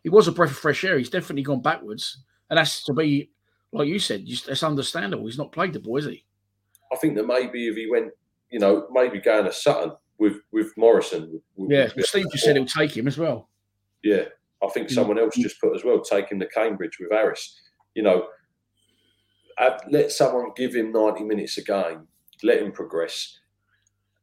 He 0.04 0.10
was 0.10 0.28
a 0.28 0.32
breath 0.32 0.52
of 0.52 0.58
fresh 0.58 0.84
air. 0.84 0.98
He's 1.00 1.10
definitely 1.10 1.42
gone 1.44 1.62
backwards, 1.62 2.18
and 2.50 2.58
that's 2.58 2.84
to 2.84 2.94
be 2.94 3.32
like 3.72 3.88
you 3.88 3.98
said. 3.98 4.26
Just, 4.26 4.46
that's 4.46 4.62
understandable. 4.62 5.26
He's 5.26 5.40
not 5.40 5.52
played 5.52 5.74
the 5.74 5.80
ball, 5.80 5.98
is 5.98 6.06
he? 6.06 6.24
I 6.94 6.96
think 6.98 7.16
that 7.16 7.26
maybe 7.26 7.68
if 7.68 7.76
he 7.76 7.90
went, 7.90 8.12
you 8.52 8.60
know, 8.60 8.88
maybe 8.92 9.20
going 9.20 9.46
to 9.46 9.52
Sutton 9.52 9.94
with 10.20 10.42
with 10.52 10.72
Morison. 10.78 11.42
would- 11.56 11.72
Yeah. 11.72 11.90
be- 11.96 12.04
Steve 12.04 12.26
just 12.32 12.44
said 12.44 12.56
he'll 12.56 12.66
take 12.68 12.96
him 12.96 13.08
as 13.08 13.18
well. 13.18 13.50
Yeah, 14.04 14.26
I 14.64 14.68
think 14.70 14.90
Mm. 14.90 14.94
someone 14.94 15.18
else 15.18 15.36
just 15.38 15.60
put 15.60 15.76
as 15.76 15.84
well, 15.84 16.02
take 16.02 16.30
him 16.32 16.40
to 16.40 16.48
Cambridge 16.48 17.00
with 17.00 17.12
Harris. 17.12 17.60
You 17.96 18.04
know, 18.04 18.28
let 19.90 20.12
someone 20.12 20.52
give 20.56 20.74
him 20.76 20.92
90 20.92 21.24
minutes 21.24 21.58
a 21.58 21.64
game, 21.64 22.08
let 22.44 22.62
him 22.62 22.72
progress. 22.72 23.38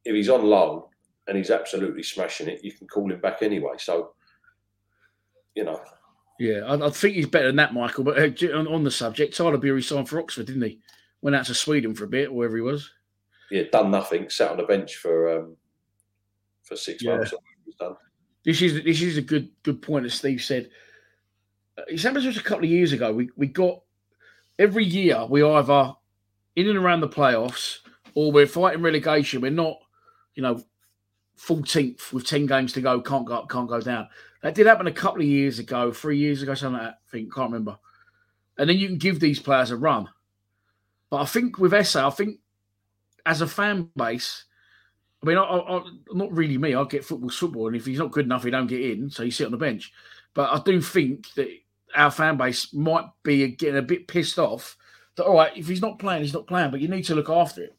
If 0.05 0.15
he's 0.15 0.29
on 0.29 0.45
loan 0.45 0.85
and 1.27 1.37
he's 1.37 1.51
absolutely 1.51 2.03
smashing 2.03 2.49
it, 2.49 2.65
you 2.65 2.73
can 2.73 2.89
call 2.89 3.11
him 3.13 3.21
back 3.21 3.43
anyway. 3.43 3.75
So, 3.79 4.15
you 5.55 5.65
know, 5.65 5.81
Yeah, 6.39 6.61
I, 6.67 6.87
I 6.87 6.91
think 6.91 7.15
he's 7.17 7.27
better 7.27 7.49
than 7.49 7.57
that, 7.57 7.75
Michael. 7.75 8.05
But 8.05 8.19
uh, 8.19 8.59
on, 8.59 8.67
on 8.69 8.85
the 8.85 8.91
subject, 8.91 9.37
Tyler 9.37 9.59
Burey 9.59 9.83
signed 9.85 10.09
for 10.09 10.19
Oxford, 10.21 10.47
didn't 10.47 10.63
he? 10.63 10.81
Went 11.21 11.37
out 11.37 11.47
to 11.47 11.55
Sweden 11.55 11.95
for 11.95 12.05
a 12.05 12.09
bit, 12.09 12.33
wherever 12.33 12.57
he 12.57 12.63
was. 12.63 12.91
yeah, 13.51 13.65
done 13.73 13.91
nothing, 13.91 14.31
sat 14.31 14.51
on 14.53 14.57
the 14.57 14.63
bench 14.63 14.97
for 14.97 15.39
um, 15.39 15.57
for 16.63 16.77
six 16.77 17.03
Yeah. 17.03 17.17
months. 17.17 17.33
or 17.33 17.37
whatever 17.37 17.63
he's 17.67 17.75
done. 17.75 17.97
This 18.45 18.63
is 18.63 18.85
this 18.85 19.03
is 19.03 19.17
a 19.19 19.23
good 19.23 19.51
good 19.63 19.83
point 19.83 20.07
as 20.07 20.15
Steve 20.15 20.43
said. 20.43 20.71
It 21.87 22.03
happened 22.03 22.25
just 22.25 22.41
a 22.41 22.43
couple 22.43 22.65
of 22.65 22.71
years 22.71 22.93
ago. 22.93 23.13
We 23.13 23.31
we 23.37 23.47
got 23.47 23.81
every 24.59 24.85
year 24.85 25.25
we 25.27 25.43
either 25.43 25.95
in 26.57 26.69
and 26.69 26.79
around 26.79 27.01
the 27.01 27.09
playoffs 27.09 27.79
or 28.15 28.33
we're 28.33 28.47
fighting 28.47 28.83
relegation. 28.83 29.41
We're 29.41 29.53
not, 29.53 29.79
you 30.35 30.43
know, 30.43 30.61
14th 31.39 32.13
with 32.13 32.27
10 32.27 32.47
games 32.47 32.73
to 32.73 32.81
go, 32.81 33.01
can't 33.01 33.27
go 33.27 33.35
up, 33.35 33.49
can't 33.49 33.69
go 33.69 33.81
down. 33.81 34.09
That 34.43 34.55
did 34.55 34.67
happen 34.67 34.89
a 34.89 34.93
couple 34.93 35.21
of 35.21 35.29
years 35.29 35.61
ago, 35.61 35.93
three 35.93 36.19
years 36.19 36.43
ago, 36.43 36.55
something 36.55 36.81
like 36.81 36.91
that. 36.91 36.99
I 37.07 37.11
think, 37.11 37.33
can't 37.33 37.53
remember. 37.53 37.79
And 38.59 38.69
then 38.69 38.77
you 38.77 38.89
can 38.89 38.99
give 38.99 39.21
these 39.21 39.39
players 39.39 39.71
a 39.71 39.77
run. 39.77 40.09
But 41.11 41.23
I 41.23 41.25
think 41.27 41.59
with 41.59 41.73
Esse, 41.73 41.97
I 41.97 42.11
think 42.11 42.39
as 43.25 43.41
a 43.41 43.47
fan 43.47 43.91
base, 43.97 44.45
I 45.23 45.27
mean, 45.27 45.39
I, 45.39 45.43
I, 45.43 45.83
not 46.13 46.33
really 46.33 46.59
me. 46.59 46.75
I 46.75 46.85
get 46.85 47.05
football's 47.05 47.37
football, 47.37 47.67
and 47.69 47.77
if 47.77 47.87
he's 47.87 47.99
not 47.99 48.13
good 48.13 48.25
enough, 48.25 48.45
he 48.45 48.51
don't 48.51 48.67
get 48.67 48.81
in, 48.81 49.11
so 49.11 49.23
you 49.23 49.31
sit 49.31 49.47
on 49.47 49.53
the 49.53 49.59
bench. 49.59 49.93
But 50.35 50.51
I 50.51 50.61
do 50.61 50.81
think 50.81 51.33
that 51.35 51.49
our 51.95 52.11
fan 52.11 52.37
base 52.37 52.73
might 52.73 53.07
be 53.23 53.47
getting 53.49 53.79
a 53.79 53.83
bit 53.83 54.09
pissed 54.09 54.39
off 54.39 54.77
that 55.19 55.27
all 55.27 55.35
right, 55.35 55.57
if 55.57 55.69
he's 55.69 55.83
not 55.83 55.99
playing, 55.99 56.23
he's 56.23 56.33
not 56.33 56.47
playing. 56.47 56.71
But 56.71 56.81
you 56.81 56.89
need 56.89 57.05
to 57.05 57.15
look 57.15 57.29
after 57.29 57.65
him. 57.65 57.71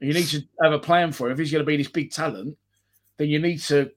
You 0.00 0.12
need 0.12 0.26
to 0.26 0.42
have 0.62 0.72
a 0.72 0.78
plan 0.78 1.12
for 1.12 1.26
him. 1.26 1.32
If 1.32 1.38
he's 1.38 1.50
going 1.50 1.64
to 1.64 1.66
be 1.66 1.78
this 1.78 1.88
big 1.88 2.10
talent, 2.10 2.58
then 3.16 3.28
you 3.28 3.38
need 3.38 3.60
to 3.62 3.90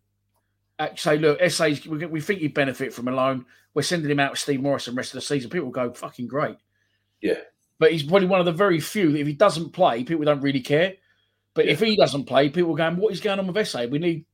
say, 0.95 1.17
look, 1.17 1.41
Esse's, 1.41 1.85
we, 1.85 2.05
we 2.05 2.21
think 2.21 2.39
he'd 2.39 2.53
benefit 2.53 2.93
from 2.93 3.09
a 3.09 3.11
loan. 3.11 3.45
We're 3.73 3.81
sending 3.81 4.09
him 4.09 4.19
out 4.19 4.31
with 4.31 4.39
Steve 4.39 4.61
Morison 4.61 4.95
rest 4.95 5.13
of 5.13 5.15
the 5.15 5.21
season. 5.21 5.49
People 5.49 5.71
go, 5.71 5.91
fucking 5.91 6.27
great. 6.27 6.55
Yeah. 7.21 7.39
But 7.79 7.91
he's 7.91 8.03
probably 8.03 8.27
one 8.27 8.39
of 8.39 8.45
the 8.45 8.53
very 8.53 8.79
few 8.79 9.11
that 9.11 9.19
if 9.19 9.27
he 9.27 9.33
doesn't 9.33 9.71
play, 9.71 10.03
people 10.03 10.23
don't 10.25 10.41
really 10.41 10.61
care. 10.61 10.93
But 11.53 11.65
if 11.65 11.81
he 11.81 11.97
doesn't 11.97 12.25
play, 12.25 12.49
people 12.49 12.71
are 12.73 12.77
going, 12.77 12.95
what 12.95 13.11
is 13.11 13.19
going 13.19 13.39
on 13.39 13.47
with 13.47 13.57
Esse? 13.57 13.89
We 13.89 13.99
need, 13.99 14.25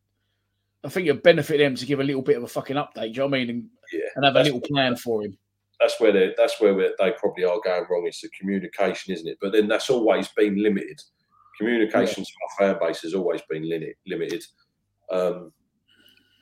I 0.86 0.90
think 0.90 1.07
it'd 1.07 1.24
benefit 1.24 1.57
them 1.57 1.76
to 1.76 1.86
give 1.86 1.99
a 1.99 2.03
little 2.03 2.22
bit 2.22 2.38
of 2.38 2.44
a 2.44 2.48
fucking 2.48 2.76
update. 2.76 2.94
Do 2.95 3.07
you 3.07 3.14
know 3.18 3.26
what 3.28 3.38
I 3.38 3.40
mean? 3.40 3.49
And, 3.49 3.70
Yeah, 3.91 3.99
and 4.16 4.26
have 4.26 4.36
a 4.36 4.44
little 4.44 4.62
plan 4.62 4.95
for 4.95 5.24
him. 5.24 5.38
that's 5.80 5.99
where 5.99 6.12
they 6.12 6.34
that's 6.38 6.60
where 6.62 6.74
they 6.76 7.12
probably 7.20 7.44
are 7.44 7.60
going 7.64 7.86
wrong. 7.90 8.06
It's 8.07 8.22
the 8.22 8.30
communication, 8.40 9.14
isn't 9.14 9.28
it? 9.28 9.38
But 9.41 9.52
then 9.52 9.68
that's 9.68 9.90
always 9.90 10.28
been 10.30 10.62
limited. 10.62 11.02
Communication 11.57 12.24
to 12.24 12.32
our 12.44 12.74
fan 12.74 12.80
base 12.80 13.02
has 13.02 13.14
always 13.14 13.41
been 13.49 13.68
limit, 13.68 13.95
limited, 14.06 14.44
um, 15.12 15.52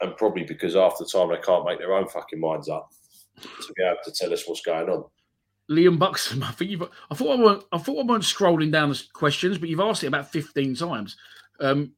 and 0.01 0.17
probably 0.17 0.43
because 0.43 0.73
half 0.73 0.97
the 0.97 1.05
time 1.05 1.29
they 1.29 1.37
can't 1.37 1.65
make 1.65 1.79
their 1.79 1.93
own 1.93 2.07
fucking 2.07 2.39
minds 2.39 2.67
up 2.67 2.89
to 3.39 3.73
be 3.75 3.83
able 3.83 3.97
to 4.03 4.11
tell 4.11 4.33
us 4.33 4.47
what's 4.47 4.61
going 4.61 4.89
on. 4.89 5.03
Liam 5.69 5.97
Buxton. 5.99 6.43
I 6.43 6.51
think 6.51 6.71
you've. 6.71 6.89
I 7.09 7.15
thought 7.15 7.39
I 7.39 7.43
weren't. 7.43 7.63
I 7.71 7.77
thought 7.77 7.99
I 8.03 8.05
weren't 8.11 8.23
scrolling 8.23 8.71
down 8.71 8.89
the 8.89 9.01
questions, 9.13 9.57
but 9.57 9.69
you've 9.69 9.79
asked 9.79 10.03
it 10.03 10.07
about 10.07 10.31
fifteen 10.31 10.75
times. 10.75 11.15
Um, 11.59 11.93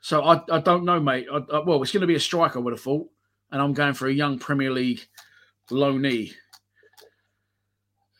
so 0.00 0.22
I, 0.22 0.42
I 0.50 0.60
don't 0.60 0.84
know, 0.84 1.00
mate. 1.00 1.26
I, 1.32 1.36
I, 1.36 1.58
well, 1.60 1.82
it's 1.82 1.92
going 1.92 2.00
to 2.02 2.06
be 2.06 2.14
a 2.14 2.20
striker, 2.20 2.58
I 2.58 2.62
would 2.62 2.72
have 2.72 2.80
thought, 2.80 3.08
and 3.52 3.60
I'm 3.60 3.72
going 3.74 3.94
for 3.94 4.08
a 4.08 4.12
young 4.12 4.38
Premier 4.38 4.70
League 4.70 5.06
loanee. 5.70 6.32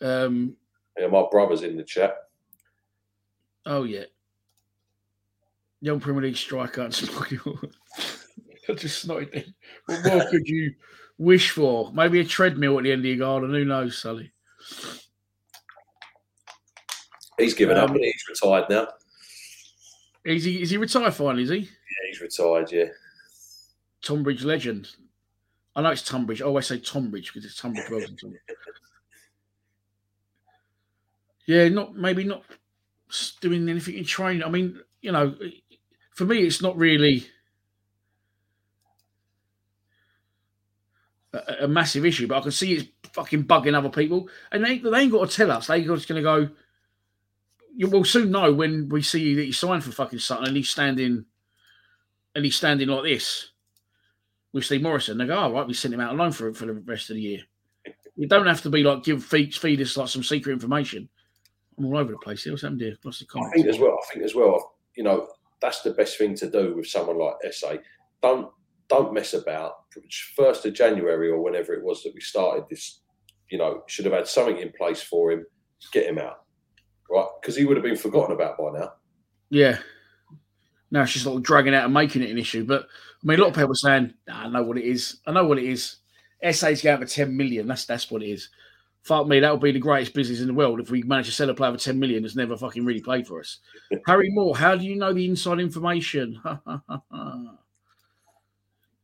Um, 0.02 0.56
Yeah, 0.98 1.08
my 1.08 1.24
brother's 1.30 1.62
in 1.62 1.76
the 1.76 1.84
chat. 1.84 2.16
oh 3.66 3.84
yeah, 3.84 4.04
young 5.80 6.00
Premier 6.00 6.22
League 6.22 6.36
striker. 6.36 6.82
and 6.82 6.94
I 8.68 8.72
just 8.74 9.06
snotted 9.06 9.32
there. 9.32 9.44
What 9.86 10.04
more 10.04 10.30
could 10.30 10.46
you 10.46 10.74
wish 11.18 11.50
for? 11.50 11.92
Maybe 11.92 12.20
a 12.20 12.24
treadmill 12.24 12.78
at 12.78 12.84
the 12.84 12.92
end 12.92 13.00
of 13.00 13.06
your 13.06 13.16
garden. 13.16 13.50
Who 13.50 13.64
knows, 13.64 13.98
Sully? 13.98 14.32
He's 17.38 17.54
given 17.54 17.76
up 17.76 17.90
Um, 17.90 17.96
and 17.96 18.04
he's 18.04 18.24
retired 18.28 18.66
now. 18.70 18.88
Is 20.24 20.44
he? 20.44 20.62
Is 20.62 20.70
he 20.70 20.76
retired 20.76 21.14
finally? 21.14 21.44
Is 21.44 21.50
he? 21.50 21.56
Yeah, 21.58 22.08
he's 22.08 22.20
retired. 22.20 22.70
Yeah. 22.70 22.86
Tonbridge 24.02 24.44
legend. 24.44 24.88
I 25.74 25.82
know 25.82 25.90
it's 25.90 26.02
Tunbridge. 26.02 26.42
I 26.42 26.46
always 26.46 26.66
say 26.66 26.78
Tonbridge 26.78 27.32
because 27.32 27.44
it's 27.44 27.56
Tunbridge 27.56 27.84
Yeah, 31.46 31.68
not 31.68 31.96
maybe 31.96 32.24
not 32.24 32.44
doing 33.40 33.68
anything 33.68 33.96
in 33.96 34.04
training. 34.04 34.44
I 34.44 34.48
mean, 34.48 34.80
you 35.00 35.12
know, 35.12 35.34
for 36.12 36.24
me, 36.24 36.38
it's 36.38 36.62
not 36.62 36.76
really 36.76 37.26
a, 41.32 41.64
a 41.64 41.68
massive 41.68 42.04
issue, 42.04 42.26
but 42.26 42.38
I 42.38 42.40
can 42.42 42.52
see 42.52 42.74
it's 42.74 42.88
fucking 43.12 43.44
bugging 43.44 43.74
other 43.74 43.88
people, 43.88 44.28
and 44.52 44.64
they 44.64 44.78
they 44.78 45.00
ain't 45.00 45.12
got 45.12 45.28
to 45.28 45.36
tell 45.36 45.50
us. 45.50 45.66
They're 45.66 45.80
just 45.80 46.08
going 46.08 46.22
to 46.22 46.22
go. 46.22 46.48
You 47.80 47.88
will 47.88 48.04
soon 48.04 48.30
know 48.30 48.52
when 48.52 48.90
we 48.90 49.00
see 49.00 49.34
that 49.34 49.42
he 49.42 49.52
signed 49.52 49.82
for 49.82 49.90
fucking 49.90 50.18
Sutton 50.18 50.48
and 50.48 50.54
he's 50.54 50.68
standing, 50.68 51.24
and 52.34 52.44
he's 52.44 52.56
standing 52.56 52.88
like 52.88 53.04
this 53.04 53.52
with 54.52 54.66
Steve 54.66 54.82
Morison. 54.82 55.16
They 55.16 55.24
go, 55.24 55.38
"All 55.38 55.50
right, 55.50 55.66
we 55.66 55.72
sent 55.72 55.94
him 55.94 56.00
out 56.00 56.12
alone 56.12 56.32
for 56.32 56.52
for 56.52 56.66
the 56.66 56.74
rest 56.74 57.08
of 57.08 57.16
the 57.16 57.22
year." 57.22 57.40
You 58.16 58.28
don't 58.28 58.46
have 58.46 58.60
to 58.64 58.68
be 58.68 58.82
like 58.82 59.02
give 59.02 59.24
feed 59.24 59.54
feed 59.54 59.80
us 59.80 59.96
like 59.96 60.10
some 60.10 60.22
secret 60.22 60.52
information. 60.52 61.08
I'm 61.78 61.86
all 61.86 61.96
over 61.96 62.12
the 62.12 62.18
place 62.18 62.44
here. 62.44 62.52
What's 62.52 62.64
happened 62.64 62.82
here? 62.82 62.98
Lost 63.02 63.20
the 63.20 63.40
I 63.40 63.50
think 63.50 63.66
as 63.66 63.78
well. 63.78 63.98
I 63.98 64.12
think 64.12 64.26
as 64.26 64.34
well. 64.34 64.74
You 64.94 65.04
know, 65.04 65.28
that's 65.62 65.80
the 65.80 65.92
best 65.92 66.18
thing 66.18 66.34
to 66.34 66.50
do 66.50 66.76
with 66.76 66.86
someone 66.86 67.18
like 67.18 67.36
Esse. 67.44 67.78
Don't 68.20 68.52
don't 68.88 69.14
mess 69.14 69.32
about. 69.32 69.72
First 70.36 70.66
of 70.66 70.74
January 70.74 71.30
or 71.30 71.40
whenever 71.40 71.72
it 71.72 71.82
was 71.82 72.02
that 72.02 72.12
we 72.12 72.20
started 72.20 72.64
this, 72.68 73.00
you 73.50 73.56
know, 73.56 73.84
should 73.86 74.04
have 74.04 74.12
had 74.12 74.28
something 74.28 74.58
in 74.58 74.70
place 74.72 75.00
for 75.00 75.32
him. 75.32 75.46
Get 75.92 76.04
him 76.04 76.18
out, 76.18 76.44
right? 77.10 77.28
Because 77.40 77.56
he 77.56 77.64
would 77.64 77.76
have 77.76 77.84
been 77.84 77.96
forgotten 77.96 78.34
about 78.34 78.58
by 78.58 78.78
now. 78.78 78.92
Yeah. 79.50 79.78
Now 80.90 81.04
she's 81.04 81.22
sort 81.22 81.36
of 81.36 81.42
dragging 81.42 81.74
out 81.74 81.84
and 81.84 81.94
making 81.94 82.22
it 82.22 82.30
an 82.30 82.38
issue. 82.38 82.64
But 82.64 82.82
I 82.82 83.26
mean, 83.26 83.38
a 83.38 83.42
lot 83.42 83.50
of 83.50 83.54
people 83.54 83.72
are 83.72 83.74
saying, 83.74 84.14
nah, 84.26 84.44
I 84.44 84.48
know 84.48 84.62
what 84.62 84.78
it 84.78 84.84
is. 84.84 85.18
I 85.26 85.32
know 85.32 85.44
what 85.44 85.58
it 85.58 85.64
is. 85.64 85.96
Esse's 86.42 86.82
going 86.82 87.00
for 87.00 87.06
10 87.06 87.36
million. 87.36 87.66
That's 87.66 87.84
that's 87.84 88.10
what 88.10 88.22
it 88.22 88.30
is. 88.30 88.48
Fuck 89.02 89.26
me, 89.26 89.40
that 89.40 89.50
would 89.50 89.62
be 89.62 89.72
the 89.72 89.78
greatest 89.78 90.12
business 90.12 90.40
in 90.40 90.46
the 90.46 90.54
world 90.54 90.78
if 90.78 90.90
we 90.90 91.02
managed 91.02 91.30
to 91.30 91.34
sell 91.34 91.48
a 91.48 91.54
player 91.54 91.72
for 91.72 91.78
10 91.78 91.98
million 91.98 92.22
that's 92.22 92.36
never 92.36 92.54
fucking 92.54 92.84
really 92.84 93.00
played 93.00 93.26
for 93.26 93.40
us. 93.40 93.58
Harry 94.06 94.28
Moore, 94.30 94.56
how 94.56 94.76
do 94.76 94.84
you 94.84 94.94
know 94.96 95.14
the 95.14 95.24
inside 95.26 95.58
information? 95.58 96.38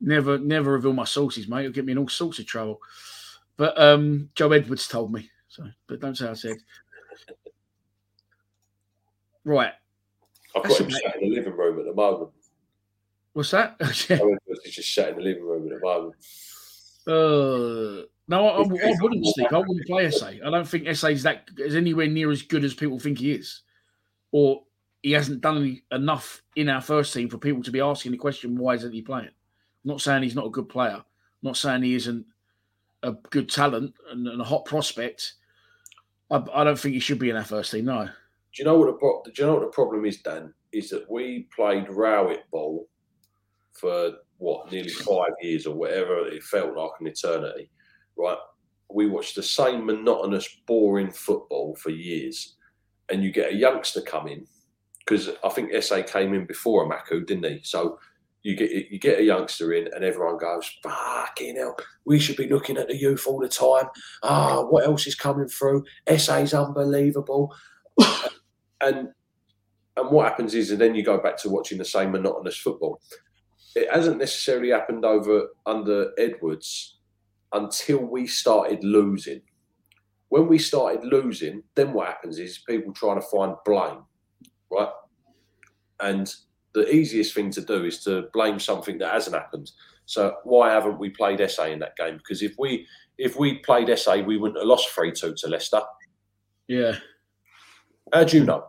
never, 0.01 0.37
never 0.39 0.73
reveal 0.73 0.93
my 0.93 1.05
sources, 1.05 1.49
mate. 1.49 1.61
It'll 1.61 1.73
get 1.73 1.87
me 1.87 1.93
in 1.93 1.99
all 1.99 2.09
sorts 2.09 2.39
of 2.39 2.47
trouble. 2.47 2.79
But 3.57 3.81
um, 3.81 4.29
Joe 4.35 4.53
Edwards 4.53 4.87
told 4.87 5.13
me. 5.13 5.31
So, 5.49 5.65
but 5.87 6.01
don't 6.01 6.17
say 6.17 6.29
I 6.29 6.35
said. 6.35 6.57
Right. 9.47 9.73
I've 10.57 10.65
That's 10.65 10.81
got 10.81 10.87
him 10.87 10.91
sat 10.91 11.23
in 11.23 11.31
the 11.31 11.37
living 11.37 11.57
room 11.57 11.79
at 11.79 11.87
the 11.87 11.95
moment. 11.95 12.31
What's 13.33 13.53
that? 13.53 13.77
Yeah. 14.11 14.17
Joe 14.19 14.37
just 14.65 14.93
sat 14.93 15.11
in 15.11 15.17
the 15.17 15.23
living 15.23 15.45
room 15.47 15.73
at 15.73 15.79
the 15.79 15.87
moment. 15.87 16.15
Uh, 17.07 18.07
no, 18.27 18.49
I, 18.49 18.63
I 18.63 18.95
wouldn't 19.01 19.25
stick. 19.27 19.53
I 19.53 19.59
wouldn't 19.59 19.87
play 19.87 20.07
Esse. 20.07 20.25
I 20.25 20.51
don't 20.51 20.67
think 20.67 20.89
Esse 20.89 21.05
is 21.05 21.23
that 21.23 21.49
is 21.59 21.77
anywhere 21.77 22.09
near 22.09 22.33
as 22.33 22.43
good 22.43 22.65
as 22.65 22.75
people 22.75 22.99
think 22.99 23.19
he 23.19 23.31
is, 23.33 23.63
or 24.33 24.65
he 25.03 25.13
hasn't 25.13 25.41
done 25.41 25.59
any, 25.59 25.83
enough 25.93 26.43
in 26.57 26.69
our 26.69 26.81
first 26.81 27.15
team 27.15 27.29
for 27.29 27.39
people 27.39 27.63
to 27.63 27.71
be 27.71 27.81
asking 27.81 28.11
the 28.11 28.19
question, 28.19 28.59
"Why 28.59 28.75
isn't 28.75 28.93
he 28.93 29.03
playing?" 29.03 29.27
I'm 29.29 29.33
not 29.85 30.01
saying 30.01 30.25
he's 30.25 30.35
not 30.35 30.47
a 30.47 30.51
good 30.51 30.69
player. 30.69 30.97
I'm 30.97 31.05
not 31.43 31.57
saying 31.57 31.85
he 31.85 31.95
isn't 31.95 32.27
a 33.05 33.13
good 33.13 33.49
talent 33.49 33.95
and, 34.11 34.27
and 34.27 34.41
a 34.41 34.45
hot 34.45 34.65
prospect. 34.65 35.35
I, 36.29 36.43
I 36.53 36.65
don't 36.65 36.79
think 36.79 36.95
he 36.95 37.01
should 37.01 37.21
be 37.21 37.31
in 37.31 37.37
our 37.37 37.45
first 37.45 37.71
team. 37.71 37.85
No. 37.85 38.09
Do 38.57 38.63
you 38.63 38.65
know 38.65 38.79
what 38.79 38.87
the 38.87 39.31
do 39.33 39.43
you 39.43 39.47
know 39.47 39.55
what 39.57 39.65
the 39.65 39.67
problem 39.67 40.07
is, 40.07 40.23
Dan? 40.23 40.55
Is 40.73 40.89
that 40.89 41.11
we 41.11 41.47
played 41.55 41.91
Rowett 41.91 42.51
ball 42.51 42.89
for 43.75 44.13
what 44.39 44.73
nearly 44.73 44.89
five 44.89 45.33
years 45.43 45.67
or 45.67 45.75
whatever 45.75 46.27
it 46.27 46.43
felt 46.43 46.75
like 46.75 46.91
an 46.99 47.07
eternity, 47.07 47.71
right? 48.17 48.39
We 48.91 49.09
watched 49.09 49.37
the 49.37 49.43
same 49.43 49.85
monotonous, 49.85 50.49
boring 50.67 51.11
football 51.11 51.77
for 51.77 51.91
years, 51.91 52.57
and 53.11 53.23
you 53.23 53.31
get 53.31 53.53
a 53.53 53.57
youngster 53.57 54.01
come 54.01 54.27
in 54.27 54.47
because 55.01 55.29
I 55.45 55.51
think 55.51 55.75
Esse 55.75 56.11
came 56.11 56.33
in 56.33 56.47
before 56.47 56.89
Emakhu, 56.89 57.27
didn't 57.27 57.45
he? 57.45 57.61
So 57.63 57.99
you 58.43 58.57
get 58.57 58.71
you 58.71 58.99
get 58.99 59.19
a 59.19 59.25
youngster 59.25 59.75
in, 59.75 59.93
and 59.93 60.03
everyone 60.03 60.39
goes, 60.39 60.67
"Fucking 60.83 61.57
hell, 61.57 61.77
we 62.07 62.19
should 62.19 62.37
be 62.39 62.49
looking 62.49 62.79
at 62.79 62.89
the 62.89 62.97
youth 62.97 63.27
all 63.27 63.39
the 63.39 63.51
time." 63.51 63.91
Ah, 64.23 64.63
what 64.63 64.87
else 64.87 65.07
is 65.07 65.15
coming 65.15 65.49
through? 65.49 65.85
Esse's 66.07 66.55
unbelievable 66.55 67.55
and 68.81 69.09
and 69.97 70.11
what 70.11 70.29
happens 70.29 70.55
is, 70.55 70.71
and 70.71 70.81
then 70.81 70.95
you 70.95 71.03
go 71.03 71.19
back 71.19 71.39
to 71.39 71.49
watching 71.49 71.79
the 71.79 71.85
same 71.85 72.13
monotonous 72.13 72.57
football. 72.57 73.01
It 73.75 73.91
hasn't 73.91 74.19
necessarily 74.19 74.71
happened 74.71 75.05
over 75.05 75.49
under 75.65 76.13
Edwards 76.19 76.99
until 77.53 77.99
we 77.99 78.27
started 78.27 78.85
losing. 78.85 79.41
When 80.29 80.49
we 80.49 80.59
started 80.59 81.05
losing, 81.05 81.63
then 81.75 81.93
what 81.93 82.09
happens 82.09 82.39
is 82.39 82.59
people 82.59 82.93
trying 82.93 83.21
to 83.21 83.27
find 83.27 83.55
blame, 83.65 84.03
right? 84.71 84.91
And 86.01 86.33
the 86.75 86.95
easiest 86.95 87.35
thing 87.35 87.51
to 87.53 87.63
do 87.63 87.85
is 87.85 88.05
to 88.05 88.29
blame 88.35 88.59
something 88.59 88.99
that 88.99 89.13
hasn't 89.13 89.37
happened. 89.37 89.71
So 90.05 90.37
why 90.45 90.71
haven't 90.71 90.99
we 90.99 91.11
played 91.11 91.41
Esse 91.41 91.61
in 91.61 91.79
that 91.79 91.97
game? 91.97 92.19
Because 92.19 92.43
if 92.43 92.55
we 92.59 92.87
if 93.19 93.39
we 93.39 93.59
played 93.59 93.89
Esse, 93.89 94.23
we 94.27 94.37
wouldn't 94.37 94.59
have 94.59 94.69
lost 94.69 94.91
three 94.91 95.13
two 95.13 95.35
to 95.39 95.49
Leicester. 95.49 95.81
Yeah. 96.69 96.97
How 98.13 98.25
do 98.25 98.39
you 98.39 98.45
know? 98.45 98.67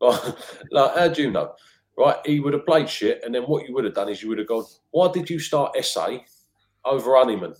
Like, 0.00 0.22
like, 0.70 0.96
how 0.96 1.08
do 1.08 1.22
you 1.22 1.30
know? 1.30 1.54
Right, 1.98 2.16
he 2.26 2.40
would 2.40 2.52
have 2.52 2.66
played 2.66 2.88
shit, 2.90 3.22
and 3.24 3.34
then 3.34 3.44
what 3.44 3.66
you 3.66 3.74
would 3.74 3.84
have 3.84 3.94
done 3.94 4.10
is 4.10 4.22
you 4.22 4.28
would 4.28 4.38
have 4.38 4.46
gone, 4.46 4.64
"Why 4.90 5.10
did 5.10 5.30
you 5.30 5.38
start 5.38 5.74
Esse 5.76 5.96
over 6.84 7.16
Honeyman?" 7.16 7.54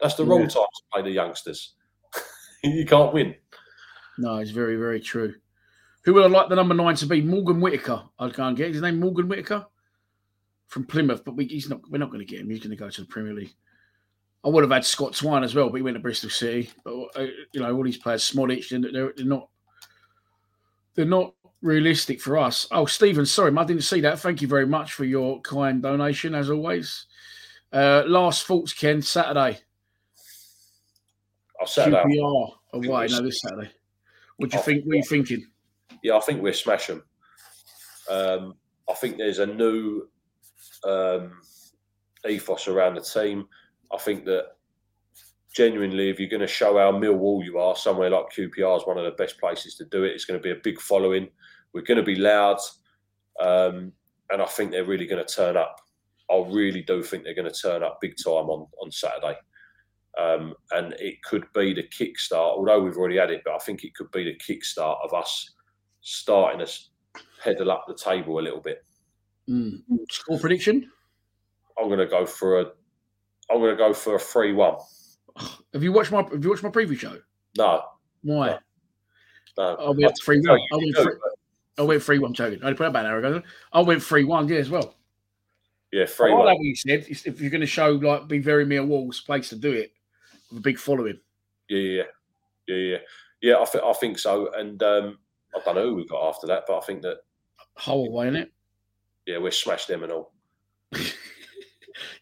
That's 0.00 0.14
the 0.14 0.24
wrong 0.24 0.40
Yeah. 0.40 0.48
time 0.48 0.64
to 0.64 0.82
play 0.92 1.02
the 1.02 1.10
youngsters. 1.10 1.74
you 2.64 2.86
can't 2.86 3.12
win. 3.12 3.34
No, 4.18 4.36
it's 4.36 4.50
very, 4.50 4.76
very 4.76 5.00
true. 5.00 5.34
Who 6.04 6.14
would 6.14 6.24
I 6.24 6.28
like 6.28 6.48
the 6.48 6.54
number 6.54 6.74
nine 6.74 6.94
to 6.96 7.06
be? 7.06 7.20
Morgan 7.20 7.60
Whitaker. 7.60 8.02
I'd 8.18 8.32
go 8.32 8.44
and 8.44 8.56
get 8.56 8.72
his 8.72 8.80
name. 8.80 9.00
Morgan 9.00 9.28
Whitaker 9.28 9.66
from 10.68 10.84
Plymouth, 10.84 11.24
but 11.24 11.36
we, 11.36 11.46
he's 11.46 11.68
not. 11.68 11.80
We're 11.90 11.98
not 11.98 12.10
going 12.10 12.24
to 12.24 12.30
get 12.30 12.40
him. 12.40 12.48
He's 12.48 12.60
going 12.60 12.70
to 12.70 12.76
go 12.76 12.88
to 12.88 13.00
the 13.02 13.06
Premier 13.06 13.34
League. 13.34 13.54
I 14.46 14.48
would 14.48 14.62
have 14.62 14.70
had 14.70 14.84
Scott 14.84 15.12
Twine 15.12 15.42
as 15.42 15.56
well, 15.56 15.68
but 15.68 15.76
he 15.76 15.82
went 15.82 15.96
to 15.96 16.00
Bristol 16.00 16.30
City. 16.30 16.70
But 16.84 16.94
uh, 17.16 17.26
you 17.50 17.60
know, 17.60 17.74
all 17.74 17.82
these 17.82 17.96
players, 17.96 18.22
Smodic, 18.22 18.68
they're, 18.68 19.12
they're, 19.16 19.26
not. 19.26 19.48
They're 20.94 21.04
not 21.04 21.34
realistic 21.62 22.20
for 22.20 22.38
us. 22.38 22.68
Oh, 22.70 22.86
Stephen, 22.86 23.26
sorry, 23.26 23.54
I 23.56 23.64
didn't 23.64 23.82
see 23.82 24.00
that. 24.02 24.20
Thank 24.20 24.40
you 24.40 24.46
very 24.46 24.66
much 24.66 24.92
for 24.92 25.04
your 25.04 25.40
kind 25.40 25.82
donation, 25.82 26.34
as 26.36 26.48
always. 26.48 27.06
Uh, 27.72 28.04
last 28.06 28.46
thoughts, 28.46 28.72
Ken. 28.72 29.02
Saturday. 29.02 29.58
I'll 31.60 31.66
set 31.66 31.88
it 31.88 31.94
out. 31.94 32.06
QPR 32.06 32.50
away. 32.74 33.06
No, 33.08 33.22
this 33.22 33.40
Saturday. 33.40 33.70
What 34.36 34.50
do 34.50 34.58
you 34.58 34.62
think? 34.62 34.84
What 34.84 34.92
are 34.92 34.96
you 34.96 35.02
thinking? 35.02 35.44
Yeah, 36.04 36.16
I 36.16 36.20
think 36.20 36.40
we're 36.40 36.52
smashing. 36.52 37.02
Um, 38.08 38.54
I 38.88 38.94
think 38.94 39.16
there's 39.16 39.40
a 39.40 39.46
new 39.46 40.08
um, 40.84 41.32
ethos 42.28 42.68
around 42.68 42.94
the 42.94 43.00
team. 43.00 43.48
I 43.92 43.98
think 43.98 44.24
that 44.26 44.56
genuinely, 45.54 46.10
if 46.10 46.20
you're 46.20 46.28
going 46.28 46.40
to 46.40 46.46
show 46.46 46.78
how 46.78 46.92
Millwall 46.92 47.44
you 47.44 47.58
are, 47.58 47.76
somewhere 47.76 48.10
like 48.10 48.30
QPR 48.30 48.78
is 48.78 48.86
one 48.86 48.98
of 48.98 49.04
the 49.04 49.12
best 49.12 49.38
places 49.38 49.74
to 49.76 49.84
do 49.86 50.04
it. 50.04 50.12
It's 50.12 50.24
going 50.24 50.38
to 50.38 50.42
be 50.42 50.50
a 50.50 50.62
big 50.62 50.80
following. 50.80 51.28
We're 51.72 51.82
going 51.82 51.98
to 51.98 52.02
be 52.02 52.16
loud, 52.16 52.58
um, 53.40 53.92
and 54.30 54.42
I 54.42 54.46
think 54.46 54.70
they're 54.70 54.84
really 54.84 55.06
going 55.06 55.24
to 55.24 55.34
turn 55.34 55.56
up. 55.56 55.80
I 56.30 56.42
really 56.48 56.82
do 56.82 57.02
think 57.02 57.24
they're 57.24 57.34
going 57.34 57.50
to 57.50 57.60
turn 57.60 57.82
up 57.82 57.98
big 58.00 58.16
time 58.16 58.48
on 58.50 58.66
on 58.82 58.90
Saturday. 58.90 59.36
Um, 60.18 60.54
and 60.70 60.94
it 60.94 61.22
could 61.22 61.44
be 61.54 61.74
the 61.74 61.82
kickstart, 61.82 62.56
although 62.56 62.80
we've 62.82 62.96
already 62.96 63.18
had 63.18 63.30
it, 63.30 63.42
but 63.44 63.54
I 63.54 63.58
think 63.58 63.84
it 63.84 63.94
could 63.94 64.10
be 64.12 64.24
the 64.24 64.34
kickstart 64.36 64.96
of 65.04 65.12
us 65.12 65.52
starting 66.00 66.62
us 66.62 66.88
pedal 67.42 67.70
up 67.70 67.84
the 67.86 67.94
table 67.94 68.38
a 68.38 68.40
little 68.40 68.60
bit. 68.60 68.82
Mm. 69.48 69.82
Score 70.10 70.38
prediction? 70.38 70.90
I'm 71.78 71.88
going 71.88 71.98
to 71.98 72.06
go 72.06 72.24
for 72.24 72.60
a, 72.60 72.66
I'm 73.50 73.58
going 73.58 73.70
to 73.70 73.76
go 73.76 73.92
for 73.94 74.16
a 74.16 74.18
three-one. 74.18 74.76
Have 75.72 75.82
you 75.82 75.92
watched 75.92 76.10
my 76.12 76.22
Have 76.22 76.42
you 76.42 76.50
watched 76.50 76.62
my 76.62 76.70
preview 76.70 76.98
show? 76.98 77.18
No, 77.58 77.82
Why? 78.22 78.58
no. 79.58 79.74
I 79.76 79.90
went 79.90 80.18
three 80.22 80.40
one. 80.40 80.58
I 80.72 80.76
went 80.76 80.96
three. 80.96 81.12
I 81.78 81.82
went 81.82 82.02
three 82.02 82.18
one. 82.18 82.32
Joking. 82.32 82.64
I 82.64 82.72
put 82.72 82.86
about 82.86 83.04
an 83.04 83.10
hour 83.12 83.18
ago. 83.18 83.42
I 83.72 83.80
went 83.82 84.02
three 84.02 84.24
one. 84.24 84.48
Yeah, 84.48 84.58
as 84.58 84.70
well. 84.70 84.94
Yeah, 85.92 86.04
I 86.04 86.06
three 86.06 86.32
like 86.32 86.38
one. 86.38 86.46
what 86.56 86.60
you 86.64 86.74
said. 86.74 87.06
If 87.08 87.40
you're 87.40 87.50
going 87.50 87.60
to 87.60 87.66
show 87.66 87.90
like 87.90 88.28
be 88.28 88.38
very 88.38 88.64
mere 88.64 88.84
walls 88.84 89.20
place 89.20 89.50
to 89.50 89.56
do 89.56 89.72
it 89.72 89.92
with 90.50 90.58
a 90.58 90.62
big 90.62 90.78
following. 90.78 91.18
Yeah, 91.68 91.78
yeah, 91.78 92.02
yeah, 92.68 92.76
yeah, 92.76 92.96
yeah. 93.42 93.58
I 93.60 93.64
think 93.66 93.84
I 93.84 93.92
think 93.92 94.18
so. 94.18 94.50
And 94.54 94.82
um, 94.82 95.18
I 95.54 95.60
don't 95.64 95.74
know 95.74 95.90
who 95.90 95.94
we 95.96 96.06
got 96.06 96.28
after 96.28 96.46
that, 96.48 96.64
but 96.66 96.78
I 96.78 96.80
think 96.80 97.02
that 97.02 97.18
Whole 97.76 98.10
way 98.10 98.28
in 98.28 98.36
it. 98.36 98.50
yeah, 99.26 99.36
we're 99.36 99.50
smashed 99.50 99.88
them 99.88 100.02
and 100.02 100.12
all. 100.12 100.32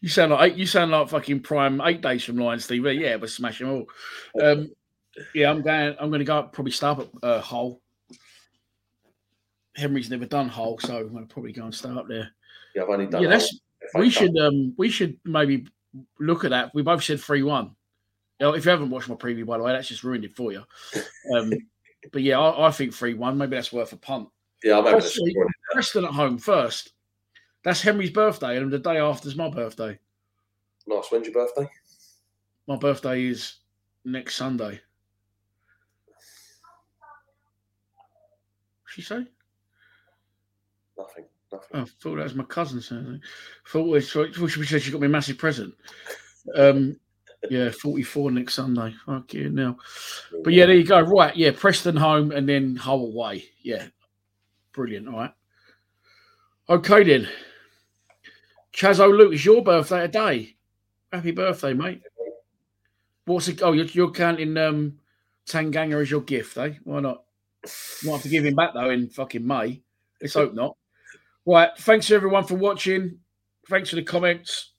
You 0.01 0.09
sound 0.09 0.31
like 0.31 0.57
you 0.57 0.65
sound 0.65 0.91
like 0.91 1.09
fucking 1.09 1.41
prime 1.41 1.81
eight 1.81 2.01
days 2.01 2.23
from 2.23 2.37
Lions 2.37 2.67
TV. 2.67 2.99
Yeah, 2.99 3.17
we're 3.17 3.27
smashing 3.27 3.67
them 3.67 3.85
all. 4.35 4.43
Um, 4.43 4.71
yeah, 5.33 5.49
I'm 5.49 5.61
going. 5.61 5.95
I'm 5.99 6.09
going 6.09 6.19
to 6.19 6.25
go 6.25 6.37
up, 6.37 6.53
probably 6.53 6.71
start 6.71 6.99
at 6.99 7.09
uh, 7.23 7.41
Hull. 7.41 7.81
Henry's 9.75 10.09
never 10.09 10.25
done 10.25 10.47
Hull, 10.47 10.79
so 10.79 10.97
I'm 10.97 11.11
going 11.11 11.27
to 11.27 11.33
probably 11.33 11.51
go 11.51 11.63
and 11.63 11.73
start 11.73 11.97
up 11.97 12.07
there. 12.07 12.31
Yeah, 12.73 12.83
I've 12.83 12.89
only 12.89 13.07
done. 13.07 13.23
yeah, 13.23 13.29
that's. 13.29 13.59
We 13.93 14.09
should. 14.09 14.37
Um, 14.37 14.73
we 14.77 14.89
should 14.89 15.17
maybe 15.25 15.67
look 16.19 16.43
at 16.43 16.51
that. 16.51 16.73
We 16.73 16.81
both 16.81 17.03
said 17.03 17.19
three 17.19 17.43
one. 17.43 17.75
You 18.39 18.47
know, 18.47 18.53
if 18.53 18.65
you 18.65 18.71
haven't 18.71 18.89
watched 18.89 19.09
my 19.09 19.15
preview, 19.15 19.45
by 19.45 19.57
the 19.57 19.63
way, 19.63 19.71
that's 19.71 19.87
just 19.87 20.03
ruined 20.03 20.25
it 20.25 20.35
for 20.35 20.51
you. 20.51 20.63
Um, 21.33 21.53
but 22.11 22.21
yeah, 22.21 22.39
I, 22.39 22.67
I 22.67 22.71
think 22.71 22.93
three 22.93 23.13
one. 23.13 23.37
Maybe 23.37 23.55
that's 23.55 23.73
worth 23.73 23.93
a 23.93 23.97
punt. 23.97 24.29
Yeah, 24.63 24.79
I'm 24.79 24.83
Preston. 24.83 25.33
Preston 25.71 26.05
at 26.05 26.11
home 26.11 26.37
first. 26.37 26.91
That's 27.65 27.81
Henry's 27.81 28.11
birthday, 28.11 28.57
and 28.57 28.71
the 28.71 28.77
day 28.77 28.97
after 28.97 29.27
is 29.27 29.35
my 29.35 29.49
birthday. 29.49 29.97
Nice. 30.85 31.07
When's 31.09 31.25
your 31.25 31.33
birthday? 31.33 31.67
My 32.67 32.75
birthday 32.75 33.25
is 33.25 33.55
next 34.05 34.35
Sunday. 34.35 34.79
She 38.87 39.01
say? 39.01 39.25
Nothing. 40.95 41.25
Nothing. 41.51 41.69
Oh, 41.73 41.81
I 41.81 41.85
thought 41.85 42.15
that 42.17 42.23
was 42.23 42.35
my 42.35 42.43
cousin 42.43 42.81
saying. 42.81 43.19
Thought, 43.67 44.03
she 44.03 44.63
said 44.63 44.83
she 44.83 44.91
got 44.91 45.01
me 45.01 45.07
a 45.07 45.09
massive 45.09 45.39
present. 45.39 45.73
Um, 46.53 46.99
yeah, 47.49 47.71
forty-four 47.71 48.29
next 48.29 48.53
Sunday. 48.53 48.93
Fuck 49.07 49.33
you 49.33 49.49
now. 49.49 49.75
But 50.43 50.53
yeah, 50.53 50.67
there 50.67 50.75
you 50.75 50.85
go. 50.85 51.01
Right, 51.01 51.35
yeah, 51.35 51.49
Preston 51.51 51.95
home 51.95 52.31
and 52.31 52.47
then 52.47 52.75
Hull 52.75 53.07
away. 53.07 53.45
Yeah, 53.63 53.87
brilliant. 54.71 55.07
All 55.07 55.15
right. 55.15 55.33
Okay 56.69 57.03
then. 57.03 57.27
Chazo 58.75 59.09
Luke, 59.09 59.33
it's 59.33 59.45
your 59.45 59.63
birthday 59.63 60.01
today. 60.01 60.55
Happy 61.11 61.31
birthday, 61.31 61.73
mate. 61.73 62.01
What's 63.23 63.47
it? 63.47 63.63
Oh, 63.63 63.71
you're, 63.71 63.85
you're 63.85 64.11
counting 64.11 64.57
um, 64.57 64.99
Tanganga 65.47 66.01
as 66.01 66.11
your 66.11 66.21
gift, 66.21 66.57
eh? 66.57 66.73
Why 66.83 66.99
not? 66.99 67.23
Might 68.03 68.11
have 68.11 68.21
to 68.23 68.29
give 68.29 68.45
him 68.45 68.55
back 68.55 68.73
though 68.73 68.89
in 68.89 69.07
fucking 69.07 69.47
May. 69.47 69.81
Let's 70.21 70.33
hope 70.33 70.53
not. 70.53 70.75
Right. 71.45 71.69
Thanks 71.77 72.11
everyone 72.11 72.43
for 72.43 72.55
watching. 72.55 73.19
Thanks 73.69 73.91
for 73.91 73.95
the 73.95 74.03
comments. 74.03 74.73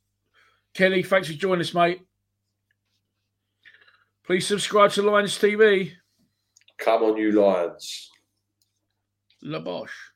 Kenny, 0.74 1.02
thanks 1.02 1.28
for 1.28 1.34
joining 1.34 1.62
us, 1.62 1.72
mate. 1.72 2.02
Please 4.26 4.46
subscribe 4.46 4.92
to 4.92 5.02
Lions 5.02 5.38
TV. 5.38 5.92
Come 6.76 7.02
on, 7.02 7.16
you 7.16 7.32
Lions. 7.32 8.10
La 9.42 9.58
Boche. 9.58 10.15